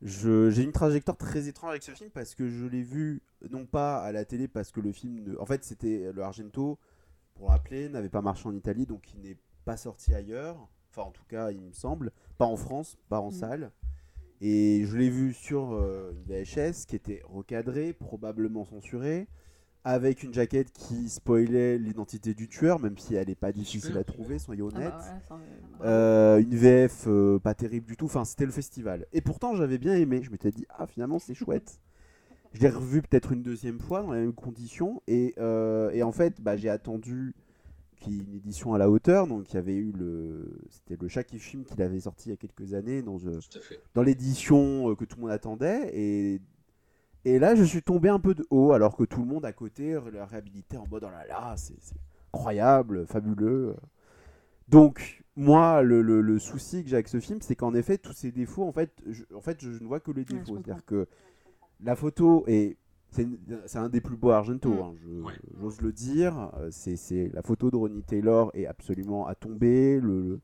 je- 0.00 0.50
j'ai 0.50 0.64
une 0.64 0.72
trajectoire 0.72 1.16
très 1.16 1.46
étrange 1.46 1.70
avec 1.70 1.82
ce 1.84 1.92
film 1.92 2.10
parce 2.10 2.34
que 2.34 2.48
je 2.48 2.66
l'ai 2.66 2.82
vu 2.82 3.22
non 3.50 3.66
pas 3.66 4.02
à 4.02 4.10
la 4.10 4.24
télé 4.24 4.48
parce 4.48 4.72
que 4.72 4.80
le 4.80 4.90
film, 4.92 5.20
ne- 5.22 5.36
en 5.38 5.46
fait 5.46 5.62
c'était 5.64 6.10
le 6.12 6.22
Argento, 6.22 6.78
pour 7.34 7.48
rappeler, 7.50 7.88
n'avait 7.88 8.08
pas 8.08 8.20
marché 8.22 8.48
en 8.48 8.54
Italie 8.54 8.84
donc 8.86 9.14
il 9.14 9.20
n'est 9.20 9.36
pas 9.64 9.76
sorti 9.76 10.12
ailleurs. 10.14 10.56
Enfin 10.90 11.02
en 11.08 11.12
tout 11.12 11.24
cas 11.28 11.50
il 11.52 11.60
me 11.60 11.72
semble, 11.72 12.10
pas 12.36 12.46
en 12.46 12.56
France, 12.56 12.98
pas 13.08 13.20
en 13.20 13.28
Mm. 13.28 13.32
salle. 13.32 13.72
Et 14.40 14.84
je 14.86 14.96
l'ai 14.96 15.08
vu 15.08 15.32
sur 15.32 15.72
euh, 15.74 16.10
une 16.12 16.24
VHS 16.24 16.84
qui 16.86 16.96
était 16.96 17.22
recadrée, 17.26 17.92
probablement 17.92 18.64
censurée, 18.64 19.28
avec 19.84 20.22
une 20.22 20.32
jaquette 20.32 20.72
qui 20.72 21.08
spoilait 21.08 21.76
l'identité 21.78 22.34
du 22.34 22.48
tueur, 22.48 22.78
même 22.78 22.96
si 22.98 23.14
elle 23.14 23.28
n'est 23.28 23.34
pas 23.34 23.52
difficile 23.52 23.98
à 23.98 24.04
trouver, 24.04 24.38
soyons 24.38 24.68
Ah 24.70 24.74
bah 24.74 24.78
honnêtes. 24.78 24.94
voilà, 24.94 25.20
ça, 25.28 25.40
euh, 25.84 26.38
une 26.40 26.54
VF 26.54 27.04
euh, 27.08 27.38
pas 27.40 27.54
terrible 27.54 27.86
du 27.86 27.96
tout, 27.96 28.04
enfin 28.04 28.24
c'était 28.24 28.46
le 28.46 28.52
festival. 28.52 29.06
Et 29.12 29.20
pourtant 29.20 29.56
j'avais 29.56 29.78
bien 29.78 29.94
aimé, 29.94 30.22
je 30.22 30.30
m'étais 30.30 30.52
dit, 30.52 30.66
ah 30.68 30.86
finalement 30.86 31.18
c'est 31.18 31.34
chouette. 31.34 31.80
Je 32.54 32.60
l'ai 32.60 32.68
revu 32.68 33.00
peut-être 33.00 33.32
une 33.32 33.42
deuxième 33.42 33.80
fois 33.80 34.02
dans 34.02 34.12
les 34.12 34.20
mêmes 34.20 34.34
conditions. 34.34 35.02
Et, 35.06 35.34
euh, 35.38 35.90
et 35.92 36.02
en 36.02 36.12
fait, 36.12 36.38
bah, 36.42 36.54
j'ai 36.54 36.68
attendu 36.68 37.34
qu'il 37.96 38.12
y 38.12 38.18
ait 38.18 38.24
une 38.24 38.34
édition 38.34 38.74
à 38.74 38.78
la 38.78 38.90
hauteur. 38.90 39.26
Donc 39.26 39.50
il 39.50 39.54
y 39.54 39.56
avait 39.56 39.74
eu 39.74 39.90
le. 39.92 40.60
C'était 40.68 41.02
le 41.02 41.08
chat 41.08 41.24
qui 41.24 41.38
filme 41.38 41.64
qu'il 41.64 41.80
avait 41.80 42.00
sorti 42.00 42.28
il 42.28 42.32
y 42.32 42.34
a 42.34 42.36
quelques 42.36 42.74
années 42.74 43.00
dans, 43.00 43.16
euh, 43.24 43.40
dans 43.94 44.02
l'édition 44.02 44.94
que 44.96 45.06
tout 45.06 45.16
le 45.16 45.22
monde 45.22 45.30
attendait. 45.30 45.90
Et, 45.94 46.42
et 47.24 47.38
là, 47.38 47.54
je 47.54 47.62
suis 47.64 47.82
tombé 47.82 48.08
un 48.08 48.18
peu 48.18 48.34
de 48.34 48.44
haut, 48.50 48.72
alors 48.72 48.96
que 48.96 49.04
tout 49.04 49.20
le 49.20 49.26
monde 49.26 49.44
à 49.44 49.52
côté 49.52 49.98
l'a 50.12 50.26
réhabilité 50.26 50.76
en 50.76 50.86
mode 50.88 51.04
oh 51.06 51.10
là 51.10 51.26
là, 51.26 51.54
c'est 51.56 51.74
incroyable, 52.34 53.06
fabuleux. 53.06 53.76
Donc, 54.68 55.22
moi, 55.36 55.82
le, 55.82 56.02
le- 56.02 56.20
le 56.20 56.38
souci 56.38 56.82
que 56.82 56.88
j'ai 56.88 56.96
avec 56.96 57.08
ce 57.08 57.20
film, 57.20 57.40
c'est 57.42 57.56
qu'en 57.56 57.74
effet, 57.74 57.98
tous 57.98 58.12
ces 58.12 58.32
défauts, 58.32 58.64
en 58.64 58.72
fait, 58.72 58.92
je, 59.08 59.24
en 59.34 59.40
fait, 59.40 59.60
je 59.60 59.70
ne 59.82 59.86
vois 59.86 60.00
que 60.00 60.10
les 60.10 60.24
défauts. 60.24 60.56
C'est-à-dire 60.56 60.84
que 60.84 61.06
la 61.82 61.96
photo 61.96 62.44
est. 62.46 62.76
C'est 63.66 63.76
un 63.76 63.90
des 63.90 64.00
plus 64.00 64.16
beaux 64.16 64.30
Argento, 64.30 64.70
Mm. 64.70 64.78
hein, 64.80 64.94
Ouais. 65.26 65.32
j'ose 65.60 65.82
le 65.82 65.92
dire. 65.92 66.50
Euh, 66.58 66.68
C'est 66.70 67.30
la 67.34 67.42
photo 67.42 67.70
de 67.70 67.76
Ronnie 67.76 68.02
Taylor 68.02 68.50
est 68.54 68.64
absolument 68.66 69.26
à 69.26 69.34
tomber. 69.34 70.00
Le, 70.00 70.22
le, 70.22 70.40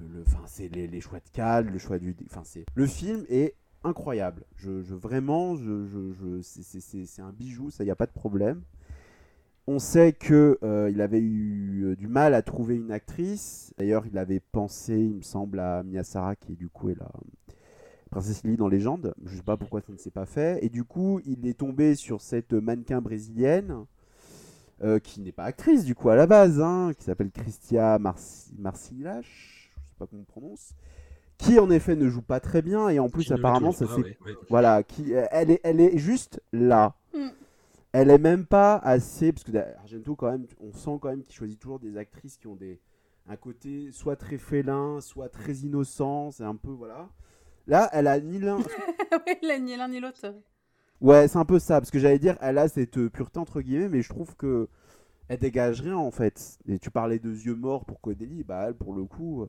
le- 0.00 0.08
le- 0.18 0.24
'fin, 0.24 0.40
c'est 0.46 0.68
les, 0.68 0.86
les 0.86 1.00
choix 1.02 1.18
de 1.18 1.28
cadre, 1.30 1.70
le 1.70 1.78
choix 1.78 1.98
du. 1.98 2.16
Enfin, 2.30 2.40
c'est 2.44 2.64
le 2.74 2.86
film 2.86 3.24
est 3.28 3.54
incroyable. 3.84 4.44
Je, 4.56 4.70
vraiment, 4.94 5.56
je, 5.56 6.40
c'est- 6.42 7.22
un 7.22 7.32
bijou, 7.32 7.70
ça 7.70 7.84
y 7.84 7.90
a 7.90 7.96
pas 7.96 8.06
de 8.06 8.12
problème. 8.12 8.62
On 9.66 9.78
sait 9.78 10.12
que 10.12 10.58
euh, 10.64 10.90
il 10.90 11.00
avait 11.00 11.20
eu 11.20 11.84
euh, 11.84 11.96
du 11.96 12.08
mal 12.08 12.34
à 12.34 12.42
trouver 12.42 12.76
une 12.76 12.90
actrice. 12.90 13.72
D'ailleurs, 13.78 14.06
il 14.06 14.18
avait 14.18 14.40
pensé, 14.40 14.98
il 14.98 15.16
me 15.16 15.22
semble, 15.22 15.60
à 15.60 15.82
Mia 15.84 16.02
Sara, 16.04 16.34
qui 16.36 16.54
du 16.56 16.68
coup 16.68 16.90
est 16.90 16.98
la 16.98 17.10
princesse 18.10 18.44
Lily 18.44 18.56
dans 18.56 18.68
Légende. 18.68 19.14
Je 19.24 19.36
sais 19.36 19.42
pas 19.42 19.56
pourquoi 19.56 19.80
ça 19.80 19.92
ne 19.92 19.98
s'est 19.98 20.10
pas 20.10 20.26
fait. 20.26 20.64
Et 20.64 20.68
du 20.68 20.84
coup, 20.84 21.20
il 21.24 21.46
est 21.46 21.58
tombé 21.58 21.94
sur 21.94 22.20
cette 22.20 22.52
mannequin 22.52 23.00
brésilienne. 23.00 23.86
euh, 24.82 24.98
qui 24.98 25.20
n'est 25.20 25.32
pas 25.32 25.44
actrice 25.44 25.84
du 25.84 25.94
coup 25.94 26.08
à 26.10 26.16
la 26.16 26.26
base, 26.26 26.60
hein, 26.60 26.92
qui 26.96 27.04
s'appelle 27.04 27.30
Christia 27.30 27.98
Marci 27.98 28.52
Marcilache, 28.58 29.72
je 29.76 29.80
sais 29.90 29.96
pas 29.98 30.06
comment 30.06 30.22
on 30.22 30.24
prononce, 30.24 30.74
qui 31.42 31.58
en 31.58 31.70
effet 31.70 31.96
ne 31.96 32.08
joue 32.08 32.22
pas 32.22 32.40
très 32.40 32.62
bien 32.62 32.88
et 32.88 32.98
en 32.98 33.08
plus 33.08 33.24
Qui 33.24 33.32
apparemment 33.32 33.72
ça 33.72 33.84
ouais, 33.86 34.16
ouais. 34.24 34.34
voilà, 34.48 34.82
qui, 34.82 35.14
euh, 35.14 35.26
elle, 35.30 35.50
est, 35.50 35.60
elle 35.64 35.80
est 35.80 35.98
juste 35.98 36.40
là. 36.52 36.94
Mm. 37.14 37.28
Elle 37.92 38.10
est 38.10 38.18
même 38.18 38.46
pas 38.46 38.76
assez. 38.76 39.32
Parce 39.32 39.44
que 39.44 39.56
Argento, 39.56 40.14
quand 40.16 40.30
même, 40.30 40.46
on 40.60 40.72
sent 40.72 40.98
quand 41.00 41.10
même 41.10 41.22
qu'il 41.22 41.34
choisit 41.34 41.58
toujours 41.58 41.80
des 41.80 41.96
actrices 41.96 42.36
qui 42.36 42.46
ont 42.46 42.54
des, 42.54 42.80
un 43.28 43.36
côté 43.36 43.90
soit 43.92 44.16
très 44.16 44.38
félin, 44.38 45.00
soit 45.00 45.28
très 45.28 45.52
innocent. 45.54 46.30
C'est 46.30 46.44
un 46.44 46.56
peu. 46.56 46.70
Voilà. 46.70 47.08
Là, 47.66 47.90
elle 47.92 48.06
a 48.06 48.18
ni 48.20 48.38
l'un. 48.38 48.58
ouais, 49.42 49.60
ni 49.60 49.76
l'un 49.76 49.88
ni 49.88 50.00
l'autre. 50.00 50.34
ouais, 51.00 51.28
c'est 51.28 51.38
un 51.38 51.44
peu 51.44 51.58
ça. 51.58 51.80
Parce 51.80 51.90
que 51.90 51.98
j'allais 51.98 52.18
dire, 52.18 52.38
elle 52.40 52.58
a 52.58 52.68
cette 52.68 52.98
euh, 52.98 53.10
pureté 53.10 53.38
entre 53.38 53.60
guillemets, 53.60 53.88
mais 53.88 54.02
je 54.02 54.08
trouve 54.08 54.36
que. 54.36 54.68
Elle 55.28 55.38
dégage 55.38 55.80
rien 55.80 55.96
en 55.96 56.10
fait. 56.10 56.58
Et 56.68 56.78
tu 56.78 56.90
parlais 56.90 57.18
de 57.18 57.30
yeux 57.30 57.54
morts 57.54 57.84
pour 57.86 58.00
Codeli, 58.00 58.42
bah 58.44 58.64
elle 58.68 58.74
pour 58.74 58.92
le 58.92 59.04
coup. 59.04 59.48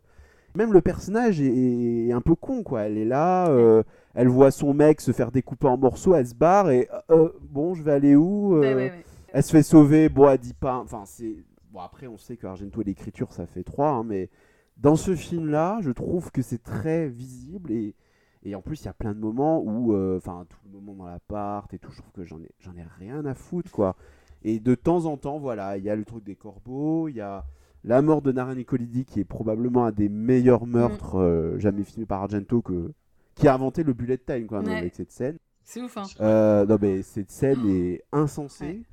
Euh, 0.56 0.58
Même 0.58 0.74
le 0.74 0.82
personnage 0.82 1.42
est, 1.42 2.08
est 2.08 2.12
un 2.12 2.22
peu 2.22 2.36
con 2.36 2.64
quoi. 2.64 2.82
Elle 2.82 2.98
est 2.98 3.06
là, 3.06 3.50
euh, 3.50 3.84
elle 4.14 4.28
voit 4.28 4.52
son 4.52 4.74
mec 4.74 5.02
se 5.02 5.12
faire 5.12 5.32
découper 5.32 5.68
en 5.68 5.78
morceaux, 5.78 6.16
elle 6.16 6.28
se 6.28 6.36
barre 6.36 6.70
et 6.72 6.90
euh, 7.10 7.30
bon, 7.42 7.74
je 7.74 7.84
vais 7.84 7.92
aller 7.92 8.16
où 8.16 8.56
euh, 8.56 8.62
Ouais, 8.62 8.76
ouais, 8.76 8.92
ouais. 8.92 9.06
Elle 9.34 9.44
se 9.44 9.52
fait 9.52 9.64
sauver, 9.64 10.10
bon, 10.10 10.30
elle 10.30 10.38
dit 10.38 10.54
pas. 10.54 10.78
Enfin, 10.78 11.04
c'est. 11.06 11.36
Bon, 11.72 11.80
après, 11.80 12.06
on 12.06 12.18
sait 12.18 12.38
que 12.38 12.46
Argento 12.46 12.82
et 12.82 12.84
l'écriture, 12.84 13.34
ça 13.34 13.48
fait 13.48 13.64
trois, 13.64 13.90
hein, 13.90 14.04
mais 14.04 14.30
dans 14.78 14.96
ce 14.96 15.16
film-là, 15.16 15.80
je 15.82 15.90
trouve 15.90 16.32
que 16.32 16.42
c'est 16.42 16.62
très 16.62 17.08
visible 17.08 17.72
et. 17.72 17.96
Et 18.46 18.56
en 18.56 18.62
plus, 18.62 18.82
il 18.82 18.86
y 18.86 18.90
a 18.90 18.94
plein 18.94 19.14
de 19.14 19.20
moments 19.20 19.62
où, 19.62 19.94
euh, 19.94 20.18
enfin, 20.18 20.46
tout 20.50 20.58
le 20.66 20.78
moment 20.78 20.94
dans 21.06 21.10
l'appart 21.10 21.74
et 21.74 21.80
tout, 21.80 21.92
je 21.92 22.00
trouve 22.00 22.12
que 22.12 22.26
j'en 22.26 22.42
ai, 22.42 22.52
j'en 22.60 22.76
ai 22.76 22.84
rien 23.00 23.26
à 23.26 23.34
foutre, 23.34 23.72
quoi. 23.72 23.96
Et 24.44 24.60
de 24.60 24.76
temps 24.76 25.06
en 25.06 25.16
temps, 25.16 25.40
voilà, 25.40 25.78
il 25.78 25.84
y 25.86 25.90
a 25.90 25.96
le 25.96 26.04
truc 26.04 26.26
des 26.26 26.36
corbeaux, 26.36 27.08
il 27.08 27.16
y 27.16 27.22
a 27.22 27.46
la 27.84 28.02
mort 28.02 28.22
de 28.22 28.32
Nara 28.32 28.56
Nicolidi, 28.56 29.06
qui 29.06 29.20
est 29.20 29.26
probablement 29.26 29.86
un 29.86 29.92
des 29.92 30.10
meilleurs 30.10 30.66
meurtres 30.66 31.16
euh, 31.20 31.58
jamais 31.60 31.84
filmés 31.84 32.06
par 32.06 32.22
Argento, 32.24 32.62
que, 32.62 32.92
qui 33.36 33.48
a 33.48 33.54
inventé 33.54 33.84
le 33.84 33.94
bullet 33.94 34.18
time, 34.18 34.48
quand 34.48 34.62
même, 34.62 34.72
Ouais. 34.72 34.78
avec 34.80 34.96
cette 34.96 35.12
scène. 35.12 35.38
C'est 35.66 35.82
ouf, 35.82 35.98
hein. 35.98 36.04
Euh, 36.22 36.66
non, 36.66 36.78
mais 36.82 37.02
cette 37.02 37.32
scène 37.32 37.66
est 37.70 38.04
insensée. 38.12 38.84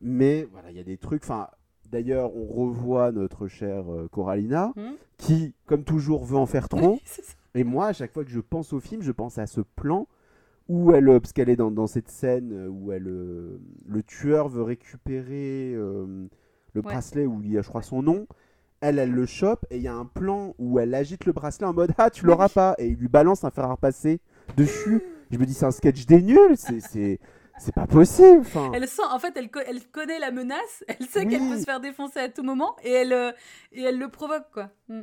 Mais 0.00 0.48
voilà, 0.52 0.70
il 0.70 0.76
y 0.76 0.80
a 0.80 0.84
des 0.84 0.96
trucs. 0.96 1.22
Enfin, 1.24 1.48
d'ailleurs, 1.90 2.34
on 2.36 2.44
revoit 2.46 3.12
notre 3.12 3.46
chère 3.48 3.92
euh, 3.92 4.08
Coralina, 4.10 4.72
Mhm. 4.76 4.94
qui, 5.18 5.54
comme 5.66 5.84
toujours, 5.84 6.24
veut 6.24 6.36
en 6.38 6.46
faire 6.46 6.68
trop. 6.68 6.98
C'est 7.04 7.22
ça. 7.24 7.34
Et 7.54 7.64
moi, 7.64 7.86
à 7.88 7.92
chaque 7.92 8.12
fois 8.12 8.24
que 8.24 8.30
je 8.30 8.40
pense 8.40 8.72
au 8.72 8.80
film, 8.80 9.02
je 9.02 9.12
pense 9.12 9.36
à 9.38 9.46
ce 9.46 9.60
plan 9.60 10.06
où 10.68 10.92
elle, 10.92 11.08
euh, 11.08 11.20
parce 11.20 11.32
qu'elle 11.32 11.50
est 11.50 11.56
dans, 11.56 11.70
dans 11.70 11.86
cette 11.86 12.08
scène 12.08 12.66
où 12.68 12.92
elle, 12.92 13.08
euh, 13.08 13.60
le 13.86 14.02
tueur 14.02 14.48
veut 14.48 14.62
récupérer 14.62 15.74
euh, 15.74 16.26
le 16.74 16.80
Ouais. 16.80 16.92
bracelet 16.92 17.26
où 17.26 17.40
il 17.42 17.52
y 17.52 17.58
a, 17.58 17.62
je 17.62 17.68
crois, 17.68 17.82
son 17.82 18.02
nom. 18.02 18.26
Elle, 18.80 18.98
elle 18.98 19.12
le 19.12 19.26
chope 19.26 19.64
et 19.70 19.76
il 19.76 19.82
y 19.82 19.88
a 19.88 19.94
un 19.94 20.04
plan 20.06 20.54
où 20.58 20.78
elle 20.80 20.92
agite 20.94 21.24
le 21.24 21.32
bracelet 21.32 21.66
en 21.66 21.72
mode 21.72 21.92
Ah, 21.98 22.10
tu 22.10 22.26
l'auras 22.26 22.48
pas 22.48 22.74
Et 22.78 22.88
il 22.88 22.96
lui 22.96 23.06
balance 23.08 23.44
un 23.44 23.50
fer 23.50 23.64
à 23.64 23.72
repasser 23.72 24.20
dessus. 24.56 25.00
Je 25.30 25.38
me 25.38 25.46
dis, 25.46 25.54
c'est 25.54 25.66
un 25.66 25.70
sketch 25.70 26.04
des 26.06 26.20
nuls, 26.20 26.56
c'est- 26.56 26.80
c'est 26.80 27.20
c'est 27.58 27.74
pas 27.74 27.86
possible. 27.86 28.40
Enfin, 28.40 28.72
Elle 28.74 28.88
sent, 28.88 29.02
en 29.08 29.18
fait, 29.20 29.34
elle, 29.36 29.50
co- 29.50 29.60
elle 29.64 29.86
connaît 29.92 30.18
la 30.18 30.32
menace, 30.32 30.82
elle 30.88 31.06
sait 31.06 31.26
qu'elle 31.26 31.48
peut 31.48 31.58
se 31.58 31.64
faire 31.64 31.80
défoncer 31.80 32.18
à 32.18 32.28
tout 32.28 32.42
moment 32.42 32.74
et 32.82 32.90
elle, 32.90 33.12
euh, 33.12 33.30
et 33.70 33.82
elle 33.82 33.98
le 33.98 34.08
provoque, 34.08 34.50
quoi. 34.52 34.70
Mm. 34.88 35.02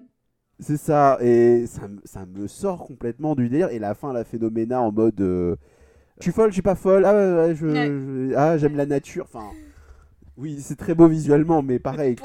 C'est 0.59 0.75
ça, 0.75 1.17
et 1.21 1.65
ça, 1.67 1.87
me- 1.87 2.01
ça 2.03 2.25
me 2.25 2.47
sort 2.47 2.85
complètement 2.85 3.33
du 3.35 3.47
délire. 3.47 3.69
Et 3.69 3.79
la 3.79 3.93
fin, 3.95 4.11
la 4.11 4.25
phénoména 4.25 4.81
en 4.81 4.91
mode 4.91 5.21
euh, 5.21 5.55
Je 6.17 6.23
suis 6.23 6.31
folle, 6.33 6.49
je 6.49 6.55
suis 6.55 6.61
pas 6.61 6.75
folle, 6.75 7.05
ah, 7.05 7.13
ouais, 7.13 7.33
ouais, 7.47 7.55
je, 7.55 7.65
Ouais. 7.65 7.85
je- 7.87 8.33
ah 8.35 8.57
j'aime 8.57 8.75
la 8.75 8.85
nature. 8.85 9.25
Enfin, 9.33 9.51
oui, 10.39 10.61
c'est 10.61 10.77
très 10.77 10.95
beau 10.95 11.07
visuellement, 11.07 11.61
mais 11.61 11.79
pareil, 11.79 12.15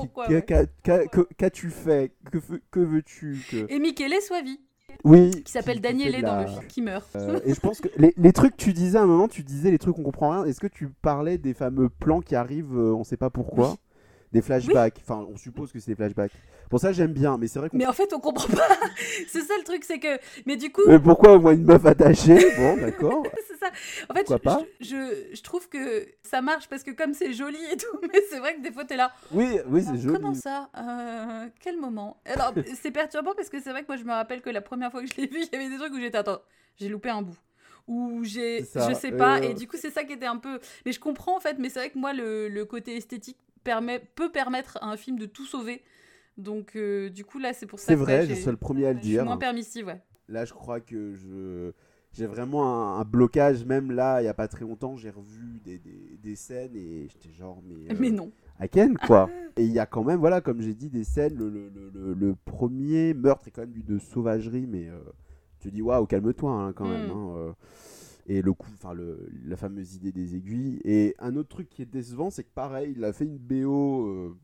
qu'as-tu 1.36 1.70
fait? 1.70 2.12
Que, 2.30 2.38
que 2.70 2.80
veux-tu 2.80 3.38
que... 3.50 3.66
Et 3.68 3.80
Michele 3.80 4.14
Soavi, 4.22 4.60
Oui. 5.02 5.30
qui 5.44 5.50
s'appelle 5.50 5.80
Daniele 5.80 6.22
dans 6.22 6.40
le 6.40 6.46
film, 6.46 6.66
qui 6.68 6.80
meurt. 6.80 7.08
Euh, 7.16 7.40
et 7.44 7.54
je 7.54 7.60
pense 7.60 7.80
que 7.80 7.88
les, 7.96 8.14
les 8.16 8.32
trucs 8.32 8.56
que 8.56 8.62
tu 8.62 8.72
disais 8.72 8.98
à 8.98 9.02
un 9.02 9.06
moment, 9.06 9.26
tu 9.28 9.42
disais 9.42 9.70
les 9.70 9.78
trucs 9.78 9.98
on 9.98 10.02
comprend 10.02 10.30
rien. 10.30 10.44
Est-ce 10.44 10.60
que 10.60 10.66
tu 10.66 10.88
parlais 11.02 11.38
des 11.38 11.54
fameux 11.54 11.88
plans 11.88 12.20
qui 12.20 12.36
arrivent, 12.36 12.76
euh, 12.76 12.94
on 12.94 13.02
sait 13.04 13.16
pas 13.16 13.30
pourquoi? 13.30 13.76
Des 14.34 14.42
flashbacks. 14.42 14.98
Enfin, 15.00 15.26
on 15.32 15.36
suppose 15.36 15.72
que 15.72 15.78
c'est 15.78 15.92
des 15.92 15.96
flashbacks. 15.96 16.32
Pour 16.68 16.80
ça, 16.80 16.92
j'aime 16.92 17.12
bien, 17.12 17.38
mais 17.38 17.46
c'est 17.46 17.58
vrai 17.60 17.68
qu'on. 17.70 17.78
Mais 17.78 17.86
en 17.86 17.92
fait, 17.92 18.12
on 18.12 18.20
comprend 18.20 18.48
pas. 18.48 18.68
c'est 19.28 19.42
ça 19.42 19.54
le 19.56 19.64
truc, 19.64 19.84
c'est 19.84 19.98
que. 20.00 20.18
Mais 20.44 20.56
du 20.56 20.72
coup, 20.72 20.82
Mais 20.88 20.98
pourquoi 20.98 21.34
au 21.34 21.40
moins 21.40 21.52
une 21.54 21.64
meuf 21.64 21.86
attachée? 21.86 22.50
Bon, 22.56 22.76
d'accord. 22.76 23.22
c'est 23.48 23.56
ça. 23.58 23.70
En 24.10 24.14
fait, 24.14 24.26
je, 24.28 24.34
pas? 24.34 24.60
je, 24.80 24.86
je- 24.86 25.36
je 25.36 25.42
trouve 25.42 25.68
que 25.68 26.06
ça 26.22 26.42
marche 26.42 26.68
parce 26.68 26.82
que 26.82 26.90
comme 26.90 27.14
c'est 27.14 27.32
joli 27.32 27.58
et 27.72 27.76
tout, 27.76 27.98
mais 28.12 28.20
c'est 28.28 28.38
vrai 28.40 28.56
que 28.56 28.60
des 28.60 28.72
fois, 28.72 28.84
t'es 28.84 28.96
là. 28.96 29.12
Oui, 29.30 29.58
oui, 29.68 29.82
c'est 29.82 29.98
joli. 29.98 30.16
Comment 30.16 30.34
ça? 30.34 30.68
Euh, 30.76 31.48
Quel 31.60 31.78
moment? 31.78 32.20
Alors, 32.24 32.52
c'est 32.82 32.90
perturbant 32.90 33.34
parce 33.36 33.48
que 33.50 33.60
c'est 33.60 33.70
vrai 33.70 33.82
que 33.82 33.88
moi, 33.88 33.96
je 33.96 34.04
me 34.04 34.12
rappelle 34.12 34.40
que 34.42 34.50
la 34.50 34.60
première 34.62 34.90
fois 34.90 35.02
que 35.02 35.06
je 35.08 35.14
l'ai 35.16 35.26
vu, 35.26 35.42
il 35.42 35.48
y 35.52 35.56
avait 35.56 35.68
des 35.70 35.76
trucs 35.78 35.92
où 35.92 36.00
j'étais, 36.00 36.18
attends, 36.18 36.40
j'ai 36.76 36.88
loupé 36.88 37.10
un 37.10 37.22
bout. 37.22 37.36
Ou 37.86 38.24
j'ai, 38.24 38.60
je 38.74 38.94
sais 38.94 39.12
pas, 39.12 39.38
euh. 39.38 39.50
et 39.50 39.54
du 39.54 39.68
coup, 39.68 39.76
c'est 39.78 39.90
ça 39.90 40.04
qui 40.04 40.14
était 40.14 40.26
un 40.26 40.38
peu. 40.38 40.58
Mais 40.86 40.92
je 40.92 40.98
comprends 41.00 41.36
en 41.36 41.40
fait, 41.40 41.58
mais 41.58 41.68
c'est 41.68 41.78
vrai 41.80 41.90
que 41.90 41.98
moi, 41.98 42.14
le, 42.14 42.48
le 42.48 42.64
côté 42.64 42.96
esthétique 42.96 43.36
permet, 43.64 44.00
peut 44.14 44.30
permettre 44.30 44.78
à 44.82 44.86
un 44.88 44.96
film 44.96 45.18
de 45.18 45.26
tout 45.26 45.46
sauver. 45.46 45.82
Donc, 46.36 46.76
euh, 46.76 47.10
du 47.10 47.24
coup, 47.24 47.38
là, 47.38 47.52
c'est 47.52 47.66
pour 47.66 47.78
ça 47.78 47.86
C'est 47.86 47.94
que 47.96 48.00
vrai, 48.00 48.20
ouais, 48.20 48.26
je 48.26 48.34
suis 48.34 48.50
le 48.50 48.56
premier 48.56 48.86
à 48.86 48.92
le 48.92 48.98
je 48.98 49.04
suis 49.04 49.10
dire. 49.10 49.24
moins 49.24 49.36
permissive, 49.36 49.86
ouais. 49.86 50.00
Là, 50.28 50.44
je 50.44 50.52
crois 50.52 50.80
que 50.80 51.14
je 51.14 51.72
j'ai 52.12 52.26
vraiment 52.26 52.96
un, 52.96 53.00
un 53.00 53.04
blocage. 53.04 53.64
Même 53.64 53.90
là, 53.92 54.22
il 54.22 54.24
y 54.24 54.28
a 54.28 54.34
pas 54.34 54.48
très 54.48 54.62
longtemps, 54.64 54.96
j'ai 54.96 55.10
revu 55.10 55.60
des, 55.64 55.78
des, 55.78 56.18
des 56.22 56.36
scènes 56.36 56.74
et 56.76 57.08
j'étais 57.08 57.32
genre, 57.32 57.60
mais. 57.66 57.90
euh, 57.90 57.94
Mais 57.98 58.10
non. 58.10 58.30
à 58.58 58.68
Ken, 58.68 58.96
quoi. 58.96 59.28
Et 59.56 59.64
il 59.64 59.72
y 59.72 59.78
a 59.78 59.86
quand 59.86 60.02
même, 60.04 60.18
voilà, 60.18 60.40
comme 60.40 60.60
j'ai 60.60 60.74
dit, 60.74 60.90
des 60.90 61.04
scènes. 61.04 61.36
Le, 61.36 61.48
le, 61.48 62.14
le- 62.14 62.34
premier 62.44 63.14
meurtre 63.14 63.48
est 63.48 63.50
quand 63.50 63.62
même 63.62 63.72
du 63.72 63.82
de 63.82 63.98
sauvagerie, 63.98 64.66
mais 64.66 64.88
euh, 64.88 64.98
tu 65.60 65.70
dis, 65.70 65.82
waouh, 65.82 66.06
calme-toi 66.06 66.50
hein, 66.52 66.72
quand 66.72 66.88
même. 66.88 67.08
Mm. 67.08 67.10
hein, 67.10 67.34
euh. 67.36 67.52
Et 68.26 68.42
le 68.42 68.52
coup, 68.52 68.70
enfin, 68.74 68.94
le- 68.94 69.28
la 69.44 69.56
fameuse 69.56 69.94
idée 69.94 70.12
des 70.12 70.34
aiguilles. 70.36 70.80
Et 70.84 71.14
un 71.18 71.36
autre 71.36 71.48
truc 71.50 71.68
qui 71.68 71.82
est 71.82 71.86
décevant, 71.86 72.30
c'est 72.30 72.44
que 72.44 72.52
pareil, 72.54 72.94
il 72.96 73.04
a 73.04 73.12
fait 73.12 73.24
une 73.24 73.38
BO 73.38 74.06
euh, 74.06 74.36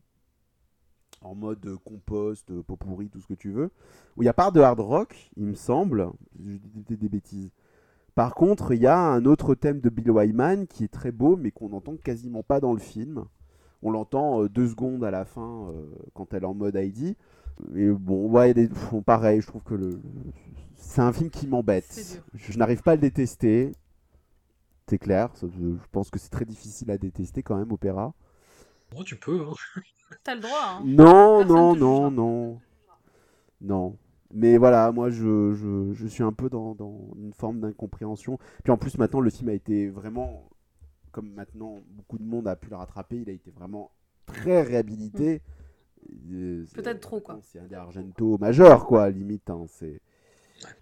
en 1.21 1.35
mode 1.35 1.77
compost, 1.83 2.51
euh, 2.51 2.61
pot 2.63 2.75
pourri, 2.75 3.09
tout 3.09 3.19
ce 3.19 3.27
que 3.27 3.33
tu 3.33 3.51
veux, 3.51 3.71
où 4.15 4.21
il 4.21 4.25
n'y 4.25 4.29
a 4.29 4.33
pas 4.33 4.51
de 4.51 4.61
hard 4.61 4.79
rock, 4.79 5.31
il 5.35 5.45
me 5.45 5.55
semble. 5.55 6.09
Je 6.39 6.57
dis 6.57 6.95
des, 6.97 7.09
bêtises. 7.09 7.51
Par 8.15 8.35
contre, 8.35 8.73
il 8.73 8.81
y 8.81 8.87
a 8.87 8.99
un 8.99 9.25
autre 9.25 9.55
thème 9.55 9.79
de 9.79 9.89
Bill 9.89 10.11
Wyman 10.11 10.67
qui 10.67 10.83
est 10.83 10.91
très 10.93 11.11
beau, 11.11 11.35
mais 11.37 11.51
qu'on 11.51 11.69
n'entend 11.69 11.95
quasiment 11.97 12.43
pas 12.43 12.59
dans 12.59 12.73
le 12.73 12.79
film. 12.79 13.25
On 13.81 13.89
l'entend 13.89 14.43
euh, 14.43 14.49
deux 14.49 14.67
secondes 14.67 15.03
à 15.03 15.11
la 15.11 15.25
fin 15.25 15.73
quand 16.13 16.33
elle 16.33 16.43
est 16.43 16.47
en 16.47 16.53
mode 16.53 16.75
Heidi. 16.75 17.15
Et 17.75 17.89
bon, 17.89 18.29
ouais, 18.29 18.53
des... 18.53 18.69
pareil, 19.05 19.41
je 19.41 19.47
trouve 19.47 19.63
que 19.63 19.73
le... 19.75 20.01
c'est 20.75 21.01
un 21.01 21.13
film 21.13 21.29
qui 21.29 21.47
m'embête. 21.47 22.21
Je, 22.33 22.51
je 22.53 22.57
n'arrive 22.57 22.81
pas 22.81 22.91
à 22.91 22.95
le 22.95 23.01
détester. 23.01 23.73
C'est 24.87 24.97
clair, 24.99 25.29
ça, 25.35 25.47
je 25.47 25.75
pense 25.91 26.09
que 26.09 26.19
c'est 26.19 26.29
très 26.29 26.45
difficile 26.45 26.91
à 26.91 26.97
détester 26.97 27.43
quand 27.43 27.55
même, 27.57 27.71
Opéra. 27.71 28.13
Oh, 28.95 29.03
tu 29.03 29.15
peux, 29.15 29.41
hein. 29.41 29.53
T'as 30.23 30.35
le 30.35 30.41
droit, 30.41 30.59
hein. 30.65 30.81
Non, 30.85 31.39
Personne 31.39 31.47
non, 31.47 31.75
non, 31.75 32.11
non. 32.11 32.61
Non. 33.61 33.97
Mais 34.33 34.57
voilà, 34.57 34.91
moi 34.91 35.09
je, 35.09 35.53
je, 35.53 35.93
je 35.93 36.07
suis 36.07 36.23
un 36.23 36.31
peu 36.31 36.49
dans, 36.49 36.73
dans 36.75 36.97
une 37.17 37.33
forme 37.33 37.59
d'incompréhension. 37.59 38.39
Puis 38.63 38.71
en 38.71 38.77
plus 38.77 38.97
maintenant 38.97 39.19
le 39.19 39.29
film 39.29 39.49
a 39.49 39.53
été 39.53 39.89
vraiment, 39.89 40.49
comme 41.11 41.31
maintenant 41.33 41.81
beaucoup 41.89 42.17
de 42.17 42.23
monde 42.23 42.47
a 42.47 42.55
pu 42.55 42.69
le 42.69 42.77
rattraper, 42.77 43.17
il 43.21 43.29
a 43.29 43.33
été 43.33 43.51
vraiment 43.51 43.91
très 44.25 44.61
réhabilité. 44.61 45.41
C'est- 45.45 45.60
Peut-être 46.73 46.99
trop, 47.01 47.19
quoi. 47.19 47.39
C'est 47.43 47.59
un 47.59 47.65
des 47.67 47.75
Argento 47.75 48.37
majeur 48.37 48.85
quoi, 48.85 49.09
limite. 49.09 49.49
hein, 49.49 49.65
c'est... 49.67 49.99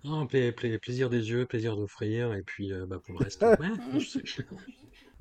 Non, 0.03 0.28
pla- 0.28 0.51
pla- 0.51 0.78
plaisir 0.80 1.09
des 1.09 1.30
yeux, 1.30 1.45
plaisir 1.45 1.78
d'offrir, 1.78 2.34
et 2.34 2.43
puis 2.43 2.74
euh, 2.74 2.86
bah, 2.86 2.99
pour 3.03 3.17
le 3.17 3.24
reste, 3.24 3.41
ouais, 3.43 3.99
je 3.99 3.99
sais. 4.05 4.24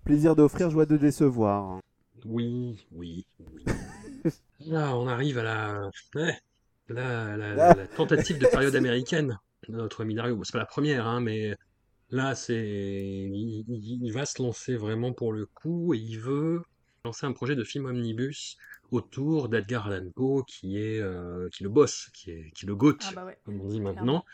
Plaisir 0.04 0.34
d'offrir, 0.34 0.70
joie 0.70 0.86
de 0.86 0.96
décevoir. 0.96 1.64
hein. 1.64 1.80
Oui, 2.24 2.84
oui, 2.92 3.24
oui. 3.54 3.64
Là, 4.66 4.96
on 4.96 5.06
arrive 5.06 5.38
à 5.38 5.44
la, 5.44 5.90
ouais, 6.16 6.36
la, 6.88 7.36
la- 7.36 7.70
Ah. 7.70 7.74
la 7.76 7.86
tentative 7.86 8.38
de 8.38 8.46
période 8.46 8.74
américaine 8.74 9.38
de 9.68 9.76
notre. 9.76 10.04
Bon, 10.04 10.42
c'est 10.42 10.52
pas 10.52 10.58
la 10.58 10.66
première, 10.66 11.06
hein, 11.06 11.20
mais 11.20 11.54
là, 12.10 12.34
c'est, 12.34 12.56
il, 12.56 13.64
il- 13.68 14.04
il 14.04 14.12
va 14.12 14.26
se 14.26 14.42
lancer 14.42 14.74
vraiment 14.74 15.12
pour 15.12 15.32
le 15.32 15.46
coup 15.46 15.94
et 15.94 15.98
il 15.98 16.18
veut 16.18 16.62
lancer 17.08 17.26
un 17.26 17.32
projet 17.32 17.56
de 17.56 17.64
film 17.64 17.86
omnibus 17.86 18.56
autour 18.90 19.48
d'Edgar 19.48 19.88
Allan 19.88 20.10
Poe, 20.14 20.44
qui 20.46 20.78
est, 20.78 21.00
euh, 21.00 21.48
qui 21.50 21.62
le 21.64 21.68
boss, 21.70 22.10
qui 22.14 22.30
est, 22.30 22.52
qui 22.54 22.66
le 22.66 22.74
GOAT, 22.76 22.98
Ah 23.00 23.12
bah 23.12 23.24
ouais. 23.24 23.38
comme 23.44 23.60
on 23.60 23.68
dit 23.68 23.80
maintenant. 23.80 24.24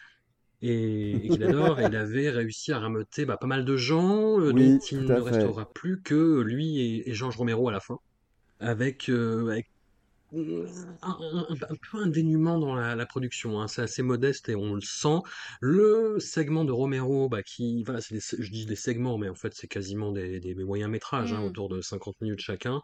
Et, 0.62 1.26
et 1.26 1.30
qu'il 1.30 1.42
adore, 1.44 1.80
et 1.80 1.86
il 1.86 1.96
avait 1.96 2.30
réussi 2.30 2.72
à 2.72 2.78
rameuter 2.80 3.26
bah, 3.26 3.36
pas 3.36 3.46
mal 3.46 3.64
de 3.64 3.76
gens, 3.76 4.40
euh, 4.40 4.52
Oui, 4.52 4.54
dont 4.54 4.78
il 4.90 5.04
ne 5.04 5.20
fait. 5.20 5.20
restera 5.20 5.70
plus 5.72 6.02
que 6.02 6.40
lui 6.40 6.80
et, 6.80 7.10
et 7.10 7.14
Georges 7.14 7.36
Romero 7.36 7.68
à 7.68 7.72
la 7.72 7.80
fin, 7.80 7.98
avec, 8.60 9.08
euh, 9.10 9.48
avec 9.50 9.68
un, 11.02 11.14
peu 11.90 11.98
un 11.98 12.06
dénuement 12.08 12.58
dans 12.58 12.74
la, 12.74 12.94
la 12.96 13.06
production, 13.06 13.60
hein. 13.60 13.68
C'est 13.68 13.82
assez 13.82 14.02
modeste 14.02 14.48
et 14.48 14.54
on 14.56 14.74
le 14.74 14.80
sent. 14.80 15.18
Le 15.60 16.18
segment 16.18 16.64
de 16.64 16.72
Romero, 16.72 17.28
bah, 17.28 17.42
qui, 17.42 17.82
voilà, 17.84 18.00
des- 18.10 18.20
je 18.20 18.50
dis 18.50 18.66
des 18.66 18.76
segments, 18.76 19.18
mais 19.18 19.28
en 19.28 19.34
fait 19.34 19.52
c'est 19.54 19.68
quasiment 19.68 20.12
des, 20.12 20.40
des 20.40 20.54
moyens 20.64 20.90
métrages, 20.90 21.32
hein, 21.32 21.40
Mm. 21.40 21.44
autour 21.44 21.68
de 21.68 21.80
50 21.82 22.20
minutes 22.20 22.40
chacun. 22.40 22.80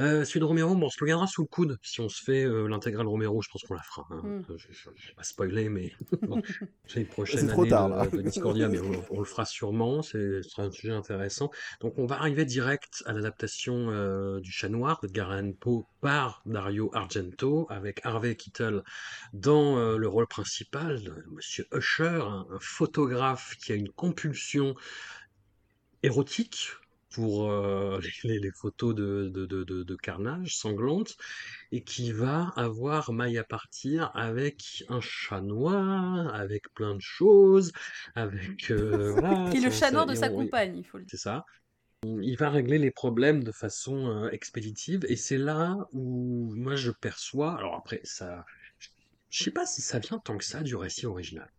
Euh, 0.00 0.24
celui 0.24 0.40
de 0.40 0.44
Romero, 0.46 0.74
bon, 0.74 0.86
on 0.86 0.90
se 0.90 0.96
le 1.00 1.06
gardera 1.08 1.26
sous 1.26 1.42
le 1.42 1.48
coude. 1.48 1.76
Si 1.82 2.00
on 2.00 2.08
se 2.08 2.22
fait 2.22 2.44
euh, 2.44 2.66
l'intégrale 2.66 3.06
Romero, 3.06 3.42
je 3.42 3.48
pense 3.50 3.62
qu'on 3.62 3.74
la 3.74 3.82
fera. 3.82 4.06
hein. 4.10 4.22
Mm. 4.24 4.44
Je, 4.56 4.72
je- 4.72 4.88
je 4.96 5.08
vais 5.08 5.14
pas 5.14 5.22
spoiler, 5.22 5.68
mais 5.68 5.92
bon, 6.22 6.40
j'ai 6.86 7.00
une 7.02 7.06
prochaine 7.08 7.40
C'est 7.40 7.46
trop 7.48 7.62
année 7.62 7.70
tard, 7.70 7.88
de, 7.90 7.94
là. 7.94 8.06
de 8.06 8.22
Discordia, 8.22 8.68
mais 8.68 8.80
on, 8.80 9.04
on 9.10 9.18
le 9.18 9.26
fera 9.26 9.44
sûrement. 9.44 10.00
C'est 10.02 10.42
ce 10.42 10.48
sera 10.48 10.62
un 10.62 10.70
sujet 10.70 10.92
intéressant. 10.94 11.50
Donc, 11.82 11.98
on 11.98 12.06
va 12.06 12.16
arriver 12.16 12.46
direct 12.46 13.02
à 13.04 13.12
l'adaptation 13.12 13.90
euh, 13.90 14.40
du 14.40 14.50
Chat 14.50 14.70
Noir 14.70 15.00
de 15.02 15.20
Allan 15.20 15.52
Poe 15.52 15.84
par 16.00 16.40
Dario 16.46 16.90
Argento, 16.94 17.66
avec 17.68 18.00
Harvey 18.04 18.34
Keitel 18.34 18.82
dans 19.34 19.76
euh, 19.76 19.98
le 19.98 20.08
rôle 20.08 20.26
principal, 20.26 21.02
de 21.02 21.12
Monsieur 21.32 21.66
Usher, 21.74 22.06
un, 22.22 22.46
un 22.50 22.58
photographe 22.60 23.56
qui 23.62 23.72
a 23.72 23.74
une 23.74 23.90
compulsion 23.90 24.74
érotique 26.02 26.70
pour 27.12 27.50
euh, 27.50 28.00
les, 28.24 28.50
photos 28.52 28.94
de, 28.94 29.30
de, 29.32 29.46
de, 29.46 29.64
de- 29.64 29.82
de 29.82 29.96
carnage 29.96 30.56
sanglantes 30.56 31.16
et 31.72 31.82
qui 31.84 32.12
va 32.12 32.52
avoir 32.56 33.12
maille 33.12 33.38
à 33.38 33.44
partir 33.44 34.10
avec 34.14 34.84
un 34.88 35.00
chat 35.00 35.40
noir, 35.42 36.34
avec 36.34 36.72
plein 36.74 36.94
de 36.96 37.00
choses, 37.02 37.72
avec 38.14 38.70
euh, 38.70 39.12
voilà, 39.18 39.50
Qui 39.50 39.58
est 39.58 39.60
le 39.60 39.70
chat 39.70 39.90
noir 39.90 40.06
de 40.06 40.14
et 40.14 40.18
sa 40.18 40.28
on- 40.28 40.36
compagne, 40.36 40.76
il 40.76 40.84
faut 40.84 40.98
le 40.98 41.04
dire. 41.04 41.12
c'est 41.12 41.18
ça. 41.18 41.44
Il 42.04 42.36
va 42.38 42.50
régler 42.50 42.78
les 42.78 42.90
problèmes 42.92 43.44
de 43.44 43.52
façon 43.52 44.06
euh, 44.24 44.30
expéditive 44.30 45.04
et 45.08 45.16
c'est 45.16 45.38
là 45.38 45.76
où 45.92 46.52
moi 46.56 46.76
je 46.76 46.90
perçois. 46.92 47.56
Alors 47.58 47.74
après, 47.76 48.00
ça, 48.04 48.44
je 49.30 49.44
sais 49.44 49.50
pas 49.52 49.66
si 49.66 49.82
ça 49.82 49.98
vient 50.00 50.18
tant 50.18 50.38
que 50.38 50.44
ça 50.44 50.62
du 50.62 50.76
récit 50.76 51.06
original, 51.06 51.50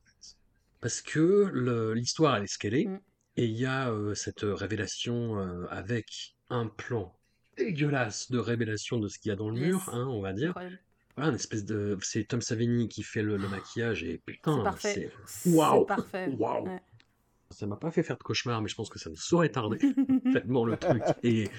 parce 0.81 1.01
que 1.01 1.51
l'histoire 1.95 2.37
elle 2.37 2.43
est 2.45 2.47
ce 2.47 2.57
qu'elle 2.59 2.75
est 2.75 2.89
Mm. 2.89 2.97
Et 3.37 3.45
il 3.45 3.57
y 3.57 3.65
a 3.65 3.89
euh, 3.89 4.13
cette 4.15 4.41
révélation 4.43 5.39
euh, 5.39 5.65
avec 5.69 6.35
un 6.49 6.67
plan 6.67 7.15
dégueulasse 7.57 8.31
de 8.31 8.37
révélation 8.39 8.99
de 8.99 9.07
ce 9.07 9.19
qu'il 9.19 9.29
y 9.29 9.31
a 9.31 9.35
dans 9.35 9.49
le 9.49 9.57
Yes. 9.57 9.67
mur, 9.67 9.89
hein, 9.93 10.07
on 10.09 10.21
va 10.21 10.33
dire. 10.33 10.49
Incroyable. 10.49 10.79
Voilà, 11.15 11.29
une 11.29 11.35
espèce 11.35 11.63
de, 11.65 11.95
c'est 12.01 12.23
Tom 12.25 12.41
Savini 12.41 12.87
qui 12.89 13.03
fait 13.03 13.21
le, 13.21 13.37
le 13.37 13.47
maquillage 13.47 14.03
et 14.03 14.17
putain, 14.25 14.57
C'est 14.57 14.63
parfait. 14.63 15.11
waouh, 15.45 15.81
C'est 15.81 15.87
parfait. 15.95 16.27
waouh. 16.39 16.65
Ouais. 16.65 16.81
Ça 17.51 17.67
m'a 17.67 17.75
pas 17.75 17.91
fait 17.91 18.01
faire 18.01 18.17
de 18.17 18.23
cauchemar, 18.23 18.63
mais 18.63 18.67
je 18.67 18.73
pense 18.73 18.89
que 18.89 18.97
ça 18.97 19.11
ne 19.11 19.15
saurait 19.15 19.49
tarder. 19.49 19.77
Tellement 20.33 20.65
le 20.65 20.75
truc 20.75 21.03
est 21.21 21.51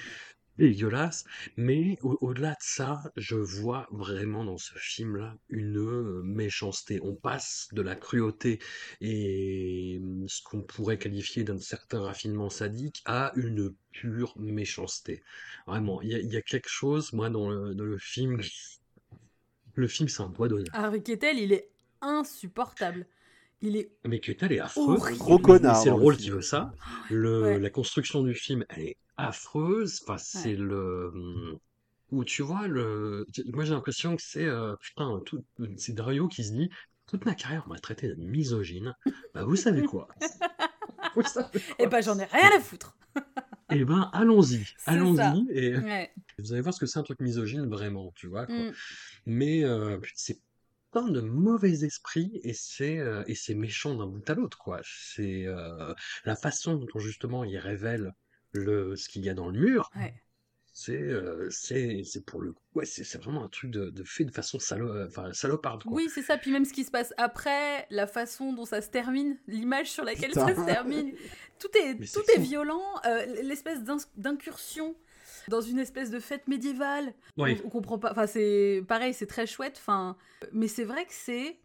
dégueulasse. 0.59 1.25
Mais 1.57 1.99
au- 2.03 2.19
au-delà 2.21 2.51
de 2.51 2.57
ça, 2.61 3.03
je 3.17 3.37
vois 3.37 3.89
vraiment 3.91 4.45
dans 4.45 4.59
ce 4.59 4.75
film-là 4.77 5.37
une 5.49 5.79
euh, 5.79 6.23
méchanceté. 6.23 7.01
On 7.03 7.15
passe 7.15 7.69
de 7.73 7.83
la 7.83 7.97
cruauté 7.97 8.59
et 9.01 10.01
hum, 10.03 10.29
ce 10.29 10.43
qu'on 10.43 10.63
pourrait 10.63 10.99
qualifier 10.99 11.45
d'un 11.45 11.59
certain 11.59 12.01
raffinement 12.01 12.51
sadique 12.51 13.03
à 13.05 13.33
une 13.37 13.75
pure 13.93 14.35
méchanceté. 14.39 15.23
Vraiment, 15.67 16.03
il 16.03 16.11
y 16.11 16.37
a, 16.37 16.43
quelque 16.43 16.69
chose, 16.69 17.13
moi, 17.13 17.31
dans 17.31 17.49
le, 17.49 17.99
film. 17.99 18.41
Le 19.75 19.89
film, 19.89 20.09
c'est 20.09 20.23
un 20.23 20.29
doigt 20.29 20.49
d'honneur. 20.49 20.73
Harvey 20.73 21.03
Keitel, 21.03 21.39
il 21.39 21.53
est 21.53 21.69
insupportable. 22.01 23.07
Il 23.63 23.77
est 23.77 23.91
Mais 24.05 24.21
Keitel 24.21 24.53
est 24.53 24.61
affreux. 24.61 24.97
Horrible. 24.97 25.19
Gros 25.19 25.39
connard. 25.39 25.77
C'est 25.77 25.87
le 25.91 25.97
dans 25.97 26.01
rôle 26.03 26.17
qui 26.17 26.31
veut 26.31 26.43
ça. 26.43 26.73
Le, 27.11 27.43
Ouais. 27.43 27.59
La 27.59 27.71
construction 27.71 28.23
du 28.23 28.35
film, 28.35 28.65
elle 28.69 28.83
est 28.83 28.97
affreuse. 29.17 30.01
Enfin, 30.03 30.19
c'est 30.19 30.55
le. 30.57 31.13
Où 32.11 32.23
tu 32.25 32.43
vois, 32.43 32.69
le... 32.69 33.27
moi 33.53 33.65
j'ai 33.65 33.73
l'impression 33.73 34.15
que 34.15 34.23
c'est. 34.23 34.45
euh, 34.45 34.77
putain, 34.77 35.21
tout... 35.25 35.43
c'est 35.77 35.95
Dario 35.95 36.29
qui 36.29 36.45
se 36.45 36.53
dit 36.53 36.69
toute 37.07 37.25
ma 37.25 37.35
carrière, 37.35 37.65
on 37.67 37.71
m'a 37.71 37.79
traité 37.79 38.09
de 38.09 38.15
misogyne. 38.15 38.95
Bah, 39.35 39.45
vous 39.45 39.57
savez 39.57 39.83
quoi? 39.83 40.09
Vous 41.17 41.23
savez 41.23 41.61
Eh 41.79 41.87
ben, 41.87 42.01
j'en 42.03 42.19
ai 42.19 42.25
rien 42.25 42.51
à 42.57 42.61
foutre. 42.61 42.97
Eh 43.71 43.85
ben, 43.85 44.11
allons-y. 44.13 44.65
Allons-y. 44.87 45.47
Et 45.51 45.77
Ouais. 45.77 46.13
vous 46.39 46.53
allez 46.53 46.61
voir 46.63 46.75
ce 46.75 46.81
que 46.81 46.87
c'est 46.87 46.99
un 46.99 47.03
truc 47.05 47.21
misogyne 47.21 47.69
vraiment, 47.69 48.13
tu 48.17 48.27
vois. 48.27 48.47
quoi. 48.47 48.55
Mm. 48.57 48.73
Mais 49.27 49.65
euh, 49.65 49.99
c'est 50.15 50.41
plein 50.95 51.09
de 51.09 51.21
mauvais 51.21 51.83
esprits 51.85 52.41
et 52.45 52.53
c'est 52.55 52.99
euh, 52.99 53.25
et 53.27 53.35
c'est 53.35 53.55
méchant 53.55 53.97
d'un 53.97 54.07
bout 54.07 54.31
à 54.31 54.35
l'autre 54.35 54.59
quoi. 54.59 54.81
C'est 54.85 55.45
euh, 55.45 55.93
la 56.25 56.37
façon 56.37 56.77
dont 56.77 56.99
justement 57.01 57.43
il 57.43 57.59
révèle 57.59 58.13
le 58.53 58.95
ce 58.95 59.09
qu'il 59.09 59.25
y 59.25 59.29
a 59.29 59.35
dans 59.35 59.49
le 59.49 59.59
mur. 59.59 59.91
Ouais. 59.97 60.15
C'est 60.73 61.03
euh, 61.03 61.49
c'est 61.51 62.03
c'est 62.05 62.25
pour 62.25 62.41
le 62.41 62.53
coup 62.53 62.63
ouais 62.77 62.85
c'est 62.85 63.03
c'est 63.03 63.19
vraiment 63.19 63.45
un 63.45 63.49
truc 63.49 63.73
de, 63.73 63.91
de 63.91 64.05
fait 64.05 64.25
de 64.25 64.31
façon 64.31 64.61
salo 64.61 65.05
enfin 65.05 65.33
saloparde 65.33 65.83
quoi. 65.83 65.93
Oui, 65.93 66.09
c'est 66.15 66.23
ça. 66.23 66.39
Puis 66.39 66.53
même 66.53 66.65
ce 66.65 66.73
qui 66.73 66.85
se 66.85 66.93
passe 66.93 67.13
après, 67.17 67.89
la 67.91 68.07
façon 68.07 68.53
dont 68.53 68.65
ça 68.65 68.81
se 68.81 68.89
termine, 68.89 69.37
l'image 69.49 69.91
sur 69.91 70.05
laquelle 70.05 70.31
Putain. 70.31 70.47
ça 70.47 70.55
se 70.55 70.65
termine, 70.65 71.13
tout 71.59 71.77
est, 71.77 71.95
Mais 71.99 72.07
tout 72.07 72.23
est 72.37 72.41
violent. 72.41 72.85
L'espèce 73.43 73.83
d'incursion 74.17 74.95
dans 75.49 75.61
une 75.61 75.79
espèce 75.79 76.11
de 76.11 76.21
fête 76.21 76.49
médiévale. 76.49 77.15
Oui. 77.37 77.61
On, 77.63 77.67
on 77.67 77.71
comprend 77.71 77.99
pas. 77.99 78.13
Enfin, 78.13 78.27
c'est 78.27 78.83
pareil, 78.87 79.15
c'est 79.15 79.27
très 79.27 79.47
chouette. 79.47 79.77
Enfin, 79.79 80.17
mais 80.53 80.69
c'est 80.69 80.85
vrai 80.85 81.05
que 81.05 81.13
c'est 81.13 81.59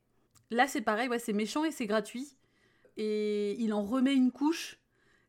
là, 0.51 0.67
c'est 0.67 0.81
pareil. 0.81 1.09
Ouais, 1.09 1.19
c'est 1.19 1.33
méchant 1.33 1.63
et 1.63 1.71
c'est 1.71 1.87
gratuit. 1.87 2.37
Et 2.97 3.55
il 3.61 3.73
en 3.73 3.83
remet 3.83 4.13
une 4.13 4.31
couche. 4.31 4.79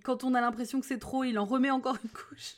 Quand 0.02 0.24
on 0.24 0.34
a 0.34 0.40
l'impression 0.40 0.80
que 0.80 0.86
c'est 0.86 0.98
trop, 0.98 1.24
il 1.24 1.38
en 1.38 1.44
remet 1.44 1.70
encore 1.70 1.96
une 2.02 2.10
couche. 2.10 2.54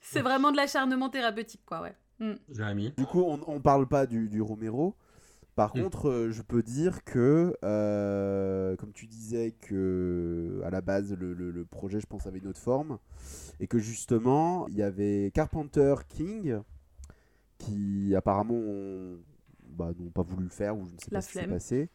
C'est 0.00 0.20
vraiment 0.20 0.52
de 0.52 0.56
l'acharnement 0.56 1.08
thérapeutique, 1.08 1.62
quoi. 1.66 1.80
Ouais. 1.82 1.96
Mm. 2.18 2.34
Jérémy. 2.50 2.90
Du 2.96 3.04
coup, 3.04 3.22
on, 3.22 3.40
on 3.46 3.60
parle 3.60 3.88
pas 3.88 4.06
du, 4.06 4.28
du 4.28 4.40
Romero. 4.40 4.96
Par 5.54 5.76
Mm. 5.76 5.82
contre, 5.82 6.08
euh, 6.08 6.30
je 6.30 6.40
peux 6.42 6.62
dire 6.62 7.04
que, 7.04 7.54
euh, 7.62 8.74
comme 8.76 8.92
tu 8.92 9.06
disais, 9.06 9.52
que 9.60 10.60
à 10.64 10.70
la 10.70 10.80
base, 10.80 11.12
le, 11.12 11.34
le- 11.34 11.50
le 11.50 11.64
projet, 11.66 12.00
je 12.00 12.06
pense, 12.06 12.26
avait 12.26 12.38
une 12.38 12.48
autre 12.48 12.60
forme. 12.60 12.98
Et 13.60 13.66
que 13.66 13.78
justement, 13.78 14.66
il 14.68 14.76
y 14.76 14.82
avait 14.82 15.30
Carpenter 15.34 15.94
King, 16.08 16.58
qui 17.58 18.14
apparemment 18.16 18.60
bah, 19.76 19.92
n'ont 19.98 20.10
pas 20.10 20.22
voulu 20.22 20.44
le 20.44 20.50
faire, 20.50 20.76
ou 20.76 20.86
je 20.86 20.92
ne 20.94 20.98
sais 20.98 21.08
La 21.10 21.18
pas 21.18 21.22
ce 21.22 21.26
qui 21.28 21.32
s'est 21.34 21.38
flemme. 21.40 21.50
passé. 21.54 21.88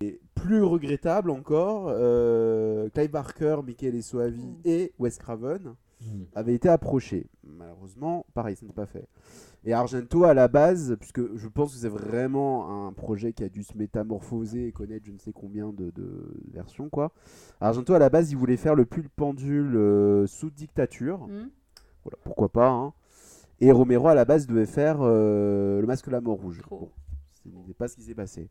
Et 0.00 0.20
plus 0.34 0.62
regrettable 0.62 1.30
encore, 1.30 1.86
euh, 1.88 2.88
Clive 2.90 3.10
Barker, 3.10 3.56
Michael 3.64 4.02
Soavi 4.02 4.40
Mm. 4.46 4.56
et 4.64 4.92
Wes 4.98 5.18
Craven 5.18 5.74
avait 6.34 6.54
été 6.54 6.68
approché. 6.68 7.26
Malheureusement, 7.44 8.26
pareil, 8.34 8.56
ça 8.56 8.66
n'est 8.66 8.72
pas 8.72 8.86
fait. 8.86 9.06
Et 9.64 9.72
Argento, 9.72 10.24
à 10.24 10.34
la 10.34 10.48
base, 10.48 10.96
puisque 11.00 11.36
je 11.36 11.48
pense 11.48 11.72
que 11.72 11.78
c'est 11.78 11.88
vraiment 11.88 12.86
un 12.86 12.92
projet 12.92 13.32
qui 13.32 13.44
a 13.44 13.48
dû 13.48 13.62
se 13.62 13.76
métamorphoser 13.76 14.68
et 14.68 14.72
connaître 14.72 15.06
je 15.06 15.12
ne 15.12 15.18
sais 15.18 15.32
combien 15.32 15.72
de, 15.72 15.90
de 15.90 16.34
versions, 16.52 16.88
quoi. 16.90 17.12
Argento, 17.60 17.94
à 17.94 17.98
la 17.98 18.10
base, 18.10 18.30
il 18.30 18.36
voulait 18.36 18.56
faire 18.56 18.74
le 18.74 18.84
pull 18.84 19.08
pendule 19.08 19.76
euh, 19.76 20.26
sous 20.26 20.50
dictature. 20.50 21.26
Mm. 21.26 21.48
Voilà, 22.04 22.18
pourquoi 22.24 22.50
pas, 22.50 22.68
hein. 22.68 22.92
Et 23.60 23.72
Romero, 23.72 24.08
à 24.08 24.14
la 24.14 24.24
base, 24.24 24.46
devait 24.46 24.66
faire 24.66 24.98
euh, 25.00 25.80
le 25.80 25.86
masque 25.86 26.06
de 26.06 26.10
la 26.10 26.20
mort 26.20 26.36
rouge. 26.36 26.60
Bon, 26.68 26.90
ce 27.44 27.68
n'est 27.68 27.74
pas 27.74 27.88
ce 27.88 27.96
qui 27.96 28.02
s'est 28.02 28.14
passé. 28.14 28.48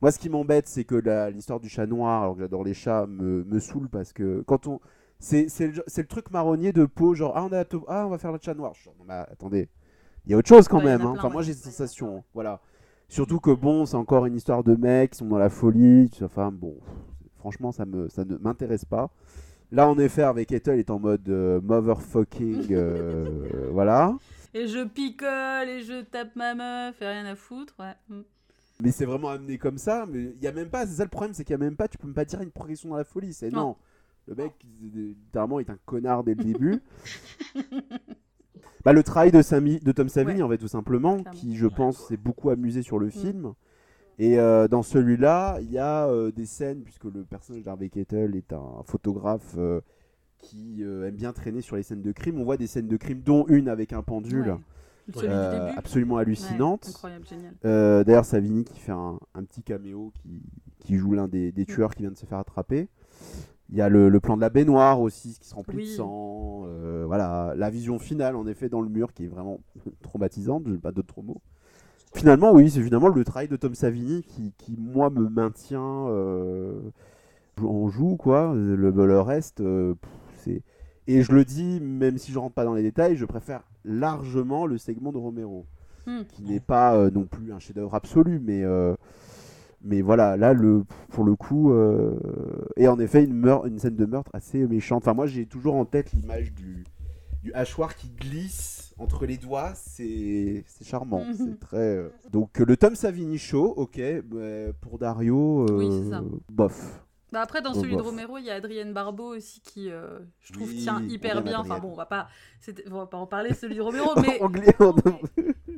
Moi, 0.00 0.10
ce 0.10 0.18
qui 0.18 0.28
m'embête, 0.28 0.66
c'est 0.66 0.84
que 0.84 0.96
l'histoire 1.30 1.60
du 1.60 1.68
chat 1.68 1.86
noir, 1.86 2.22
alors 2.22 2.34
que 2.34 2.40
j'adore 2.40 2.64
les 2.64 2.74
chats, 2.74 3.06
me, 3.06 3.44
me 3.44 3.58
saoule 3.60 3.88
parce 3.88 4.12
que 4.12 4.42
quand 4.46 4.66
on. 4.66 4.80
C'est 5.18 5.46
le, 5.60 5.82
le 5.96 6.04
truc 6.06 6.30
marronnier 6.30 6.72
de 6.72 6.84
peau, 6.84 7.14
genre, 7.14 7.32
ah, 7.36 7.44
on, 7.44 7.52
a, 7.52 7.64
ah, 7.88 8.06
on 8.06 8.10
va 8.10 8.18
faire 8.18 8.32
le 8.32 8.38
chat 8.40 8.54
noir. 8.54 8.74
Genre, 8.74 8.94
non, 8.98 9.04
mais 9.08 9.14
attendez, 9.14 9.68
il 10.26 10.32
y 10.32 10.34
a 10.34 10.38
autre 10.38 10.48
chose 10.48 10.68
quand 10.68 10.78
Ouais, 10.78 10.82
en 10.82 10.86
même. 10.86 11.00
hein. 11.02 11.12
plein, 11.12 11.18
Enfin, 11.18 11.28
ouais. 11.28 11.32
moi, 11.34 11.42
j'ai 11.42 11.54
cette 11.54 11.64
sensation. 11.64 12.22
Voilà. 12.34 12.60
Surtout 13.08 13.38
que 13.40 13.50
bon, 13.52 13.86
c'est 13.86 13.96
encore 13.96 14.26
une 14.26 14.34
histoire 14.34 14.64
de 14.64 14.74
mecs 14.74 15.12
qui 15.12 15.18
sont 15.18 15.26
dans 15.26 15.38
la 15.38 15.48
folie. 15.48 16.10
Enfin 16.22 16.50
bon, 16.52 16.76
franchement, 17.38 17.70
ça 17.72 17.86
me, 17.86 18.08
ça 18.08 18.24
ne 18.24 18.36
m'intéresse 18.36 18.84
pas. 18.84 19.10
Là, 19.72 19.88
en 19.88 19.98
effet, 19.98 20.22
avec 20.22 20.52
Ethel 20.52 20.78
est 20.78 20.90
en 20.90 20.98
mode 20.98 21.28
euh, 21.28 21.60
motherfucking, 21.60 22.66
euh, 22.72 23.68
voilà. 23.72 24.14
Et 24.54 24.66
je 24.68 24.84
picole 24.84 25.68
et 25.68 25.82
je 25.82 26.02
tape 26.02 26.34
ma 26.36 26.54
meuf 26.54 27.00
et 27.00 27.06
rien 27.06 27.26
à 27.26 27.36
foutre, 27.36 27.74
ouais. 27.78 27.94
Mm. 28.08 28.20
Mais 28.82 28.90
c'est 28.90 29.04
vraiment 29.06 29.28
amené 29.30 29.56
comme 29.58 29.78
ça. 29.78 30.04
Mais 30.08 30.34
il 30.36 30.42
y 30.42 30.46
a 30.48 30.52
même 30.52 30.68
pas. 30.68 30.86
C'est 30.86 30.94
ça 30.96 31.04
le 31.04 31.08
problème, 31.08 31.32
c'est 31.32 31.44
qu'il 31.44 31.52
y 31.52 31.54
a 31.54 31.58
même 31.58 31.76
pas. 31.76 31.88
Tu 31.88 31.96
peux 31.98 32.06
même 32.06 32.14
pas 32.14 32.24
dire 32.24 32.40
une 32.42 32.50
progression 32.50 32.88
dans 32.90 32.96
la 32.96 33.04
folie. 33.04 33.32
C'est 33.32 33.50
Non. 33.50 33.60
non. 33.60 33.76
Le 34.28 34.34
mec, 34.34 34.52
littéralement, 34.82 35.60
est 35.60 35.70
un 35.70 35.78
connard 35.86 36.24
dès 36.24 36.34
le 36.34 36.42
début. 36.44 36.80
bah, 38.84 38.92
le 38.92 39.02
travail 39.02 39.30
de, 39.30 39.42
Sami- 39.42 39.80
de 39.80 39.92
Tom 39.92 40.08
Savini, 40.08 40.38
Ouais. 40.38 40.42
en 40.42 40.48
fait, 40.48 40.58
tout 40.58 40.68
simplement, 40.68 41.18
Clairement. 41.18 41.38
qui, 41.38 41.56
je 41.56 41.66
pense, 41.66 42.06
s'est 42.08 42.16
beaucoup 42.16 42.50
amusé 42.50 42.82
sur 42.82 42.98
le 42.98 43.08
film. 43.10 43.52
Et 44.18 44.38
euh, 44.38 44.66
dans 44.66 44.82
celui-là, 44.82 45.58
il 45.60 45.70
y 45.70 45.78
a 45.78 46.08
euh, 46.08 46.30
des 46.32 46.46
scènes, 46.46 46.82
puisque 46.82 47.04
le 47.04 47.24
personnage 47.24 47.62
d'Harvey 47.64 47.88
Kettle 47.88 48.34
est 48.34 48.52
un 48.52 48.82
photographe 48.84 49.54
euh, 49.58 49.80
qui 50.38 50.82
euh, 50.82 51.06
aime 51.08 51.14
bien 51.16 51.32
traîner 51.32 51.60
sur 51.60 51.76
les 51.76 51.82
scènes 51.82 52.02
de 52.02 52.12
crime. 52.12 52.40
On 52.40 52.44
voit 52.44 52.56
des 52.56 52.66
scènes 52.66 52.88
de 52.88 52.96
crime, 52.96 53.20
dont 53.20 53.44
une 53.48 53.68
avec 53.68 53.92
un 53.92 54.02
pendule, 54.02 54.56
Ouais. 55.14 55.22
Euh, 55.22 55.70
absolument 55.76 56.16
Ouais, 56.16 56.22
hallucinante. 56.22 56.90
Euh, 57.64 58.02
D'ailleurs, 58.02 58.24
Savini 58.24 58.64
qui 58.64 58.80
fait 58.80 58.90
un, 58.90 59.20
un 59.34 59.44
petit 59.44 59.62
caméo, 59.62 60.10
qui, 60.20 60.42
qui 60.80 60.96
joue 60.96 61.12
l'un 61.12 61.28
des, 61.28 61.52
des 61.52 61.64
tueurs 61.64 61.94
qui 61.94 62.02
vient 62.02 62.10
de 62.10 62.16
se 62.16 62.26
faire 62.26 62.38
attraper. 62.38 62.88
Il 63.70 63.76
y 63.76 63.80
a 63.82 63.88
le, 63.88 64.08
le 64.08 64.20
plan 64.20 64.36
de 64.36 64.40
la 64.40 64.50
baignoire 64.50 65.00
aussi, 65.00 65.38
qui 65.40 65.48
se 65.48 65.54
remplit 65.54 65.76
Oui. 65.78 65.84
de 65.84 65.88
sang. 65.88 66.64
Euh, 66.66 67.04
voilà, 67.06 67.54
la 67.56 67.70
vision 67.70 67.98
finale, 67.98 68.36
en 68.36 68.46
effet, 68.46 68.68
dans 68.68 68.80
le 68.80 68.88
mur, 68.88 69.12
qui 69.12 69.24
est 69.24 69.28
vraiment 69.28 69.60
traumatisante. 70.02 70.64
Je 70.66 70.72
n'ai 70.72 70.78
pas 70.78 70.92
d'autres 70.92 71.22
mots. 71.22 71.40
Finalement, 72.14 72.52
oui, 72.52 72.70
c'est 72.70 72.82
finalement 72.82 73.08
le 73.08 73.24
travail 73.24 73.48
de 73.48 73.56
Tom 73.56 73.74
Savini 73.74 74.22
qui, 74.22 74.52
qui 74.56 74.76
moi, 74.78 75.10
me 75.10 75.28
maintient 75.28 76.08
euh, 76.08 76.80
en 77.62 77.88
joue, 77.88 78.16
quoi. 78.16 78.54
Le, 78.54 78.90
le 78.90 79.20
reste, 79.20 79.60
euh, 79.60 79.94
c'est. 80.38 80.62
Et 81.08 81.22
je 81.22 81.32
le 81.32 81.44
dis, 81.44 81.80
même 81.80 82.18
si 82.18 82.32
je 82.32 82.38
rentre 82.38 82.54
pas 82.54 82.64
dans 82.64 82.74
les 82.74 82.82
détails, 82.82 83.16
je 83.16 83.24
préfère 83.24 83.62
largement 83.84 84.66
le 84.66 84.78
segment 84.78 85.12
de 85.12 85.18
Romero 85.18 85.66
Hmm. 86.06 86.22
qui 86.28 86.44
n'est 86.44 86.60
pas 86.60 86.94
euh, 86.96 87.10
non 87.10 87.24
plus 87.24 87.52
un 87.52 87.58
chef-d'œuvre 87.58 87.92
absolu, 87.96 88.38
mais 88.40 88.62
mais 89.82 90.02
voilà, 90.02 90.36
là 90.36 90.52
le 90.52 90.84
pour 91.10 91.24
le 91.24 91.34
coup, 91.36 91.72
euh, 91.72 92.18
et 92.76 92.88
en 92.88 92.98
effet 92.98 93.24
une 93.24 93.34
meurtre, 93.34 93.66
une 93.66 93.78
scène 93.78 93.96
de 93.96 94.06
meurtre 94.06 94.30
assez 94.34 94.66
méchante. 94.66 95.02
Enfin 95.04 95.14
moi 95.14 95.26
j'ai 95.26 95.46
toujours 95.46 95.74
en 95.76 95.84
tête 95.84 96.12
l'image 96.12 96.52
du 96.52 96.84
du 97.42 97.52
hachoir 97.52 97.94
qui 97.94 98.08
glisse 98.10 98.92
entre 98.98 99.24
les 99.26 99.36
doigts, 99.36 99.72
c'est 99.74 100.64
c'est 100.66 100.84
charmant, 100.84 101.20
Mhm. 101.26 101.34
c'est 101.36 101.60
très. 101.60 101.76
euh, 101.76 102.08
Donc 102.32 102.60
euh, 102.60 102.64
le 102.64 102.76
Tom 102.76 102.94
Savini 102.96 103.38
show, 103.38 103.72
ok, 103.76 104.00
pour 104.80 104.98
Dario, 104.98 105.66
euh, 105.70 106.10
ça. 106.10 106.22
bof. 106.50 107.05
Bah 107.32 107.40
après, 107.40 107.60
dans 107.60 107.74
celui 107.74 107.96
de. 107.96 108.02
Romero, 108.02 108.38
il 108.38 108.44
y 108.44 108.50
a 108.50 108.54
Adrienne 108.54 108.92
Barbeau 108.92 109.34
aussi 109.34 109.60
qui, 109.60 109.90
euh, 109.90 110.18
je 110.40 110.52
trouve, 110.52 110.68
Oui, 110.68 110.76
tient 110.82 111.02
hyper 111.08 111.42
bien. 111.42 111.58
Enfin 111.60 111.78
bon, 111.80 111.90
on 111.92 111.96
va 111.96 112.06
pas, 112.06 112.28
on 112.90 112.94
va 112.98 113.06
pas 113.06 113.16
en 113.18 113.26
parler 113.26 113.52
celui 113.52 113.74
de 113.76 113.80
Romero, 113.82 114.12
mais 114.22 114.38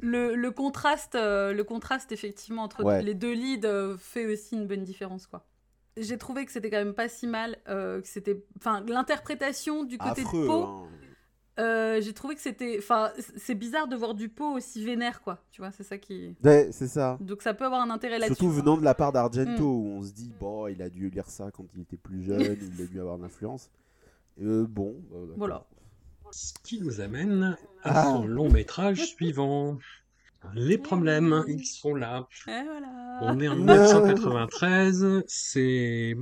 le, 0.03 0.34
le 0.34 0.51
contraste, 0.51 1.14
euh, 1.14 1.53
le 1.53 1.64
contraste 1.64 2.12
effectivement 2.12 2.62
entre 2.62 2.84
Ouais. 2.84 3.03
les 3.03 3.14
deux 3.14 3.32
leads 3.32 3.66
euh, 3.66 3.96
fait 3.96 4.26
aussi 4.26 4.57
une 4.57 4.66
bonne 4.66 4.84
différence, 4.84 5.26
quoi. 5.26 5.46
J'ai 5.96 6.16
trouvé 6.16 6.44
que 6.46 6.53
c'était 6.53 6.70
quand 6.70 6.76
même 6.76 6.94
pas 6.94 7.09
si 7.09 7.26
mal, 7.26 7.57
euh, 7.68 8.01
que 8.01 8.07
c'était, 8.07 8.44
enfin, 8.59 8.84
l'interprétation 8.86 9.82
du 9.84 9.99
côté 9.99 10.20
affreux. 10.22 10.42
de 10.42 10.46
Poe. 10.46 10.53
hein. 10.62 10.82
Euh, 11.59 12.00
j'ai 12.00 12.12
trouvé 12.12 12.34
que 12.34 12.40
c'était, 12.40 12.76
enfin, 12.78 13.11
c'est 13.36 13.54
bizarre 13.54 13.88
de 13.88 13.96
voir 13.96 14.14
du 14.14 14.28
Poe 14.28 14.54
aussi 14.54 14.84
vénère, 14.84 15.20
quoi. 15.22 15.38
Tu 15.50 15.61
vois, 15.61 15.70
c'est 15.72 15.82
ça 15.84 15.98
qui. 15.98 16.36
Ouais, 16.44 16.68
c'est 16.72 16.88
ça. 16.88 17.18
Donc 17.20 17.42
ça 17.42 17.54
peut 17.54 17.64
avoir 17.64 17.80
un 17.82 17.90
intérêt 17.90 18.18
là-dessus. 18.18 18.36
Surtout 18.36 18.50
venant 18.52 18.76
de 18.76 18.84
la 18.84 18.94
part 18.94 19.12
d'Argento, 19.12 19.62
Mm. 19.62 19.76
où 19.76 19.96
on 19.98 20.02
se 20.02 20.12
dit, 20.12 20.32
bon, 20.38 20.66
il 20.68 20.80
a 20.82 20.88
dû 20.88 21.09
lire 21.11 21.28
ça 21.28 21.50
quand 21.50 21.64
il 21.74 21.82
était 21.82 21.96
plus 21.96 22.22
jeune, 22.22 22.40
il 22.78 22.82
a 22.82 22.86
dû 22.86 23.00
avoir 23.00 23.18
de 23.18 23.22
l'influence. 23.22 23.70
Euh, 24.40 24.66
bon, 24.68 24.94
euh, 25.12 25.22
d'accord. 25.22 25.34
Voilà. 25.36 25.64
Ce 26.30 26.52
qui 26.62 26.80
nous 26.80 27.00
amène 27.00 27.56
à 27.82 28.00
Ah. 28.00 28.04
son 28.04 28.26
long 28.26 28.50
métrage 28.50 29.04
suivant. 29.06 29.78
Les 30.55 30.78
problèmes, 30.78 31.44
ils 31.49 31.64
sont 31.66 31.94
là. 31.94 32.26
Et 32.46 32.62
voilà. 32.64 33.18
On 33.22 33.40
est 33.40 33.49
en 33.49 33.57
Non. 33.57 33.64
1993. 33.64 35.22
C'est, 35.26 36.14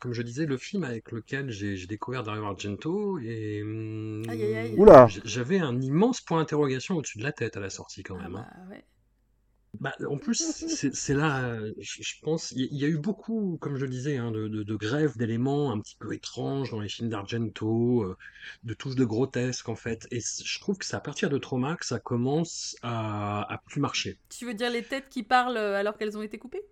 comme 0.00 0.12
je 0.12 0.22
disais, 0.22 0.46
le 0.46 0.56
film 0.56 0.84
avec 0.84 1.10
lequel 1.12 1.50
j'ai 1.50 1.86
découvert 1.86 2.22
Dario 2.22 2.44
Argento 2.44 3.18
et 3.18 3.62
hum, 3.62 4.22
Aïe, 4.28 4.42
aïe, 4.42 4.54
aïe. 4.54 4.74
Oula 4.76 5.06
j- 5.08 5.20
j'avais 5.24 5.58
un 5.58 5.80
immense 5.80 6.20
point 6.20 6.38
d'interrogation 6.38 6.96
au-dessus 6.96 7.18
de 7.18 7.24
la 7.24 7.32
tête 7.32 7.56
à 7.56 7.60
la 7.60 7.70
sortie 7.70 8.02
quand 8.02 8.16
Ah 8.20 8.22
même. 8.22 8.36
hein. 8.36 8.46
bah, 8.68 8.70
ouais. 8.70 8.84
Bah, 9.84 9.94
en 10.08 10.16
plus, 10.16 10.42
c'est 10.94 11.12
là, 11.12 11.58
je, 11.78 12.14
pense, 12.22 12.52
il 12.52 12.74
y, 12.74 12.86
a 12.86 12.88
eu 12.88 12.96
beaucoup, 12.96 13.58
comme 13.60 13.76
je 13.76 13.84
disais, 13.84 14.16
hein, 14.16 14.30
de, 14.30 14.48
de, 14.48 14.62
de 14.62 14.76
grèves 14.76 15.18
d'éléments 15.18 15.72
un 15.72 15.78
petit 15.78 15.96
peu 16.00 16.14
étranges 16.14 16.70
dans 16.70 16.80
les 16.80 16.88
films 16.88 17.10
d'Argento, 17.10 18.02
euh, 18.02 18.16
de 18.62 18.72
touches 18.72 18.94
de 18.94 19.04
grotesque 19.04 19.68
en 19.68 19.76
fait. 19.76 20.08
Et 20.10 20.20
je 20.20 20.58
trouve 20.58 20.78
que 20.78 20.86
c'est 20.86 20.96
à 20.96 21.00
partir 21.00 21.28
de 21.28 21.36
Trauma 21.36 21.76
que 21.76 21.84
ça 21.84 21.98
commence 21.98 22.76
à, 22.80 23.42
à 23.52 23.58
plus 23.58 23.78
marcher. 23.78 24.18
Tu 24.30 24.46
veux 24.46 24.54
dire 24.54 24.70
les 24.70 24.82
têtes 24.82 25.10
qui 25.10 25.22
parlent 25.22 25.58
euh, 25.58 25.76
alors 25.76 25.98
qu'elles 25.98 26.16
ont 26.16 26.22
été 26.22 26.38
coupées? 26.38 26.62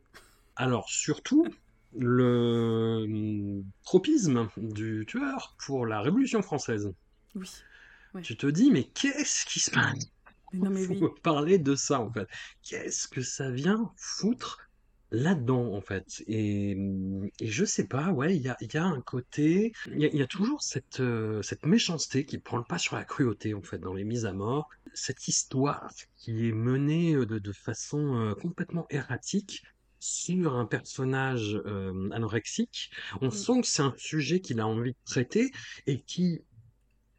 Alors 0.56 0.88
surtout 0.88 1.46
le 1.94 3.02
hum, 3.04 3.64
tropisme 3.84 4.48
du 4.56 5.04
tueur 5.06 5.54
pour 5.66 5.84
la 5.84 6.00
Révolution 6.00 6.40
française. 6.40 6.90
Oui. 7.34 7.50
Ouais. 8.14 8.22
Tu 8.22 8.38
te 8.38 8.46
dis, 8.46 8.70
mais 8.70 8.84
qu'est-ce 8.84 9.44
qui 9.44 9.60
se 9.60 9.70
passe? 9.70 10.06
Mais 10.52 10.60
non 10.60 10.70
mais 10.70 10.86
oui. 10.86 10.98
faut 10.98 11.10
parler 11.22 11.58
de 11.58 11.74
ça 11.74 12.00
en 12.00 12.12
fait. 12.12 12.26
Qu'est-ce 12.62 13.08
que 13.08 13.22
ça 13.22 13.50
vient 13.50 13.92
foutre 13.96 14.58
là-dedans 15.10 15.74
en 15.74 15.80
fait? 15.80 16.22
Et, 16.26 16.76
et 17.40 17.46
je 17.48 17.64
sais 17.64 17.86
pas, 17.86 18.10
ouais, 18.12 18.36
il 18.36 18.42
y 18.42 18.48
a, 18.48 18.56
il 18.60 18.72
y 18.72 18.76
a 18.78 18.84
un 18.84 19.00
côté, 19.02 19.72
il 19.94 20.00
y 20.02 20.06
a, 20.06 20.08
il 20.08 20.16
y 20.18 20.22
a 20.22 20.26
toujours 20.26 20.62
cette, 20.62 21.00
euh, 21.00 21.42
cette 21.42 21.66
méchanceté 21.66 22.24
qui 22.24 22.38
prend 22.38 22.56
le 22.58 22.64
pas 22.64 22.78
sur 22.78 22.96
la 22.96 23.04
cruauté 23.04 23.54
en 23.54 23.62
fait 23.62 23.78
dans 23.78 23.94
les 23.94 24.04
mises 24.04 24.26
à 24.26 24.32
mort, 24.32 24.68
cette 24.94 25.28
histoire 25.28 25.90
qui 26.16 26.48
est 26.48 26.52
menée 26.52 27.14
euh, 27.14 27.26
de, 27.26 27.38
de 27.38 27.52
façon 27.52 28.16
euh, 28.16 28.34
complètement 28.34 28.86
erratique 28.90 29.62
sur 29.98 30.56
un 30.56 30.66
personnage 30.66 31.54
euh, 31.66 32.10
anorexique. 32.10 32.90
On 33.20 33.30
Mm. 33.30 33.30
sent 33.30 33.60
que 33.60 33.66
c'est 33.66 33.82
un 33.82 33.94
sujet 33.96 34.40
qu'il 34.40 34.58
a 34.60 34.66
envie 34.66 34.92
de 34.92 34.96
traiter 35.04 35.50
et 35.86 36.02
qui 36.02 36.40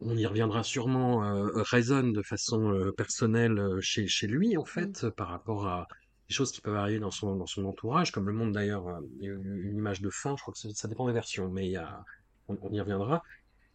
on 0.06 0.16
y 0.18 0.26
reviendra 0.26 0.64
sûrement, 0.64 1.24
euh, 1.24 1.50
résonne 1.56 2.14
de 2.14 2.22
façon 2.22 2.72
euh, 2.74 2.92
personnelle 2.92 3.58
euh, 3.60 3.80
chez, 3.82 4.08
chez 4.08 4.28
lui, 4.28 4.58
en 4.58 4.66
fait, 4.66 5.04
euh, 5.04 5.12
par 5.12 5.30
rapport 5.30 5.68
à 5.68 5.88
des 6.30 6.34
choses 6.36 6.52
qui 6.52 6.62
peuvent 6.62 6.76
arriver 6.76 7.00
dans 7.00 7.12
son, 7.12 7.36
dans 7.36 7.46
son 7.46 7.66
entourage, 7.66 8.12
comme 8.12 8.28
le 8.28 8.34
monde 8.34 8.52
d'ailleurs, 8.54 8.88
euh, 8.88 9.00
une 9.22 9.76
image 9.78 10.02
de 10.02 10.10
fin, 10.10 10.36
je 10.38 10.42
crois 10.42 10.54
que 10.54 10.60
ça, 10.60 10.70
ça 10.74 10.88
dépend 10.88 11.08
des 11.08 11.14
versions, 11.14 11.50
mais 11.50 11.66
il 11.66 11.72
y 11.72 11.78
a, 11.78 12.04
on, 12.48 12.58
on 12.62 12.72
y 12.72 12.80
reviendra. 12.80 13.24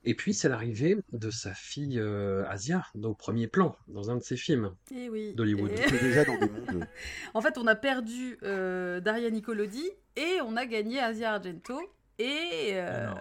Et 0.05 0.14
puis 0.14 0.33
c'est 0.33 0.49
l'arrivée 0.49 0.97
de 1.12 1.29
sa 1.31 1.53
fille 1.55 1.99
euh, 1.99 2.45
Asia, 2.49 2.85
au 3.03 3.14
premier 3.14 3.49
plan, 3.49 3.76
dans 3.89 4.11
un 4.11 4.16
de 4.16 4.22
ses 4.22 4.37
films 4.37 4.72
Et 4.95 5.09
oui. 5.11 5.35
d'Hollywood. 5.35 5.70
Et- 5.72 5.85
On 5.91 5.95
est 5.95 6.03
déjà 6.03 6.24
dans 6.24 6.39
des 6.39 6.49
mondes. 6.49 6.87
en 7.35 7.41
fait, 7.43 7.59
on 7.59 7.66
a 7.66 7.74
perdu 7.74 8.39
euh, 8.45 9.01
Daria 9.01 9.29
Nicolodi 9.29 9.85
et 10.16 10.39
on 10.45 10.57
a 10.57 10.66
gagné 10.66 11.01
Asia 11.01 11.35
Argento. 11.35 11.79
Et 12.20 12.70
euh, 12.74 13.09
Alors. 13.09 13.20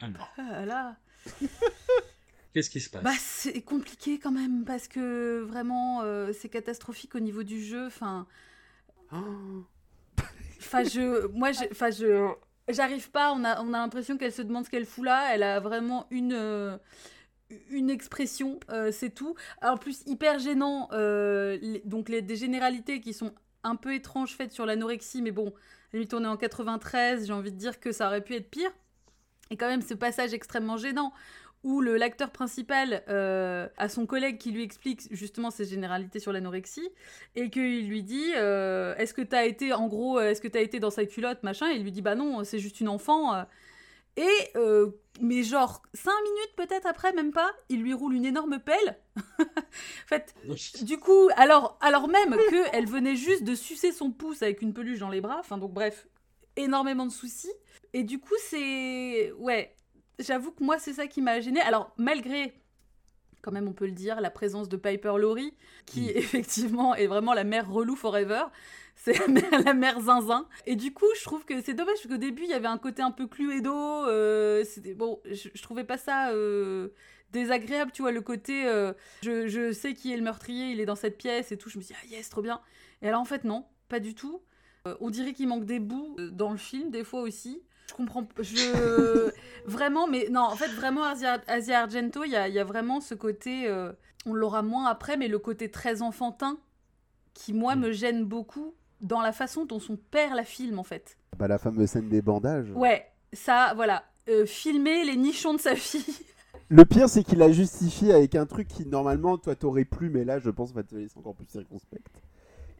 Alors. 0.00 0.32
ah 0.36 0.66
là, 0.66 0.96
Qu'est-ce 2.56 2.70
qui 2.70 2.80
se 2.80 2.88
passe? 2.88 3.02
Bah 3.04 3.10
c'est 3.20 3.60
compliqué 3.60 4.18
quand 4.18 4.30
même 4.32 4.64
parce 4.64 4.88
que 4.88 5.40
vraiment 5.46 6.00
euh, 6.02 6.32
c'est 6.32 6.48
catastrophique 6.48 7.14
au 7.14 7.20
niveau 7.20 7.42
du 7.42 7.62
jeu. 7.62 7.84
Enfin, 7.86 8.26
enfin 10.58 10.84
je, 10.84 11.26
moi, 11.28 11.52
je- 11.52 11.64
enfin 11.70 11.90
je, 11.90 12.26
j'arrive 12.68 13.10
pas. 13.10 13.32
On 13.32 13.44
a, 13.44 13.60
on 13.62 13.72
a 13.74 13.78
l'impression 13.78 14.16
qu'elle 14.16 14.32
se 14.32 14.42
demande 14.42 14.64
ce 14.64 14.70
qu'elle 14.70 14.86
fout 14.86 15.04
là. 15.04 15.34
Elle 15.34 15.42
a 15.42 15.60
vraiment 15.60 16.06
une. 16.10 16.32
euh, 16.32 16.76
une 17.70 17.90
expression, 17.90 18.58
euh, 18.70 18.90
c'est 18.90 19.10
tout. 19.10 19.36
En 19.62 19.76
plus, 19.76 20.02
hyper 20.06 20.38
gênant, 20.40 20.88
euh, 20.92 21.58
les- 21.62 21.82
donc 21.84 22.08
les, 22.08 22.22
des 22.22 22.36
généralités 22.36 23.00
qui 23.00 23.12
sont 23.14 23.32
un 23.62 23.76
peu 23.76 23.94
étranges 23.94 24.34
faites 24.36 24.52
sur 24.52 24.66
l'anorexie, 24.66 25.22
mais 25.22 25.30
bon, 25.30 25.52
limite 25.92 26.12
on 26.14 26.24
est 26.24 26.28
en 26.28 26.36
93, 26.36 27.26
j'ai 27.26 27.32
envie 27.32 27.52
de 27.52 27.56
dire 27.58 27.78
que 27.80 27.92
ça 27.92 28.08
aurait 28.08 28.22
pu 28.24 28.34
être 28.34 28.50
pire. 28.50 28.70
Et 29.50 29.56
quand 29.56 29.68
même 29.68 29.82
ce 29.82 29.94
passage 29.94 30.34
extrêmement 30.34 30.76
gênant 30.76 31.12
où 31.66 31.80
le 31.80 31.96
l'acteur 31.96 32.30
principal 32.30 33.02
euh, 33.08 33.66
a 33.76 33.88
son 33.88 34.06
collègue 34.06 34.38
qui 34.38 34.52
lui 34.52 34.62
explique 34.62 35.02
justement 35.10 35.50
ces 35.50 35.64
généralités 35.64 36.20
sur 36.20 36.32
l'anorexie 36.32 36.88
et 37.34 37.50
qu'il 37.50 37.88
lui 37.88 38.04
dit 38.04 38.30
euh, 38.36 38.94
est-ce 38.96 39.12
que 39.12 39.22
t'as 39.22 39.44
été 39.44 39.72
en 39.72 39.88
gros 39.88 40.18
euh, 40.18 40.30
est-ce 40.30 40.40
que 40.40 40.46
t'as 40.46 40.62
été 40.62 40.78
dans 40.78 40.90
sa 40.90 41.04
culotte 41.04 41.42
machin 41.42 41.68
et 41.70 41.74
il 41.74 41.82
lui 41.82 41.90
dit 41.90 42.02
bah 42.02 42.14
non 42.14 42.44
c'est 42.44 42.60
juste 42.60 42.80
une 42.80 42.88
enfant 42.88 43.44
et 44.16 44.28
euh, 44.54 44.90
mais 45.20 45.42
genre 45.42 45.82
cinq 45.92 46.14
minutes 46.22 46.52
peut-être 46.56 46.86
après 46.86 47.12
même 47.12 47.32
pas 47.32 47.50
il 47.68 47.82
lui 47.82 47.92
roule 47.92 48.14
une 48.14 48.26
énorme 48.26 48.60
pelle 48.60 49.00
en 49.16 50.06
fait 50.06 50.34
du 50.84 50.98
coup, 50.98 51.28
alors, 51.36 51.78
alors 51.80 52.08
même 52.08 52.36
qu'elle 52.50 52.86
venait 52.86 53.16
juste 53.16 53.44
de 53.44 53.54
sucer 53.54 53.92
son 53.92 54.10
pouce 54.10 54.42
avec 54.42 54.62
une 54.62 54.72
peluche 54.72 55.00
dans 55.00 55.08
les 55.08 55.20
bras, 55.20 55.38
enfin 55.40 55.58
donc 55.58 55.72
bref, 55.72 56.06
énormément 56.56 57.06
de 57.06 57.12
soucis. 57.12 57.52
Et 57.92 58.02
du 58.02 58.18
coup, 58.18 58.34
c'est... 58.48 59.32
Ouais, 59.38 59.74
j'avoue 60.18 60.52
que 60.52 60.62
moi, 60.62 60.78
c'est 60.78 60.92
ça 60.92 61.06
qui 61.06 61.22
m'a 61.22 61.40
gêné. 61.40 61.60
Alors, 61.60 61.92
malgré 61.96 62.54
quand 63.42 63.52
même 63.52 63.68
on 63.68 63.72
peut 63.72 63.86
le 63.86 63.92
dire, 63.92 64.20
la 64.20 64.30
présence 64.30 64.68
de 64.68 64.76
Piper 64.76 65.14
Laurie, 65.18 65.54
qui 65.86 66.10
effectivement 66.14 66.96
est 66.96 67.06
vraiment 67.06 67.32
la 67.32 67.44
mère 67.44 67.70
relou 67.70 67.94
forever. 67.94 68.42
C'est 68.96 69.16
la 69.18 69.28
mère, 69.28 69.62
la 69.64 69.72
mère 69.72 70.00
zinzin. 70.00 70.48
Et 70.66 70.74
du 70.74 70.92
coup, 70.92 71.06
je 71.16 71.22
trouve 71.22 71.44
que 71.44 71.60
c'est 71.62 71.74
dommage 71.74 71.94
parce 71.94 72.08
qu'au 72.08 72.16
début, 72.16 72.42
il 72.42 72.50
y 72.50 72.54
avait 72.54 72.66
un 72.66 72.78
côté 72.78 73.02
un 73.02 73.12
peu 73.12 73.28
Cluedo. 73.28 74.06
Euh, 74.06 74.64
bon, 74.96 75.20
je, 75.30 75.48
je 75.54 75.62
trouvais 75.62 75.84
pas 75.84 75.96
ça 75.96 76.30
euh, 76.30 76.88
désagréable, 77.30 77.92
tu 77.92 78.02
vois, 78.02 78.10
le 78.10 78.20
côté 78.20 78.66
euh, 78.66 78.92
je, 79.22 79.46
je 79.46 79.70
sais 79.72 79.94
qui 79.94 80.12
est 80.12 80.16
le 80.16 80.22
meurtrier, 80.22 80.70
il 80.70 80.80
est 80.80 80.86
dans 80.86 80.96
cette 80.96 81.18
pièce 81.18 81.52
et 81.52 81.56
tout. 81.56 81.68
Je 81.70 81.78
me 81.78 81.84
dis 81.84 81.92
ah 81.94 82.06
yes, 82.08 82.28
trop 82.28 82.42
bien. 82.42 82.60
Et 83.02 83.08
alors 83.08 83.20
en 83.20 83.26
fait 83.26 83.44
non, 83.44 83.66
pas 83.88 84.00
du 84.00 84.14
tout. 84.14 84.42
Euh, 84.86 84.96
on 85.00 85.10
dirait 85.10 85.32
qu'il 85.32 85.46
manque 85.46 85.66
des 85.66 85.78
bouts 85.78 86.16
dans 86.32 86.50
le 86.50 86.58
film 86.58 86.90
des 86.90 87.04
fois 87.04 87.20
aussi. 87.20 87.62
Je 87.86 87.94
comprends, 87.94 88.26
je 88.40 89.30
vraiment, 89.66 90.06
mais 90.08 90.28
non, 90.30 90.40
en 90.42 90.56
fait 90.56 90.68
vraiment 90.68 91.04
Asia, 91.04 91.40
Asia 91.46 91.80
Argento, 91.82 92.24
il 92.24 92.32
y 92.32 92.36
a, 92.36 92.48
y 92.48 92.58
a 92.58 92.64
vraiment 92.64 93.00
ce 93.00 93.14
côté, 93.14 93.68
euh, 93.68 93.92
on 94.26 94.34
l'aura 94.34 94.62
moins 94.62 94.86
après, 94.86 95.16
mais 95.16 95.28
le 95.28 95.38
côté 95.38 95.70
très 95.70 96.02
enfantin 96.02 96.58
qui 97.34 97.52
moi 97.52 97.76
Mm. 97.76 97.80
me 97.80 97.92
gêne 97.92 98.24
beaucoup 98.24 98.74
dans 99.00 99.20
la 99.20 99.32
façon 99.32 99.64
dont 99.66 99.78
son 99.80 99.96
père 99.96 100.34
la 100.34 100.44
filme 100.44 100.78
en 100.78 100.84
fait. 100.84 101.16
Bah, 101.38 101.48
la 101.48 101.58
fameuse 101.58 101.90
scène 101.90 102.08
des 102.08 102.22
bandages. 102.22 102.70
Ouais, 102.74 103.06
ça, 103.32 103.72
voilà, 103.76 104.04
Euh, 104.28 104.44
filmer 104.44 105.04
les 105.04 105.16
nichons 105.16 105.54
de 105.54 105.60
sa 105.60 105.76
fille. 105.76 106.02
Le 106.68 106.84
pire, 106.84 107.08
c'est 107.08 107.22
qu'il 107.22 107.40
a 107.42 107.52
justifié 107.52 108.12
avec 108.12 108.34
un 108.34 108.44
truc 108.44 108.66
qui, 108.66 108.84
normalement, 108.84 109.38
toi, 109.38 109.54
t'aurais 109.54 109.84
plu, 109.84 110.10
mais 110.10 110.24
là, 110.24 110.40
je 110.40 110.50
pense, 110.50 110.72
va 110.72 110.82
te 110.82 110.96
laisser 110.96 111.16
encore 111.16 111.36
plus 111.36 111.46
circonspecte. 111.46 112.20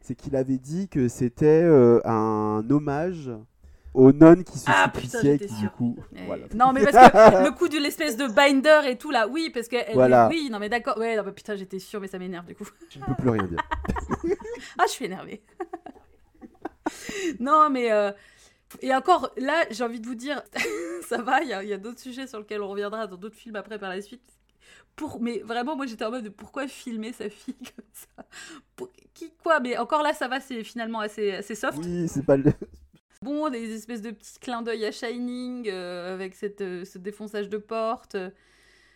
C'est 0.01 0.13
qu'il 0.15 0.35
avait 0.35 0.57
dit 0.57 0.89
que 0.89 1.07
c'était 1.07 1.63
euh, 1.63 2.01
un 2.05 2.69
hommage 2.69 3.31
aux 3.93 4.11
nonnes 4.11 4.43
qui 4.43 4.57
se 4.59 4.65
Ah, 4.67 4.89
putain, 4.93 5.07
suppliciaient, 5.07 5.31
j'étais 5.39 5.47
qui, 5.47 5.55
du 5.61 5.69
coup... 5.69 5.97
Voilà. 6.25 6.45
Non, 6.53 6.71
mais 6.73 6.83
parce 6.85 7.11
que 7.11 7.43
le 7.45 7.51
coup 7.51 7.67
de 7.67 7.77
l'espèce 7.77 8.15
de 8.17 8.27
binder 8.27 8.81
et 8.87 8.97
tout 8.97 9.11
là, 9.11 9.27
oui, 9.27 9.49
parce 9.53 9.67
que 9.67 9.75
elle- 9.75 9.93
Voilà. 9.95 10.27
oui, 10.29 10.49
non 10.51 10.59
mais 10.59 10.69
d'accord, 10.69 10.97
ouais, 10.97 11.15
non, 11.15 11.23
mais 11.25 11.31
putain, 11.31 11.55
j'étais 11.55 11.79
sûre, 11.79 11.99
mais 12.01 12.07
ça 12.07 12.19
m'énerve 12.19 12.45
du 12.45 12.55
coup. 12.55 12.67
Je 12.89 12.99
ne 12.99 13.05
peux 13.05 13.15
plus 13.15 13.29
rien 13.29 13.43
dire. 13.43 13.59
Ah, 14.79 14.83
je 14.87 14.91
suis 14.91 15.05
énervée. 15.05 15.41
non, 17.39 17.69
mais 17.69 17.91
euh, 17.91 18.11
et 18.81 18.93
encore 18.93 19.31
là, 19.37 19.63
j'ai 19.71 19.83
envie 19.83 19.99
de 19.99 20.07
vous 20.07 20.15
dire, 20.15 20.41
ça 21.07 21.21
va, 21.21 21.41
il 21.41 21.49
y 21.49 21.53
a, 21.53 21.63
il 21.63 21.69
y 21.69 21.73
a 21.73 21.77
d'autres 21.77 21.99
sujets 21.99 22.27
sur 22.27 22.39
lesquels 22.39 22.61
on 22.61 22.67
reviendra 22.69 23.07
dans 23.07 23.17
d'autres 23.17 23.35
films 23.35 23.55
après 23.55 23.79
par 23.79 23.89
la 23.89 24.01
suite. 24.01 24.21
Pour, 24.95 25.21
mais 25.21 25.39
vraiment, 25.39 25.75
moi 25.75 25.85
j'étais 25.85 26.05
en 26.05 26.11
mode 26.11 26.23
de 26.23 26.29
pourquoi 26.29 26.67
filmer 26.67 27.13
sa 27.13 27.29
fille 27.29 27.55
comme 27.55 27.85
ça? 27.93 28.25
Pour- 28.75 28.89
Qui 29.13 29.31
quoi? 29.43 29.59
Mais 29.59 29.77
encore 29.77 30.01
là, 30.03 30.13
ça 30.13 30.27
va, 30.27 30.39
c'est 30.39 30.63
finalement 30.63 30.99
assez, 30.99 31.31
assez 31.33 31.55
soft. 31.55 31.79
Oui, 31.83 32.07
c'est 32.07 32.25
pas 32.25 32.37
le... 32.37 32.51
Bon, 33.21 33.49
des 33.49 33.73
espèces 33.73 34.01
de 34.01 34.11
petits 34.11 34.39
clins 34.39 34.61
d'œil 34.61 34.85
à 34.85 34.91
Shining 34.91 35.67
euh, 35.69 36.13
avec 36.13 36.35
cette, 36.35 36.61
euh, 36.61 36.85
ce 36.85 36.97
défonçage 36.97 37.49
de 37.49 37.57
porte. 37.57 38.15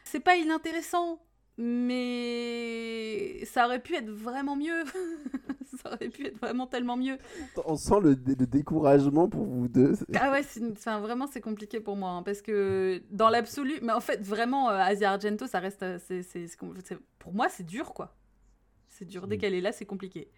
C'est 0.03 0.19
pas 0.19 0.35
inintéressant, 0.37 1.21
mais 1.57 3.43
ça 3.45 3.65
aurait 3.65 3.81
pu 3.81 3.95
être 3.95 4.09
vraiment 4.09 4.55
mieux. 4.55 4.83
ça 5.83 5.93
aurait 5.93 6.09
pu 6.09 6.25
être 6.27 6.37
vraiment 6.39 6.67
tellement 6.67 6.97
mieux. 6.97 7.17
On 7.65 7.75
sent 7.75 7.99
le, 8.01 8.15
dé- 8.15 8.35
le 8.35 8.45
découragement 8.45 9.27
pour 9.27 9.45
vous 9.45 9.67
deux. 9.67 9.93
Ah 10.19 10.31
ouais, 10.31 10.43
c'est 10.43 10.59
une- 10.59 10.73
enfin, 10.73 10.99
vraiment 10.99 11.27
c'est 11.27 11.41
compliqué 11.41 11.79
pour 11.79 11.95
moi 11.95 12.09
hein, 12.11 12.23
parce 12.23 12.41
que 12.41 13.01
dans 13.09 13.29
l'absolu, 13.29 13.79
mais 13.81 13.93
en 13.93 14.01
fait 14.01 14.21
vraiment 14.21 14.69
euh, 14.69 14.77
Asia 14.77 15.11
Argento, 15.11 15.47
ça 15.47 15.59
reste, 15.59 15.83
c'est, 16.07 16.21
pour 17.19 17.33
moi 17.33 17.47
c'est 17.49 17.65
dur 17.65 17.93
quoi. 17.93 18.15
C'est 18.87 19.05
dur 19.05 19.27
dès 19.27 19.37
Mm. 19.37 19.39
qu'elle 19.39 19.53
est 19.55 19.61
là, 19.61 19.71
c'est 19.71 19.85
compliqué. 19.85 20.29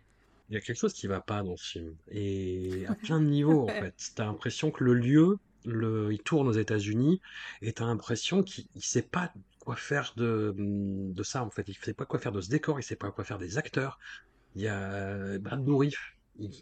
Il 0.50 0.54
y 0.56 0.58
a 0.58 0.62
quelque 0.62 0.78
chose 0.78 0.94
qui 0.94 1.08
va 1.08 1.22
pas 1.22 1.42
dans 1.44 1.58
ce 1.58 1.72
film. 1.80 1.96
Et 2.10 2.86
à 2.88 2.96
plein 2.96 3.20
de 3.20 3.26
niveaux, 3.26 3.64
en 3.64 3.68
fait. 3.94 3.96
T'as 4.16 4.26
l'impression 4.26 4.72
que 4.72 4.84
le 4.84 4.94
lieu, 4.94 5.38
le, 5.66 6.12
il 6.12 6.20
tourne 6.22 6.48
aux 6.48 6.52
États-Unis, 6.54 7.22
et 7.62 7.74
t'as 7.74 7.86
l'impression 7.86 8.44
qu'il 8.44 8.66
il 8.76 8.84
sait 8.84 9.02
pas 9.04 9.34
quoi 9.60 9.76
faire 9.76 10.14
de, 10.18 10.54
de 10.58 11.24
ça, 11.24 11.44
en 11.44 11.50
fait. 11.50 11.68
Il 11.68 11.76
sait 11.76 11.94
pas 11.94 12.06
quoi 12.06 12.20
faire 12.20 12.32
de 12.34 12.42
ce 12.42 12.50
décor, 12.50 12.80
il 12.80 12.84
sait 12.84 12.96
pas 12.98 13.12
quoi 13.12 13.24
faire 13.24 13.38
des 13.40 13.58
acteurs. 13.58 14.00
Il 14.56 14.62
y 14.62 14.68
a 14.68 15.38
Brad 15.40 15.64
Dourif, 15.64 16.16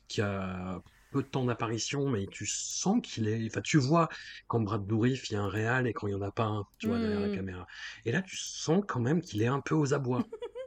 qui 0.08 0.22
a 0.22 0.82
peu 1.12 1.24
de 1.24 1.28
temps 1.28 1.44
d'apparition, 1.46 2.08
mais 2.10 2.28
tu 2.28 2.46
sens 2.46 3.02
qu'il 3.04 3.28
est. 3.28 3.46
Enfin, 3.48 3.62
tu 3.62 3.78
vois 3.78 4.08
quand 4.48 4.62
Brad 4.62 4.86
Dourif, 4.88 5.30
il 5.30 5.34
y 5.34 5.36
a 5.36 5.42
un 5.42 5.50
réal 5.50 5.88
et 5.88 5.94
quand 5.94 6.08
il 6.08 6.12
y 6.12 6.16
en 6.16 6.22
a 6.22 6.32
pas 6.32 6.46
un, 6.46 6.66
tu 6.78 6.88
vois, 6.88 7.00
derrière 7.00 7.20
la 7.20 7.28
Mm. 7.28 7.32
caméra. 7.32 7.68
Et 8.06 8.12
là, 8.12 8.22
tu 8.22 8.38
sens 8.38 8.84
quand 8.88 9.00
même 9.02 9.22
qu'il 9.22 9.42
est 9.42 9.48
un 9.48 9.62
peu 9.62 9.76
aux 9.76 9.94
abois. 9.94 10.26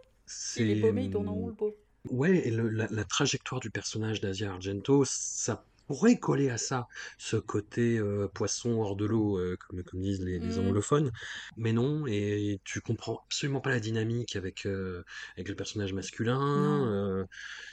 Il 0.57 0.71
est 0.71 0.77
C'est- 0.77 0.81
paumé, 0.81 1.05
il 1.05 1.11
tourne 1.11 1.29
en 1.29 1.47
le 1.47 1.55
pauvre. 1.55 1.75
Ouais, 2.11 2.47
et 2.47 2.51
le- 2.51 2.69
la, 2.69 2.87
la 2.91 3.05
trajectoire 3.05 3.61
du 3.61 3.71
personnage 3.71 4.21
d'Asia 4.21 4.51
Argento, 4.53 5.05
ça 5.07 5.65
pourrait 5.87 6.19
coller 6.19 6.49
à 6.51 6.57
ça, 6.59 6.87
ce 7.19 7.37
côté 7.37 7.99
euh, 7.99 8.27
poisson 8.29 8.81
hors 8.81 8.97
de 8.97 9.05
l'eau, 9.05 9.39
euh, 9.39 9.57
comme, 9.69 9.83
comme 9.83 10.01
disent 10.01 10.23
les, 10.23 10.39
les 10.39 10.57
Mm. 10.57 10.67
anglophones. 10.67 11.13
Mais 11.57 11.73
non, 11.73 12.07
et 12.07 12.59
tu 12.65 12.81
comprends 12.81 13.21
absolument 13.27 13.61
pas 13.61 13.71
la 13.71 13.81
dynamique 13.81 14.35
avec, 14.37 14.65
euh, 14.67 15.03
avec 15.37 15.49
le 15.49 15.55
personnage 15.55 15.93
masculin. 15.93 17.27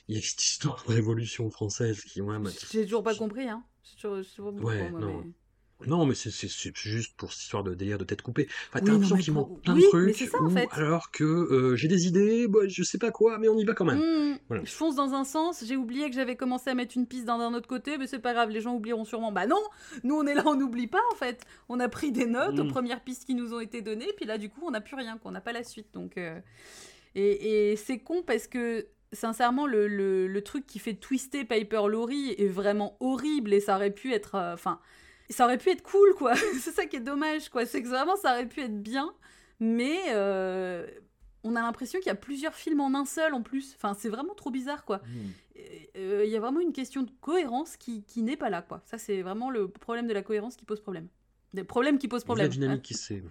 Il 0.07 0.15
y 0.15 0.17
a 0.17 0.21
cette 0.21 0.43
histoire 0.43 0.83
de 0.87 0.93
révolution 0.93 1.49
française 1.49 2.01
qui, 2.01 2.21
moi, 2.21 2.37
m'a- 2.39 2.49
J'ai 2.71 2.83
toujours 2.83 3.03
pas 3.03 3.15
compris 3.15 3.47
hein. 3.47 3.63
Toujours- 3.99 4.53
Ouais, 4.63 4.89
moi, 4.89 4.99
non. 4.99 5.21
mais- 5.23 5.31
Non, 5.87 6.05
mais 6.05 6.15
c'est 6.15 6.29
juste 6.75 7.15
pour 7.17 7.31
cette 7.33 7.43
histoire 7.43 7.63
de 7.63 7.73
délire 7.73 7.97
de 7.97 8.03
tête 8.03 8.21
coupée. 8.21 8.47
Enfin, 8.69 8.79
t'as 8.79 8.85
Oui, 8.85 8.91
l'impression 8.91 9.17
qu'il 9.17 9.33
manque 9.33 9.61
plein 9.61 9.73
de 9.73 9.79
mais 9.79 9.87
trucs, 9.87 10.15
c'est 10.15 10.27
ça, 10.27 10.41
en 10.41 10.49
fait. 10.49 10.67
alors 10.71 11.11
que 11.11 11.23
euh, 11.23 11.75
j'ai 11.75 11.87
des 11.87 12.07
idées, 12.07 12.47
bah, 12.47 12.59
je 12.67 12.83
sais 12.83 12.97
pas 12.97 13.11
quoi, 13.11 13.37
mais 13.39 13.47
on 13.49 13.57
y 13.57 13.63
va 13.65 13.73
quand 13.73 13.85
même. 13.85 14.37
Voilà. 14.47 14.63
Je 14.65 14.71
fonce 14.71 14.95
dans 14.95 15.13
un 15.13 15.23
sens, 15.23 15.63
j'ai 15.65 15.75
oublié 15.77 16.09
que 16.09 16.15
j'avais 16.15 16.35
commencé 16.35 16.69
à 16.69 16.75
mettre 16.75 16.97
une 16.97 17.07
piste 17.07 17.25
dans 17.25 17.39
un 17.39 17.53
autre 17.53 17.67
côté, 17.67 17.97
mais 17.97 18.07
c'est 18.07 18.19
pas 18.19 18.33
grave, 18.33 18.49
les 18.49 18.61
gens 18.61 18.75
oublieront 18.75 19.05
sûrement. 19.05 19.31
Bah 19.31 19.47
non, 19.47 19.61
nous 20.03 20.15
on 20.15 20.25
est 20.25 20.33
là, 20.33 20.43
on 20.45 20.55
n'oublie 20.55 20.87
pas 20.87 21.01
en 21.11 21.15
fait. 21.15 21.43
On 21.69 21.79
a 21.79 21.89
pris 21.89 22.11
des 22.11 22.25
notes 22.25 22.59
aux 22.59 22.63
Mm. 22.65 22.71
premières 22.71 23.01
pistes 23.01 23.25
qui 23.25 23.35
nous 23.35 23.53
ont 23.53 23.59
été 23.59 23.81
données, 23.81 24.09
puis 24.17 24.25
là 24.25 24.37
du 24.37 24.49
coup 24.49 24.61
on 24.63 24.71
n'a 24.71 24.81
plus 24.81 24.95
rien, 24.95 25.17
qu'on 25.17 25.31
n'a 25.31 25.41
pas 25.41 25.51
la 25.53 25.63
suite. 25.63 25.87
Donc, 25.93 26.17
euh, 26.17 26.39
Et, 27.15 27.71
et 27.71 27.75
c'est 27.75 27.99
con 27.99 28.23
parce 28.25 28.47
que 28.47 28.87
sincèrement, 29.13 29.67
le, 29.67 29.87
le- 29.89 30.27
le 30.27 30.41
truc 30.41 30.65
qui 30.65 30.79
fait 30.79 30.93
twister 30.93 31.43
Piper 31.43 31.81
Laurie 31.89 32.31
est 32.37 32.47
vraiment 32.47 32.95
horrible 33.01 33.53
et 33.53 33.59
ça 33.59 33.75
aurait 33.75 33.91
pu 33.91 34.13
être. 34.13 34.35
euh, 34.35 34.55
Ça 35.31 35.45
aurait 35.45 35.57
pu 35.57 35.69
être 35.69 35.83
cool 35.83 36.13
quoi. 36.15 36.35
c'est 36.59 36.71
ça 36.71 36.85
qui 36.85 36.97
est 36.97 36.99
dommage 37.01 37.49
quoi. 37.49 37.65
C'est 37.65 37.81
que 37.81 37.87
vraiment 37.87 38.15
ça 38.15 38.33
aurait 38.33 38.47
pu 38.47 38.61
être 38.61 38.81
bien, 38.81 39.13
mais. 39.59 39.97
euh, 40.09 40.85
on 41.43 41.55
a 41.55 41.61
l'impression 41.61 41.97
qu'il 41.97 42.05
y 42.05 42.11
a 42.11 42.15
plusieurs 42.15 42.53
films 42.53 42.81
en 42.81 42.93
un 42.93 43.03
seul 43.03 43.33
en 43.33 43.41
plus. 43.41 43.73
Enfin, 43.75 43.95
c'est 43.97 44.09
vraiment 44.09 44.35
trop 44.35 44.51
bizarre, 44.51 44.85
quoi. 44.85 45.01
Euh, 45.97 46.21
Il 46.23 46.29
y 46.29 46.35
a 46.35 46.39
vraiment 46.39 46.59
une 46.59 46.71
question 46.71 47.01
de 47.01 47.09
cohérence 47.19 47.77
qui, 47.77 48.03
qui 48.03 48.21
n'est 48.21 48.37
pas 48.37 48.51
là, 48.51 48.61
quoi. 48.61 48.83
Ça, 48.85 48.99
c'est 48.99 49.23
vraiment 49.23 49.49
le 49.49 49.67
problème 49.67 50.05
de 50.05 50.13
la 50.13 50.21
cohérence 50.21 50.55
qui 50.55 50.65
pose 50.65 50.81
problème. 50.81 51.07
Des 51.55 51.63
problèmes 51.63 51.97
qui 51.97 52.07
posent 52.07 52.21
La 52.21 52.25
problème. 52.25 52.49
dynamique 52.49 52.83
qui 52.83 52.93
s'est... 52.93 53.23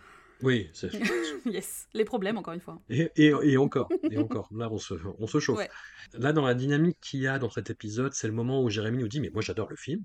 Oui, 0.42 0.70
c'est... 0.72 0.90
yes, 1.46 1.86
les 1.94 2.04
problèmes, 2.04 2.36
encore 2.36 2.52
une 2.54 2.60
fois. 2.60 2.80
Et, 2.88 3.12
et, 3.14 3.26
et 3.44 3.56
encore, 3.56 3.88
et 4.10 4.18
encore, 4.18 4.48
là 4.56 4.68
on 4.72 4.78
se, 4.78 4.94
on 5.20 5.28
se 5.28 5.38
chauffe. 5.38 5.58
Ouais. 5.58 5.70
Là 6.14 6.32
dans 6.32 6.44
la 6.44 6.54
dynamique 6.54 6.98
qu'il 7.00 7.20
y 7.20 7.28
a 7.28 7.38
dans 7.38 7.50
cet 7.50 7.70
épisode, 7.70 8.12
c'est 8.12 8.26
le 8.26 8.32
moment 8.32 8.60
où 8.62 8.70
Jérémy 8.70 8.98
nous 8.98 9.08
dit 9.08 9.20
mais 9.20 9.30
moi 9.30 9.42
j'adore 9.42 9.68
le 9.70 9.76
film. 9.76 10.02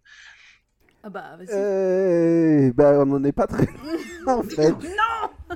Ah 1.07 1.10
bah, 1.11 1.36
vas-y. 1.38 1.49
Euh, 1.52 2.73
bah, 2.73 2.94
on 2.98 3.06
n'en 3.06 3.23
est 3.23 3.32
pas 3.32 3.45
très 3.45 3.68
en 4.27 4.41
fait. 4.41 4.72
Non 4.72 5.56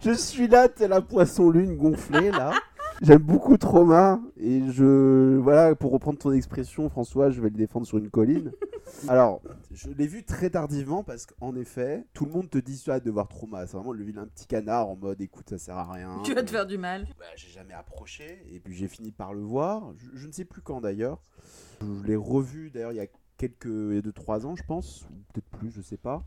Je 0.00 0.12
suis 0.12 0.46
là, 0.46 0.68
t'es 0.68 0.86
la 0.86 1.00
poisson 1.00 1.50
lune 1.50 1.76
gonflée, 1.76 2.30
là. 2.30 2.52
J'aime 3.02 3.22
beaucoup 3.22 3.56
Trauma, 3.56 4.20
et 4.36 4.70
je... 4.70 5.36
Voilà, 5.38 5.74
pour 5.74 5.90
reprendre 5.90 6.20
ton 6.20 6.30
expression, 6.30 6.88
François, 6.88 7.30
je 7.30 7.40
vais 7.40 7.48
le 7.48 7.56
défendre 7.56 7.88
sur 7.88 7.98
une 7.98 8.08
colline. 8.08 8.52
Alors, 9.08 9.42
je 9.72 9.90
l'ai 9.90 10.06
vu 10.06 10.22
très 10.22 10.50
tardivement, 10.50 11.02
parce 11.02 11.26
qu'en 11.26 11.56
effet, 11.56 12.06
tout 12.14 12.24
le 12.24 12.30
monde 12.30 12.48
te 12.48 12.58
dit 12.58 12.76
ça 12.76 13.00
de 13.00 13.10
voir 13.10 13.26
Trauma. 13.26 13.66
C'est 13.66 13.76
vraiment 13.76 13.92
le 13.92 14.04
vilain 14.04 14.28
petit 14.28 14.46
canard 14.46 14.88
en 14.88 14.94
mode, 14.94 15.20
écoute, 15.20 15.50
ça 15.50 15.58
sert 15.58 15.76
à 15.76 15.92
rien. 15.92 16.20
Tu 16.22 16.34
vas 16.34 16.44
te 16.44 16.50
faire 16.50 16.66
du 16.66 16.78
mal. 16.78 17.08
Bah, 17.18 17.24
j'ai 17.34 17.48
jamais 17.48 17.74
approché 17.74 18.46
et 18.48 18.60
puis 18.60 18.74
j'ai 18.74 18.86
fini 18.86 19.10
par 19.10 19.34
le 19.34 19.40
voir. 19.40 19.92
Je, 19.96 20.20
je 20.20 20.26
ne 20.28 20.32
sais 20.32 20.44
plus 20.44 20.62
quand 20.62 20.80
d'ailleurs. 20.80 21.20
Je 21.80 22.06
l'ai 22.06 22.16
revu 22.16 22.70
d'ailleurs 22.70 22.92
il 22.92 22.96
y 22.96 23.00
a 23.00 23.08
quelques 23.36 23.66
il 23.66 23.94
y 23.94 23.98
a 23.98 24.02
deux 24.02 24.12
trois 24.12 24.46
ans 24.46 24.56
je 24.56 24.62
pense 24.64 25.02
ou 25.10 25.14
peut-être 25.32 25.58
plus 25.58 25.70
je 25.70 25.80
sais 25.82 25.96
pas. 25.96 26.24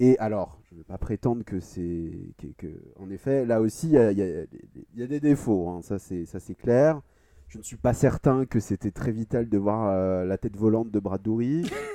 Et 0.00 0.18
alors 0.18 0.58
je 0.68 0.74
ne 0.74 0.80
vais 0.80 0.84
pas 0.84 0.98
prétendre 0.98 1.44
que 1.44 1.60
c'est 1.60 2.10
que, 2.38 2.46
que- 2.58 2.82
en 2.98 3.10
effet 3.10 3.44
là 3.46 3.60
aussi 3.60 3.88
il 3.88 3.92
y 3.92 3.98
a, 3.98 4.10
y 4.12 4.48
y 4.96 5.06
des 5.06 5.20
défauts 5.20 5.68
hein, 5.68 5.82
ça 5.82 5.98
c'est 5.98 6.24
ça 6.26 6.40
c'est 6.40 6.54
clair. 6.56 7.00
Je 7.48 7.58
ne 7.58 7.62
suis 7.62 7.76
pas 7.76 7.94
certain 7.94 8.46
que 8.46 8.58
c'était 8.58 8.90
très 8.90 9.12
vital 9.12 9.48
de 9.48 9.58
voir 9.58 9.88
euh, 9.88 10.24
la 10.24 10.38
tête 10.38 10.56
volante 10.56 10.90
de 10.90 10.98
Brad 10.98 11.22
Dourif. 11.22 11.72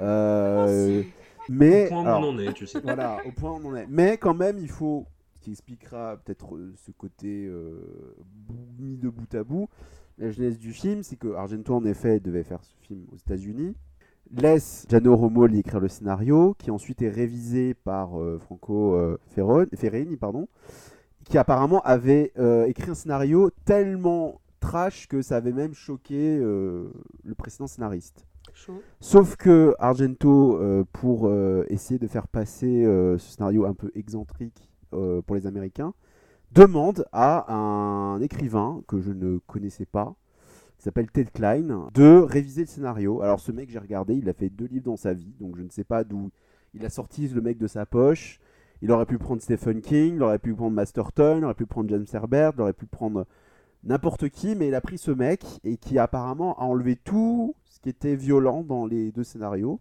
Euh, 0.00 1.02
mais 1.48 1.86
Au 1.86 1.88
point 1.88 2.02
où 2.02 2.06
alors- 2.06 2.20
on 2.20 2.28
en 2.28 2.38
est, 2.38 2.52
tu 2.52 2.66
sais. 2.68 2.80
voilà, 2.80 3.18
au 3.26 3.32
point 3.32 3.50
où 3.52 3.54
on 3.64 3.70
en 3.70 3.74
est. 3.76 3.86
Mais 3.88 4.16
quand 4.16 4.34
même, 4.34 4.58
il 4.58 4.68
faut, 4.70 5.06
ce 5.34 5.40
qui 5.40 5.50
expliquera 5.50 6.16
peut-être 6.18 6.54
euh, 6.56 6.72
ce 6.76 6.92
côté 6.92 7.46
euh, 7.46 8.14
mis 8.78 8.96
de 8.96 9.08
bout 9.08 9.34
à 9.34 9.42
bout, 9.42 9.68
la 10.18 10.30
genèse 10.30 10.58
du 10.58 10.72
film, 10.72 11.02
c'est 11.02 11.16
que 11.16 11.34
Argento, 11.34 11.74
en 11.74 11.84
effet, 11.84 12.20
devait 12.20 12.44
faire 12.44 12.62
ce 12.64 12.74
film 12.86 13.04
aux 13.12 13.16
États-Unis, 13.16 13.74
laisse 14.30 14.86
Gianno 14.88 15.16
Romoli 15.16 15.60
écrire 15.60 15.80
le 15.80 15.88
scénario, 15.88 16.54
qui 16.58 16.70
ensuite 16.70 17.02
est 17.02 17.10
révisé 17.10 17.74
par 17.74 18.20
euh, 18.20 18.38
Franco 18.38 18.94
euh, 18.94 19.18
Ferrini, 19.74 20.16
pardon, 20.16 20.48
qui 21.24 21.38
apparemment 21.38 21.80
avait 21.82 22.32
euh, 22.38 22.64
écrit 22.66 22.90
un 22.90 22.94
scénario 22.94 23.50
tellement 23.64 24.40
trash 24.60 25.06
que 25.06 25.22
ça 25.22 25.36
avait 25.36 25.52
même 25.52 25.74
choqué 25.74 26.38
le 26.38 27.34
précédent 27.36 27.66
scénariste. 27.66 28.26
Chaud. 28.52 28.80
Sauf 29.00 29.36
que 29.36 29.74
Argento, 29.78 30.58
pour 30.92 31.30
essayer 31.68 32.00
de 32.00 32.06
faire 32.08 32.26
passer 32.26 32.82
ce 32.84 33.18
scénario 33.18 33.64
un 33.66 33.74
peu 33.74 33.92
excentrique 33.94 34.68
pour 34.90 35.36
les 35.36 35.46
Américains, 35.46 35.92
demande 36.56 37.04
à 37.12 37.52
un 37.52 38.18
écrivain 38.22 38.82
que 38.88 39.02
je 39.02 39.10
ne 39.10 39.36
connaissais 39.46 39.84
pas, 39.84 40.14
qui 40.78 40.84
s'appelle 40.84 41.10
Ted 41.10 41.30
Klein, 41.30 41.90
de 41.92 42.16
réviser 42.22 42.62
le 42.62 42.66
scénario. 42.66 43.20
Alors 43.20 43.40
ce 43.40 43.52
mec, 43.52 43.68
j'ai 43.68 43.78
regardé, 43.78 44.14
il 44.14 44.26
a 44.30 44.32
fait 44.32 44.48
deux 44.48 44.64
livres 44.64 44.86
dans 44.86 44.96
sa 44.96 45.12
vie, 45.12 45.34
donc 45.38 45.58
je 45.58 45.62
ne 45.62 45.68
sais 45.68 45.84
pas 45.84 46.02
d'où 46.02 46.30
il 46.72 46.82
a 46.86 46.88
sorti 46.88 47.28
le 47.28 47.42
mec 47.42 47.58
de 47.58 47.66
sa 47.66 47.84
poche. 47.84 48.40
Il 48.80 48.90
aurait 48.90 49.04
pu 49.04 49.18
prendre 49.18 49.42
Stephen 49.42 49.82
King, 49.82 50.14
il 50.14 50.22
aurait 50.22 50.38
pu 50.38 50.54
prendre 50.54 50.74
Masterton, 50.74 51.36
il 51.38 51.44
aurait 51.44 51.54
pu 51.54 51.66
prendre 51.66 51.90
James 51.90 52.06
Herbert, 52.10 52.52
il 52.56 52.62
aurait 52.62 52.72
pu 52.72 52.86
prendre 52.86 53.26
n'importe 53.84 54.30
qui, 54.30 54.54
mais 54.54 54.68
il 54.68 54.74
a 54.74 54.80
pris 54.80 54.96
ce 54.96 55.10
mec 55.10 55.44
et 55.62 55.76
qui 55.76 55.98
apparemment 55.98 56.58
a 56.58 56.62
enlevé 56.62 56.96
tout 56.96 57.54
ce 57.66 57.80
qui 57.80 57.90
était 57.90 58.16
violent 58.16 58.62
dans 58.62 58.86
les 58.86 59.12
deux 59.12 59.24
scénarios. 59.24 59.78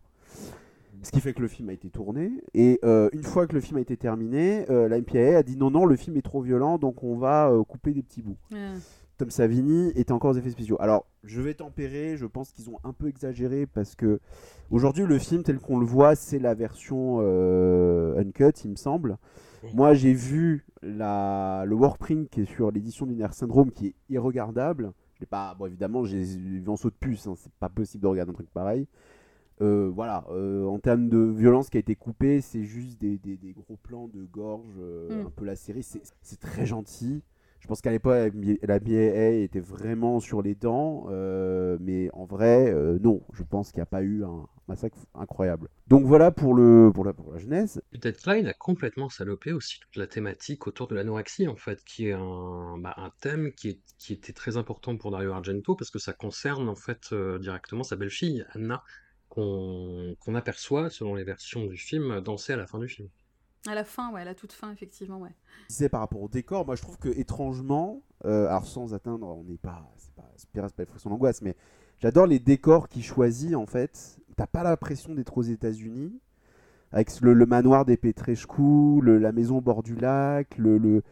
Ce 1.03 1.11
qui 1.11 1.21
fait 1.21 1.33
que 1.33 1.41
le 1.41 1.47
film 1.47 1.69
a 1.69 1.73
été 1.73 1.89
tourné. 1.89 2.31
Et 2.53 2.79
euh, 2.83 3.09
une 3.13 3.23
fois 3.23 3.47
que 3.47 3.53
le 3.53 3.61
film 3.61 3.77
a 3.77 3.81
été 3.81 3.97
terminé, 3.97 4.69
euh, 4.69 4.87
la 4.87 4.99
MPAA 4.99 5.37
a 5.37 5.43
dit 5.43 5.57
non, 5.57 5.69
non, 5.69 5.85
le 5.85 5.95
film 5.95 6.17
est 6.17 6.21
trop 6.21 6.41
violent, 6.41 6.77
donc 6.77 7.03
on 7.03 7.15
va 7.15 7.49
euh, 7.49 7.63
couper 7.63 7.91
des 7.91 8.01
petits 8.01 8.21
bouts. 8.21 8.37
Ouais. 8.51 8.73
Tom 9.17 9.29
Savini 9.29 9.91
était 9.95 10.11
encore 10.11 10.31
aux 10.31 10.37
effets 10.37 10.49
spéciaux. 10.49 10.75
Alors, 10.79 11.05
je 11.23 11.41
vais 11.41 11.53
tempérer, 11.53 12.17
je 12.17 12.25
pense 12.25 12.51
qu'ils 12.51 12.69
ont 12.69 12.79
un 12.83 12.91
peu 12.91 13.07
exagéré 13.07 13.65
parce 13.65 13.95
que 13.95 14.19
aujourd'hui, 14.71 15.05
le 15.05 15.17
film 15.19 15.43
tel 15.43 15.59
qu'on 15.59 15.79
le 15.79 15.85
voit, 15.85 16.15
c'est 16.15 16.39
la 16.39 16.53
version 16.53 17.19
euh, 17.21 18.19
uncut, 18.19 18.51
il 18.65 18.71
me 18.71 18.75
semble. 18.75 19.17
Moi, 19.73 19.93
j'ai 19.93 20.13
vu 20.13 20.65
la, 20.83 21.63
le 21.65 21.75
workprint 21.75 22.29
qui 22.29 22.41
est 22.41 22.45
sur 22.45 22.71
l'édition 22.71 23.05
du 23.05 23.15
Nerf 23.15 23.33
Syndrome 23.33 23.71
qui 23.71 23.87
est 23.87 23.95
irregardable. 24.09 24.91
Je 25.19 25.25
pas, 25.25 25.55
bon, 25.57 25.65
évidemment, 25.65 26.03
j'ai 26.03 26.23
vu 26.23 26.61
en 26.67 26.75
saut 26.75 26.89
de 26.89 26.95
puce, 26.99 27.25
hein, 27.25 27.35
c'est 27.37 27.51
pas 27.53 27.69
possible 27.69 28.03
de 28.03 28.07
regarder 28.07 28.31
un 28.31 28.35
truc 28.35 28.49
pareil. 28.53 28.85
Euh, 29.61 29.89
voilà, 29.93 30.25
euh, 30.31 30.65
en 30.65 30.79
termes 30.79 31.07
de 31.09 31.17
violence 31.17 31.69
qui 31.69 31.77
a 31.77 31.79
été 31.79 31.95
coupée, 31.95 32.41
c'est 32.41 32.63
juste 32.63 32.99
des, 32.99 33.17
des- 33.17 33.37
des 33.37 33.53
gros 33.53 33.77
plans 33.77 34.07
de 34.09 34.23
gorge, 34.25 34.75
euh, 34.79 35.15
Mm. 35.23 35.27
un 35.27 35.29
peu 35.29 35.45
lacérés. 35.45 35.81
C'est 35.81 36.01
c'est 36.21 36.39
très 36.39 36.65
gentil. 36.65 37.23
Je 37.61 37.67
pense 37.67 37.81
qu'à 37.81 37.91
l'époque, 37.91 38.33
la 38.63 38.79
BAA 38.79 39.29
était 39.43 39.59
vraiment 39.61 40.19
sur 40.19 40.41
les 40.41 40.55
dents, 40.55 41.07
euh, 41.09 41.77
mais 41.81 42.09
en 42.13 42.25
vrai, 42.25 42.71
euh, 42.71 42.99
non. 43.01 43.21
Je 43.33 43.43
pense 43.43 43.71
qu'il 43.71 43.79
n'y 43.79 43.83
a 43.83 43.87
pas 43.87 44.03
eu 44.03 44.23
un 44.23 44.45
massacre 44.67 44.97
incroyable. 45.15 45.69
Donc 45.87 46.05
voilà 46.05 46.31
pour, 46.31 46.53
le, 46.53 46.91
pour, 46.93 47.05
la, 47.05 47.13
pour 47.13 47.31
la 47.31 47.39
genèse. 47.39 47.81
Ted 47.99 48.17
Klein 48.21 48.45
a 48.45 48.53
complètement 48.53 49.09
salopé 49.09 49.51
aussi 49.51 49.79
toute 49.79 49.95
la 49.95 50.05
thématique 50.05 50.67
autour 50.67 50.87
de 50.87 50.93
l'anorexie, 50.95 51.47
en 51.47 51.55
fait, 51.55 51.83
qui 51.83 52.07
est 52.07 52.11
un, 52.13 52.77
bah, 52.77 52.93
un 52.97 53.09
thème 53.21 53.51
qui, 53.53 53.69
est, 53.69 53.81
qui 53.97 54.13
était 54.13 54.33
très 54.33 54.57
important 54.57 54.95
pour 54.97 55.09
Dario 55.11 55.31
Argento, 55.31 55.75
parce 55.75 55.89
que 55.89 55.97
ça 55.99 56.13
concerne 56.13 56.69
en 56.69 56.75
fait 56.75 57.11
euh, 57.11 57.39
directement 57.39 57.83
sa 57.83 57.95
belle-fille, 57.95 58.45
Anna, 58.53 58.83
qu'on 59.29 60.15
qu'on 60.19 60.35
aperçoit, 60.35 60.89
selon 60.89 61.15
les 61.15 61.23
versions 61.23 61.65
du 61.65 61.77
film, 61.77 62.21
danser 62.21 62.53
à 62.53 62.57
la 62.57 62.67
fin 62.67 62.79
du 62.79 62.87
film. 62.87 63.09
À 63.67 63.73
la 63.73 63.83
fin, 63.83 64.11
ouais, 64.11 64.21
à 64.21 64.25
la 64.25 64.35
toute 64.35 64.53
fin, 64.53 64.71
effectivement, 64.71 65.17
ouais. 65.19 65.35
C'est 65.69 65.89
par 65.89 66.01
rapport 66.01 66.21
au 66.21 66.29
décor. 66.29 66.65
Moi, 66.65 66.75
je 66.75 66.83
trouve 66.83 66.99
que 66.99 67.09
étrangement, 67.09 68.03
euh, 68.25 68.47
alors 68.47 68.67
sans 68.67 68.93
atteindre, 68.93 69.25
on 69.25 69.43
n'est 69.43 69.57
pas, 69.57 69.91
c'est 69.97 70.13
pas, 70.13 70.31
c'est 70.35 70.49
pas, 70.51 70.67
c'est 70.67 70.75
pas 70.75 70.85
frisson 70.85 71.09
d'angoisse, 71.09 71.41
mais 71.41 71.55
j'adore 71.99 72.27
les 72.27 72.39
décors 72.39 72.87
qu'il 72.89 73.03
choisit 73.03 73.55
en 73.55 73.65
fait. 73.65 74.19
T'as 74.35 74.47
pas 74.47 74.63
l'impression 74.63 75.15
d'être 75.15 75.37
aux 75.37 75.43
États-Unis 75.43 76.19
avec 76.91 77.19
le, 77.21 77.33
le 77.33 77.45
manoir 77.45 77.85
des 77.85 77.97
Petrescu, 77.97 79.01
le- 79.01 79.17
la 79.17 79.31
maison 79.31 79.57
au 79.57 79.61
bord 79.61 79.81
du 79.81 79.95
lac, 79.95 80.57
le, 80.57 80.77
le... 80.77 81.03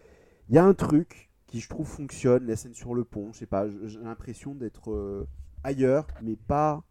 il 0.49 0.56
y 0.56 0.57
a 0.57 0.64
un 0.64 0.73
truc 0.76 1.31
qui 1.48 1.60
je 1.60 1.68
trouve 1.69 1.88
fonctionne, 1.88 2.45
la 2.45 2.56
scène 2.56 2.73
sur 2.76 2.94
le 2.94 3.03
pont. 3.03 3.31
Je 3.34 3.40
sais 3.40 3.45
pas, 3.48 3.68
j'ai 3.85 3.99
l'impression 3.99 4.53
d'être 4.53 4.91
euh, 4.91 5.27
ailleurs, 5.64 6.07
mais 6.22 6.35
pas 6.35 6.84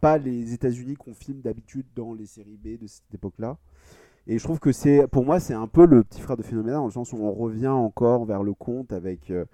pas 0.00 0.18
les 0.18 0.52
États-Unis 0.54 0.94
qu'on 0.94 1.14
filme 1.14 1.40
d'habitude 1.40 1.86
dans 1.94 2.14
les 2.14 2.26
séries 2.26 2.58
B 2.62 2.80
de 2.80 2.86
cette 2.86 3.12
époque-là. 3.14 3.58
Et 4.26 4.38
je 4.38 4.44
trouve 4.44 4.60
que 4.60 4.72
c'est, 4.72 5.06
pour 5.08 5.24
moi, 5.24 5.40
c'est 5.40 5.54
un 5.54 5.66
peu 5.66 5.86
le 5.86 6.04
petit 6.04 6.20
frère 6.20 6.36
de 6.36 6.42
Phénoména, 6.42 6.76
dans 6.78 6.84
le 6.86 6.90
sens 6.92 7.12
où 7.12 7.16
on 7.18 7.32
revient 7.32 7.68
encore 7.68 8.24
vers 8.26 8.42
le 8.42 8.54
conte 8.54 8.92
avec 8.92 9.30
euh, 9.30 9.44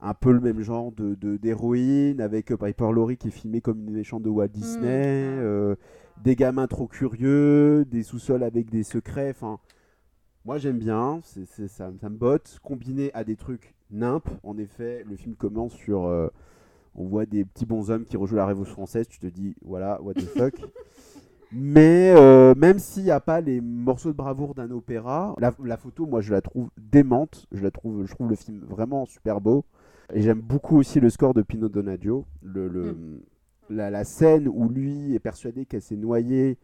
un 0.00 0.14
peu 0.14 0.32
le 0.32 0.40
même 0.40 0.60
genre 0.60 0.92
de, 0.92 1.14
d'héroïne, 1.36 2.20
avec 2.20 2.52
euh, 2.52 2.56
Piper 2.56 2.92
Laurie 2.92 3.16
qui 3.16 3.28
est 3.28 3.32
filmée 3.32 3.60
comme 3.60 3.80
une 3.80 3.92
méchante 3.94 4.22
de 4.22 4.28
Walt 4.28 4.48
Disney, 4.48 5.04
euh, 5.40 5.74
des 6.22 6.36
gamins 6.36 6.66
trop 6.66 6.86
curieux, 6.86 7.84
des 7.90 8.02
sous-sols 8.02 8.42
avec 8.42 8.70
des 8.70 8.82
secrets. 8.84 9.30
Enfin, 9.30 9.58
moi 10.44 10.58
j'aime 10.58 10.78
bien, 10.78 11.20
c'est, 11.24 11.46
c'est- 11.46 11.68
ça, 11.68 11.90
ça 12.00 12.08
me 12.08 12.16
botte. 12.16 12.58
Combiné 12.62 13.10
à 13.14 13.24
des 13.24 13.36
trucs 13.36 13.74
nimp, 13.90 14.28
en 14.42 14.56
effet, 14.58 15.04
le 15.08 15.16
film 15.16 15.34
commence 15.34 15.72
sur. 15.72 16.06
On 16.96 17.04
voit 17.04 17.26
des 17.26 17.44
petits 17.44 17.66
bonshommes 17.66 18.04
qui 18.04 18.16
rejouent 18.16 18.36
la 18.36 18.46
Révolution 18.46 18.74
française, 18.74 19.06
tu 19.08 19.18
te 19.18 19.26
dis, 19.26 19.54
voilà, 19.64 20.00
what 20.02 20.14
the 20.14 20.22
fuck. 20.22 20.54
Mais 21.52 22.12
euh, 22.16 22.54
même 22.56 22.78
s'il 22.78 23.04
n'y 23.04 23.10
a 23.12 23.20
pas 23.20 23.40
les 23.40 23.60
morceaux 23.60 24.10
de 24.10 24.16
bravoure 24.16 24.54
d'un 24.54 24.70
opéra, 24.72 25.34
la, 25.38 25.54
la 25.64 25.76
photo, 25.76 26.04
moi, 26.04 26.20
je 26.20 26.32
la 26.32 26.40
trouve 26.40 26.70
démente. 26.76 27.46
Je 27.52 27.62
la 27.62 27.70
trouve, 27.70 28.04
je 28.04 28.12
trouve 28.12 28.28
le 28.28 28.34
film 28.34 28.64
vraiment 28.68 29.06
super 29.06 29.40
beau. 29.40 29.64
Et 30.12 30.22
j'aime 30.22 30.40
beaucoup 30.40 30.76
aussi 30.76 30.98
le 30.98 31.08
score 31.08 31.34
de 31.34 31.42
Pino 31.42 31.68
Donaggio. 31.68 32.24
Le, 32.42 32.68
le- 32.68 32.96
la, 33.70 33.90
la 33.90 34.04
scène 34.04 34.48
où 34.48 34.68
lui 34.68 35.14
est 35.14 35.18
persuadé 35.20 35.66
qu'elle 35.66 35.82
s'est 35.82 35.96
noyée 35.96 36.56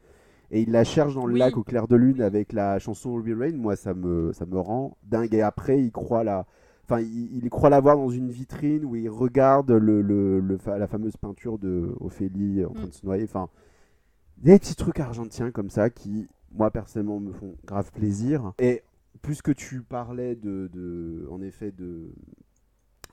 et 0.51 0.63
il 0.63 0.71
la 0.71 0.85
cherche 0.85 1.15
dans 1.15 1.27
le 1.27 1.33
Oui. 1.35 1.39
lac 1.39 1.57
au 1.57 1.63
clair 1.65 1.89
de 1.89 1.97
lune 1.97 2.21
avec 2.21 2.53
la 2.53 2.79
chanson 2.79 3.15
Ruby 3.15 3.35
Rain. 3.35 3.57
Moi, 3.57 3.77
ça 3.77 3.95
me, 3.95 4.33
ça 4.33 4.47
me 4.47 4.59
rend 4.59 4.97
dingue. 5.05 5.33
Et 5.35 5.43
après, 5.43 5.81
il 5.81 5.93
croit 5.93 6.25
la, 6.25 6.45
enfin, 6.93 7.03
il, 7.03 7.37
il 7.43 7.51
croit 7.51 7.71
la 7.71 7.81
voir 7.81 7.97
dans 7.97 8.11
une 8.11 8.31
vitrine 8.31 8.85
où 8.85 8.97
il 8.97 9.09
regarde 9.09 9.71
le, 9.71 10.03
le- 10.03 10.41
le 10.41 10.59
fa- 10.59 10.79
la 10.79 10.87
fameuse 10.87 11.17
peinture 11.17 11.59
de 11.59 11.95
Ophélie 12.01 12.65
en 12.65 12.73
train 12.73 12.87
de 12.87 12.93
se 12.93 13.05
noyer. 13.07 13.25
Enfin, 13.25 13.49
des 14.39 14.59
petits 14.59 14.75
trucs 14.75 15.01
argentins 15.01 15.51
comme 15.51 15.71
ça 15.71 15.91
qui, 15.91 16.29
moi 16.53 16.71
personnellement, 16.71 17.21
me 17.21 17.33
font 17.33 17.55
grave 17.65 17.91
plaisir. 17.93 18.53
Et 18.59 18.83
puisque 19.23 19.55
tu 19.55 19.83
parlais 19.83 20.35
de, 20.35 20.69
de 20.73 21.27
en 21.31 21.41
effet, 21.41 21.71
de, 21.73 22.13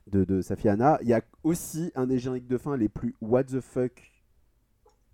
de, 0.08 0.24
de 0.24 0.42
Safi 0.42 0.70
Anna, 0.70 0.98
il 1.02 1.08
y 1.08 1.14
a 1.14 1.22
aussi 1.44 1.92
un 1.96 2.08
des 2.08 2.20
génériques 2.20 2.48
de 2.48 2.58
fin 2.58 2.76
les 2.76 2.90
plus 2.90 3.16
what 3.22 3.44
the 3.44 3.60
fuck 3.60 4.12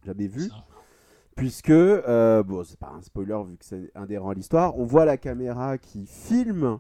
jamais 0.06 0.28
vu. 0.28 0.50
Puisque, 1.36 1.70
euh, 1.70 2.44
bon, 2.44 2.64
c'est 2.64 2.80
pas 2.80 2.94
un 2.98 3.02
spoiler 3.02 3.38
vu 3.46 3.58
que 3.58 3.66
c'est 3.66 3.92
indhérent 3.94 4.30
à 4.30 4.34
l'histoire, 4.34 4.78
on 4.80 4.86
voit 4.86 5.04
la 5.04 5.18
caméra 5.18 5.78
qui 5.78 6.06
filme 6.06 6.80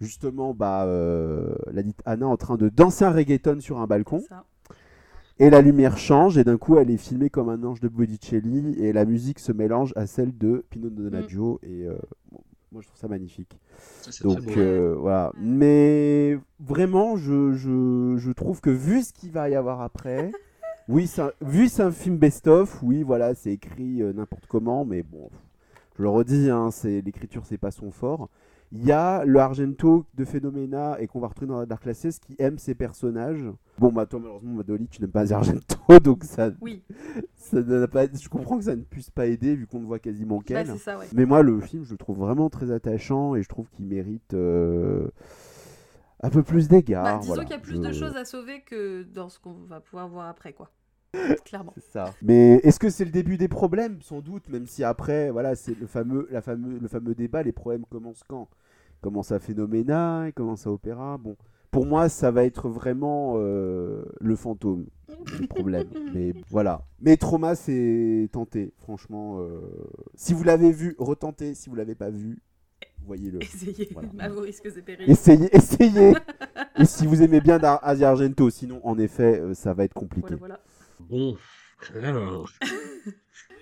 justement 0.00 0.54
bah, 0.54 0.84
euh, 0.86 1.54
la 1.72 1.82
dite 1.82 2.00
Anna 2.04 2.26
en 2.26 2.36
train 2.36 2.56
de 2.56 2.68
danser 2.68 3.04
un 3.04 3.10
reggaeton 3.12 3.60
sur 3.60 3.78
un 3.80 3.86
balcon. 3.86 4.20
Ça. 4.28 4.44
Et 5.40 5.50
la 5.50 5.60
lumière 5.62 5.98
change 5.98 6.36
et 6.36 6.42
d'un 6.44 6.56
coup 6.58 6.78
elle 6.78 6.90
est 6.90 6.96
filmée 6.96 7.30
comme 7.30 7.48
un 7.48 7.62
ange 7.62 7.80
de 7.80 7.88
Botticelli 7.88 8.74
et 8.80 8.92
la 8.92 9.04
musique 9.04 9.38
se 9.38 9.52
mélange 9.52 9.92
à 9.94 10.06
celle 10.06 10.36
de 10.36 10.64
Pino 10.70 10.90
Donaggio 10.90 11.60
et 11.62 11.86
euh, 11.86 11.96
bon, 12.32 12.40
moi 12.72 12.82
je 12.82 12.88
trouve 12.88 12.98
ça 12.98 13.06
magnifique. 13.06 13.60
Ça, 14.00 14.10
Donc 14.24 14.56
euh, 14.56 14.96
voilà. 14.98 15.32
Mais 15.40 16.36
vraiment 16.58 17.16
je, 17.16 17.52
je, 17.52 18.14
je 18.16 18.32
trouve 18.32 18.60
que 18.60 18.70
vu 18.70 19.02
ce 19.02 19.12
qu'il 19.12 19.30
va 19.30 19.48
y 19.48 19.54
avoir 19.54 19.80
après, 19.80 20.32
oui, 20.88 21.06
c'est 21.06 21.22
un- 21.22 21.32
vu 21.40 21.68
c'est 21.68 21.82
un 21.84 21.92
film 21.92 22.16
best-of, 22.16 22.82
oui 22.82 23.04
voilà 23.04 23.36
c'est 23.36 23.52
écrit 23.52 24.02
euh, 24.02 24.12
n'importe 24.12 24.46
comment, 24.48 24.84
mais 24.84 25.04
bon, 25.04 25.30
je 25.96 26.02
le 26.02 26.08
redis, 26.08 26.50
hein, 26.50 26.70
c'est 26.72 27.00
l'écriture 27.00 27.42
c'est 27.46 27.58
pas 27.58 27.70
son 27.70 27.92
fort. 27.92 28.28
Il 28.70 28.84
y 28.84 28.92
a 28.92 29.24
le 29.24 29.38
Argento 29.38 30.04
de 30.14 30.24
Phénoména 30.24 31.00
et 31.00 31.06
qu'on 31.06 31.20
va 31.20 31.28
retrouver 31.28 31.46
dans 31.46 31.58
la 31.58 31.66
Dark 31.66 31.82
Classes 31.82 32.18
qui 32.20 32.36
aime 32.38 32.58
ses 32.58 32.74
personnages. 32.74 33.44
Bon, 33.78 33.90
bah 33.90 34.04
toi, 34.04 34.20
malheureusement, 34.20 34.52
Madoli, 34.52 34.88
tu 34.88 35.00
n'aimes 35.00 35.10
pas 35.10 35.32
Argento, 35.32 35.76
donc 36.04 36.24
ça, 36.24 36.50
Oui, 36.60 36.82
ça 37.36 37.62
pas, 37.88 38.06
je 38.12 38.28
comprends 38.28 38.58
que 38.58 38.64
ça 38.64 38.76
ne 38.76 38.82
puisse 38.82 39.10
pas 39.10 39.26
aider 39.26 39.54
vu 39.54 39.66
qu'on 39.66 39.80
ne 39.80 39.86
voit 39.86 39.98
quasiment 39.98 40.38
bah, 40.38 40.42
qu'elle. 40.44 40.70
ouais. 40.70 41.06
Mais 41.14 41.24
moi, 41.24 41.42
le 41.42 41.60
film, 41.60 41.84
je 41.84 41.92
le 41.92 41.98
trouve 41.98 42.18
vraiment 42.18 42.50
très 42.50 42.70
attachant 42.70 43.34
et 43.34 43.42
je 43.42 43.48
trouve 43.48 43.70
qu'il 43.70 43.86
mérite 43.86 44.34
euh, 44.34 45.08
un 46.20 46.28
peu 46.28 46.42
plus 46.42 46.68
d'égards. 46.68 47.04
Bah, 47.04 47.18
disons 47.20 47.34
voilà. 47.34 47.44
qu'il 47.44 47.56
y 47.56 47.58
a 47.58 47.62
plus 47.62 47.80
de 47.80 47.92
choses 47.92 48.16
à 48.16 48.24
sauver 48.26 48.62
que 48.62 49.02
dans 49.02 49.30
ce 49.30 49.38
qu'on 49.38 49.54
va 49.68 49.80
pouvoir 49.80 50.08
voir 50.08 50.28
après, 50.28 50.52
quoi. 50.52 50.70
Clairement. 51.44 51.72
C'est 51.76 51.92
ça. 51.92 52.14
Mais 52.22 52.54
est-ce 52.62 52.78
que 52.78 52.90
c'est 52.90 53.04
le 53.04 53.10
début 53.10 53.36
des 53.38 53.48
problèmes? 53.48 54.00
Sans 54.02 54.20
doute, 54.20 54.48
même 54.48 54.66
si 54.66 54.84
après, 54.84 55.30
voilà, 55.30 55.54
c'est 55.54 55.78
le 55.78 55.86
fameux, 55.86 56.28
la 56.30 56.42
fameux, 56.42 56.78
le 56.78 56.88
fameux 56.88 57.14
débat. 57.14 57.42
Les 57.42 57.52
problèmes 57.52 57.84
commencent 57.86 58.24
quand? 58.28 58.48
Commence 59.00 59.30
à 59.32 59.38
Phénoména, 59.38 60.24
ils 60.26 60.32
commencent 60.32 60.66
à 60.66 60.70
Opéra? 60.72 61.16
Bon, 61.18 61.36
pour 61.70 61.86
moi, 61.86 62.08
ça 62.08 62.30
va 62.30 62.44
être 62.44 62.68
vraiment 62.68 63.34
euh, 63.36 64.04
le 64.20 64.36
fantôme 64.36 64.86
du 65.38 65.46
problème. 65.46 65.86
Mais 66.14 66.34
voilà. 66.50 66.82
Mais 67.00 67.16
Trauma, 67.16 67.54
c'est 67.54 68.28
tenté, 68.32 68.72
franchement. 68.78 69.38
euh, 69.40 69.60
Si 70.14 70.34
vous 70.34 70.42
l'avez 70.44 70.72
vu, 70.72 70.94
retentez. 70.98 71.54
Si 71.54 71.70
vous 71.70 71.76
l'avez 71.76 71.94
pas 71.94 72.10
vu, 72.10 72.38
voyez-le. 73.06 73.42
Essayez, 73.42 73.88
Voilà. 73.92 74.08
à 74.18 74.28
vos 74.28 74.40
risques 74.40 74.66
et 74.66 74.82
périls. 74.82 75.10
Essayez, 75.10 75.54
essayez. 75.56 76.14
Et 76.80 76.84
si 76.84 77.06
vous 77.06 77.22
aimez 77.22 77.40
bien 77.40 77.58
Asia 77.82 78.08
Argento, 78.10 78.50
sinon, 78.50 78.80
en 78.84 78.98
effet, 78.98 79.40
euh, 79.40 79.54
ça 79.54 79.74
va 79.74 79.82
être 79.84 79.94
compliqué. 79.94 80.34
Voilà, 80.36 80.38
voilà. 80.38 80.60
Bon, 81.00 81.36
alors. 82.02 82.50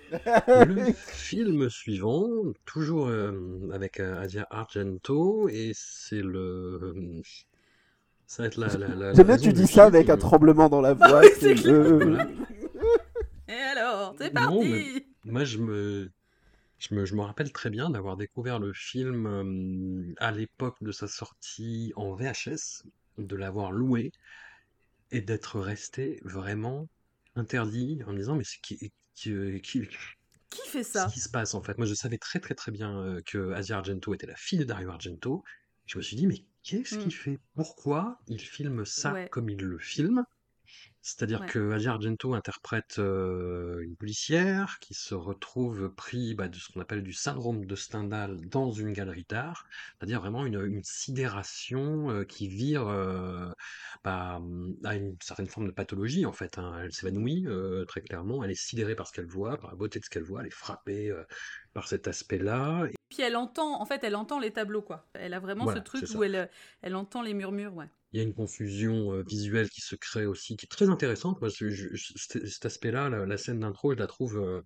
Le 0.09 0.93
film 0.93 1.69
suivant, 1.69 2.29
toujours 2.65 3.07
euh, 3.07 3.69
avec 3.73 3.99
euh, 3.99 4.21
Asia 4.21 4.47
Argento, 4.49 5.49
et 5.49 5.71
c'est 5.75 6.21
le. 6.21 7.21
Ça 8.25 8.43
va 8.43 8.47
être 8.47 8.55
la. 8.57 8.67
la, 8.77 8.87
la- 8.95 9.13
J'aime 9.13 9.27
bien, 9.27 9.37
tu 9.37 9.51
dis 9.51 9.67
ça 9.67 9.85
avec 9.85 10.05
film. 10.05 10.15
un 10.15 10.17
tremblement 10.17 10.69
dans 10.69 10.79
la 10.81 10.93
voix. 10.93 11.19
oui, 11.21 11.27
c'est 11.39 11.53
le- 11.55 11.97
Voilà. 12.05 12.27
Et 13.49 13.53
alors, 13.53 14.15
c'est 14.17 14.33
Non, 14.33 14.41
parti 14.41 14.69
mais- 14.69 15.05
Moi, 15.25 15.43
je 15.43 15.57
me. 15.57 16.09
Je 16.79 16.93
me, 16.93 17.05
je 17.05 17.15
me 17.15 17.21
rappelle 17.21 17.51
très 17.51 17.71
bien 17.71 17.89
d'avoir 17.89 18.17
découvert 18.17 18.59
le 18.59 18.71
film 18.71 19.25
euh, 19.25 20.13
à 20.19 20.31
l'époque 20.31 20.77
de 20.81 20.91
sa 20.91 21.07
sortie 21.07 21.91
en 21.95 22.13
VHS, 22.13 22.83
de 23.17 23.35
l'avoir 23.35 23.71
loué 23.71 24.11
et 25.11 25.21
d'être 25.21 25.59
resté 25.59 26.19
vraiment 26.23 26.87
interdit 27.37 27.99
en 28.05 28.11
me 28.13 28.17
disant 28.17 28.35
mais 28.35 28.43
c'est 28.43 28.59
qui, 28.61 28.77
qui, 29.15 29.61
qui, 29.61 29.87
Qui 30.49 30.61
fait 30.69 30.83
ça? 30.83 31.07
ce 31.09 31.13
qui 31.13 31.19
se 31.19 31.29
passe 31.29 31.53
en 31.53 31.61
fait? 31.61 31.77
Moi 31.77 31.87
je 31.87 31.93
savais 31.93 32.17
très 32.17 32.39
très 32.39 32.55
très 32.55 32.71
bien 32.71 32.99
euh, 32.99 33.21
que 33.25 33.51
Asia 33.53 33.77
Argento 33.77 34.13
était 34.13 34.27
la 34.27 34.35
fille 34.35 34.59
de 34.59 34.63
Dario 34.63 34.89
Argento. 34.89 35.43
Je 35.85 35.97
me 35.97 36.03
suis 36.03 36.15
dit 36.17 36.27
mais 36.27 36.43
qu'est-ce 36.63 36.95
Mm. 36.95 36.99
qu'il 36.99 37.13
fait? 37.13 37.39
Pourquoi 37.55 38.19
il 38.27 38.39
filme 38.39 38.85
ça 38.85 39.13
Ouais. 39.13 39.29
comme 39.29 39.49
il 39.49 39.57
le 39.59 39.77
filme? 39.79 40.23
C'est-à-dire 41.15 41.39
Ouais. 41.41 41.47
que 41.47 41.71
Asia 41.71 41.91
Argento 41.91 42.33
interprète 42.33 42.95
euh, 42.99 43.79
une 43.83 43.95
policière 43.95 44.77
qui 44.81 44.93
se 44.93 45.15
retrouve 45.15 45.93
pris 45.95 46.35
bah, 46.35 46.47
de 46.49 46.55
ce 46.55 46.69
qu'on 46.71 46.81
appelle 46.81 47.01
du 47.03 47.13
syndrome 47.13 47.65
de 47.65 47.75
Stendhal 47.75 48.37
dans 48.49 48.71
une 48.71 48.91
galerie 48.91 49.25
d'art, 49.29 49.65
c'est-à-dire 49.97 50.19
vraiment 50.19 50.45
une, 50.45 50.59
une 50.65 50.83
sidération 50.83 52.09
euh, 52.11 52.23
qui 52.25 52.47
vire 52.49 52.87
euh, 52.87 53.49
bah, 54.03 54.41
à 54.83 54.95
une 54.95 55.15
certaine 55.21 55.47
forme 55.47 55.67
de 55.67 55.71
pathologie 55.71 56.25
en 56.25 56.33
fait. 56.33 56.57
hein. 56.57 56.77
Elle 56.83 56.91
s'évanouit 56.91 57.45
très 57.87 58.01
clairement, 58.01 58.43
elle 58.43 58.51
est 58.51 58.55
sidérée 58.55 58.95
par 58.95 59.07
ce 59.07 59.13
qu'elle 59.13 59.27
voit, 59.27 59.57
par 59.57 59.69
la 59.71 59.75
beauté 59.77 59.99
de 59.99 60.03
ce 60.05 60.09
qu'elle 60.09 60.23
voit, 60.23 60.41
elle 60.41 60.47
est 60.47 60.49
frappée 60.49 61.13
par 61.73 61.87
cet 61.87 62.07
aspect-là. 62.07 62.87
Puis 63.09 63.21
elle 63.21 63.35
entend, 63.37 63.81
en 63.81 63.85
fait, 63.85 64.03
elle 64.03 64.15
entend 64.15 64.39
les 64.39 64.51
tableaux, 64.51 64.81
quoi. 64.81 65.07
Elle 65.13 65.33
a 65.33 65.39
vraiment 65.39 65.63
Voilà, 65.63 65.79
ce 65.79 65.83
truc 65.83 66.03
où 66.15 66.23
elle, 66.23 66.49
elle 66.81 66.95
entend 66.95 67.21
les 67.21 67.33
murmures, 67.33 67.73
ouais. 67.75 67.89
Il 68.13 68.17
y 68.17 68.19
a 68.21 68.23
une 68.23 68.33
confusion 68.33 69.21
visuelle 69.23 69.69
qui 69.69 69.81
se 69.81 69.95
crée 69.95 70.25
aussi, 70.25 70.55
qui 70.55 70.65
est 70.65 70.69
très 70.69 70.89
intéressante. 70.97 71.39
Moi, 71.41 71.49
je- 71.49 71.69
je- 71.69 71.89
je- 71.93 72.13
cet 72.47 72.65
aspect-là, 72.65 73.09
la, 73.09 73.25
la 73.25 73.37
scène 73.37 73.59
d'intro, 73.61 73.93
je 73.93 73.97
la 73.99 74.07
trouve 74.07 74.37
euh, 74.39 74.61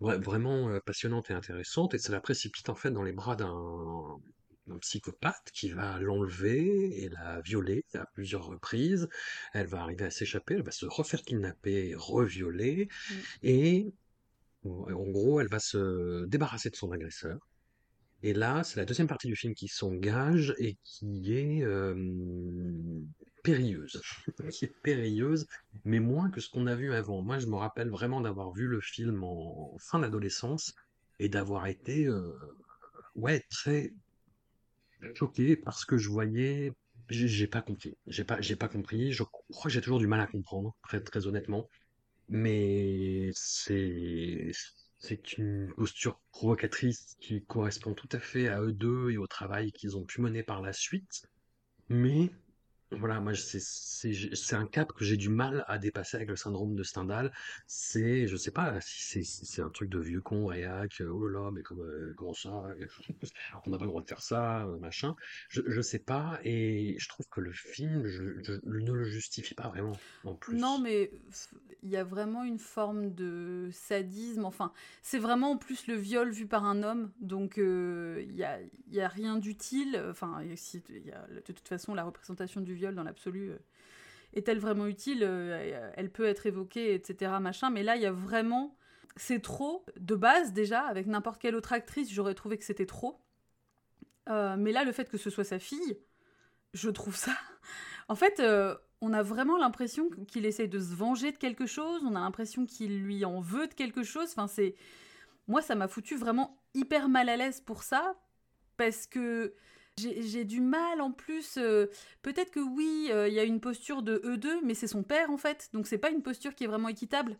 vra- 0.00 0.20
vraiment 0.22 0.68
euh, 0.70 0.80
passionnante 0.86 1.30
et 1.30 1.34
intéressante, 1.34 1.94
et 1.94 1.98
ça 1.98 2.12
la 2.12 2.20
précipite 2.20 2.68
en 2.70 2.74
fait 2.76 2.90
dans 2.92 3.04
les 3.04 3.12
bras 3.12 3.36
d'un 3.36 4.78
psychopathe 4.80 5.50
qui 5.54 5.70
va 5.70 5.98
l'enlever 6.00 7.02
et 7.04 7.08
la 7.08 7.40
violer 7.42 7.84
à 7.94 8.06
plusieurs 8.14 8.46
reprises. 8.46 9.08
Elle 9.54 9.66
va 9.66 9.82
arriver 9.82 10.04
à 10.06 10.10
s'échapper, 10.10 10.54
elle 10.54 10.62
va 10.62 10.70
se 10.72 10.86
refaire 10.86 11.22
kidnapper, 11.22 11.94
revioler, 11.96 12.88
Mm. 13.10 13.14
et 13.42 13.94
en 14.64 14.70
en 14.92 15.10
gros, 15.10 15.40
elle 15.40 15.48
va 15.48 15.60
se 15.60 16.26
débarrasser 16.26 16.70
de 16.70 16.76
son 16.76 16.92
agresseur. 16.92 17.38
Et 18.22 18.34
là, 18.34 18.64
c'est 18.64 18.78
la 18.80 18.84
deuxième 18.86 19.06
partie 19.08 19.28
du 19.28 19.36
film 19.36 19.54
qui 19.54 19.68
s'engage 19.68 20.54
et 20.58 20.76
qui 20.84 21.34
est 21.34 21.62
euh, 21.64 21.94
périlleuse. 23.52 24.02
qui 24.50 24.64
est 24.66 24.74
périlleuse, 24.82 25.46
mais 25.84 26.00
moins 26.00 26.30
que 26.30 26.40
ce 26.40 26.48
qu'on 26.48 26.66
a 26.66 26.74
vu 26.74 26.92
avant. 26.92 27.22
Moi, 27.22 27.38
je 27.38 27.46
me 27.46 27.56
rappelle 27.56 27.88
vraiment 27.88 28.20
d'avoir 28.20 28.52
vu 28.52 28.66
le 28.66 28.80
film 28.80 29.24
en 29.24 29.76
fin 29.78 29.98
d'adolescence 29.98 30.74
et 31.18 31.28
d'avoir 31.28 31.66
été 31.66 32.06
euh, 32.06 32.32
ouais, 33.14 33.40
très 33.50 33.92
choqué 35.14 35.56
parce 35.56 35.84
que 35.84 35.96
je 35.98 36.08
voyais. 36.08 36.72
J'ai 37.08 37.46
pas 37.46 37.62
compris. 37.62 37.96
J'ai 38.06 38.24
pas, 38.24 38.38
pas 38.58 38.68
compris. 38.68 39.12
Je 39.12 39.22
crois 39.22 39.64
que 39.64 39.70
j'ai 39.70 39.80
toujours 39.80 39.98
du 39.98 40.06
mal 40.06 40.20
à 40.20 40.26
comprendre, 40.26 40.76
très, 40.82 41.00
très 41.00 41.26
honnêtement. 41.26 41.68
Mais 42.28 43.30
c'est 43.34 44.52
c'est 44.98 45.38
une 45.38 45.72
posture 45.76 46.20
provocatrice 46.32 47.16
qui 47.20 47.44
correspond 47.44 47.94
tout 47.94 48.08
à 48.12 48.18
fait 48.18 48.48
à 48.48 48.60
eux 48.60 48.72
deux 48.72 49.10
et 49.10 49.16
au 49.16 49.26
travail 49.26 49.72
qu'ils 49.72 49.96
ont 49.96 50.04
pu 50.04 50.20
mener 50.20 50.42
par 50.42 50.60
la 50.60 50.72
suite. 50.72 51.22
Mais 51.88 52.30
voilà, 52.90 53.20
moi 53.20 53.32
c'est 53.34 54.54
un 54.56 54.66
cap 54.66 54.92
que 54.92 55.04
j'ai 55.04 55.16
du 55.16 55.28
mal 55.28 55.64
à 55.68 55.78
dépasser 55.78 56.16
avec 56.16 56.28
le 56.28 56.36
syndrome 56.36 56.74
de 56.74 56.82
Stendhal. 56.82 57.32
C'est, 57.66 58.26
je 58.26 58.36
sais 58.36 58.50
pas 58.50 58.80
si 58.80 59.24
c'est 59.24 59.62
un 59.62 59.68
truc 59.68 59.90
de 59.90 59.98
vieux 59.98 60.20
con 60.22 60.46
réac. 60.46 61.00
euh, 61.00 61.10
Oh 61.10 61.26
là 61.26 61.40
là, 61.40 61.50
mais 61.50 61.62
comme, 61.62 61.80
euh, 61.80 62.14
comment 62.16 62.32
ça 62.32 62.50
On 63.66 63.70
n'a 63.70 63.78
pas 63.78 63.84
le 63.84 63.90
droit 63.90 64.02
de 64.02 64.08
faire 64.08 64.22
ça, 64.22 64.64
euh, 64.64 64.78
machin. 64.78 65.16
Je 65.48 65.62
je 65.66 65.80
sais 65.82 65.98
pas 65.98 66.40
et 66.44 66.96
je 66.98 67.08
trouve 67.08 67.28
que 67.28 67.40
le 67.40 67.52
film 67.52 68.06
je, 68.06 68.22
ne 68.64 68.92
le 68.92 69.04
justifie 69.04 69.54
pas 69.54 69.68
vraiment 69.68 69.96
en 70.24 70.34
plus. 70.34 70.56
Non, 70.56 70.78
mais 70.78 71.10
il 71.82 71.90
y 71.90 71.96
a 71.96 72.04
vraiment 72.04 72.42
une 72.44 72.58
forme 72.58 73.14
de 73.14 73.68
sadisme. 73.72 74.44
Enfin, 74.44 74.72
c'est 75.02 75.18
vraiment 75.18 75.52
en 75.52 75.56
plus 75.56 75.86
le 75.86 75.94
viol 75.94 76.30
vu 76.30 76.46
par 76.46 76.64
un 76.64 76.82
homme. 76.82 77.10
Donc, 77.20 77.58
euh, 77.58 78.22
il 78.28 78.34
y 78.34 78.44
a, 78.44 78.60
il 78.60 78.94
y 78.94 79.00
a 79.00 79.08
rien 79.08 79.36
d'utile. 79.36 80.02
Enfin, 80.10 80.42
y 80.42 81.10
a, 81.12 81.26
de 81.28 81.52
toute 81.52 81.68
façon, 81.68 81.94
la 81.94 82.04
représentation 82.04 82.60
du 82.60 82.74
viol 82.78 82.94
dans 82.94 83.02
l'absolu 83.02 83.50
euh, 83.50 83.58
est-elle 84.32 84.58
vraiment 84.58 84.86
utile 84.86 85.22
Euh, 85.22 85.90
Elle 85.96 86.10
peut 86.10 86.26
être 86.26 86.46
évoquée, 86.46 86.94
etc. 86.94 87.32
Machin. 87.40 87.70
Mais 87.70 87.82
là, 87.82 87.96
il 87.96 88.02
y 88.02 88.06
a 88.06 88.12
vraiment. 88.12 88.76
C'est 89.16 89.40
trop. 89.40 89.84
De 89.98 90.14
base, 90.14 90.52
déjà, 90.52 90.80
avec 90.82 91.06
n'importe 91.06 91.40
quelle 91.40 91.56
autre 91.56 91.72
actrice, 91.72 92.12
j'aurais 92.12 92.34
trouvé 92.34 92.56
que 92.56 92.64
c'était 92.64 92.86
trop. 92.86 93.20
Euh, 94.28 94.56
mais 94.56 94.72
là, 94.72 94.84
le 94.84 94.92
fait 94.92 95.08
que 95.08 95.18
ce 95.18 95.30
soit 95.30 95.44
sa 95.44 95.58
fille, 95.58 95.98
je 96.74 96.90
trouve 96.90 97.16
ça. 97.16 97.32
En 98.10 98.14
fait, 98.14 98.42
on 99.02 99.12
a 99.12 99.22
vraiment 99.22 99.58
l'impression 99.58 100.08
qu'il 100.28 100.46
essaye 100.46 100.66
de 100.66 100.78
se 100.78 100.94
venger 100.94 101.30
de 101.30 101.36
quelque 101.36 101.66
chose. 101.66 102.00
On 102.06 102.14
a 102.14 102.20
l'impression 102.20 102.64
qu'il 102.64 103.02
lui 103.02 103.22
en 103.26 103.38
veut 103.38 103.66
de 103.66 103.74
quelque 103.74 104.02
chose. 104.02 104.30
Enfin, 104.30 104.46
c'est. 104.46 104.76
Moi, 105.46 105.60
ça 105.60 105.74
m'a 105.74 105.88
foutu 105.88 106.16
vraiment 106.16 106.58
hyper 106.72 107.10
mal 107.10 107.28
à 107.28 107.36
l'aise 107.36 107.60
pour 107.60 107.82
ça. 107.82 108.14
Parce 108.78 109.06
que 109.06 109.52
j'ai 109.98 110.44
du 110.44 110.60
mal 110.60 111.00
en 111.00 111.12
plus. 111.12 111.56
euh, 111.58 111.86
Peut-être 112.22 112.50
que 112.50 112.60
oui, 112.60 113.08
euh, 113.10 113.28
il 113.28 113.34
y 113.34 113.40
a 113.40 113.44
une 113.44 113.60
posture 113.60 114.02
de 114.02 114.20
eux 114.24 114.36
deux, 114.38 114.60
mais 114.62 114.74
c'est 114.74 114.86
son 114.86 115.02
père 115.02 115.30
en 115.30 115.36
fait. 115.38 115.70
Donc, 115.72 115.86
c'est 115.86 115.98
pas 115.98 116.10
une 116.10 116.22
posture 116.22 116.54
qui 116.54 116.64
est 116.64 116.66
vraiment 116.66 116.88
équitable. 116.88 117.36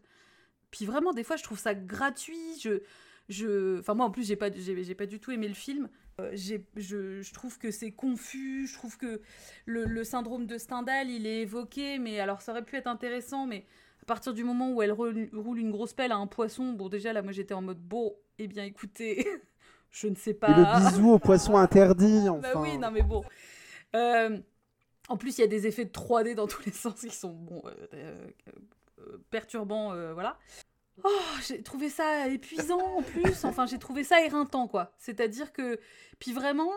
Puis 0.70 0.86
vraiment, 0.86 1.12
des 1.12 1.24
fois, 1.24 1.36
je 1.36 1.42
trouve 1.44 1.58
ça 1.58 1.74
gratuit. 1.74 2.38
Je. 2.62 2.80
Je... 3.28 3.78
Enfin, 3.80 3.94
moi, 3.94 4.06
en 4.06 4.10
plus, 4.10 4.26
j'ai 4.26 4.36
pas, 4.36 4.50
j'ai, 4.52 4.94
pas 4.94 5.06
du 5.06 5.20
tout 5.20 5.30
aimé 5.32 5.48
le 5.48 5.54
film. 5.54 5.88
Euh, 6.20 6.30
je, 6.34 6.56
je 6.76 7.32
trouve 7.34 7.58
que 7.58 7.70
c'est 7.70 7.92
confus. 7.92 8.66
Je 8.66 8.74
trouve 8.74 8.96
que 8.98 9.20
le, 9.66 9.84
le 9.84 10.04
syndrome 10.04 10.46
de 10.46 10.58
Stendhal, 10.58 11.10
il 11.10 11.26
est 11.26 11.42
évoqué, 11.42 11.98
mais 11.98 12.20
alors 12.20 12.42
ça 12.42 12.52
aurait 12.52 12.64
pu 12.64 12.76
être 12.76 12.86
intéressant, 12.86 13.46
mais 13.46 13.66
à 14.02 14.06
partir 14.06 14.32
du 14.34 14.44
moment 14.44 14.72
où 14.72 14.82
elle 14.82 14.92
roule 14.92 15.58
une 15.58 15.70
grosse 15.70 15.92
pelle 15.92 16.12
à 16.12 16.16
un 16.16 16.26
poisson, 16.26 16.72
bon, 16.72 16.88
déjà 16.88 17.12
là, 17.12 17.22
moi 17.22 17.32
j'étais 17.32 17.54
en 17.54 17.62
mode 17.62 17.80
bon, 17.80 18.14
eh 18.38 18.46
bien 18.48 18.64
écoutez, 18.64 19.26
je 19.90 20.08
ne 20.08 20.14
sais 20.14 20.30
Et 20.30 20.34
pas. 20.34 20.48
le 20.48 20.90
bisou 20.90 21.12
au 21.12 21.18
poisson 21.18 21.56
interdit, 21.58 22.28
enfin. 22.28 22.54
Bah 22.54 22.60
oui, 22.60 22.78
non 22.78 22.90
mais 22.90 23.02
bon. 23.02 23.24
Euh, 23.94 24.38
en 25.08 25.16
plus, 25.16 25.38
il 25.38 25.40
y 25.40 25.44
a 25.44 25.48
des 25.48 25.66
effets 25.66 25.84
de 25.84 25.90
3D 25.90 26.34
dans 26.34 26.46
tous 26.46 26.64
les 26.66 26.72
sens 26.72 27.00
qui 27.00 27.10
sont 27.14 27.32
bon, 27.32 27.62
euh, 27.94 28.28
euh, 28.98 29.18
perturbants, 29.30 29.94
voilà. 30.12 30.38
Oh, 31.04 31.10
j'ai 31.46 31.62
trouvé 31.62 31.88
ça 31.88 32.28
épuisant 32.28 32.80
en 32.80 33.02
plus. 33.02 33.44
Enfin, 33.44 33.66
j'ai 33.66 33.78
trouvé 33.78 34.02
ça 34.04 34.20
éreintant, 34.22 34.66
quoi. 34.66 34.92
C'est-à-dire 34.98 35.52
que, 35.52 35.78
puis 36.18 36.32
vraiment, 36.32 36.72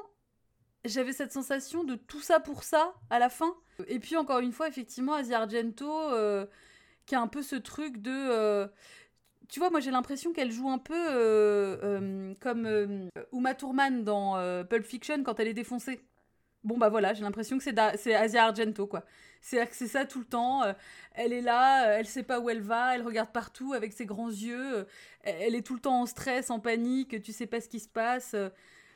j'avais 0.86 1.12
cette 1.12 1.32
sensation 1.32 1.84
de 1.84 1.96
tout 1.96 2.22
ça 2.22 2.40
pour 2.40 2.64
ça 2.64 2.94
à 3.10 3.18
la 3.20 3.30
fin. 3.30 3.56
Et 3.88 4.00
puis 4.00 4.16
encore 4.16 4.40
une 4.40 4.52
fois, 4.52 4.68
effectivement, 4.68 5.16
Asia 5.16 5.40
Argento, 5.40 5.92
qui 7.08 7.16
a 7.16 7.22
un 7.22 7.28
peu 7.28 7.42
ce 7.42 7.56
truc 7.56 7.98
de. 7.98 8.70
Tu 9.52 9.60
vois, 9.60 9.70
moi 9.70 9.82
j'ai 9.82 9.92
l'impression 9.92 10.32
qu'elle 10.34 10.52
joue 10.52 10.70
un 10.70 10.78
peu 10.80 10.96
euh, 10.96 11.78
euh, 11.84 12.34
comme 12.40 12.66
euh, 12.66 13.10
Uma 13.34 13.54
Thurman 13.54 14.04
dans 14.04 14.36
Pulp 14.66 14.86
Fiction 14.86 15.24
quand 15.24 15.40
elle 15.40 15.50
est 15.50 15.54
défoncée. 15.54 16.02
Bon 16.64 16.78
bah 16.78 16.90
voilà, 16.90 17.14
j'ai 17.14 17.24
l'impression 17.24 17.58
que 17.58 17.64
c'est 17.64 17.76
c'est 17.98 18.16
Asia 18.16 18.46
Argento 18.46 18.88
quoi. 18.88 19.04
C'est 19.42 19.68
c'est 19.74 19.88
ça 19.88 20.06
tout 20.06 20.20
le 20.20 20.26
temps. 20.26 20.62
elle 21.16 21.34
est 21.34 21.42
là, 21.42 22.00
elle 22.00 22.08
sait 22.08 22.24
pas 22.24 22.40
où 22.40 22.50
elle 22.50 22.62
va, 22.62 22.96
elle 22.96 23.02
regarde 23.04 23.32
partout 23.32 23.74
avec 23.74 23.94
ses 23.94 24.06
grands 24.06 24.30
yeux. 24.30 24.88
elle 25.24 25.56
est 25.56 25.66
tout 25.66 25.76
le 25.76 25.82
temps 25.82 26.02
en 26.02 26.06
stress, 26.06 26.50
en 26.50 26.60
panique, 26.60 27.22
tu 27.22 27.34
sais 27.34 27.48
pas 27.48 27.60
ce 27.62 27.68
qui 27.70 27.80
se 27.82 27.90
passe. 27.90 28.36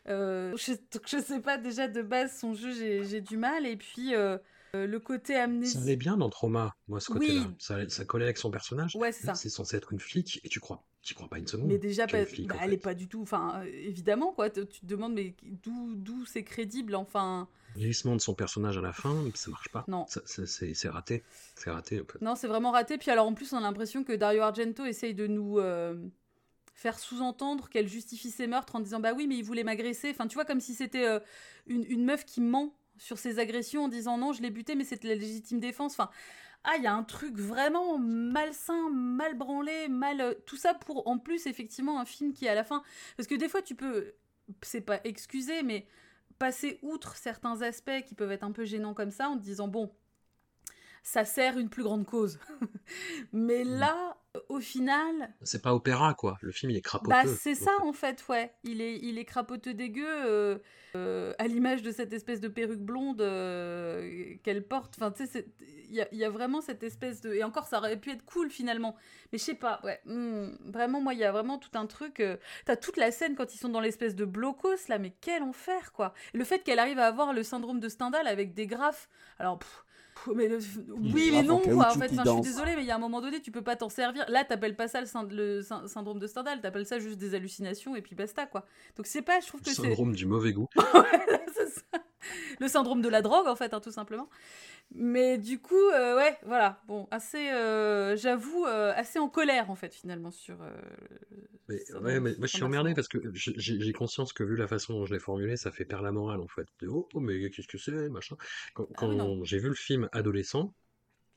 euh, 0.08 0.56
je, 0.58 0.74
je 1.08 1.18
sais 1.20 1.40
pas 1.42 1.58
déjà 1.58 1.88
de 1.88 2.02
base 2.02 2.38
son 2.38 2.54
jeu, 2.54 2.72
j'ai 2.72 3.04
j'ai 3.06 3.22
du 3.22 3.38
mal. 3.38 3.66
Et 3.66 3.76
puis 3.78 4.14
le 4.88 5.00
côté 5.00 5.34
Ça 5.34 5.44
amnésie. 5.44 5.78
allait 5.78 5.96
bien 5.96 6.18
dans 6.18 6.30
Trauma, 6.30 6.76
moi, 6.88 7.00
ce 7.00 7.12
côté-là. 7.12 7.44
Oui. 7.48 7.56
Ça, 7.60 7.88
ça 7.90 8.04
collait 8.06 8.26
avec 8.26 8.38
son 8.38 8.52
personnage. 8.52 8.96
Ouais, 8.96 9.12
c'est 9.12 9.26
ça. 9.26 9.36
C'est 9.36 9.50
censé 9.50 9.78
être 9.78 9.94
une 9.94 10.00
flic, 10.00 10.42
et 10.44 10.50
tu 10.50 10.60
crois, 10.60 10.84
tu 11.02 11.14
crois 11.14 11.28
pas 11.30 11.38
une 11.40 11.48
seconde. 11.48 11.68
Mais 11.68 11.78
déjà, 11.78 12.08
pas- 12.08 12.26
flic, 12.26 12.48
bah, 12.50 12.56
elle 12.62 12.70
fait. 12.70 12.76
est 12.76 12.80
pas 12.80 12.94
du 12.94 13.08
tout. 13.08 13.22
Enfin, 13.22 13.62
euh, 13.64 13.66
évidemment, 13.66 14.32
quoi. 14.34 14.50
Tu 14.50 14.66
te 14.66 14.86
demandes, 14.86 15.14
mais 15.14 15.36
d'où 15.64 15.96
d'où 15.96 16.26
c'est 16.26 16.44
crédible 16.44 16.96
Enfin, 16.96 17.48
Le 17.76 17.82
glissement 17.82 18.16
de 18.16 18.22
son 18.22 18.34
personnage 18.34 18.78
à 18.78 18.82
la 18.82 18.94
fin, 18.94 19.16
ça 19.36 19.50
marche 19.52 19.70
pas. 19.70 19.84
Non. 19.88 20.06
Ça- 20.08 20.22
ça- 20.26 20.46
C'est 20.46 20.74
c'est 20.74 20.90
raté. 20.90 21.24
C'est 21.56 21.70
raté, 21.70 22.02
en 22.02 22.06
fait. 22.06 22.22
non, 22.22 22.36
c'est 22.36 22.48
vraiment 22.48 22.72
raté. 22.72 22.98
Puis 22.98 23.12
alors, 23.12 23.28
en 23.28 23.34
plus, 23.34 23.52
on 23.54 23.58
a 23.58 23.62
l'impression 23.62 24.04
que 24.04 24.14
Dario 24.14 24.42
Argento 24.42 24.86
essaye 24.86 25.14
de 25.14 25.28
nous 25.28 25.60
euh, 25.60 25.96
faire 26.74 26.98
sous-entendre 27.00 27.70
qu'elle 27.70 27.88
justifie 27.88 28.32
ses 28.32 28.48
meurtres 28.48 28.76
en 28.76 28.80
disant 28.80 29.00
bah 29.00 29.14
oui, 29.16 29.28
mais 29.28 29.38
il 29.38 29.44
voulait 29.44 29.64
m'agresser. 29.64 30.10
Enfin, 30.12 30.28
tu 30.28 30.36
vois, 30.36 30.46
comme 30.46 30.60
si 30.60 30.74
c'était 30.74 31.06
euh, 31.08 31.20
une, 31.68 31.86
une 31.88 32.04
meuf 32.06 32.26
qui 32.26 32.42
ment 32.42 32.74
sur 32.98 33.18
ses 33.18 33.40
agressions 33.40 33.86
en 33.86 33.88
disant 33.88 34.18
non, 34.18 34.34
je 34.34 34.42
l'ai 34.42 34.50
buté, 34.52 34.76
mais 34.76 34.84
c'était 34.84 35.08
la 35.10 35.16
légitime 35.16 35.60
défense. 35.60 35.94
Enfin. 35.94 36.10
Ah, 36.64 36.78
il 36.78 36.84
y 36.84 36.88
a 36.88 36.94
un 36.94 37.04
truc 37.04 37.38
vraiment 37.38 38.00
malsain, 38.00 38.90
mal 38.90 39.36
branlé, 39.38 39.88
mal. 39.88 40.20
euh, 40.22 40.34
Tout 40.48 40.58
ça 40.58 40.74
pour, 40.74 41.08
en 41.08 41.20
plus, 41.20 41.46
effectivement, 41.48 42.00
un 42.00 42.06
film 42.06 42.34
qui, 42.34 42.48
à 42.48 42.56
la 42.56 42.64
fin. 42.64 42.84
Parce 43.18 43.28
que 43.28 43.36
des 43.36 43.50
fois, 43.50 43.62
tu 43.62 43.76
peux. 43.76 44.14
C'est 44.64 44.82
pas 44.82 45.00
excuser, 45.04 45.64
mais 45.64 45.88
passer 46.40 46.80
outre 46.82 47.16
certains 47.18 47.62
aspects 47.62 48.04
qui 48.08 48.16
peuvent 48.16 48.32
être 48.32 48.44
un 48.44 48.52
peu 48.52 48.66
gênants 48.66 48.94
comme 48.94 49.12
ça 49.12 49.30
en 49.30 49.38
te 49.38 49.44
disant 49.44 49.68
bon, 49.68 49.92
ça 51.04 51.26
sert 51.26 51.58
une 51.58 51.70
plus 51.70 51.84
grande 51.84 52.06
cause. 52.06 52.40
Mais 53.34 53.64
là, 53.64 54.18
au 54.50 54.60
final, 54.60 55.34
C'est 55.42 55.62
pas 55.62 55.74
opéra, 55.74 56.14
quoi. 56.14 56.38
Le 56.42 56.52
film, 56.52 56.72
il 56.72 56.78
est 56.78 56.82
crapoteux. 56.82 57.10
bah 57.10 57.24
c'est 57.26 57.56
ça 57.56 57.72
en 57.82 57.94
fait, 57.94 58.24
ouais. 58.30 58.54
Il 58.64 58.82
est, 58.82 58.98
il 58.98 59.18
est 59.18 59.26
crapoteux 59.26 59.74
dégueu, 59.74 60.06
euh, 60.08 60.58
euh, 60.96 61.34
à 61.38 61.48
l'image 61.48 61.82
de 61.82 61.92
cette 61.92 62.14
espèce 62.14 62.40
de 62.40 62.48
perruque 62.48 62.80
blonde 62.80 63.22
euh, 63.22 64.36
qu'elle 64.44 64.66
porte. 64.66 64.96
Enfin, 64.98 65.12
tu 65.12 65.26
sais, 65.26 65.48
il 65.90 66.08
y 66.12 66.16
y 66.16 66.24
a 66.24 66.30
vraiment 66.30 66.62
cette 66.62 66.84
espèce 66.84 67.22
de... 67.22 67.34
Et 67.34 67.44
encore, 67.44 67.68
ça 67.68 67.78
aurait 67.78 67.98
pu 67.98 68.12
être 68.12 68.26
cool 68.26 68.50
finalement. 68.50 68.96
Mais 69.32 69.38
je 69.38 69.44
sais 69.44 69.56
pas, 69.56 69.80
ouais. 69.84 70.00
hmm, 70.06 70.72
vraiment, 70.72 71.02
moi, 71.02 71.14
il 71.14 71.20
y 71.20 71.24
a 71.24 71.32
vraiment 71.32 71.58
tout 71.58 71.78
un 71.78 71.86
truc... 71.86 72.24
T'as 72.66 72.76
toute 72.76 72.98
la 72.98 73.12
scène 73.12 73.36
quand 73.36 73.54
ils 73.54 73.58
sont 73.58 73.70
dans 73.70 73.82
l'espèce 73.82 74.16
de 74.16 74.26
blocos, 74.26 74.88
là, 74.90 74.98
mais 74.98 75.14
quel 75.22 75.44
enfer, 75.44 75.92
quoi. 75.92 76.14
Et 76.34 76.38
le 76.38 76.44
fait 76.44 76.64
qu'elle 76.64 76.80
arrive 76.80 77.00
à 77.00 77.08
avoir 77.08 77.34
le 77.34 77.44
syndrome 77.44 77.80
de 77.80 77.90
Stendhal 77.90 78.28
avec 78.28 78.54
des 78.54 78.68
graphes... 78.68 79.10
Alors, 79.40 79.60
pff, 79.60 79.85
mais 80.34 80.48
le- 80.48 80.60
oui, 81.14 81.30
mais 81.32 81.44
non, 81.44 81.60
quoi. 81.60 81.88
En 81.92 81.94
fait, 82.00 82.12
enfin, 82.14 82.24
je 82.26 82.30
suis 82.32 82.42
désolée, 82.42 82.76
mais 82.76 82.82
il 82.84 82.88
y 82.88 82.92
a 82.92 82.96
un 82.96 83.00
moment 83.00 83.22
donné, 83.22 83.42
tu 83.42 83.52
peux 83.52 83.62
pas 83.62 83.76
t'en 83.76 83.90
servir. 83.90 84.26
Là, 84.30 84.44
t'appelles 84.44 84.76
pas 84.76 84.88
ça 84.88 85.02
le, 85.02 85.06
syn- 85.08 85.28
le 85.30 85.62
syn- 85.62 85.88
syndrome 85.88 86.20
de 86.20 86.28
Stendhal, 86.28 86.62
t'appelles 86.62 86.86
ça 86.86 87.00
juste 87.00 87.18
des 87.18 87.36
hallucinations 87.36 87.96
et 87.96 88.02
puis 88.02 88.16
basta, 88.16 88.46
quoi. 88.46 88.66
Donc, 88.98 89.06
c'est 89.08 89.22
pas, 89.22 89.40
je 89.42 89.48
trouve 89.48 89.62
que 89.62 89.70
c'est. 89.70 89.82
Syndrome 89.84 90.14
du 90.16 90.26
mauvais 90.26 90.54
goût. 90.54 90.68
Ouais, 90.94 91.42
c'est 91.56 91.70
ça. 91.70 91.82
Le 92.60 92.68
syndrome 92.68 93.02
de 93.02 93.10
la 93.10 93.22
drogue, 93.22 93.48
en 93.48 93.56
fait, 93.56 93.74
hein, 93.74 93.80
tout 93.80 93.92
simplement. 93.92 94.30
Mais 94.94 95.38
du 95.38 95.60
coup, 95.60 95.90
euh, 95.94 96.16
ouais, 96.16 96.38
voilà. 96.46 96.82
Bon, 96.88 97.08
assez, 97.12 97.50
euh, 97.50 98.16
j'avoue, 98.16 98.66
euh, 98.66 98.94
assez 98.96 99.20
en 99.20 99.28
colère, 99.28 99.70
en 99.70 99.76
fait, 99.76 99.94
finalement, 99.94 100.32
sur. 100.32 100.58
Mais, 101.68 101.82
ouais, 101.94 102.20
mais 102.20 102.36
moi 102.38 102.46
je 102.46 102.54
suis 102.54 102.64
emmerdé 102.64 102.94
parce 102.94 103.08
que 103.08 103.18
j'ai 103.34 103.92
conscience 103.94 104.34
que 104.34 104.44
vu 104.44 104.56
la 104.56 104.68
façon 104.68 104.94
dont 104.94 105.06
je 105.06 105.14
l'ai 105.14 105.20
formulé, 105.20 105.58
ça 105.58 105.72
fait 105.72 105.86
perdre 105.86 106.04
la 106.04 106.12
morale 106.12 106.40
en 106.40 106.48
fait. 106.48 106.68
De, 106.80 106.88
oh, 106.88 107.10
oh, 107.16 107.20
mais 107.20 107.50
qu'est-ce 107.50 107.68
que 107.68 107.80
c'est, 107.80 108.10
machin. 108.10 108.36
Quand, 108.76 108.88
Ah 108.92 108.98
quand 109.00 109.44
j'ai 109.44 109.58
vu 109.58 109.70
le 109.70 109.76
film 109.76 110.08
adolescent, 110.12 110.76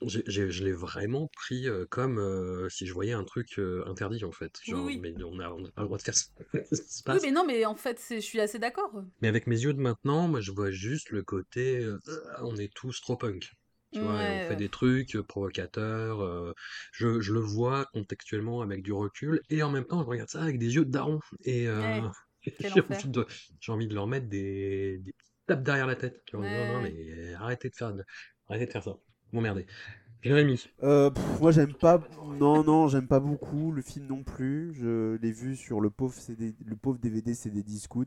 j'ai- 0.03 0.23
j'ai- 0.27 0.51
je 0.51 0.65
l'ai 0.65 0.73
vraiment 0.73 1.29
pris 1.29 1.69
euh, 1.69 1.87
comme 1.91 2.19
euh, 2.19 2.69
si 2.69 2.87
je 2.87 2.93
voyais 2.93 3.13
un 3.13 3.25
truc 3.25 3.59
euh, 3.59 3.85
interdit 3.87 4.25
en 4.25 4.33
fait. 4.33 4.59
Genre, 4.65 4.85
oui. 4.87 4.99
mais 5.01 5.13
on 5.25 5.39
a, 5.41 5.51
on 5.51 5.65
a 5.65 5.71
pas 5.73 5.83
le 5.83 5.87
droit 5.89 5.99
de 5.99 6.03
faire 6.03 6.15
ça. 6.17 6.27
Oui, 7.09 7.19
mais 7.23 7.31
non, 7.31 7.45
mais 7.47 7.65
en 7.65 7.75
fait, 7.75 7.99
c'est- 7.99 8.21
je 8.21 8.27
suis 8.27 8.41
assez 8.41 8.59
d'accord. 8.59 8.93
Mais 9.21 9.29
avec 9.29 9.47
mes 9.47 9.59
yeux 9.61 9.73
de 9.75 9.81
maintenant, 9.81 10.29
moi 10.29 10.41
je 10.41 10.53
vois 10.53 10.71
juste 10.71 11.11
le 11.11 11.23
côté 11.23 11.79
euh, 11.85 11.99
on 12.43 12.57
est 12.57 12.73
tous 12.75 13.01
trop 13.01 13.17
punk. 13.17 13.51
Tu 13.91 14.05
vois, 14.05 14.23
et 14.23 14.31
on 14.31 14.41
fait 14.41 14.55
des 14.57 14.69
trucs 14.69 15.17
provocateurs. 15.23 16.55
je, 16.93 17.21
je 17.21 17.33
le 17.33 17.41
vois 17.41 17.87
contextuellement 17.93 18.61
avec 18.63 18.83
du 18.83 18.93
recul 18.93 19.41
et 19.51 19.63
en 19.63 19.71
même 19.71 19.85
temps 19.87 20.03
je 20.03 20.07
regarde 20.09 20.29
ça 20.29 20.43
avec 20.43 20.59
des 20.59 20.75
yeux 20.77 20.85
de 20.85 20.91
daron. 20.91 21.21
Et 21.45 21.67
Ouais, 21.79 22.03
j'ai 22.61 22.81
envie 22.81 23.09
de, 23.09 23.27
j'ai 23.61 23.73
envie 23.73 23.89
de 23.89 23.95
leur 23.95 24.07
mettre 24.07 24.29
des, 24.29 24.99
des 24.99 25.13
petites 25.13 25.35
tapes 25.47 25.63
derrière 25.63 25.87
la 25.87 25.97
tête. 25.97 26.23
Tu 26.27 26.37
vois, 26.37 26.45
en 26.45 26.49
disant, 26.49 26.65
Ouais, 26.65 26.67
non 26.67 26.81
ouais. 26.83 26.93
mais 26.93 27.35
arrêtez 27.35 27.71
de 27.71 27.75
faire, 27.77 27.93
arrêtez 28.49 28.67
de 28.67 28.71
faire 28.73 28.85
ça. 28.85 28.97
M'emmerdez. 29.33 29.67
Jérémy, 30.23 30.69
Euh, 30.83 31.11
pff, 31.11 31.41
moi 31.41 31.53
j'aime 31.53 31.73
pas, 31.75 32.01
non 32.41 32.65
non 32.65 32.89
j'aime 32.89 33.07
pas 33.07 33.21
beaucoup 33.21 33.71
le 33.71 33.83
film 33.83 34.07
non 34.07 34.25
plus. 34.25 34.73
Je 34.75 35.17
l'ai 35.17 35.31
vu 35.31 35.55
sur 35.55 35.81
le 35.81 35.91
pauvre 35.91 36.15
CD, 36.15 36.55
le 36.65 36.75
pauvre 36.77 36.99
DVD 36.99 37.35
CD 37.35 37.63
Discount. 37.63 38.05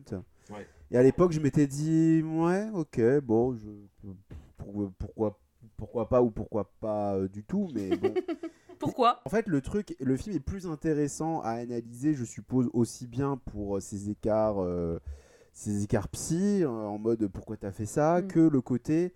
Ouais. 0.50 0.68
Et 0.92 0.98
à 0.98 1.04
l'époque 1.04 1.32
je 1.32 1.40
m'étais 1.40 1.68
dit 1.68 2.22
ouais 2.24 2.68
ok 2.74 3.00
bon 3.24 3.56
je, 3.56 3.70
pour- 4.58 4.92
pourquoi 5.00 5.40
pourquoi 5.78 6.10
pas 6.10 6.22
ou 6.22 6.32
pourquoi 6.32 6.70
pas 6.82 7.16
euh, 7.16 7.28
du 7.30 7.44
tout 7.44 7.70
mais 7.74 7.96
bon. 7.96 8.14
Pourquoi? 8.80 9.22
En 9.26 9.30
fait, 9.30 9.46
le 9.48 9.62
truc, 9.62 9.96
le 10.00 10.18
film 10.18 10.36
est 10.36 10.40
plus 10.40 10.66
intéressant 10.66 11.40
à 11.42 11.52
analyser, 11.52 12.16
je 12.16 12.26
suppose, 12.26 12.68
aussi 12.74 13.06
bien 13.06 13.38
pour 13.38 13.78
euh, 13.78 13.80
ces 13.80 14.10
écarts, 14.10 14.60
euh, 14.60 14.98
ces 15.54 15.84
écarts 15.84 16.08
psy, 16.08 16.66
en 16.66 16.98
mode 16.98 17.28
pourquoi 17.28 17.58
t'as 17.58 17.72
fait 17.72 17.86
ça, 17.86 18.22
Mm. 18.24 18.28
que 18.28 18.40
le 18.40 18.60
côté, 18.60 19.14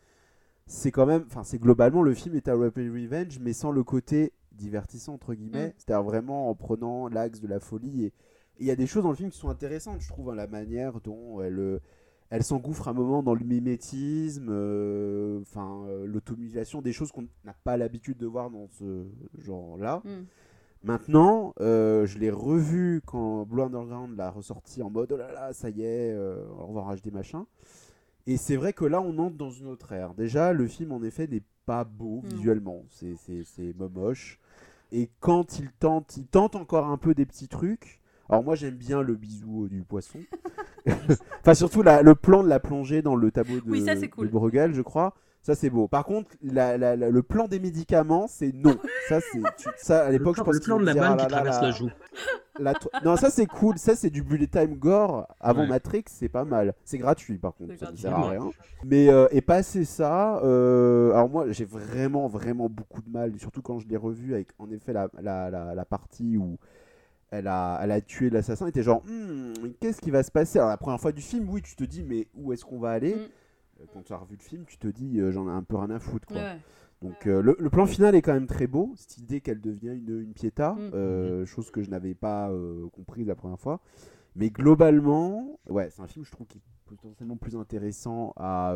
c'est 0.68 0.92
quand 0.92 1.06
même, 1.06 1.24
enfin, 1.28 1.44
c'est 1.44 1.60
globalement 1.60 2.02
le 2.02 2.14
film 2.14 2.36
est 2.36 2.48
à 2.48 2.56
Rapid 2.56 2.92
Revenge, 2.92 3.40
mais 3.40 3.54
sans 3.54 3.72
le 3.72 3.84
côté 3.84 4.34
divertissant 4.52 5.14
entre 5.14 5.34
guillemets, 5.34 5.68
Mm. 5.70 5.74
c'est-à-dire 5.78 6.04
vraiment 6.04 6.50
en 6.50 6.56
prenant 6.56 7.08
l'axe 7.08 7.42
de 7.42 7.48
la 7.48 7.60
folie. 7.60 8.06
Et 8.06 8.14
il 8.60 8.66
y 8.66 8.72
a 8.72 8.76
des 8.76 8.88
choses 8.88 9.04
dans 9.04 9.10
le 9.10 9.16
film 9.16 9.30
qui 9.30 9.38
sont 9.38 9.50
intéressantes, 9.50 10.02
je 10.02 10.08
trouve, 10.08 10.32
hein, 10.32 10.36
la 10.36 10.48
manière 10.48 11.02
dont 11.02 11.42
elle, 11.42 11.60
euh, 11.60 11.80
elle 12.30 12.44
s'engouffre 12.44 12.88
un 12.88 12.94
moment 12.94 13.22
dans 13.22 13.36
le 13.36 13.46
mimétisme, 13.46 14.48
euh, 14.50 15.42
enfin 15.42 15.86
euh, 15.88 16.06
l'automutilation, 16.08 16.82
des 16.82 16.94
choses 16.94 17.12
qu'on 17.12 17.28
n'a 17.44 17.56
pas 17.64 17.78
l'habitude 17.78 18.18
de 18.18 18.26
voir 18.26 18.50
dans 18.50 18.68
ce 18.68 19.06
genre-là. 19.38 20.02
Hmm. 20.04 20.26
Maintenant, 20.84 21.54
euh, 21.60 22.06
je 22.06 22.20
l'ai 22.20 22.30
revu 22.30 23.02
quand 23.06 23.46
Blue 23.46 23.62
Underground 23.62 24.16
l'a 24.18 24.30
ressorti 24.30 24.84
en 24.84 24.90
mode 24.90 25.12
oh 25.12 25.18
là 25.18 25.32
là, 25.32 25.54
ça 25.54 25.70
y 25.70 25.84
est, 25.84 26.16
au 26.16 26.66
revoir 26.68 26.96
HD 26.96 27.12
machin. 27.12 27.46
Et 28.28 28.38
c'est 28.38 28.56
vrai 28.56 28.74
que 28.74 28.86
là, 28.86 29.02
on 29.02 29.18
entre 29.20 29.36
dans 29.38 29.52
une 29.52 29.68
autre 29.68 29.92
ère. 29.92 30.14
Déjà, 30.16 30.52
le 30.54 30.68
film, 30.68 30.92
en 30.92 31.04
effet, 31.04 31.28
n'est 31.28 31.44
pas 31.66 31.84
beau 31.84 32.22
visuellement. 32.24 32.84
C'est- 32.90 33.16
C'est 33.18 33.44
c'est 33.44 33.74
moche. 33.94 34.40
Et 34.92 35.10
quand 35.20 35.60
il 35.60 35.72
tente, 35.72 36.18
il 36.18 36.26
tente 36.26 36.56
encore 36.56 36.88
un 36.88 36.98
peu 36.98 37.14
des 37.14 37.26
petits 37.26 37.48
trucs. 37.48 38.00
Alors 38.30 38.44
moi, 38.44 38.56
j'aime 38.56 38.76
bien 38.76 39.02
le 39.02 39.16
bisou 39.16 39.68
du 39.68 39.84
poisson. 39.84 40.20
enfin, 41.42 41.54
surtout 41.54 41.82
la- 41.84 42.02
le 42.02 42.16
plan 42.16 42.44
de 42.44 42.48
la 42.50 42.60
plongée 42.60 43.02
dans 43.02 43.16
le 43.16 43.32
tableau 43.32 43.60
de, 43.62 43.70
Oui, 43.70 43.84
ça, 43.86 43.96
c'est 43.96 44.10
cool. 44.10 44.28
de 44.28 44.32
Bruegel, 44.32 44.74
je 44.74 44.82
crois. 44.82 45.14
Ça, 45.46 45.54
c'est 45.54 45.70
beau. 45.70 45.88
Par 45.88 46.06
contre, 46.06 46.32
la- 46.42 46.76
la- 46.76 46.96
la- 46.96 47.12
le 47.12 47.22
plan 47.22 47.48
des 47.48 47.60
médicaments, 47.60 48.26
c'est 48.28 48.52
non. 48.52 48.76
Ça, 49.08 49.20
c'est 49.22 49.42
tu- 49.58 49.70
ça 49.78 50.04
à 50.06 50.10
l'époque, 50.10 50.38
je 50.38 50.42
pense 50.42 50.56
le 50.56 50.60
plan 50.60 50.80
de 50.80 50.86
la 50.86 50.96
balle 50.96 51.18
ah 51.20 51.22
qui 51.24 51.28
traverse 51.28 51.62
la 51.62 51.70
joue. 51.72 51.90
to- 52.74 52.90
Non, 53.04 53.16
ça 53.16 53.30
c'est 53.30 53.46
cool. 53.46 53.78
Ça 53.78 53.96
c'est 53.96 54.10
du 54.10 54.24
bullet 54.24 54.48
time 54.48 54.74
gore 54.76 55.28
avant 55.40 55.62
Ouais. 55.62 55.68
Matrix, 55.68 56.06
c'est 56.08 56.30
pas 56.30 56.46
mal. 56.46 56.74
C'est 56.84 56.98
gratuit 56.98 57.38
par 57.38 57.54
contre, 57.54 57.78
ça 57.78 57.92
ne 57.92 57.96
sert 57.96 58.18
à 58.18 58.30
rien. 58.30 58.50
Mais 58.86 59.10
euh, 59.10 59.28
et 59.30 59.42
passer 59.42 59.86
ça, 59.86 60.40
euh, 60.44 61.12
alors 61.12 61.30
moi 61.30 61.52
j'ai 61.52 61.66
vraiment 61.66 62.28
vraiment 62.28 62.68
beaucoup 62.68 63.04
de 63.04 63.10
mal, 63.12 63.34
surtout 63.38 63.62
quand 63.62 63.78
je 63.78 63.88
l'ai 63.88 63.98
revu 63.98 64.34
avec 64.34 64.48
en 64.58 64.72
effet 64.72 64.94
la, 64.94 65.10
la, 65.22 65.52
la, 65.52 65.76
la 65.76 65.86
partie 65.86 66.38
où 66.38 66.58
elle 67.30 67.48
a, 67.48 67.80
elle 67.84 67.92
a 67.92 68.02
tué 68.02 68.30
l'assassin. 68.32 68.66
était 68.68 68.82
genre, 68.84 69.04
Hmm, 69.06 69.54
qu'est-ce 69.80 70.02
qui 70.02 70.10
va 70.10 70.24
se 70.24 70.32
passer? 70.32 70.58
Alors 70.58 70.70
la 70.72 70.78
première 70.78 71.00
fois 71.00 71.12
du 71.12 71.22
film, 71.22 71.48
oui, 71.50 71.62
tu 71.62 71.76
te 71.76 71.84
dis 71.84 72.02
mais 72.04 72.28
où 72.36 72.52
est-ce 72.54 72.66
qu'on 72.66 72.80
va 72.80 72.90
aller? 72.92 73.14
Mm. 73.16 73.28
Euh, 73.82 73.86
Quand 73.94 74.04
tu 74.04 74.14
as 74.14 74.18
revu 74.18 74.36
le 74.38 74.44
film, 74.44 74.66
tu 74.66 74.78
te 74.78 74.88
dis 74.88 75.20
euh, 75.20 75.32
j'en 75.32 75.48
ai 75.48 75.52
un 75.52 75.64
peu 75.64 75.76
rien 75.78 75.90
à 75.92 76.00
foutre 76.00 76.28
quoi. 76.28 76.38
Ouais. 76.38 76.58
Donc 77.02 77.28
euh, 77.28 77.42
le, 77.42 77.56
le 77.60 77.70
plan 77.70 77.86
final 77.86 78.16
est 78.16 78.22
quand 78.22 78.34
même 78.34 78.48
très 78.48 78.68
beau, 78.68 78.94
cette 78.96 79.18
idée 79.18 79.42
qu'elle 79.42 79.60
devient 79.62 79.90
une, 79.96 80.22
une 80.22 80.34
piéta, 80.34 80.74
Mm. 80.74 80.92
euh, 80.94 81.46
chose 81.46 81.70
que 81.72 81.82
je 81.82 81.90
n'avais 81.90 82.16
pas 82.16 82.50
comprise 82.94 83.28
la 83.28 83.36
première 83.36 83.60
fois. 83.60 83.80
Mais 84.38 84.50
globalement, 84.50 85.60
ouais, 85.70 85.90
c'est 85.92 86.02
un 86.02 86.08
film 86.08 86.26
je 86.26 86.32
trouve 86.32 86.48
qui 86.48 86.58
est 86.58 86.62
potentiellement 86.86 87.38
plus 87.38 87.56
intéressant 87.56 88.34
à, 88.38 88.70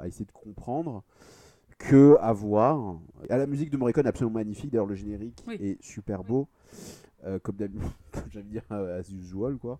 à 0.00 0.06
essayer 0.06 0.24
de 0.26 0.32
comprendre 0.32 1.02
que 1.78 2.16
à 2.20 2.32
voir. 2.32 2.96
À 3.30 3.36
la 3.36 3.46
musique 3.46 3.70
de 3.70 3.76
Morricone 3.76 4.06
absolument 4.06 4.34
magnifique, 4.34 4.70
d'ailleurs 4.70 4.86
le 4.86 4.94
générique 4.94 5.44
Oui. 5.46 5.56
est 5.60 5.82
super 5.82 6.24
beau, 6.24 6.48
euh, 7.24 7.38
comme 7.38 7.56
d'hab- 7.56 7.72
comme 8.12 8.30
j'aime 8.30 8.46
dire 8.48 8.62
as 8.70 9.08
usual 9.10 9.56
quoi. 9.58 9.78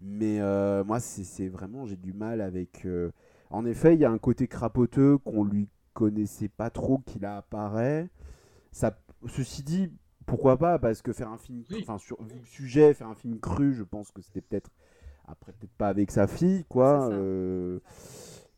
Mais 0.00 0.40
euh, 0.40 0.84
moi 0.84 1.00
c'est 1.00 1.24
c'est 1.24 1.48
vraiment 1.48 1.86
j'ai 1.86 1.96
du 1.96 2.12
mal 2.12 2.40
avec. 2.40 2.84
euh, 2.84 3.10
En 3.52 3.64
effet, 3.66 3.94
il 3.94 4.00
y 4.00 4.04
a 4.04 4.10
un 4.10 4.18
côté 4.18 4.48
crapoteux 4.48 5.18
qu'on 5.18 5.44
lui 5.44 5.68
connaissait 5.94 6.48
pas 6.48 6.70
trop 6.70 6.98
qui 6.98 7.18
là 7.20 7.38
apparaît. 7.38 8.10
Ça, 8.72 8.98
ceci 9.28 9.62
dit, 9.62 9.92
pourquoi 10.26 10.58
pas? 10.58 10.78
Parce 10.78 11.02
que 11.02 11.12
faire 11.12 11.30
un 11.30 11.38
film, 11.38 11.64
enfin 11.82 11.98
sur 11.98 12.22
vu 12.22 12.38
le 12.38 12.46
sujet, 12.46 12.94
faire 12.94 13.08
un 13.08 13.14
film 13.14 13.38
cru, 13.40 13.74
je 13.74 13.82
pense 13.84 14.10
que 14.12 14.22
c'était 14.22 14.40
peut-être 14.42 14.70
après 15.26 15.52
peut-être 15.52 15.72
pas 15.78 15.88
avec 15.88 16.10
sa 16.10 16.26
fille, 16.26 16.64
quoi. 16.68 17.10
Euh, 17.12 17.80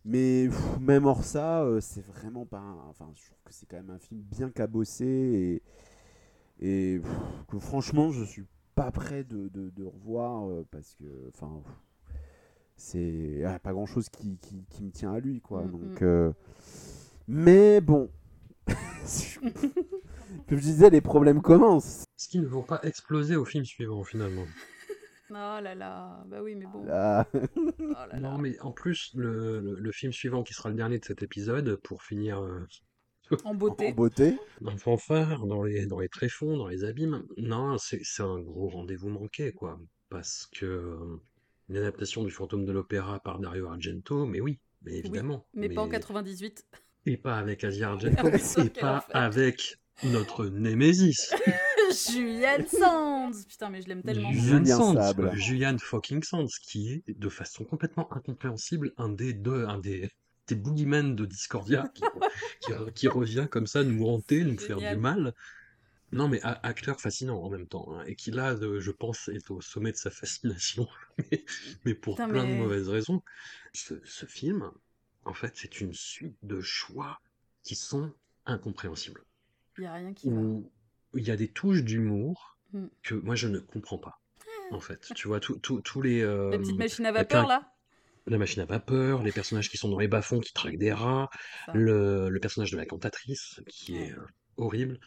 mais 0.04 0.48
pff, 0.48 0.78
même 0.80 1.06
hors 1.06 1.24
ça, 1.24 1.62
euh, 1.64 1.80
c'est 1.80 2.04
vraiment 2.06 2.46
pas. 2.46 2.58
un- 2.60 2.88
Enfin, 2.90 3.10
je 3.14 3.24
trouve 3.26 3.38
que 3.44 3.52
c'est 3.54 3.66
quand 3.66 3.76
même 3.76 3.90
un 3.90 3.98
film 3.98 4.20
bien 4.22 4.50
cabossé 4.50 5.04
et 5.06 5.62
et 6.60 6.98
pff, 7.00 7.10
que 7.48 7.58
franchement, 7.58 8.10
je 8.12 8.24
suis 8.24 8.44
pas 8.74 8.90
prêt 8.90 9.24
de, 9.24 9.48
de, 9.48 9.70
de 9.70 9.84
revoir 9.84 10.48
euh, 10.50 10.66
parce 10.70 10.94
que, 10.96 11.04
enfin, 11.28 11.62
c'est 12.84 13.42
pas 13.62 13.72
grand 13.72 13.86
chose 13.86 14.08
qui, 14.10 14.36
qui, 14.38 14.64
qui 14.70 14.82
me 14.84 14.90
tient 14.90 15.12
à 15.14 15.20
lui, 15.20 15.40
quoi. 15.40 15.62
Mm, 15.62 15.70
Donc, 15.70 16.00
mm. 16.00 16.04
euh, 16.04 16.32
mais 17.28 17.80
bon, 17.80 18.10
comme 20.48 20.58
je 20.58 20.62
disais, 20.62 20.90
les 20.90 21.00
problèmes 21.00 21.40
commencent. 21.42 22.04
Ce 22.16 22.28
qui 22.28 22.38
ne 22.40 22.46
vont 22.46 22.62
pas 22.62 22.80
exploser 22.82 23.36
au 23.36 23.44
film 23.44 23.64
suivant 23.64 24.04
finalement. 24.04 24.46
Oh 25.30 25.58
là 25.60 25.74
là, 25.74 26.22
bah 26.28 26.42
oui, 26.42 26.54
mais 26.54 26.66
bon. 26.66 26.84
Là, 26.84 27.26
Oh 27.34 27.70
là 27.80 28.06
là. 28.12 28.20
Non, 28.20 28.38
mais 28.38 28.60
en 28.60 28.70
plus, 28.72 29.10
le, 29.14 29.58
le- 29.58 29.74
le 29.80 29.90
film 29.92 30.12
suivant 30.12 30.42
qui 30.44 30.52
sera 30.52 30.68
le 30.68 30.76
dernier 30.76 30.98
de 30.98 31.04
cet 31.04 31.22
épisode, 31.22 31.76
pour 31.82 32.02
finir 32.04 32.40
euh, 32.42 32.60
En 33.44 33.50
en 33.50 33.54
beauté. 33.54 33.92
beauté. 33.94 34.38
dans 34.60 34.70
le 34.72 34.76
fanfare, 34.78 35.46
dans 35.46 35.62
les, 35.64 35.86
dans 35.86 35.98
les 35.98 36.10
tréfonds, 36.10 36.58
dans 36.58 36.68
les 36.68 36.84
abîmes, 36.84 37.24
non, 37.38 37.78
c'est 37.78 38.00
c'est 38.04 38.22
un 38.22 38.38
gros 38.38 38.68
rendez-vous 38.68 39.08
manqué, 39.08 39.50
quoi. 39.52 39.80
Parce 40.10 40.46
que 40.54 40.66
euh, 40.66 41.20
une 41.68 41.76
adaptation 41.76 42.24
du 42.24 42.30
fantôme 42.30 42.64
de 42.64 42.72
l'opéra 42.72 43.20
par 43.20 43.38
Dario 43.38 43.66
Argento, 43.68 44.26
mais 44.26 44.40
oui, 44.40 44.58
mais 44.82 44.98
évidemment. 44.98 45.46
Mais 45.54 45.68
pas 45.68 45.82
en 45.82 45.88
98. 45.88 46.64
Et 47.06 47.16
pas 47.16 47.36
avec 47.38 47.64
Asia 47.64 47.88
Argento, 47.90 48.22
Ah, 48.26 48.62
et 48.64 48.70
pas 48.70 49.06
avec 49.12 49.78
notre 50.02 50.46
Némésis. 50.46 51.32
Juliette 52.12 52.68
Sands 52.70 53.30
Putain, 53.48 53.70
mais 53.70 53.82
je 53.82 53.88
l'aime 53.88 54.02
tellement. 54.02 54.32
Julian 54.32 54.58
Julien 54.64 54.76
Sands, 54.76 54.94
Sable. 54.94 55.28
quoi. 55.28 55.36
Julian 55.36 55.76
fucking 55.78 56.22
Sands, 56.22 56.46
qui 56.62 57.02
est 57.06 57.18
de 57.18 57.28
façon 57.28 57.64
complètement 57.64 58.12
incompréhensible 58.12 58.92
un 58.96 59.08
des 59.10 59.32
deux, 59.32 59.66
un 59.66 59.78
des, 59.78 60.10
des 60.48 60.54
boogeymen 60.56 61.14
de 61.14 61.24
Discordia 61.26 61.90
qui, 61.94 62.02
qui, 62.60 62.72
qui 62.94 63.08
revient 63.08 63.46
comme 63.50 63.66
ça 63.66 63.84
nous 63.84 64.06
hanter, 64.06 64.44
nous 64.44 64.58
faire 64.58 64.78
du 64.78 64.96
mal. 64.96 65.34
Non, 66.14 66.28
mais 66.28 66.40
acteur 66.42 66.98
fascinant 67.00 67.42
en 67.42 67.50
même 67.50 67.66
temps, 67.68 67.92
hein, 67.92 68.04
et 68.06 68.16
qui 68.16 68.30
là, 68.30 68.54
de- 68.54 68.80
je 68.80 68.90
pense, 68.90 69.28
est 69.28 69.50
au 69.50 69.60
sommet 69.60 69.92
de 69.92 69.96
sa 69.98 70.10
fascination, 70.20 70.88
mais, 71.18 71.44
mais 71.84 71.94
pour 71.94 72.16
Putain, 72.16 72.28
plein 72.28 72.46
de 72.46 72.54
mauvaises 72.54 72.88
raisons. 72.88 73.22
Ce, 73.74 73.94
ce 74.04 74.24
film, 74.26 74.70
en 75.24 75.34
fait, 75.34 75.52
c'est 75.56 75.80
une 75.80 75.92
suite 75.94 76.36
de 76.42 76.60
choix 76.62 77.18
qui 77.64 77.74
sont 77.76 78.12
incompréhensibles, 78.46 79.24
Il 79.78 79.84
y 79.84 79.86
a 79.86 79.92
rien 79.92 80.12
qui 80.14 80.28
où 80.28 80.70
il 81.14 81.24
y 81.24 81.30
a 81.30 81.36
des 81.36 81.48
touches 81.48 81.82
d'humour 81.84 82.58
Hmm. 82.72 82.86
que 83.02 83.14
moi 83.14 83.36
je 83.36 83.46
ne 83.48 83.58
comprends 83.60 83.98
pas. 83.98 84.20
En 84.70 84.80
fait, 84.80 85.10
tu 85.14 85.28
vois, 85.28 85.40
tous 85.40 86.02
les. 86.02 86.22
euh, 86.22 86.50
La 86.52 86.58
petite 86.58 86.78
machine 86.78 87.04
à 87.04 87.12
vapeur, 87.12 87.46
là 87.46 87.70
La 88.26 88.38
machine 88.38 88.62
à 88.62 88.66
vapeur, 88.66 89.22
les 89.22 89.32
personnages 89.32 89.70
qui 89.70 89.76
sont 89.78 89.88
dans 89.88 89.98
les 89.98 90.08
bas-fonds 90.08 90.40
qui 90.40 90.52
traquent 90.52 90.78
des 90.78 90.92
rats, 90.92 91.28
le, 91.72 92.28
le 92.30 92.40
personnage 92.40 92.70
de 92.70 92.76
la 92.76 92.86
cantatrice 92.86 93.60
qui 93.68 93.96
est 93.98 94.12
euh, 94.12 94.26
horrible, 94.56 94.98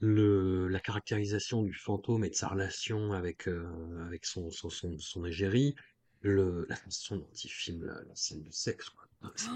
le, 0.00 0.68
la 0.68 0.80
caractérisation 0.80 1.62
du 1.62 1.74
fantôme 1.74 2.24
et 2.24 2.30
de 2.30 2.34
sa 2.34 2.48
relation 2.48 3.12
avec, 3.12 3.48
euh, 3.48 3.66
avec 4.06 4.24
son, 4.26 4.50
son, 4.50 4.70
son, 4.70 4.98
son 4.98 5.24
égérie, 5.24 5.74
le, 6.22 6.66
la 6.68 6.76
façon 6.76 7.16
dont 7.16 7.28
il 7.44 7.48
filme 7.50 7.84
la, 7.84 7.94
la 8.02 8.14
scène 8.14 8.42
de 8.42 8.50
sexe, 8.50 8.88
quoi. 8.90 9.06
C'est- 9.36 9.48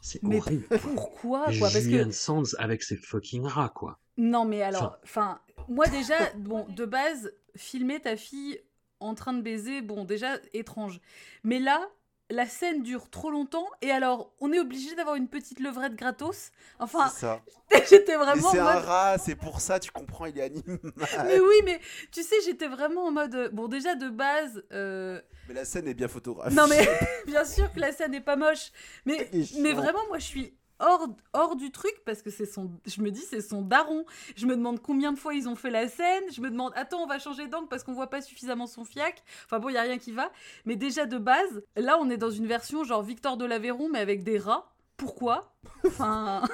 c'est- 0.00 0.22
Mais 0.22 0.36
horrible. 0.38 0.66
quoi. 0.68 0.78
Pourquoi 0.78 1.52
quoi? 1.52 1.70
Parce 1.70 1.84
Julian 1.84 2.06
que 2.06 2.10
Sands 2.12 2.54
avec 2.58 2.82
ses 2.82 2.96
fucking 2.96 3.44
rats, 3.46 3.72
quoi. 3.74 3.98
non, 4.16 4.44
mais 4.44 4.62
alors, 4.62 4.98
enfin, 5.02 5.40
moi 5.68 5.88
déjà, 5.88 6.32
bon, 6.34 6.66
de 6.68 6.84
base, 6.84 7.32
filmer 7.56 8.00
ta 8.00 8.16
fille 8.16 8.60
en 9.00 9.14
train 9.14 9.32
de 9.32 9.42
baiser, 9.42 9.82
bon, 9.82 10.04
déjà 10.04 10.38
étrange. 10.52 11.00
Mais 11.42 11.58
là, 11.58 11.88
la 12.30 12.46
scène 12.46 12.82
dure 12.82 13.10
trop 13.10 13.30
longtemps 13.30 13.66
et 13.82 13.90
alors, 13.90 14.32
on 14.40 14.52
est 14.52 14.58
obligé 14.58 14.94
d'avoir 14.94 15.14
une 15.16 15.28
petite 15.28 15.60
levrette 15.60 15.94
gratos. 15.94 16.50
Enfin, 16.78 17.08
C'est 17.08 17.20
ça. 17.20 17.40
j'étais 17.90 18.16
vraiment 18.16 18.50
c'est 18.50 18.58
un 18.58 18.64
rat, 18.80 19.18
c'est 19.18 19.36
pour 19.36 19.60
ça, 19.60 19.78
tu 19.78 19.90
comprends, 19.90 20.26
il 20.26 20.38
est 20.38 20.42
animal. 20.42 20.78
Mais 21.26 21.38
oui, 21.40 21.54
mais 21.64 21.80
tu 22.12 22.22
sais, 22.22 22.36
j'étais 22.44 22.68
vraiment 22.68 23.06
en 23.06 23.12
mode. 23.12 23.34
euh, 23.34 23.48
Bon, 23.52 23.68
déjà 23.68 23.94
de 23.94 24.08
base. 24.08 24.62
euh, 24.72 25.20
Mais 25.48 25.54
la 25.54 25.64
scène 25.64 25.86
est 25.88 25.94
bien 25.94 26.08
photographiée. 26.08 26.56
Non, 26.56 26.66
mais 26.66 26.86
bien 27.26 27.44
sûr 27.44 27.70
que 27.72 27.80
la 27.80 27.92
scène 27.92 28.12
n'est 28.12 28.20
pas 28.20 28.36
moche. 28.36 28.72
Mais, 29.04 29.28
est 29.32 29.58
mais 29.58 29.72
vraiment, 29.72 30.06
moi, 30.08 30.18
je 30.18 30.24
suis 30.24 30.54
hors, 30.78 31.08
hors 31.32 31.56
du 31.56 31.70
truc 31.70 31.92
parce 32.04 32.22
que 32.22 32.30
c'est 32.30 32.46
son. 32.46 32.70
Je 32.86 33.00
me 33.00 33.10
dis, 33.10 33.20
c'est 33.20 33.40
son 33.40 33.62
daron. 33.62 34.04
Je 34.36 34.46
me 34.46 34.56
demande 34.56 34.80
combien 34.80 35.12
de 35.12 35.18
fois 35.18 35.34
ils 35.34 35.48
ont 35.48 35.56
fait 35.56 35.70
la 35.70 35.88
scène. 35.88 36.24
Je 36.32 36.40
me 36.40 36.50
demande, 36.50 36.72
attends, 36.76 37.02
on 37.02 37.06
va 37.06 37.18
changer 37.18 37.46
d'angle 37.48 37.68
parce 37.68 37.84
qu'on 37.84 37.92
voit 37.92 38.10
pas 38.10 38.22
suffisamment 38.22 38.66
son 38.66 38.84
fiac. 38.84 39.22
Enfin 39.44 39.58
bon, 39.58 39.68
il 39.68 39.74
y 39.74 39.78
a 39.78 39.82
rien 39.82 39.98
qui 39.98 40.12
va. 40.12 40.30
Mais 40.64 40.76
déjà 40.76 41.06
de 41.06 41.18
base, 41.18 41.62
là, 41.76 41.98
on 42.00 42.10
est 42.10 42.16
dans 42.16 42.30
une 42.30 42.46
version 42.46 42.84
genre 42.84 43.02
Victor 43.02 43.36
de 43.36 43.44
l'Aveyron, 43.44 43.88
mais 43.88 43.98
avec 44.00 44.22
des 44.24 44.38
rats. 44.38 44.72
Pourquoi? 44.96 45.54
Enfin. 45.86 46.42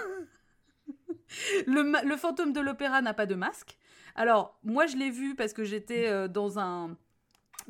Le, 1.69 2.09
le 2.09 2.17
fantôme 2.17 2.53
de 2.53 2.59
l'opéra 2.59 3.03
n'a 3.03 3.15
pas 3.15 3.25
de 3.25 3.37
masque. 3.37 3.79
Alors, 4.17 4.59
moi, 4.65 4.87
je 4.87 4.97
l'ai 4.97 5.11
vu 5.11 5.37
parce 5.37 5.53
que 5.53 5.63
j'étais 5.63 6.09
euh, 6.09 6.27
dans 6.27 6.59
un 6.59 6.97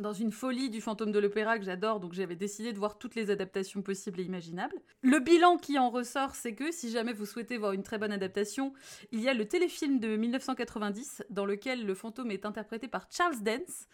dans 0.01 0.13
une 0.13 0.33
folie 0.33 0.71
du 0.71 0.81
fantôme 0.81 1.13
de 1.13 1.19
l'opéra 1.19 1.59
que 1.59 1.65
j'adore, 1.65 2.01
donc 2.01 2.13
j'avais 2.13 2.37
décidé 2.37 2.73
de 2.73 2.79
voir 2.79 2.99
toutes 2.99 3.15
les 3.15 3.31
adaptations 3.31 3.83
possibles 3.83 4.21
et 4.21 4.25
imaginables. 4.25 4.77
Le 5.03 5.19
bilan 5.21 5.57
qui 5.57 5.79
en 5.79 5.91
ressort, 5.91 6.35
c'est 6.35 6.55
que 6.55 6.73
si 6.73 6.91
jamais 6.91 7.13
vous 7.13 7.27
souhaitez 7.27 7.59
voir 7.59 7.73
une 7.73 7.83
très 7.83 7.99
bonne 7.99 8.13
adaptation, 8.13 8.73
il 9.13 9.21
y 9.21 9.29
a 9.29 9.35
le 9.35 9.47
téléfilm 9.47 10.01
de 10.01 10.17
1990 10.17 11.25
dans 11.31 11.45
lequel 11.45 11.87
le 11.87 11.95
fantôme 11.95 12.31
est 12.31 12.47
interprété 12.47 12.89
par 12.89 13.07
Charles 13.11 13.43
Dance, 13.43 13.87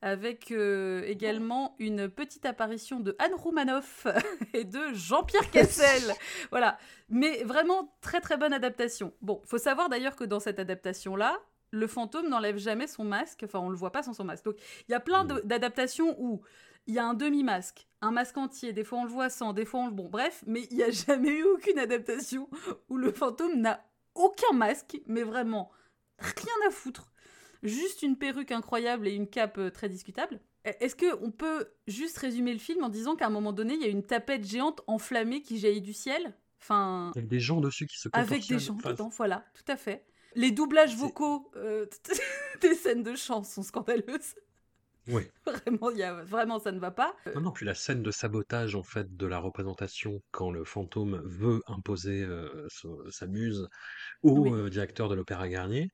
avec 0.00 0.52
euh, 0.52 1.02
également 1.06 1.74
une 1.78 2.08
petite 2.08 2.46
apparition 2.46 3.00
de 3.00 3.16
Anne 3.18 3.34
Roumanoff 3.34 4.06
et 4.54 4.64
de 4.64 4.92
Jean-Pierre 4.92 5.50
Kessel. 5.50 6.14
voilà, 6.50 6.78
mais 7.08 7.42
vraiment 7.42 7.96
très 8.00 8.20
très 8.20 8.36
bonne 8.36 8.52
adaptation. 8.52 9.12
Bon, 9.22 9.42
faut 9.44 9.58
savoir 9.58 9.88
d'ailleurs 9.88 10.14
que 10.14 10.24
dans 10.24 10.40
cette 10.40 10.60
adaptation-là, 10.60 11.40
le 11.70 11.86
fantôme 11.86 12.28
n'enlève 12.28 12.58
jamais 12.58 12.86
son 12.86 13.04
masque, 13.04 13.42
enfin 13.44 13.58
on 13.60 13.68
le 13.70 13.76
voit 13.76 13.92
pas 13.92 14.02
sans 14.02 14.12
son 14.14 14.24
masque. 14.24 14.44
Donc 14.44 14.56
il 14.88 14.92
y 14.92 14.94
a 14.94 15.00
plein 15.00 15.24
de- 15.24 15.40
d'adaptations 15.44 16.16
où 16.20 16.42
il 16.86 16.94
y 16.94 16.98
a 16.98 17.04
un 17.04 17.14
demi-masque, 17.14 17.86
un 18.00 18.10
masque 18.10 18.38
entier, 18.38 18.72
des 18.72 18.84
fois 18.84 18.98
on 19.00 19.04
le 19.04 19.10
voit 19.10 19.30
sans, 19.30 19.52
des 19.52 19.64
fois 19.64 19.80
on 19.80 19.86
le... 19.88 19.92
Bon, 19.92 20.08
bref, 20.08 20.42
mais 20.46 20.66
il 20.70 20.76
n'y 20.78 20.82
a 20.82 20.90
jamais 21.06 21.30
eu 21.30 21.44
aucune 21.44 21.78
adaptation 21.78 22.48
où 22.88 22.96
le 22.96 23.12
fantôme 23.12 23.60
n'a 23.60 23.84
aucun 24.14 24.52
masque, 24.54 25.00
mais 25.06 25.22
vraiment 25.22 25.70
rien 26.18 26.68
à 26.68 26.70
foutre. 26.70 27.12
Juste 27.62 28.02
une 28.02 28.16
perruque 28.16 28.52
incroyable 28.52 29.08
et 29.08 29.12
une 29.14 29.28
cape 29.28 29.58
euh, 29.58 29.70
très 29.70 29.88
discutable. 29.88 30.40
E- 30.66 30.70
Est-ce 30.80 30.94
que 30.96 31.16
on 31.24 31.30
peut 31.30 31.66
juste 31.86 32.18
résumer 32.18 32.52
le 32.52 32.58
film 32.58 32.84
en 32.84 32.88
disant 32.88 33.16
qu'à 33.16 33.26
un 33.26 33.30
moment 33.30 33.52
donné, 33.52 33.74
il 33.74 33.80
y 33.80 33.84
a 33.84 33.88
une 33.88 34.04
tapette 34.04 34.44
géante 34.46 34.80
enflammée 34.86 35.42
qui 35.42 35.58
jaillit 35.58 35.80
du 35.80 35.92
ciel? 35.92 36.34
Enfin, 36.60 37.12
Avec 37.14 37.28
des 37.28 37.40
gens 37.40 37.60
dessus 37.60 37.86
qui 37.86 37.98
se 37.98 38.08
avec 38.12 38.46
des 38.46 38.58
gens 38.58 38.74
Enfin, 38.74 38.92
dedans, 38.92 39.08
voilà, 39.08 39.44
tout 39.54 39.70
à 39.72 39.76
fait. 39.76 40.04
Les 40.34 40.50
doublages 40.50 40.96
vocaux 40.96 41.50
euh, 41.56 41.86
des 42.60 42.74
scènes 42.74 43.02
de 43.02 43.14
chant 43.16 43.42
sont 43.42 43.62
scandaleuses. 43.62 44.34
Ouais. 45.08 45.30
Vraiment, 45.46 45.90
il 45.90 45.96
y 45.98 46.02
a, 46.02 46.22
vraiment, 46.22 46.58
ça 46.58 46.70
ne 46.70 46.78
va 46.78 46.90
pas. 46.90 47.16
Non, 47.34 47.40
non, 47.40 47.50
puis 47.50 47.64
la 47.64 47.74
scène 47.74 48.02
de 48.02 48.10
sabotage 48.10 48.74
en 48.74 48.82
fait 48.82 49.16
de 49.16 49.26
la 49.26 49.38
représentation 49.38 50.20
quand 50.32 50.50
le 50.50 50.64
fantôme 50.64 51.22
veut 51.24 51.62
imposer 51.66 52.22
euh, 52.22 52.66
sa- 52.68 53.10
sa 53.10 53.26
muse 53.26 53.68
au 54.22 54.32
Oui. 54.32 54.52
euh, 54.52 54.68
directeur 54.68 55.08
de 55.08 55.14
l'Opéra 55.14 55.48
Garnier, 55.48 55.88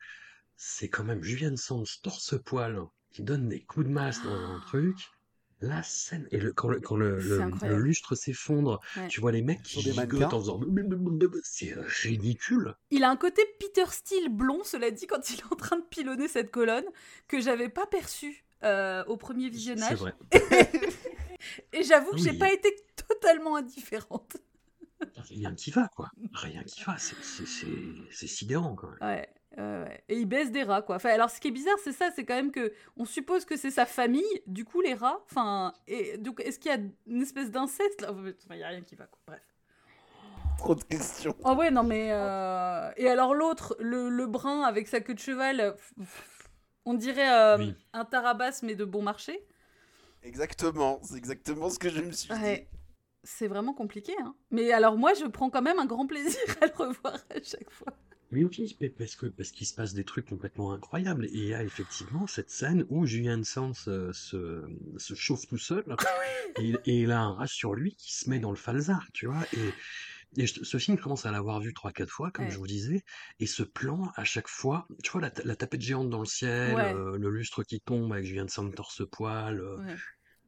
c'est 0.56 0.88
quand 0.88 1.04
même 1.04 1.22
Julian 1.22 1.56
Sands 1.56 1.84
torse-poil 2.02 2.80
qui 3.12 3.22
donne 3.22 3.48
des 3.48 3.62
coups 3.64 3.86
de 3.86 3.92
masse 3.92 4.20
dans 4.24 4.34
un 4.34 4.60
truc. 4.66 4.96
La 5.66 5.82
scène, 5.82 6.26
et 6.30 6.38
le, 6.38 6.52
quand, 6.52 6.68
le, 6.68 6.80
quand 6.80 6.96
le, 6.96 7.20
C'est 7.20 7.28
le- 7.28 7.40
incroyable. 7.42 7.78
le 7.80 7.84
lustre 7.86 8.14
s'effondre, 8.14 8.80
Ouais. 8.96 9.08
tu 9.08 9.20
vois 9.20 9.32
les 9.32 9.42
mecs 9.42 9.62
qui 9.62 9.80
gigotent 9.80 10.22
en 10.32 10.40
faisant. 10.40 10.60
C'est 11.42 11.74
ridicule. 12.02 12.74
Il 12.90 13.04
a 13.04 13.10
un 13.10 13.16
côté 13.16 13.42
Peter 13.60 13.84
Steele 13.90 14.28
blond, 14.30 14.62
cela 14.64 14.90
dit, 14.90 15.06
quand 15.06 15.30
il 15.30 15.38
est 15.40 15.44
en 15.52 15.56
train 15.56 15.76
de 15.78 15.84
pilonner 15.84 16.28
cette 16.28 16.50
colonne, 16.50 16.84
que 17.28 17.40
j'avais 17.40 17.68
pas 17.68 17.86
perçu 17.86 18.44
euh, 18.62 19.04
au 19.06 19.16
premier 19.16 19.44
C'est 19.44 19.50
visionnage. 19.50 19.98
vrai. 19.98 20.14
Et 21.72 21.82
j'avoue 21.82 22.12
que 22.12 22.18
j'ai 22.18 22.30
Oui. 22.30 22.38
pas 22.38 22.52
été 22.52 22.74
totalement 23.08 23.56
indifférente. 23.56 24.36
Rien 25.16 25.54
qui 25.54 25.70
va, 25.70 25.88
quoi. 25.94 26.10
Rien 26.32 26.62
qui 26.64 26.82
va. 26.84 26.96
C'est- 26.98 27.16
c'est- 27.22 27.46
C'est 27.46 27.66
c'est 28.10 28.26
sidérant, 28.26 28.74
quand 28.74 28.88
même. 28.88 28.98
Ouais, 29.02 29.28
ouais. 29.56 30.04
Et 30.08 30.16
il 30.18 30.26
baisse 30.26 30.50
des 30.50 30.62
rats, 30.62 30.82
quoi. 30.82 30.96
Enfin, 30.96 31.10
alors, 31.10 31.30
ce 31.30 31.40
qui 31.40 31.48
est 31.48 31.52
bizarre, 31.52 31.76
c'est 31.82 31.92
ça, 31.92 32.10
c'est 32.14 32.24
quand 32.24 32.34
même 32.34 32.50
que 32.52 32.72
on 32.96 33.04
suppose 33.04 33.44
que 33.44 33.56
c'est 33.56 33.70
sa 33.70 33.86
famille, 33.86 34.24
du 34.46 34.64
coup, 34.64 34.80
les 34.80 34.94
rats. 34.94 35.20
Enfin, 35.30 35.72
et 35.86 36.18
donc, 36.18 36.40
est-ce 36.40 36.58
qu'il 36.58 36.70
y 36.70 36.74
a 36.74 36.78
une 37.06 37.22
espèce 37.22 37.50
d'inceste 37.50 38.00
là? 38.00 38.12
Enfin, 38.12 38.32
il 38.54 38.58
y 38.58 38.64
a 38.64 38.68
rien 38.68 38.82
qui 38.82 38.94
va, 38.96 39.06
quoi. 39.06 39.20
Bref. 39.26 39.42
Trop 40.58 40.74
de 40.74 40.84
questions. 40.84 41.36
Ah 41.44 41.54
ouais, 41.54 41.70
non, 41.70 41.82
mais. 41.82 42.08
euh, 42.12 42.90
Et 42.96 43.08
alors, 43.08 43.34
l'autre, 43.34 43.76
le, 43.80 44.08
le 44.08 44.26
brun 44.26 44.62
avec 44.62 44.88
sa 44.88 45.00
queue 45.00 45.14
de 45.14 45.18
cheval, 45.18 45.60
euh, 45.60 45.72
on 46.84 46.94
dirait 46.94 47.30
euh, 47.32 47.58
Oui. 47.58 47.74
un 47.92 48.04
tarabas, 48.04 48.60
mais 48.62 48.74
de 48.74 48.84
bon 48.84 49.02
marché. 49.02 49.46
Exactement, 50.22 51.00
c'est 51.02 51.16
exactement 51.16 51.68
ce 51.68 51.78
que 51.78 51.90
je 51.90 52.00
me 52.00 52.12
suis 52.12 52.28
dit. 52.32 52.66
C'est 53.24 53.48
vraiment 53.48 53.72
compliqué, 53.74 54.14
hein. 54.22 54.34
Mais 54.50 54.70
alors, 54.72 54.96
moi, 54.96 55.12
je 55.14 55.24
prends 55.26 55.50
quand 55.50 55.62
même 55.62 55.78
un 55.78 55.86
grand 55.86 56.06
plaisir 56.06 56.40
à 56.62 56.66
le 56.66 56.72
revoir 56.72 57.14
à 57.30 57.42
chaque 57.42 57.70
fois. 57.70 57.92
Oui, 58.34 58.44
oui, 58.58 58.76
mais 58.80 58.90
parce 58.90 59.16
que 59.16 59.26
parce 59.26 59.50
qu'il 59.52 59.66
se 59.66 59.74
passe 59.74 59.94
des 59.94 60.04
trucs 60.04 60.26
complètement 60.28 60.72
incroyables. 60.72 61.26
Et 61.26 61.30
il 61.34 61.44
y 61.46 61.54
a 61.54 61.62
effectivement 61.62 62.26
cette 62.26 62.50
scène 62.50 62.84
où 62.88 63.06
Julian 63.06 63.42
Sands 63.44 63.72
euh, 63.88 64.12
se, 64.12 64.62
se 64.98 65.14
chauffe 65.14 65.46
tout 65.46 65.58
seul 65.58 65.84
et, 66.58 66.62
il- 66.64 66.80
et 66.86 67.02
il 67.02 67.12
a 67.12 67.20
un 67.20 67.34
rat 67.34 67.46
sur 67.46 67.74
lui 67.74 67.94
qui 67.96 68.12
se 68.14 68.28
met 68.28 68.40
dans 68.40 68.50
le 68.50 68.56
falzar, 68.56 69.06
tu 69.12 69.26
vois. 69.26 69.44
Et, 69.52 70.42
et 70.42 70.46
je- 70.48 70.64
ce 70.64 70.78
film 70.78 70.98
commence 70.98 71.26
à 71.26 71.30
l'avoir 71.30 71.60
vu 71.60 71.72
trois 71.74 71.92
quatre 71.92 72.10
fois, 72.10 72.30
comme 72.32 72.46
Ouais. 72.46 72.50
je 72.50 72.58
vous 72.58 72.66
disais. 72.66 73.04
Et 73.40 73.46
ce 73.46 73.62
plan, 73.62 74.10
à 74.16 74.24
chaque 74.24 74.48
fois, 74.48 74.86
tu 75.02 75.12
vois 75.12 75.20
la, 75.20 75.30
ta- 75.30 75.44
la 75.44 75.54
tapette 75.56 75.82
géante 75.82 76.10
dans 76.10 76.20
le 76.20 76.26
ciel, 76.26 76.74
Ouais. 76.74 76.92
euh, 76.94 77.16
le 77.18 77.30
lustre 77.30 77.62
qui 77.62 77.80
tombe 77.80 78.12
avec 78.12 78.24
Julian 78.24 78.48
Sands 78.48 78.70
torse-poil, 78.70 79.60
euh, 79.60 79.76
Ouais. 79.78 79.96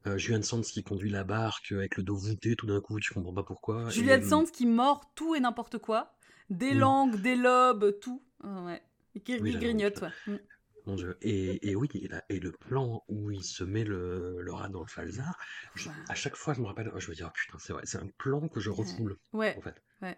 euh, 0.07 0.17
Julian 0.17 0.41
Sands 0.41 0.61
qui 0.61 0.83
conduit 0.83 1.09
la 1.09 1.23
barque 1.23 1.71
avec 1.71 1.97
le 1.97 2.03
dos 2.03 2.17
voûté, 2.17 2.55
tout 2.55 2.65
d'un 2.67 2.81
coup, 2.81 2.99
tu 2.99 3.13
comprends 3.13 3.33
pas 3.33 3.43
pourquoi. 3.43 3.89
Et, 3.95 4.09
euh, 4.11 4.21
Sands 4.21 4.45
qui 4.45 4.65
mord 4.65 5.13
tout 5.15 5.35
et 5.35 5.39
n'importe 5.39 5.77
quoi. 5.77 6.16
Des 6.49 6.71
Oui. 6.71 6.77
langues, 6.77 7.15
des 7.21 7.35
lobes, 7.35 7.99
tout. 7.99 8.23
Ouais. 8.43 8.81
Et 9.15 9.21
qui 9.21 9.37
Oui, 9.39 9.55
grignote, 9.57 10.01
ouais. 10.01 10.09
Mm. 10.33 10.37
Mon 10.85 10.95
Dieu. 10.95 11.17
Et, 11.21 11.69
et 11.69 11.75
oui, 11.75 11.89
et, 11.95 12.07
la- 12.07 12.23
et 12.29 12.39
le 12.39 12.51
plan 12.53 13.03
où 13.09 13.29
il 13.31 13.43
se 13.43 13.63
met 13.65 13.83
le, 13.83 14.41
le 14.41 14.53
rat 14.53 14.69
dans 14.69 14.79
le 14.81 14.87
falzar, 14.87 15.37
je- 15.75 15.89
Ouais. 15.89 15.95
à 16.07 16.15
chaque 16.15 16.35
fois, 16.37 16.53
je 16.53 16.61
me 16.61 16.67
rappelle, 16.67 16.89
je 16.95 17.09
me 17.09 17.15
dis, 17.15 17.23
oh 17.23 17.29
putain, 17.33 17.57
c'est 17.59 17.73
vrai, 17.73 17.81
c'est 17.85 17.97
un 17.97 18.07
plan 18.17 18.47
que 18.47 18.59
je 18.61 18.69
refoule, 18.69 19.17
Ouais, 19.33 19.55
en 19.57 19.61
fait. 19.61 19.75
ouais. 20.01 20.17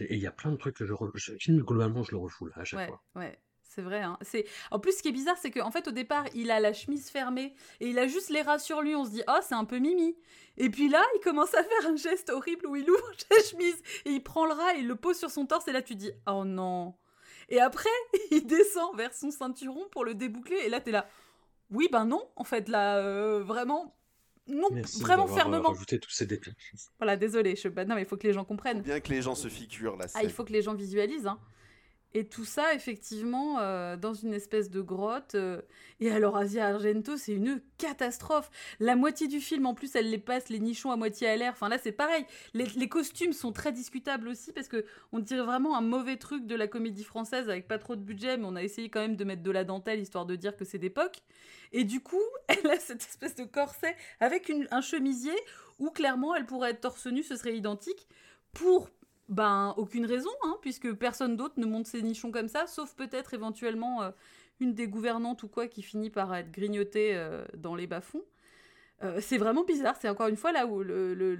Et 0.00 0.14
il 0.16 0.20
y 0.20 0.26
a 0.26 0.32
plein 0.32 0.50
de 0.52 0.56
trucs 0.56 0.76
que 0.76 0.86
je 0.86 0.92
refoule. 0.94 1.20
Globalement, 1.48 2.02
je 2.02 2.12
le 2.12 2.18
refoule 2.18 2.52
à 2.54 2.64
chaque 2.64 2.80
ouais, 2.80 2.86
fois. 2.88 3.02
ouais. 3.16 3.38
C'est 3.78 3.84
vrai. 3.84 4.02
Hein. 4.02 4.18
C'est... 4.22 4.44
En 4.72 4.80
plus, 4.80 4.98
ce 4.98 5.02
qui 5.02 5.08
est 5.08 5.12
bizarre, 5.12 5.36
c'est 5.40 5.52
qu'en 5.52 5.70
fait, 5.70 5.86
au 5.86 5.92
départ, 5.92 6.24
il 6.34 6.50
a 6.50 6.58
la 6.58 6.72
chemise 6.72 7.10
fermée 7.10 7.54
et 7.78 7.86
il 7.86 7.96
a 8.00 8.08
juste 8.08 8.28
les 8.28 8.42
rats 8.42 8.58
sur 8.58 8.82
lui. 8.82 8.96
On 8.96 9.04
se 9.04 9.10
dit, 9.10 9.22
oh, 9.28 9.38
c'est 9.40 9.54
un 9.54 9.64
peu 9.64 9.78
mimi. 9.78 10.16
Et 10.56 10.68
puis 10.68 10.88
là, 10.88 11.00
il 11.14 11.20
commence 11.20 11.54
à 11.54 11.62
faire 11.62 11.86
un 11.86 11.94
geste 11.94 12.28
horrible 12.30 12.66
où 12.66 12.74
il 12.74 12.90
ouvre 12.90 13.12
sa 13.30 13.40
chemise 13.40 13.80
et 14.04 14.10
il 14.10 14.20
prend 14.20 14.46
le 14.46 14.52
rat 14.52 14.74
et 14.74 14.80
il 14.80 14.88
le 14.88 14.96
pose 14.96 15.16
sur 15.16 15.30
son 15.30 15.46
torse. 15.46 15.68
Et 15.68 15.72
là, 15.72 15.80
tu 15.80 15.94
dis, 15.94 16.10
oh 16.26 16.44
non. 16.44 16.96
Et 17.50 17.60
après, 17.60 17.88
il 18.32 18.44
descend 18.48 18.96
vers 18.96 19.14
son 19.14 19.30
ceinturon 19.30 19.86
pour 19.92 20.04
le 20.04 20.14
déboucler. 20.14 20.56
Et 20.64 20.68
là, 20.68 20.80
t'es 20.80 20.90
là, 20.90 21.08
oui, 21.70 21.88
ben 21.92 22.04
non, 22.04 22.28
en 22.34 22.42
fait, 22.42 22.68
là, 22.68 22.96
euh, 22.96 23.44
vraiment. 23.44 23.94
Non, 24.48 24.70
Merci 24.72 25.02
vraiment 25.02 25.30
euh, 25.30 25.34
fermement. 25.34 25.68
rajouté 25.68 26.00
tous 26.00 26.10
ces 26.10 26.26
détails. 26.26 26.54
Voilà, 26.98 27.16
désolé. 27.16 27.54
Je... 27.54 27.68
bah, 27.68 27.84
non, 27.84 27.94
mais 27.94 28.02
il 28.02 28.08
faut 28.08 28.16
que 28.16 28.26
les 28.26 28.32
gens 28.32 28.44
comprennent. 28.44 28.82
bien 28.82 28.98
que 28.98 29.10
les 29.10 29.22
gens 29.22 29.36
se 29.36 29.46
figurent 29.46 29.96
scène. 30.00 30.10
Ah, 30.16 30.24
il 30.24 30.32
faut 30.32 30.42
que 30.42 30.52
les 30.52 30.62
gens 30.62 30.74
visualisent. 30.74 31.28
Hein. 31.28 31.38
Et 32.14 32.26
tout 32.26 32.46
ça, 32.46 32.72
effectivement, 32.74 33.58
euh, 33.60 33.96
dans 33.96 34.14
une 34.14 34.32
espèce 34.32 34.70
de 34.70 34.80
grotte. 34.80 35.34
euh, 35.34 35.60
Et 36.00 36.10
alors, 36.10 36.36
Asia 36.38 36.66
Argento, 36.66 37.18
c'est 37.18 37.32
une 37.32 37.60
catastrophe. 37.76 38.50
La 38.80 38.96
moitié 38.96 39.28
du 39.28 39.40
film, 39.40 39.66
en 39.66 39.74
plus, 39.74 39.94
elle 39.94 40.10
les 40.10 40.18
passe 40.18 40.48
les 40.48 40.58
nichons 40.58 40.90
à 40.90 40.96
moitié 40.96 41.28
à 41.28 41.36
l'air. 41.36 41.52
Enfin, 41.52 41.68
là, 41.68 41.76
c'est 41.76 41.92
pareil. 41.92 42.24
Les, 42.54 42.88
costumes 42.88 43.34
sont 43.34 43.52
très 43.52 43.72
discutables 43.72 44.28
aussi, 44.28 44.52
parce 44.52 44.68
que 44.68 44.86
on 45.12 45.18
dirait 45.18 45.44
vraiment 45.44 45.76
un 45.76 45.82
mauvais 45.82 46.16
truc 46.16 46.46
de 46.46 46.54
la 46.54 46.66
comédie 46.66 47.04
française 47.04 47.50
avec 47.50 47.68
pas 47.68 47.78
trop 47.78 47.94
de 47.94 48.00
budget, 48.00 48.38
mais 48.38 48.46
on 48.46 48.56
a 48.56 48.62
essayé 48.62 48.88
quand 48.88 49.00
même 49.00 49.16
de 49.16 49.24
mettre 49.24 49.42
de 49.42 49.50
la 49.50 49.64
dentelle, 49.64 50.00
histoire 50.00 50.24
de 50.24 50.34
dire 50.34 50.56
que 50.56 50.64
c'est 50.64 50.78
d'époque. 50.78 51.22
Et 51.72 51.84
du 51.84 52.00
coup, 52.00 52.22
elle 52.48 52.70
a 52.70 52.78
cette 52.78 53.02
espèce 53.02 53.34
de 53.34 53.44
corset 53.44 53.94
avec 54.20 54.50
un 54.70 54.80
chemisier 54.80 55.36
où, 55.78 55.90
clairement, 55.90 56.34
elle 56.34 56.46
pourrait 56.46 56.70
être 56.70 56.80
torse 56.80 57.06
nu, 57.06 57.22
ce 57.22 57.36
serait 57.36 57.56
identique, 57.56 58.08
pour 58.54 58.88
ben, 59.28 59.74
aucune 59.76 60.06
raison, 60.06 60.30
hein, 60.44 60.56
puisque 60.62 60.92
personne 60.94 61.36
d'autre 61.36 61.54
ne 61.58 61.66
monte 61.66 61.86
ses 61.86 62.02
nichons 62.02 62.30
comme 62.30 62.48
ça, 62.48 62.66
sauf 62.66 62.94
peut-être 62.94 63.34
éventuellement 63.34 64.02
euh, 64.02 64.10
une 64.60 64.74
des 64.74 64.88
gouvernantes 64.88 65.42
ou 65.42 65.48
quoi 65.48 65.68
qui 65.68 65.82
finit 65.82 66.10
par 66.10 66.34
être 66.34 66.50
grignotée 66.50 67.14
euh, 67.16 67.44
dans 67.56 67.74
les 67.74 67.86
bas-fonds. 67.86 68.22
Euh, 69.02 69.20
c'est 69.20 69.38
vraiment 69.38 69.64
bizarre. 69.64 69.96
C'est 70.00 70.08
encore 70.08 70.28
une 70.28 70.36
fois 70.36 70.52
là 70.52 70.66
où 70.66 70.82
le, 70.82 71.14
le- 71.14 71.36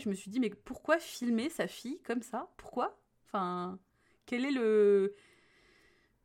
je 0.00 0.08
me 0.08 0.14
suis 0.14 0.30
dit, 0.30 0.40
mais 0.40 0.50
pourquoi 0.50 0.98
filmer 0.98 1.50
sa 1.50 1.66
fille 1.68 2.00
comme 2.02 2.22
ça? 2.22 2.48
Pourquoi? 2.56 2.96
Enfin, 3.26 3.78
quel 4.26 4.44
est 4.46 4.52
le. 4.52 5.14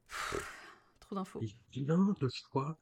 Pff, 0.08 0.46
Trop 1.00 1.16
d'infos. 1.16 1.40
Il 1.74 1.92
a 1.92 1.96
de 2.20 2.30
choix. 2.30 2.78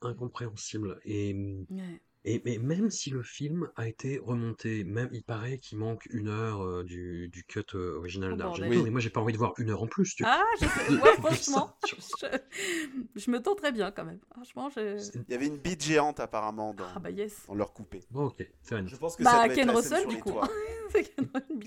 Et, 1.06 1.34
Ouais. 1.70 2.02
Et, 2.36 2.42
mais 2.46 2.58
même 2.58 2.90
si 2.92 3.10
le 3.10 3.24
film 3.24 3.70
a 3.76 3.88
été 3.88 4.20
remonté, 4.20 4.84
même 4.84 5.10
il 5.12 5.24
paraît 5.24 5.58
qu'il 5.58 5.78
manque 5.78 6.06
une 6.12 6.28
heure 6.28 6.62
euh, 6.64 6.84
du, 6.84 7.30
du 7.30 7.44
cut 7.44 7.64
euh, 7.76 7.98
original 7.98 8.34
Oh, 8.34 8.36
d'Argento, 8.38 8.64
bordel. 8.70 8.84
mais 8.84 8.90
moi 8.92 9.00
j'ai 9.00 9.10
pas 9.10 9.22
envie 9.22 9.34
de 9.34 9.38
voir 9.38 9.54
une 9.58 9.70
heure 9.70 9.82
en 9.84 9.88
plus. 9.88 10.16
Tu 10.16 10.24
Ah, 10.26 10.44
je 10.62 10.66
sais. 10.68 10.70
vois. 10.96 11.10
Ouais, 11.10 11.16
franchement, 11.18 11.78
je, 11.88 12.28
je 13.16 13.32
me 13.32 13.42
tends 13.42 13.56
très 13.56 13.72
bien 13.72 13.92
quand 13.92 14.06
même. 14.06 14.20
Franchement, 14.32 14.70
je. 14.70 14.98
Il 15.28 15.32
y 15.32 15.36
avait 15.36 15.48
une 15.48 15.58
bite 15.58 15.84
géante 15.84 16.20
apparemment 16.20 16.74
dans, 16.74 16.86
Ah 16.96 17.00
bah 17.00 17.10
yes. 17.12 17.46
dans 17.48 17.56
leur 17.56 17.74
coupé. 17.74 18.02
Bon, 18.12 18.26
ok, 18.28 18.48
fair 18.64 18.80
enough. 18.80 18.90
Je 18.90 18.96
pense 18.98 19.16
que 19.16 19.24
Bah, 19.24 19.32
ça 19.32 19.50
Ken 19.56 19.70
Russell, 19.70 20.08
du 20.08 20.18
coup. 20.20 20.34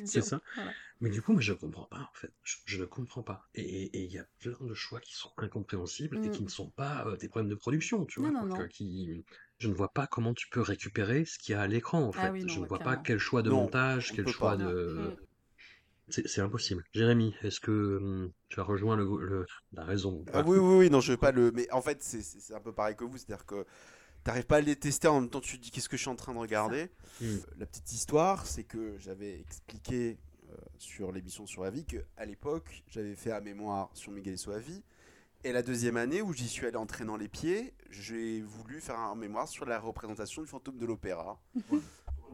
C'est 0.04 0.22
ça. 0.22 0.40
Voilà. 0.54 0.72
Mais 1.00 1.10
du 1.10 1.22
coup, 1.22 1.32
moi, 1.32 1.40
je 1.40 1.52
comprends 1.52 1.84
pas, 1.86 1.98
en 1.98 2.14
fait. 2.14 2.30
Je, 2.42 2.56
je 2.66 2.80
ne 2.80 2.84
comprends 2.84 3.22
pas. 3.22 3.48
Et 3.54 3.62
et- 3.62 3.96
et 3.98 4.04
il 4.04 4.12
y 4.12 4.18
a 4.18 4.26
plein 4.38 4.56
de 4.60 4.74
choix 4.74 5.00
qui 5.00 5.14
sont 5.14 5.30
incompréhensibles 5.38 6.18
et 6.24 6.28
Mm. 6.28 6.30
qui 6.30 6.42
ne 6.42 6.48
sont 6.48 6.70
pas 6.70 7.06
euh, 7.06 7.16
des 7.16 7.28
problèmes 7.28 7.48
de 7.50 7.54
production, 7.54 8.04
tu 8.04 8.20
vois. 8.20 8.30
Non, 8.30 8.42
non, 8.44 8.48
quoi, 8.50 8.58
non. 8.58 8.64
que- 8.64 8.70
qui... 8.70 9.24
Je 9.60 9.68
ne 9.68 9.74
vois 9.74 9.92
pas 9.92 10.08
comment 10.08 10.34
tu 10.34 10.48
peux 10.48 10.60
récupérer 10.60 11.24
ce 11.24 11.38
qu'il 11.38 11.52
y 11.52 11.54
a 11.54 11.60
à 11.60 11.68
l'écran, 11.68 12.02
en 12.02 12.10
fait. 12.10 12.26
Ah 12.26 12.30
oui, 12.32 12.44
non, 12.44 12.54
je 12.54 12.58
ne 12.60 12.66
vois 12.66 12.80
pas 12.80 12.96
quel 12.96 13.18
choix 13.20 13.42
de 13.42 13.50
Non, 13.50 13.62
montage, 13.62 14.10
on 14.10 14.16
quel 14.16 14.26
choix 14.26 14.56
pas. 14.56 14.56
de... 14.56 15.12
Mm. 15.12 15.14
C'est 16.10 16.28
c'est 16.28 16.42
impossible. 16.42 16.84
Jérémy, 16.92 17.34
est-ce 17.42 17.60
que 17.60 17.98
hum, 17.98 18.32
tu 18.50 18.60
as 18.60 18.64
rejoint 18.64 18.96
le, 18.96 19.04
le- 19.20 19.46
la 19.72 19.84
raison 19.84 20.24
Ah 20.32 20.42
oui, 20.46 20.58
oui, 20.58 20.76
oui, 20.78 20.90
non, 20.90 21.00
je 21.00 21.12
veux 21.12 21.18
pas 21.18 21.32
le. 21.32 21.50
Mais 21.52 21.70
en 21.72 21.82
fait, 21.82 22.02
c'est- 22.02 22.22
c'est 22.22 22.40
c'est 22.40 22.54
un 22.54 22.60
peu 22.60 22.72
pareil 22.72 22.94
que 22.96 23.04
vous, 23.04 23.16
c'est-à-dire 23.18 23.44
que 23.46 23.66
t'arrives 24.24 24.46
pas 24.46 24.58
à 24.58 24.62
les 24.62 24.76
tester 24.76 25.08
en 25.08 25.20
même 25.20 25.30
temps, 25.30 25.40
tu 25.40 25.58
te 25.58 25.62
dis 25.64 25.70
qu'est-ce 25.70 25.88
que 25.88 25.96
je 25.96 26.02
suis 26.02 26.10
en 26.10 26.16
train 26.16 26.34
de 26.34 26.38
regarder? 26.38 26.90
Mm. 27.20 27.44
La 27.58 27.66
petite 27.66 27.92
histoire, 27.92 28.46
c'est 28.46 28.64
que 28.64 28.96
j'avais 28.98 29.40
expliqué 29.40 30.18
euh, 30.50 30.56
sur 30.78 31.12
l'émission 31.12 31.46
sur 31.46 31.64
la 31.64 31.70
vie 31.70 31.84
que 31.86 31.98
à 32.16 32.26
l'époque, 32.26 32.84
j'avais 32.88 33.16
fait 33.16 33.32
un 33.32 33.40
mémoire 33.40 33.90
sur 33.94 34.12
Miguel 34.12 34.38
Soavi. 34.38 34.82
Et 35.42 35.52
la 35.52 35.62
deuxième 35.62 35.96
année 35.96 36.20
où 36.20 36.32
j'y 36.34 36.46
suis 36.48 36.66
allé 36.66 36.76
entraînant 36.76 37.16
les 37.16 37.28
pieds, 37.28 37.72
j'ai 37.90 38.42
voulu 38.42 38.80
faire 38.80 38.98
un 38.98 39.14
mémoire 39.14 39.48
sur 39.48 39.64
la 39.64 39.80
représentation 39.80 40.42
du 40.42 40.48
fantôme 40.48 40.76
de 40.76 40.84
l'opéra. 40.86 41.40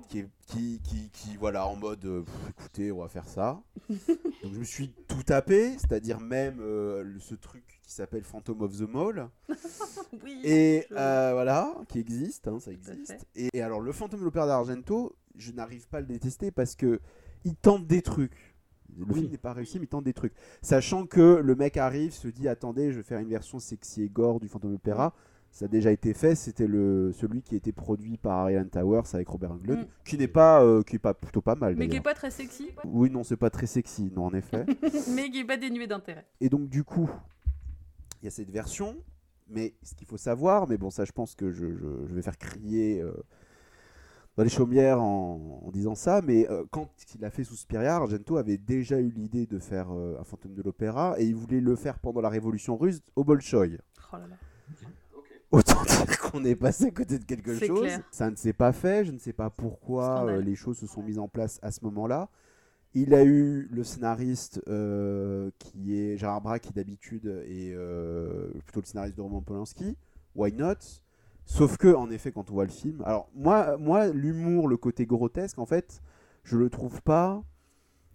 qui, 0.08 0.18
est- 0.18 0.28
qui, 0.46 0.80
qui, 0.82 1.08
qui, 1.10 1.36
voilà, 1.36 1.66
en 1.66 1.76
mode, 1.76 2.04
euh, 2.04 2.22
pff, 2.22 2.34
écoutez, 2.50 2.92
on 2.92 2.98
va 3.00 3.08
faire 3.08 3.26
ça. 3.28 3.62
Donc 3.88 4.52
je 4.52 4.58
me 4.58 4.64
suis 4.64 4.90
tout 5.08 5.22
tapé, 5.22 5.72
c'est-à-dire 5.78 6.20
même 6.20 6.58
euh, 6.60 7.02
le- 7.04 7.20
ce 7.20 7.34
truc 7.36 7.64
qui 7.82 7.92
s'appelle 7.92 8.22
Phantom 8.24 8.60
of 8.62 8.76
the 8.76 8.82
Mall. 8.88 9.28
Oui. 10.24 10.40
Et 10.44 10.86
euh, 10.92 11.30
voilà, 11.32 11.74
qui 11.88 11.98
existe, 12.00 12.48
hein, 12.48 12.58
ça 12.58 12.72
existe. 12.72 13.14
Et, 13.36 13.48
et 13.52 13.62
alors 13.62 13.80
le 13.80 13.92
fantôme 13.92 14.20
de 14.20 14.24
l'opéra 14.24 14.46
d'Argento, 14.46 15.14
je 15.36 15.52
n'arrive 15.52 15.86
pas 15.88 15.98
à 15.98 16.00
le 16.00 16.06
détester 16.06 16.50
parce 16.50 16.74
que 16.74 17.00
il 17.44 17.54
tente 17.54 17.86
des 17.86 18.02
trucs. 18.02 18.55
Le 18.98 19.04
Oui. 19.08 19.20
film 19.20 19.30
n'est 19.30 19.38
pas 19.38 19.52
réussi, 19.52 19.78
mais 19.78 19.84
il 19.84 19.88
tente 19.88 20.04
des 20.04 20.12
trucs. 20.14 20.32
Sachant 20.62 21.06
que 21.06 21.40
le 21.42 21.54
mec 21.54 21.76
arrive, 21.76 22.12
se 22.12 22.28
dit 22.28 22.48
attendez, 22.48 22.92
je 22.92 22.98
vais 22.98 23.02
faire 23.02 23.18
une 23.20 23.28
version 23.28 23.58
sexy 23.58 24.02
et 24.02 24.08
gore 24.08 24.40
du 24.40 24.48
fantôme 24.48 24.70
de 24.70 24.74
l'opéra. 24.76 25.14
Ça 25.52 25.64
a 25.64 25.68
déjà 25.68 25.90
été 25.90 26.12
fait, 26.12 26.34
c'était 26.34 26.66
le 26.66 27.12
celui 27.14 27.40
qui 27.40 27.54
a 27.54 27.56
été 27.56 27.72
produit 27.72 28.18
par 28.18 28.38
Ariane 28.40 28.68
Towers 28.68 29.02
avec 29.14 29.28
Robert 29.28 29.52
Englund, 29.52 29.80
Mm. 29.80 29.86
qui 30.04 30.18
n'est 30.18 30.28
pas, 30.28 30.62
euh, 30.62 30.82
qui 30.82 30.96
est 30.96 30.98
pas 30.98 31.14
plutôt 31.14 31.40
pas 31.40 31.54
mal. 31.54 31.74
Mais 31.76 31.80
qui 31.80 31.84
est 31.84 31.88
d'ailleurs. 31.88 32.02
pas 32.02 32.14
très 32.14 32.30
sexy, 32.30 32.68
Oui, 32.84 33.10
non, 33.10 33.22
c'est 33.24 33.38
pas 33.38 33.48
très 33.48 33.66
sexy, 33.66 34.12
non, 34.14 34.26
en 34.26 34.34
effet. 34.34 34.66
mais 35.14 35.30
qui 35.30 35.40
est 35.40 35.44
pas 35.46 35.56
dénué 35.56 35.86
d'intérêt. 35.86 36.26
Et 36.42 36.48
donc, 36.50 36.68
du 36.68 36.84
coup, 36.84 37.08
il 38.20 38.24
y 38.26 38.28
a 38.28 38.30
cette 38.30 38.50
version. 38.50 38.96
Mais 39.48 39.74
ce 39.84 39.94
qu'il 39.94 40.08
faut 40.08 40.16
savoir, 40.16 40.66
mais 40.68 40.76
bon, 40.76 40.90
ça, 40.90 41.04
je 41.04 41.12
pense 41.12 41.36
que 41.36 41.52
je, 41.52 41.66
je- 41.72 42.06
je 42.08 42.14
vais 42.14 42.22
faire 42.22 42.36
crier 42.36 43.00
euh, 43.00 43.12
dans 44.36 44.44
les 44.44 44.50
chaumières 44.50 45.00
en, 45.02 45.62
en 45.64 45.70
disant 45.70 45.94
ça. 45.94 46.20
Mais 46.22 46.48
euh, 46.50 46.64
quand 46.70 46.90
il 47.14 47.24
a 47.24 47.30
fait 47.30 47.44
Suspiria, 47.44 47.96
Argento 47.96 48.36
avait 48.36 48.58
déjà 48.58 49.00
eu 49.00 49.10
l'idée 49.10 49.46
de 49.46 49.58
faire 49.58 49.88
euh, 49.92 50.18
un 50.20 50.24
fantôme 50.24 50.54
de 50.54 50.62
l'opéra 50.62 51.14
et 51.18 51.24
il 51.24 51.34
voulait 51.34 51.60
le 51.60 51.76
faire 51.76 51.98
pendant 51.98 52.20
la 52.20 52.28
révolution 52.28 52.76
russe 52.76 53.00
au 53.16 53.24
Bolchoï. 53.24 53.78
Oh 54.12 54.16
là 54.16 54.26
là. 54.28 54.36
Autant 55.52 55.82
dire 55.84 56.18
qu'on 56.18 56.44
est 56.44 56.56
passé 56.56 56.86
à 56.86 56.90
côté 56.90 57.18
de 57.18 57.24
quelque 57.24 57.56
chose. 57.56 57.80
clair. 57.82 58.00
Ça 58.10 58.30
ne 58.30 58.36
s'est 58.36 58.52
pas 58.52 58.72
fait. 58.72 59.04
Je 59.04 59.12
ne 59.12 59.18
sais 59.18 59.32
pas 59.32 59.48
pourquoi 59.48 60.26
euh, 60.26 60.40
les 60.40 60.56
choses 60.56 60.76
se 60.76 60.86
sont 60.86 61.02
mises 61.02 61.18
en 61.18 61.28
place 61.28 61.58
à 61.62 61.70
ce 61.70 61.84
moment-là. 61.84 62.28
Il 62.94 63.14
a 63.14 63.22
eu 63.22 63.68
le 63.70 63.84
scénariste 63.84 64.60
euh, 64.68 65.50
qui 65.58 65.96
est 65.96 66.16
Gérard 66.16 66.40
Braque, 66.40 66.62
qui 66.62 66.72
d'habitude 66.72 67.26
est 67.46 67.72
euh, 67.74 68.48
plutôt 68.64 68.80
le 68.80 68.86
scénariste 68.86 69.16
de 69.16 69.22
Roman 69.22 69.40
Polanski. 69.40 69.96
Why 70.34 70.52
not? 70.52 70.74
Sauf 71.48 71.76
que, 71.76 71.94
en 71.94 72.10
effet, 72.10 72.32
quand 72.32 72.50
on 72.50 72.54
voit 72.54 72.64
le 72.64 72.70
film. 72.70 73.02
Alors, 73.06 73.28
moi, 73.34 73.76
moi 73.78 74.08
l'humour, 74.08 74.66
le 74.68 74.76
côté 74.76 75.06
grotesque, 75.06 75.58
en 75.58 75.64
fait, 75.66 76.02
je 76.42 76.58
le 76.58 76.68
trouve 76.68 77.00
pas. 77.02 77.42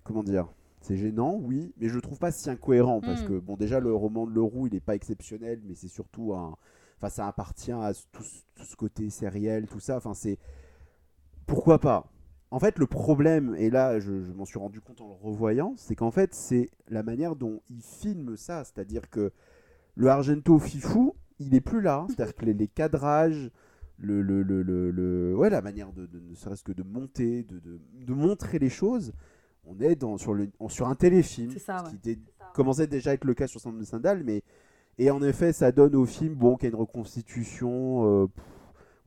Comment 0.03 0.23
dire 0.23 0.47
C'est 0.81 0.97
gênant, 0.97 1.39
oui, 1.41 1.73
mais 1.77 1.87
je 1.87 1.95
le 1.95 2.01
trouve 2.01 2.19
pas 2.19 2.31
si 2.31 2.49
incohérent. 2.49 2.99
Parce 3.01 3.23
Mm. 3.23 3.27
que, 3.27 3.39
bon, 3.39 3.55
déjà, 3.55 3.79
le 3.79 3.93
roman 3.95 4.27
de 4.27 4.33
Leroux, 4.33 4.67
il 4.67 4.75
est 4.75 4.79
pas 4.81 4.95
exceptionnel, 4.95 5.61
mais 5.65 5.75
c'est 5.75 5.87
surtout 5.87 6.33
un. 6.33 6.55
Enfin, 6.97 7.09
ça 7.09 7.27
appartient 7.27 7.71
à 7.71 7.93
tout, 8.11 8.23
ce- 8.23 8.41
tout 8.53 8.63
ce 8.65 8.75
côté 8.75 9.09
sériel, 9.09 9.67
tout 9.67 9.79
ça. 9.79 9.97
Enfin, 9.97 10.13
c'est. 10.13 10.37
Pourquoi 11.45 11.79
pas? 11.79 12.07
En 12.51 12.59
fait, 12.59 12.77
le 12.79 12.85
problème, 12.85 13.55
et 13.57 13.69
là, 13.69 13.99
je, 13.99 14.21
je 14.23 14.31
m'en 14.33 14.43
suis 14.45 14.59
rendu 14.59 14.81
compte 14.81 14.99
en 15.01 15.07
le 15.07 15.13
revoyant, 15.13 15.73
c'est 15.77 15.95
qu'en 15.95 16.11
fait, 16.11 16.33
c'est 16.33 16.69
la 16.89 17.01
manière 17.01 17.35
dont 17.37 17.61
il 17.69 17.81
filme 17.81 18.35
ça. 18.35 18.63
C'est-à-dire 18.65 19.09
que 19.09 19.31
le 19.95 20.07
Argento 20.09 20.59
Fifou, 20.59 21.15
il 21.41 21.55
est 21.55 21.61
plus 21.61 21.81
là. 21.81 22.05
C'est-à-dire 22.09 22.35
que 22.35 22.45
les, 22.45 22.53
les 22.53 22.67
cadrages, 22.67 23.51
le, 23.97 24.21
le, 24.21 24.43
le, 24.43 24.61
le- 24.91 25.35
ouais, 25.35 25.49
la 25.49 25.61
manière 25.61 25.91
de, 25.93 26.05
de- 26.05 26.19
ne 26.19 26.35
serait-ce 26.35 26.63
que 26.63 26.71
de 26.71 26.83
monter, 26.83 27.43
de, 27.43 27.59
de, 27.59 27.79
de 28.05 28.13
montrer 28.13 28.59
les 28.59 28.69
choses, 28.69 29.13
on 29.65 29.79
est 29.79 29.95
dans, 29.95 30.17
sur, 30.17 30.33
le, 30.33 30.49
sur 30.69 30.87
un 30.87 30.95
téléfilm. 30.95 31.51
C'est 31.51 31.59
ça, 31.59 31.83
ce 31.91 31.95
qui 31.95 32.19
commençait 32.53 32.87
déjà 32.87 33.11
à 33.11 33.13
être 33.13 33.25
le 33.25 33.33
cas 33.33 33.47
sur 33.47 33.59
Sandre 33.61 33.77
de 33.79 34.23
mais 34.23 34.43
et 34.97 35.09
en 35.09 35.21
effet, 35.23 35.53
ça 35.53 35.71
donne 35.71 35.95
au 35.95 36.05
film 36.05 36.35
bon 36.35 36.55
qu'il 36.55 36.65
y 36.65 36.71
a 36.71 36.75
une 36.75 36.79
reconstitution. 36.79 38.23
euh, 38.23 38.27
pff, 38.27 38.43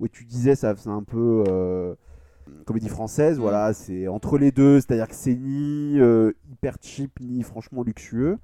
ouais, 0.00 0.08
tu 0.08 0.24
disais, 0.24 0.56
ça 0.56 0.74
c'est 0.76 0.88
un 0.88 1.02
peu 1.02 1.44
euh, 1.48 1.94
comédie 2.64 2.88
française. 2.88 3.38
Mm. 3.38 3.42
Voilà, 3.42 3.72
c'est 3.74 4.08
entre 4.08 4.38
les 4.38 4.50
deux, 4.50 4.80
c'est-à-dire 4.80 5.08
que 5.08 5.14
c'est 5.14 5.34
ni 5.34 6.00
euh, 6.00 6.32
hyper 6.50 6.76
cheap 6.80 7.20
ni 7.20 7.42
franchement 7.42 7.82
luxueux, 7.82 8.38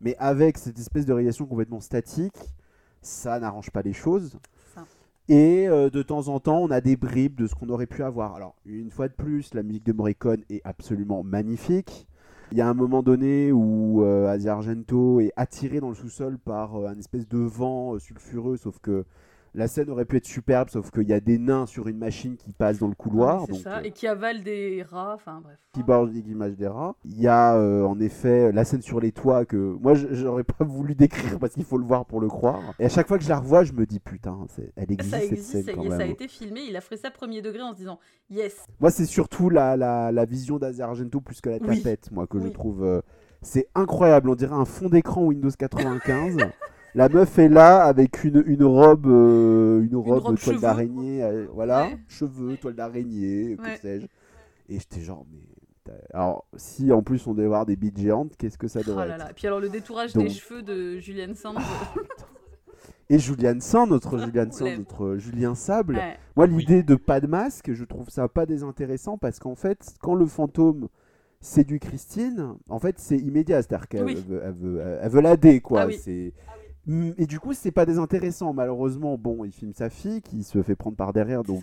mais 0.00 0.16
avec 0.18 0.56
cette 0.58 0.78
espèce 0.78 1.04
de 1.06 1.12
réalisation 1.12 1.46
complètement 1.46 1.80
statique, 1.80 2.54
ça 3.04 3.38
n'arrange 3.40 3.70
pas 3.70 3.82
les 3.82 3.92
choses. 3.92 4.38
Ça. 4.74 4.84
Et 5.28 5.68
euh, 5.68 5.90
de 5.90 6.02
temps 6.02 6.28
en 6.28 6.40
temps, 6.40 6.58
on 6.58 6.70
a 6.70 6.80
des 6.80 6.96
bribes 6.96 7.36
de 7.36 7.46
ce 7.46 7.54
qu'on 7.54 7.68
aurait 7.68 7.86
pu 7.86 8.02
avoir. 8.02 8.34
Alors, 8.34 8.54
une 8.66 8.90
fois 8.90 9.08
de 9.08 9.14
plus, 9.14 9.54
la 9.54 9.62
musique 9.62 9.86
de 9.86 9.92
Morricone 9.92 10.42
est 10.50 10.60
absolument 10.64 11.22
magnifique. 11.22 12.06
Il 12.52 12.58
y 12.58 12.60
a 12.60 12.68
un 12.68 12.74
moment 12.74 13.02
donné 13.02 13.50
où 13.52 14.04
euh, 14.04 14.28
Asia 14.28 14.52
Argento 14.52 15.18
est 15.20 15.32
attiré 15.34 15.80
dans 15.80 15.88
le 15.88 15.94
sous-sol 15.94 16.38
par 16.38 16.76
euh, 16.76 16.86
un 16.86 16.98
espèce 16.98 17.26
de 17.26 17.38
vent 17.38 17.94
euh, 17.94 17.98
sulfureux, 17.98 18.56
sauf 18.56 18.78
que 18.80 19.04
la 19.54 19.68
scène 19.68 19.88
aurait 19.90 20.04
pu 20.04 20.16
être 20.16 20.26
superbe, 20.26 20.68
sauf 20.68 20.90
qu'il 20.90 21.08
y 21.08 21.12
a 21.12 21.20
des 21.20 21.38
nains 21.38 21.66
sur 21.66 21.86
une 21.88 21.98
machine 21.98 22.36
qui 22.36 22.52
passent 22.52 22.78
dans 22.80 22.88
le 22.88 22.94
couloir. 22.94 23.40
Ouais, 23.42 23.46
c'est 23.46 23.52
donc, 23.52 23.60
ça. 23.62 23.78
euh, 23.78 23.82
Et 23.84 23.90
qui 23.92 24.06
avale 24.06 24.42
des 24.42 24.82
rats, 24.82 25.12
enfin 25.14 25.40
bref. 25.42 25.58
qui 25.72 25.82
borde 25.82 26.12
l'image 26.12 26.56
des 26.56 26.66
rats. 26.66 26.96
Il 27.04 27.20
y 27.20 27.28
a 27.28 27.56
euh, 27.56 27.84
en 27.84 27.98
effet 28.00 28.50
la 28.52 28.64
scène 28.64 28.82
sur 28.82 29.00
les 29.00 29.12
toits 29.12 29.44
que 29.44 29.56
moi 29.80 29.94
j'aurais 29.94 30.44
pas 30.44 30.64
voulu 30.64 30.94
décrire 30.94 31.38
parce 31.38 31.54
qu'il 31.54 31.64
faut 31.64 31.78
le 31.78 31.84
voir 31.84 32.04
pour 32.06 32.20
le 32.20 32.28
croire. 32.28 32.74
Et 32.78 32.84
à 32.86 32.88
chaque 32.88 33.06
fois 33.08 33.16
que 33.18 33.24
je 33.24 33.28
la 33.28 33.38
revois, 33.38 33.64
je 33.64 33.72
me 33.72 33.86
dis 33.86 34.00
putain, 34.00 34.38
elle 34.76 34.90
existe 34.90 35.10
Ça 35.14 35.20
cette 35.20 35.32
existe, 35.32 35.50
scène 35.52 35.64
ça, 35.64 35.72
quand 35.74 35.84
est, 35.84 35.88
ça 35.90 35.94
a 35.94 35.98
même. 35.98 36.10
été 36.10 36.26
filmé, 36.28 36.60
il 36.68 36.76
a 36.76 36.80
fait 36.80 36.96
ça 36.96 37.10
premier 37.10 37.40
degré 37.42 37.62
en 37.62 37.72
se 37.72 37.76
disant 37.78 37.98
yes. 38.30 38.56
Moi, 38.80 38.90
c'est 38.90 39.06
surtout 39.06 39.50
la, 39.50 39.76
la, 39.76 40.10
la 40.10 40.24
vision 40.24 40.58
d'Asia 40.58 40.84
Argento 40.86 41.20
plus 41.20 41.40
que 41.40 41.50
la 41.50 41.58
Oui. 41.60 41.80
tapette, 41.82 42.10
moi, 42.10 42.26
que 42.26 42.40
je 42.40 42.48
trouve. 42.48 42.84
euh, 42.84 43.00
c'est 43.42 43.68
incroyable, 43.74 44.30
on 44.30 44.34
dirait 44.34 44.54
un 44.54 44.64
fond 44.64 44.88
d'écran 44.88 45.22
Windows 45.24 45.50
95. 45.56 46.36
la 46.94 47.08
meuf 47.08 47.38
est 47.38 47.48
là 47.48 47.84
avec 47.84 48.24
une, 48.24 48.42
une 48.46 48.64
robe, 48.64 49.06
euh, 49.06 49.82
une 49.82 49.96
robe, 49.96 50.22
robe 50.22 50.38
toile 50.38 50.60
d'araignée, 50.60 51.22
euh, 51.22 51.46
voilà, 51.52 51.86
Ouais. 51.88 51.98
cheveux, 52.08 52.56
toile 52.56 52.74
d'araignée, 52.74 53.56
Ouais. 53.60 53.74
que 53.74 53.80
sais-je. 53.80 54.06
Et 54.68 54.78
j'étais 54.78 55.00
genre, 55.00 55.26
mais 55.32 55.40
Alors, 56.14 56.46
si 56.56 56.90
en 56.92 57.02
plus 57.02 57.26
on 57.26 57.34
devait 57.34 57.44
avoir 57.46 57.66
des 57.66 57.76
bites 57.76 57.98
géantes, 57.98 58.34
qu'est-ce 58.38 58.56
que 58.56 58.68
ça 58.68 58.80
Oh 58.82 58.88
devrait 58.88 59.06
là 59.08 59.14
être? 59.16 59.18
Là. 59.26 59.30
Puis 59.36 59.46
alors 59.46 59.60
le 59.60 59.68
détourage 59.68 60.14
Donc- 60.14 60.24
des 60.24 60.30
cheveux 60.30 60.62
de 60.62 60.96
Julian 60.98 61.34
Sands. 61.34 61.54
Et 63.10 63.18
Julian 63.18 63.60
Sand, 63.60 63.90
notre 63.90 64.16
Julian 64.24 64.50
Sand, 64.50 64.78
notre 64.78 65.16
Julien 65.18 65.54
Sable. 65.54 65.96
Ouais. 65.96 66.16
Moi, 66.36 66.46
l'idée 66.46 66.82
de 66.82 66.94
pas 66.94 67.20
de 67.20 67.26
masque, 67.26 67.72
je 67.72 67.84
trouve 67.84 68.08
ça 68.08 68.28
pas 68.28 68.46
désintéressant 68.46 69.18
parce 69.18 69.38
qu'en 69.38 69.54
fait, 69.54 69.94
quand 70.00 70.14
le 70.14 70.24
fantôme 70.26 70.88
séduit 71.40 71.80
Christine, 71.80 72.54
en 72.70 72.78
fait, 72.78 72.98
c'est 72.98 73.18
immédiat. 73.18 73.60
C'est-à-dire 73.62 73.88
qu'elle 73.88 74.04
Oui. 74.04 74.24
veut, 74.26 74.40
elle 74.42 74.54
veut, 74.54 74.80
elle 75.02 75.10
veut 75.10 75.20
l'aider, 75.20 75.60
quoi. 75.60 75.82
Ah 75.82 75.86
oui. 75.86 75.98
C'est... 76.02 76.32
Et 77.16 77.26
du 77.26 77.40
coup, 77.40 77.52
c'est 77.54 77.70
pas 77.72 77.86
désintéressant. 77.86 78.52
Malheureusement, 78.52 79.16
bon, 79.16 79.44
il 79.44 79.52
filme 79.52 79.72
sa 79.72 79.88
fille 79.90 80.20
qui 80.22 80.42
se 80.44 80.62
fait 80.62 80.76
prendre 80.76 80.96
par 80.96 81.12
derrière, 81.12 81.42
donc 81.42 81.62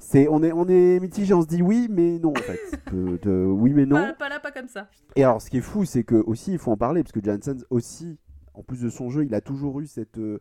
c'est. 0.00 0.28
On, 0.28 0.42
est, 0.44 0.52
on 0.52 0.66
est 0.68 1.00
mitigé, 1.00 1.34
on 1.34 1.42
se 1.42 1.48
dit 1.48 1.60
oui, 1.60 1.88
mais 1.90 2.18
non, 2.18 2.30
en 2.30 2.34
fait. 2.40 2.60
De- 2.92 3.18
de- 3.20 3.44
oui, 3.46 3.72
mais 3.74 3.84
non. 3.84 3.96
Pas, 3.96 4.12
pas 4.14 4.28
là, 4.28 4.38
pas 4.40 4.52
comme 4.52 4.68
ça. 4.68 4.88
Et 5.16 5.24
alors, 5.24 5.42
ce 5.42 5.50
qui 5.50 5.58
est 5.58 5.62
fou, 5.62 5.84
c'est 5.84 6.04
que 6.04 6.14
aussi, 6.14 6.52
il 6.52 6.58
faut 6.58 6.70
en 6.70 6.76
parler, 6.76 7.02
parce 7.02 7.12
que 7.12 7.20
Janssen 7.22 7.62
aussi, 7.70 8.16
en 8.54 8.62
plus 8.62 8.80
de 8.80 8.88
son 8.90 9.10
jeu, 9.10 9.24
il 9.24 9.34
a 9.34 9.40
toujours 9.40 9.80
eu 9.80 9.86
cette, 9.86 10.18
euh, 10.18 10.40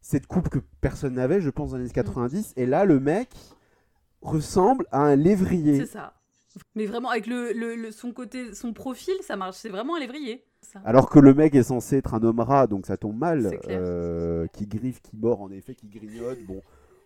cette 0.00 0.26
coupe 0.26 0.48
que 0.48 0.58
personne 0.80 1.14
n'avait, 1.14 1.40
je 1.42 1.50
pense, 1.50 1.70
dans 1.72 1.76
les 1.76 1.84
années 1.84 1.92
90. 1.92 2.54
Et 2.56 2.64
là, 2.66 2.84
le 2.86 2.98
mec 2.98 3.28
ressemble 4.22 4.86
à 4.90 5.00
un 5.02 5.14
lévrier. 5.16 5.78
C'est 5.80 5.86
ça. 5.92 6.14
Mais 6.74 6.86
vraiment, 6.86 7.10
avec 7.10 7.26
le, 7.26 7.52
le- 7.52 7.76
le- 7.76 7.90
son 7.90 8.12
côté, 8.12 8.54
son 8.54 8.72
profil, 8.72 9.14
ça 9.20 9.36
marche. 9.36 9.56
C'est 9.56 9.68
vraiment 9.68 9.96
un 9.96 10.00
lévrier. 10.00 10.42
Ça. 10.82 10.88
Alors 10.88 11.08
que 11.10 11.18
le 11.18 11.34
mec 11.34 11.54
est 11.54 11.62
censé 11.64 11.96
être 11.96 12.14
un 12.14 12.22
homme 12.22 12.40
rat, 12.40 12.66
donc 12.66 12.86
ça 12.86 12.96
tombe 12.96 13.16
mal. 13.18 13.48
C'est 13.50 13.70
euh, 13.70 14.46
qui 14.48 14.66
griffe, 14.66 15.00
qui 15.02 15.16
mord, 15.16 15.40
en 15.42 15.50
effet, 15.50 15.74
qui 15.74 15.88
grignote. 15.88 16.38
Bon, 16.46 16.60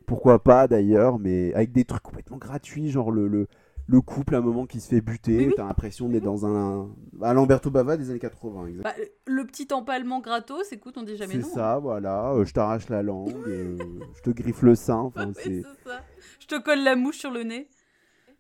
pourquoi 0.07 0.43
pas 0.43 0.67
d'ailleurs, 0.69 1.19
mais 1.19 1.55
avec 1.55 1.73
des 1.73 1.85
trucs 1.85 2.03
complètement 2.03 2.37
gratuits, 2.39 2.91
genre 2.91 3.11
le, 3.13 3.29
le, 3.29 3.47
le 3.87 4.01
couple 4.01 4.35
à 4.35 4.39
un 4.39 4.41
moment 4.43 4.67
qui 4.67 4.81
se 4.81 4.89
fait 4.89 5.01
buter. 5.01 5.37
Oui, 5.39 5.47
oui. 5.49 5.55
T'as 5.57 5.67
l'impression 5.67 6.09
d'être 6.09 6.25
dans 6.25 6.47
un. 6.47 6.91
À 7.23 7.33
Lamberto 7.35 7.71
Bava 7.71 7.97
des 7.97 8.11
années 8.11 8.19
80, 8.19 8.67
exactement. 8.67 8.83
Bah, 8.83 9.05
le 9.27 9.45
petit 9.47 9.69
empalement 9.73 10.21
gratos, 10.21 10.73
écoute, 10.73 10.97
on 10.99 11.03
dit 11.03 11.17
jamais 11.17 11.33
C'est 11.35 11.39
non. 11.41 11.47
hein. 11.49 11.55
ça, 11.55 11.79
voilà. 11.79 12.33
euh, 12.33 12.45
je 12.45 12.53
t'arrache 12.53 12.89
la 12.89 13.03
langue, 13.03 13.35
euh, 13.47 13.77
je 14.17 14.23
te 14.23 14.31
griffe 14.31 14.63
le 14.63 14.75
sein. 14.75 14.97
enfin, 14.99 15.33
c'est- 15.35 15.63
c'est 15.63 15.89
ça. 15.89 16.01
Je 16.41 16.47
te 16.47 16.61
colle 16.61 16.83
la 16.83 16.97
mouche 16.97 17.19
sur 17.19 17.31
le 17.31 17.43
nez. 17.45 17.69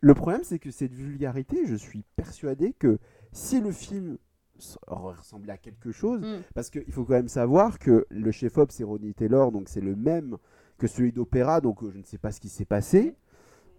Le 0.00 0.14
problème, 0.14 0.40
c'est 0.44 0.58
que 0.58 0.70
cette 0.70 0.94
vulgarité, 0.94 1.66
je 1.66 1.74
suis 1.74 2.04
persuadé 2.16 2.72
que 2.72 2.98
si 3.32 3.60
le 3.60 3.70
film 3.70 4.16
s- 4.60 4.78
ressemblait 4.86 5.52
à 5.52 5.58
quelque 5.58 5.90
chose, 5.92 6.20
Mm. 6.20 6.42
parce 6.54 6.70
qu'il 6.70 6.92
faut 6.92 7.04
quand 7.04 7.14
même 7.14 7.28
savoir 7.28 7.78
que 7.78 8.06
le 8.10 8.30
chef-op, 8.30 8.70
c'est 8.72 8.84
Ronnie 8.84 9.14
Taylor, 9.14 9.52
donc 9.52 9.68
c'est 9.68 9.80
le 9.80 9.96
même 9.96 10.36
que 10.78 10.86
celui 10.86 11.12
d'Opéra, 11.12 11.60
donc 11.60 11.82
euh, 11.82 11.90
je 11.90 11.98
ne 11.98 12.04
sais 12.04 12.18
pas 12.18 12.32
ce 12.32 12.40
qui 12.40 12.48
s'est 12.48 12.64
passé. 12.64 13.14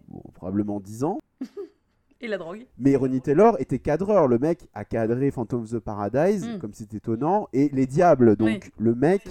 Bon, 0.08 0.22
probablement 0.34 0.78
10 0.80 1.04
ans. 1.04 1.18
Et 2.20 2.28
la 2.28 2.38
drogue. 2.38 2.66
Mais 2.78 2.94
Ronnie 2.94 3.20
Taylor 3.20 3.56
était 3.60 3.80
cadreur. 3.80 4.28
Le 4.28 4.38
mec 4.38 4.68
a 4.74 4.84
cadré 4.84 5.32
Phantom 5.32 5.62
of 5.62 5.70
the 5.70 5.78
Paradise, 5.80 6.46
Mm. 6.46 6.58
comme 6.60 6.72
c'est 6.72 6.94
étonnant, 6.94 7.48
et 7.52 7.68
Les 7.70 7.86
Diables. 7.86 8.36
Donc 8.36 8.46
Oui. 8.48 8.60
le 8.78 8.94
mec 8.94 9.28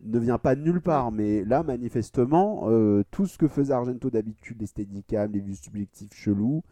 ne 0.00 0.18
vient 0.18 0.38
pas 0.38 0.54
de 0.54 0.62
nulle 0.62 0.80
part. 0.80 1.12
Mais 1.12 1.44
là, 1.44 1.62
manifestement, 1.62 2.62
euh, 2.70 3.02
tout 3.10 3.26
ce 3.26 3.36
que 3.36 3.46
faisait 3.48 3.74
Argento 3.74 4.08
d'habitude, 4.08 4.58
les 4.60 4.66
steadicams, 4.66 5.30
les 5.32 5.40
vues 5.40 5.56
subjectives 5.56 6.12
chelous, 6.14 6.62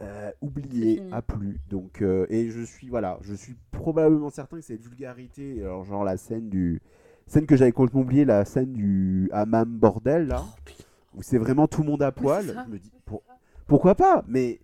euh, 0.00 0.30
oublié, 0.40 1.02
a 1.12 1.22
plus. 1.22 1.60
Donc, 1.68 2.02
euh, 2.02 2.26
et 2.30 2.50
je 2.50 2.62
suis, 2.62 2.88
voilà, 2.88 3.18
je 3.22 3.34
suis 3.34 3.54
probablement 3.70 4.30
certain 4.30 4.56
que 4.56 4.62
cette 4.62 4.80
vulgarité, 4.82 5.60
alors 5.62 5.84
genre 5.84 6.04
la 6.04 6.16
scène 6.16 6.48
du, 6.48 6.80
scène 7.26 7.46
que 7.46 7.56
j'avais 7.56 7.72
complètement 7.72 8.00
oublié, 8.02 8.24
la 8.24 8.44
scène 8.44 8.72
du 8.72 9.28
hammam 9.32 9.68
bordel 9.78 10.26
là, 10.26 10.44
où 11.14 11.22
c'est 11.22 11.38
vraiment 11.38 11.66
tout 11.68 11.82
le 11.82 11.88
monde 11.88 12.02
à 12.02 12.12
poil. 12.12 12.44
c'est 12.46 12.54
ça. 12.54 12.64
je 12.66 12.72
me 12.72 12.78
dis, 12.78 12.92
pour- 13.04 13.22
pourquoi 13.66 13.94
pas? 13.94 14.24
Mais 14.26 14.60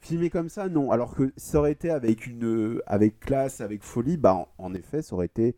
filmer 0.00 0.30
comme 0.30 0.48
ça, 0.48 0.68
non. 0.68 0.90
Alors 0.90 1.14
que 1.14 1.32
ça 1.36 1.58
aurait 1.58 1.72
été 1.72 1.90
avec 1.90 2.26
une, 2.26 2.80
avec 2.86 3.18
classe, 3.20 3.60
avec 3.60 3.82
folie, 3.82 4.16
bah 4.16 4.34
en, 4.34 4.48
en 4.58 4.74
effet, 4.74 5.02
ça 5.02 5.14
aurait 5.14 5.26
été 5.26 5.56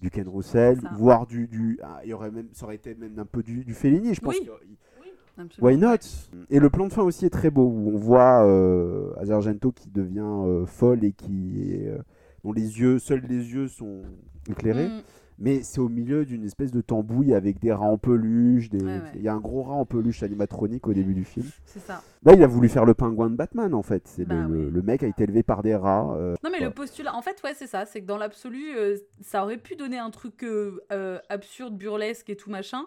du 0.00 0.10
Ken 0.10 0.28
Russell, 0.28 0.80
Ça. 0.80 0.90
voire 0.94 1.26
du, 1.26 1.46
du, 1.46 1.78
ah, 1.82 2.00
il 2.04 2.10
y 2.10 2.12
aurait 2.14 2.30
même, 2.30 2.48
ça 2.52 2.64
aurait 2.64 2.76
été 2.76 2.94
même 2.94 3.18
un 3.18 3.26
peu 3.26 3.42
du, 3.42 3.64
du 3.64 3.74
Fellini, 3.74 4.14
je 4.14 4.20
pense. 4.20 4.34
Oui. 4.38 4.48
Absolument. 5.42 5.68
Why 5.70 5.76
not? 5.78 5.96
Et 6.50 6.58
le 6.60 6.70
plan 6.70 6.86
de 6.86 6.92
fin 6.92 7.02
aussi 7.02 7.26
est 7.26 7.30
très 7.30 7.50
beau, 7.50 7.64
où 7.66 7.90
on 7.94 7.98
voit 7.98 8.44
euh, 8.46 9.12
Azargento 9.18 9.72
qui 9.72 9.88
devient 9.90 10.20
euh, 10.22 10.66
folle 10.66 11.04
et 11.04 11.12
qui, 11.12 11.72
est, 11.72 11.88
euh, 11.88 11.98
dont 12.44 12.52
les 12.52 12.80
yeux, 12.80 12.98
seuls 12.98 13.22
les 13.28 13.52
yeux 13.52 13.68
sont 13.68 14.02
éclairés. 14.48 14.88
Mm. 14.88 15.02
Mais 15.42 15.62
c'est 15.62 15.80
au 15.80 15.88
milieu 15.88 16.26
d'une 16.26 16.44
espèce 16.44 16.70
de 16.70 16.82
tambouille 16.82 17.32
avec 17.32 17.60
des 17.60 17.72
rats 17.72 17.86
en 17.86 17.96
peluche. 17.96 18.68
Des... 18.68 18.84
Ouais, 18.84 18.98
ouais. 18.98 19.12
Il 19.14 19.22
y 19.22 19.28
a 19.28 19.32
un 19.32 19.40
gros 19.40 19.62
rat 19.62 19.72
en 19.72 19.86
peluche 19.86 20.22
animatronique 20.22 20.86
au 20.86 20.92
début 20.92 21.14
du 21.14 21.24
film. 21.24 21.46
C'est 21.64 21.78
ça. 21.80 22.02
Là, 22.24 22.34
il 22.34 22.42
a 22.42 22.46
voulu 22.46 22.68
faire 22.68 22.84
le 22.84 22.92
pingouin 22.92 23.30
de 23.30 23.36
Batman, 23.36 23.72
en 23.72 23.82
fait. 23.82 24.02
C'est 24.06 24.26
Bah 24.26 24.34
le, 24.34 24.52
le- 24.54 24.64
oui. 24.66 24.70
le 24.70 24.82
mec 24.82 25.02
a 25.02 25.06
été 25.06 25.22
élevé 25.24 25.42
par 25.42 25.62
des 25.62 25.74
rats. 25.74 26.14
euh, 26.14 26.34
Non 26.44 26.50
mais 26.50 26.60
le 26.60 26.68
postulat, 26.70 27.14
en 27.16 27.22
fait 27.22 27.40
ouais 27.42 27.54
c'est 27.54 27.66
ça, 27.66 27.86
c'est 27.86 28.02
que 28.02 28.06
dans 28.06 28.18
l'absolu, 28.18 28.66
ça 29.22 29.42
aurait 29.42 29.56
pu 29.56 29.76
donner 29.76 29.96
un 29.96 30.10
truc 30.10 30.44
absurde, 31.30 31.74
burlesque 31.76 32.28
et 32.28 32.36
tout 32.36 32.50
machin, 32.50 32.82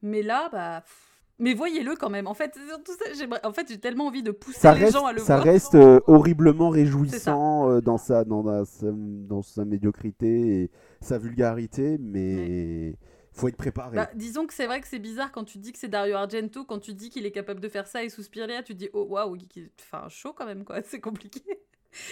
mais 0.00 0.22
là 0.22 0.48
bah, 0.50 0.80
pff, 0.80 1.11
mais 1.42 1.54
voyez-le 1.54 1.96
quand 1.96 2.08
même. 2.08 2.26
En 2.28 2.34
fait, 2.34 2.56
surtout 2.68 2.92
ça, 2.92 3.12
j'aimerais- 3.18 3.44
en 3.44 3.52
fait 3.52 3.68
j'ai 3.68 3.78
tellement 3.78 4.06
envie 4.06 4.22
de 4.22 4.30
pousser 4.30 4.60
ça 4.60 4.72
les 4.74 4.84
reste, 4.84 4.92
gens 4.94 5.06
à 5.06 5.12
le 5.12 5.18
ça 5.18 5.34
voir. 5.36 5.42
reste 5.44 5.74
euh, 5.74 6.00
horriblement 6.06 6.70
réjouissant 6.70 7.68
euh, 7.68 7.80
dans, 7.80 7.98
sa, 7.98 8.24
dans, 8.24 8.64
sa, 8.64 8.86
dans 8.92 9.42
sa 9.42 9.64
médiocrité 9.64 10.62
et 10.62 10.70
sa 11.00 11.18
vulgarité, 11.18 11.98
mais 12.00 12.94
faut 13.32 13.48
être 13.48 13.56
préparé. 13.56 13.96
Bah, 13.96 14.10
disons 14.14 14.46
que 14.46 14.54
c'est 14.54 14.66
vrai 14.66 14.80
que 14.80 14.86
c'est 14.86 14.98
bizarre 14.98 15.32
quand 15.32 15.44
tu 15.44 15.58
dis 15.58 15.72
que 15.72 15.78
c'est 15.78 15.88
Dario 15.88 16.14
Argento, 16.16 16.64
quand 16.64 16.78
tu 16.78 16.94
dis 16.94 17.10
qu'il 17.10 17.26
est 17.26 17.32
capable 17.32 17.60
de 17.60 17.68
faire 17.68 17.86
ça 17.86 18.04
et 18.04 18.08
Suspiria, 18.08 18.62
tu 18.62 18.74
te 18.74 18.78
dis 18.78 18.88
oh 18.92 19.06
waouh, 19.10 19.36
enfin 19.80 20.08
chaud 20.08 20.32
quand 20.32 20.46
même 20.46 20.64
quoi, 20.64 20.80
c'est 20.86 21.00
compliqué. 21.00 21.42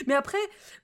Mais 0.06 0.14
après, 0.14 0.38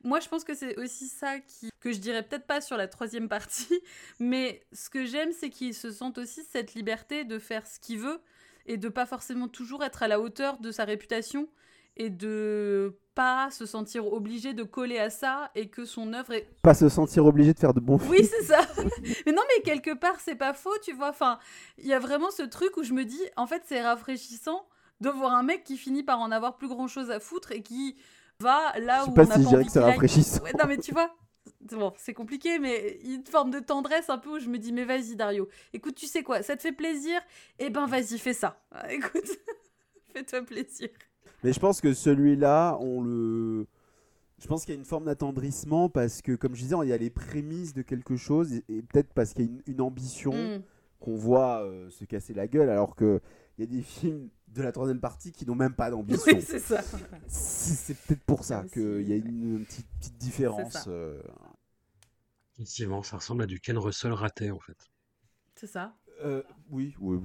moi 0.05 0.21
je 0.21 0.29
pense 0.29 0.45
que 0.45 0.55
c'est 0.55 0.79
aussi 0.79 1.09
ça 1.09 1.39
qui, 1.41 1.69
que 1.81 1.93
je 1.93 1.99
dirais 1.99 2.23
peut-être 2.23 2.47
pas 2.47 2.61
sur 2.61 2.77
la 2.77 2.87
troisième 2.89 3.29
partie, 3.29 3.81
mais 4.21 4.63
ce 4.73 4.89
que 4.89 5.05
j'aime 5.05 5.33
c'est 5.33 5.51
qu'il 5.51 5.75
se 5.75 5.91
sente 5.91 6.17
aussi 6.19 6.43
cette 6.51 6.75
liberté 6.75 7.25
de 7.25 7.39
faire 7.39 7.67
ce 7.67 7.79
qu'il 7.81 7.99
veut 7.99 8.21
et 8.67 8.77
de 8.77 8.89
pas 8.89 9.07
forcément 9.07 9.49
toujours 9.49 9.83
être 9.85 10.03
à 10.03 10.09
la 10.09 10.21
hauteur 10.21 10.59
de 10.59 10.71
sa 10.71 10.85
réputation 10.85 11.49
et 11.97 12.11
de 12.11 12.99
pas 13.15 13.51
se 13.51 13.65
sentir 13.65 14.13
obligé 14.13 14.53
de 14.53 14.63
coller 14.63 14.99
à 14.99 15.09
ça 15.09 15.51
et 15.55 15.69
que 15.71 15.87
son 15.87 16.13
œuvre 16.13 16.35
est 16.35 16.47
Pas 16.61 16.75
se 16.75 16.89
sentir 16.91 17.25
obligé 17.25 17.55
de 17.55 17.59
faire 17.59 17.73
de 17.73 17.81
bons 17.81 17.97
films. 17.99 18.11
oui, 18.11 18.25
c'est 18.25 18.45
ça. 18.45 18.61
mais 19.27 19.33
non, 19.33 19.43
mais 19.57 19.63
quelque 19.63 19.95
part, 19.95 20.21
c'est 20.21 20.35
pas 20.35 20.53
faux, 20.53 20.77
tu 20.83 20.93
vois. 20.93 21.09
Enfin, 21.09 21.39
il 21.79 21.87
y 21.87 21.95
a 21.95 21.99
vraiment 21.99 22.31
ce 22.31 22.43
truc 22.43 22.77
où 22.77 22.83
je 22.83 22.93
me 22.93 23.05
dis, 23.05 23.23
en 23.37 23.47
fait, 23.47 23.63
c'est 23.65 23.81
rafraîchissant 23.81 24.67
de 25.01 25.09
voir 25.09 25.33
un 25.33 25.43
mec 25.43 25.65
qui 25.65 25.79
finit 25.79 26.03
par 26.03 26.21
en 26.21 26.31
avoir 26.31 26.57
plus 26.57 26.69
grand 26.69 26.89
chose 26.89 27.11
à 27.11 27.19
foutre 27.21 27.53
et 27.53 27.63
qui 27.63 27.97
va 28.41 28.79
là 28.79 29.01
Je 29.01 29.05
sais 29.05 29.11
où 29.11 29.15
pas 29.15 29.23
on 29.23 29.25
si 29.25 29.31
je 29.31 29.37
pas 29.37 29.39
dirais 29.39 29.57
envie 29.63 29.73
que 29.73 29.79
rafraîchissant. 29.79 30.43
Ouais, 30.43 30.53
non, 30.53 30.67
mais 30.69 30.77
tu 30.77 30.93
vois. 30.93 31.15
Bon, 31.75 31.93
c'est 31.97 32.15
compliqué, 32.15 32.59
mais 32.59 32.99
une 33.05 33.25
forme 33.25 33.51
de 33.51 33.59
tendresse 33.61 34.09
un 34.11 34.19
peu 34.19 34.37
où 34.37 34.39
je 34.39 34.49
me 34.49 34.59
dis, 34.59 34.73
mais 34.73 34.85
vas-y, 34.85 35.17
Dario. 35.17 35.49
Écoute, 35.73 35.95
tu 35.95 36.07
sais 36.07 36.23
quoi, 36.23 36.43
ça 36.43 36.57
te 36.57 36.63
fait 36.63 36.73
plaisir? 36.73 37.21
Eh 37.59 37.71
ben, 37.71 37.87
vas-y, 37.87 38.19
fais 38.19 38.33
ça. 38.35 38.61
Ah, 38.71 38.93
Écoute, 38.93 39.29
fais-toi 40.13 40.43
plaisir. 40.43 40.89
Mais 41.43 41.53
je 41.53 41.61
pense 41.61 41.81
que 41.81 41.93
celui-là, 41.93 42.77
on 42.81 43.03
le. 43.03 43.67
Je 44.39 44.47
pense 44.49 44.65
qu'il 44.65 44.75
y 44.75 44.77
a 44.77 44.79
une 44.79 44.85
forme 44.87 45.05
d'attendrissement 45.07 45.89
parce 45.89 46.21
que, 46.21 46.33
comme 46.33 46.55
je 46.55 46.63
disais, 46.63 46.77
il 46.83 46.89
y 46.89 46.93
a 46.93 46.99
les 46.99 47.09
prémices 47.11 47.73
de 47.73 47.81
quelque 47.83 48.17
chose 48.17 48.53
et, 48.53 48.65
et 48.69 48.83
peut-être 48.83 49.13
parce 49.15 49.33
qu'il 49.33 49.45
y 49.47 49.49
a 49.49 49.51
une, 49.51 49.63
une 49.67 49.81
ambition 49.81 50.33
Mm. 50.33 50.63
qu'on 51.01 51.15
voit 51.17 51.63
euh, 51.63 51.89
se 51.91 52.05
casser 52.05 52.35
la 52.35 52.47
gueule, 52.47 52.69
alors 52.69 52.95
que 52.97 53.21
il 53.59 53.65
y 53.65 53.69
a 53.69 53.71
des 53.71 53.83
films 53.83 54.29
de 54.49 54.61
la 54.63 54.73
troisième 54.73 55.01
partie 55.01 55.33
qui 55.33 55.47
n'ont 55.47 55.55
même 55.55 55.73
pas 55.75 55.91
d'ambition. 55.91 56.35
Oui, 56.35 56.43
c'est 56.43 56.59
ça. 56.59 56.83
C'est 57.27 57.97
peut-être 57.97 58.23
pour 58.25 58.45
ça 58.45 58.61
aussi. 58.65 58.73
qu'il 58.75 59.09
y 59.09 59.13
a 59.13 59.17
une, 59.17 59.65
petite, 59.65 59.87
petite 59.99 60.19
différence. 60.19 60.85
euh. 60.89 61.21
Effectivement, 62.59 63.03
ça 63.03 63.17
ressemble 63.19 63.43
à 63.43 63.47
du 63.47 63.61
Ken 63.61 63.77
Russell 63.79 64.13
raté 64.13 64.51
en 64.51 64.61
fait. 64.61 64.77
C'est 65.55 65.67
ça. 65.67 65.95
Euh, 66.25 66.43
oui, 66.71 66.95
oui. 67.01 67.19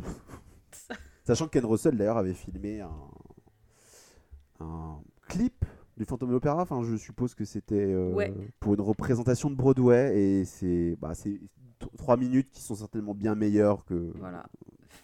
Sachant 1.25 1.45
que 1.47 1.51
Ken 1.51 1.65
Russell 1.65 1.95
d'ailleurs 1.97 2.17
avait 2.17 2.33
filmé 2.33 2.81
un, 2.81 2.91
un 4.59 5.01
clip 5.27 5.65
du 5.97 6.05
Phantom 6.05 6.27
de 6.29 6.33
l'Opéra. 6.33 6.61
Enfin, 6.63 6.83
je 6.83 6.95
suppose 6.97 7.33
que 7.35 7.45
c'était 7.45 7.75
euh, 7.93 8.11
Ouais. 8.11 8.33
pour 8.59 8.73
une 8.73 8.81
représentation 8.81 9.49
de 9.49 9.55
Broadway 9.55 10.17
et 10.19 10.45
c'est 10.45 10.97
bah, 10.99 11.13
trois 11.97 12.17
minutes 12.17 12.49
qui 12.51 12.61
sont 12.61 12.75
certainement 12.75 13.13
bien 13.15 13.35
meilleures 13.35 13.85
que, 13.85 14.11
Voilà. 14.17 14.45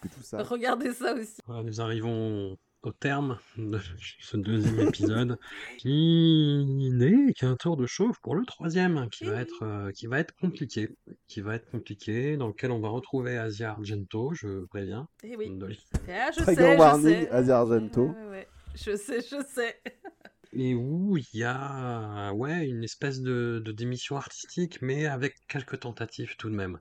que 0.02 0.08
tout 0.08 0.22
ça. 0.22 0.42
Regardez 0.42 0.92
ça 0.92 1.14
aussi. 1.14 1.40
Voilà, 1.46 1.62
nous 1.62 1.80
arrivons 1.80 2.56
au 2.88 2.92
terme 2.92 3.38
de 3.58 3.78
ce 4.20 4.36
deuxième 4.38 4.80
épisode 4.88 5.38
qui 5.76 6.64
n'est 6.92 7.32
qu'un 7.34 7.54
tour 7.56 7.76
de 7.76 7.86
chauffe 7.86 8.18
pour 8.22 8.34
le 8.34 8.44
troisième 8.46 9.08
qui 9.10 9.24
va 9.24 9.40
être 9.42 9.62
euh, 9.62 9.90
qui 9.92 10.06
va 10.06 10.18
être 10.20 10.34
compliqué 10.40 10.96
qui 11.26 11.40
va 11.42 11.54
être 11.56 11.70
compliqué 11.70 12.36
dans 12.38 12.48
lequel 12.48 12.70
on 12.70 12.80
va 12.80 12.88
retrouver 12.88 13.36
Asia 13.36 13.72
Argento 13.72 14.32
je 14.32 14.64
préviens 14.66 15.06
Eh 15.22 15.36
oui. 15.36 15.50
De- 15.50 15.68
Ah, 16.08 16.30
je 16.36 16.42
sais, 16.42 16.54
je 16.54 16.78
warning, 16.78 17.04
sais. 17.24 17.30
Asia 17.30 17.58
Argento. 17.58 18.06
Ouais, 18.06 18.14
ouais, 18.14 18.30
ouais. 18.30 18.48
Je 18.74 18.96
sais, 18.96 19.20
je 19.20 19.42
sais. 19.54 19.80
Et 20.58 20.74
où 20.74 21.16
il 21.16 21.26
y 21.32 21.44
a 21.44 22.32
ouais, 22.34 22.66
une 22.68 22.84
espèce 22.84 23.20
de, 23.20 23.60
de 23.64 23.72
démission 23.72 24.16
artistique, 24.16 24.80
mais 24.82 25.06
avec 25.06 25.34
quelques 25.48 25.80
tentatives 25.80 26.36
tout 26.36 26.50
de 26.50 26.54
même. 26.54 26.78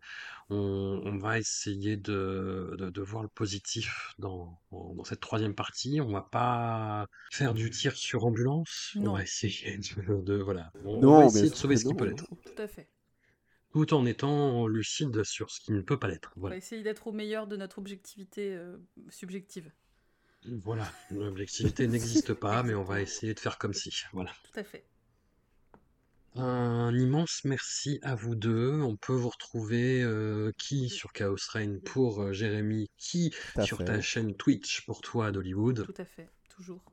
On, 0.50 1.02
on 1.06 1.18
va 1.18 1.40
essayer 1.40 1.98
de, 1.98 2.76
de, 2.80 2.90
de 2.90 3.02
voir 3.02 3.24
le 3.24 3.30
positif 3.30 4.14
dans, 4.20 4.60
dans 4.72 5.04
cette 5.04 5.20
troisième 5.20 5.56
partie. 5.56 6.00
On 6.02 6.12
va 6.12 6.22
pas 6.22 7.08
faire 7.32 7.54
du 7.54 7.70
tir 7.70 7.96
sur 7.98 8.26
ambulance. 8.26 8.96
On 8.96 9.04
Non. 9.04 9.14
va 9.14 9.24
essayer 9.24 9.78
de, 9.78 10.22
de- 10.22 10.36
voilà. 10.42 10.72
On, 10.86 11.02
Non, 11.02 11.20
va 11.20 11.20
mais 11.20 11.26
essayer 11.28 11.50
de 11.50 11.56
sauver 11.56 11.78
ce 11.78 11.86
qui 11.86 11.90
non, 11.90 11.96
peut 11.96 12.06
l'être, 12.06 12.26
Tout 12.44 12.62
à 12.62 12.68
fait. 12.68 12.88
tout 13.72 13.94
en 13.94 14.06
étant 14.06 14.68
lucide 14.68 15.24
sur 15.24 15.52
ce 15.52 15.62
qui 15.62 15.72
ne 15.72 15.80
peut 15.82 15.98
pas 16.00 16.08
l'être. 16.10 16.34
On 16.42 16.42
va 16.42 16.42
Voilà. 16.42 16.58
essayer 16.58 16.84
d'être 16.84 17.08
au 17.08 17.12
meilleur 17.14 17.48
de 17.48 17.56
notre 17.58 17.80
objectivité 17.80 18.56
euh, 18.56 18.78
subjective. 19.10 19.72
Voilà. 20.64 20.92
L'objectivité 21.12 21.88
n'existe 21.88 22.34
pas, 22.34 22.64
mais 22.64 22.74
on 22.74 22.84
va 22.84 23.02
essayer 23.02 23.34
de 23.34 23.40
faire 23.40 23.58
comme 23.58 23.74
si. 23.74 24.04
Voilà. 24.14 24.32
Tout 24.52 24.60
à 24.60 24.64
fait. 24.64 24.86
Un 26.36 26.96
immense 26.96 27.42
merci 27.46 28.00
à 28.04 28.14
vous 28.14 28.36
deux. 28.36 28.80
On 28.82 28.96
peut 28.96 29.14
vous 29.14 29.30
retrouver 29.30 30.04
euh, 30.04 30.52
qui 30.58 30.90
sur 30.90 31.12
Chaos 31.12 31.36
Reign 31.52 31.82
pour 31.82 32.22
euh, 32.22 32.34
Jérémy, 32.34 32.92
qui 32.98 33.34
sur 33.66 33.80
fait. 33.80 33.86
ta 33.86 34.02
chaîne 34.02 34.36
Twitch 34.36 34.86
pour 34.86 35.02
toi 35.02 35.32
d'Hollywood. 35.32 35.86
Tout 35.86 36.02
à 36.02 36.06
fait. 36.06 36.30
Toujours. 36.50 36.84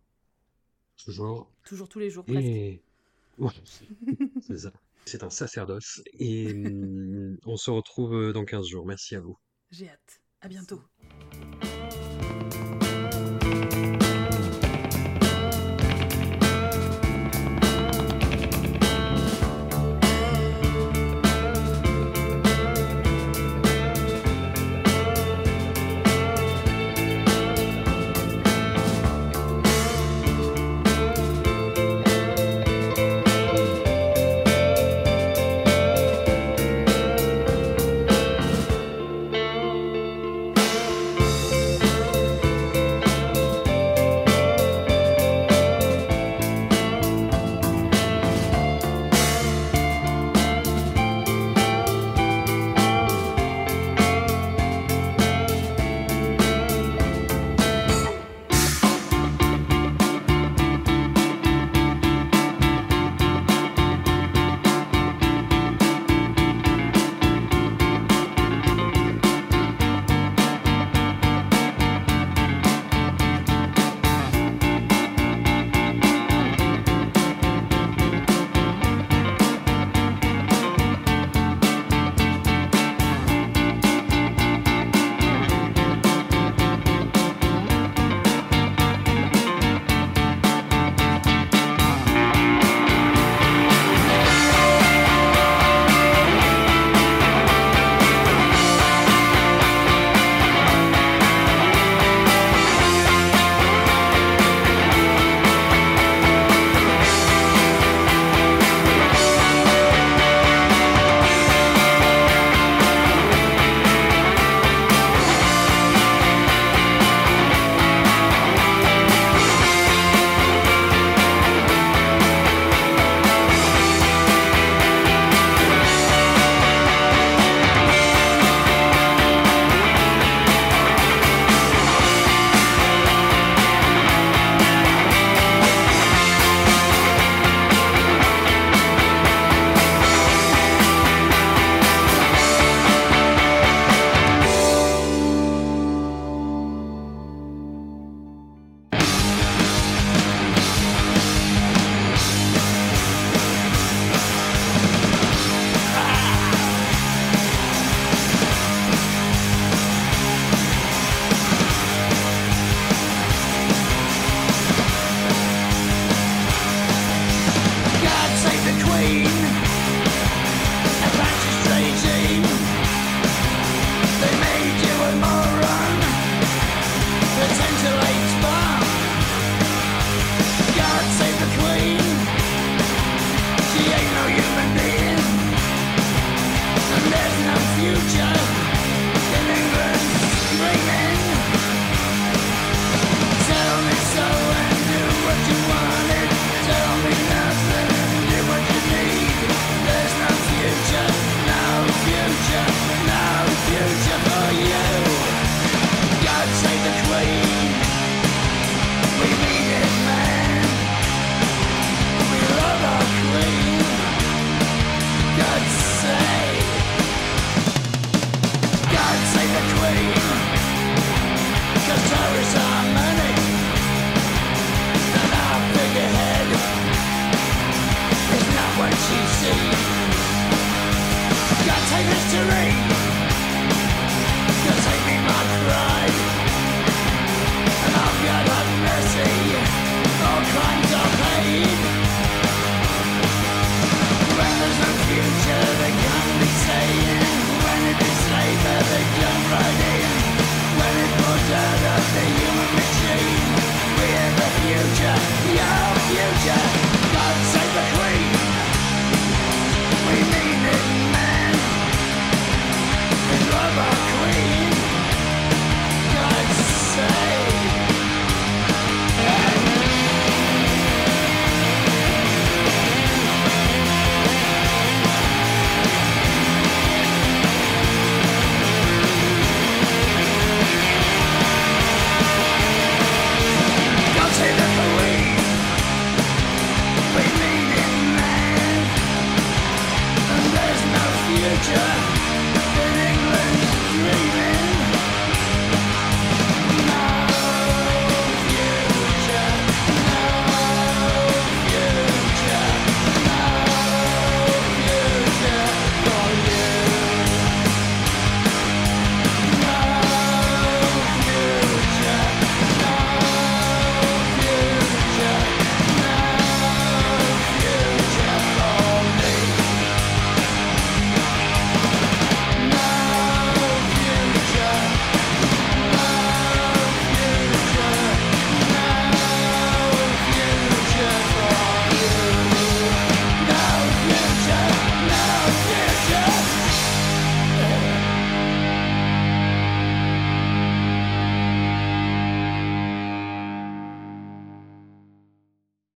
Toujours. 0.97 1.53
Toujours 1.65 1.89
tous 1.89 1.99
les 1.99 2.09
jours, 2.09 2.25
presque. 2.25 2.41
Et 2.43 2.83
ouais, 3.39 3.53
c'est 4.47 4.59
ça. 4.59 4.73
C'est 5.05 5.23
un 5.23 5.31
sacerdoce. 5.31 6.01
Et 6.19 6.51
hum, 6.53 7.37
on 7.45 7.59
se 7.59 7.71
retrouve 7.71 8.15
euh, 8.15 8.33
dans 8.33 8.47
15 8.47 8.67
jours. 8.67 8.87
Merci 8.87 9.15
à 9.15 9.21
vous. 9.21 9.39
J'ai 9.71 9.91
hâte. 9.91 10.23
À 10.41 10.49
bientôt. 10.49 10.81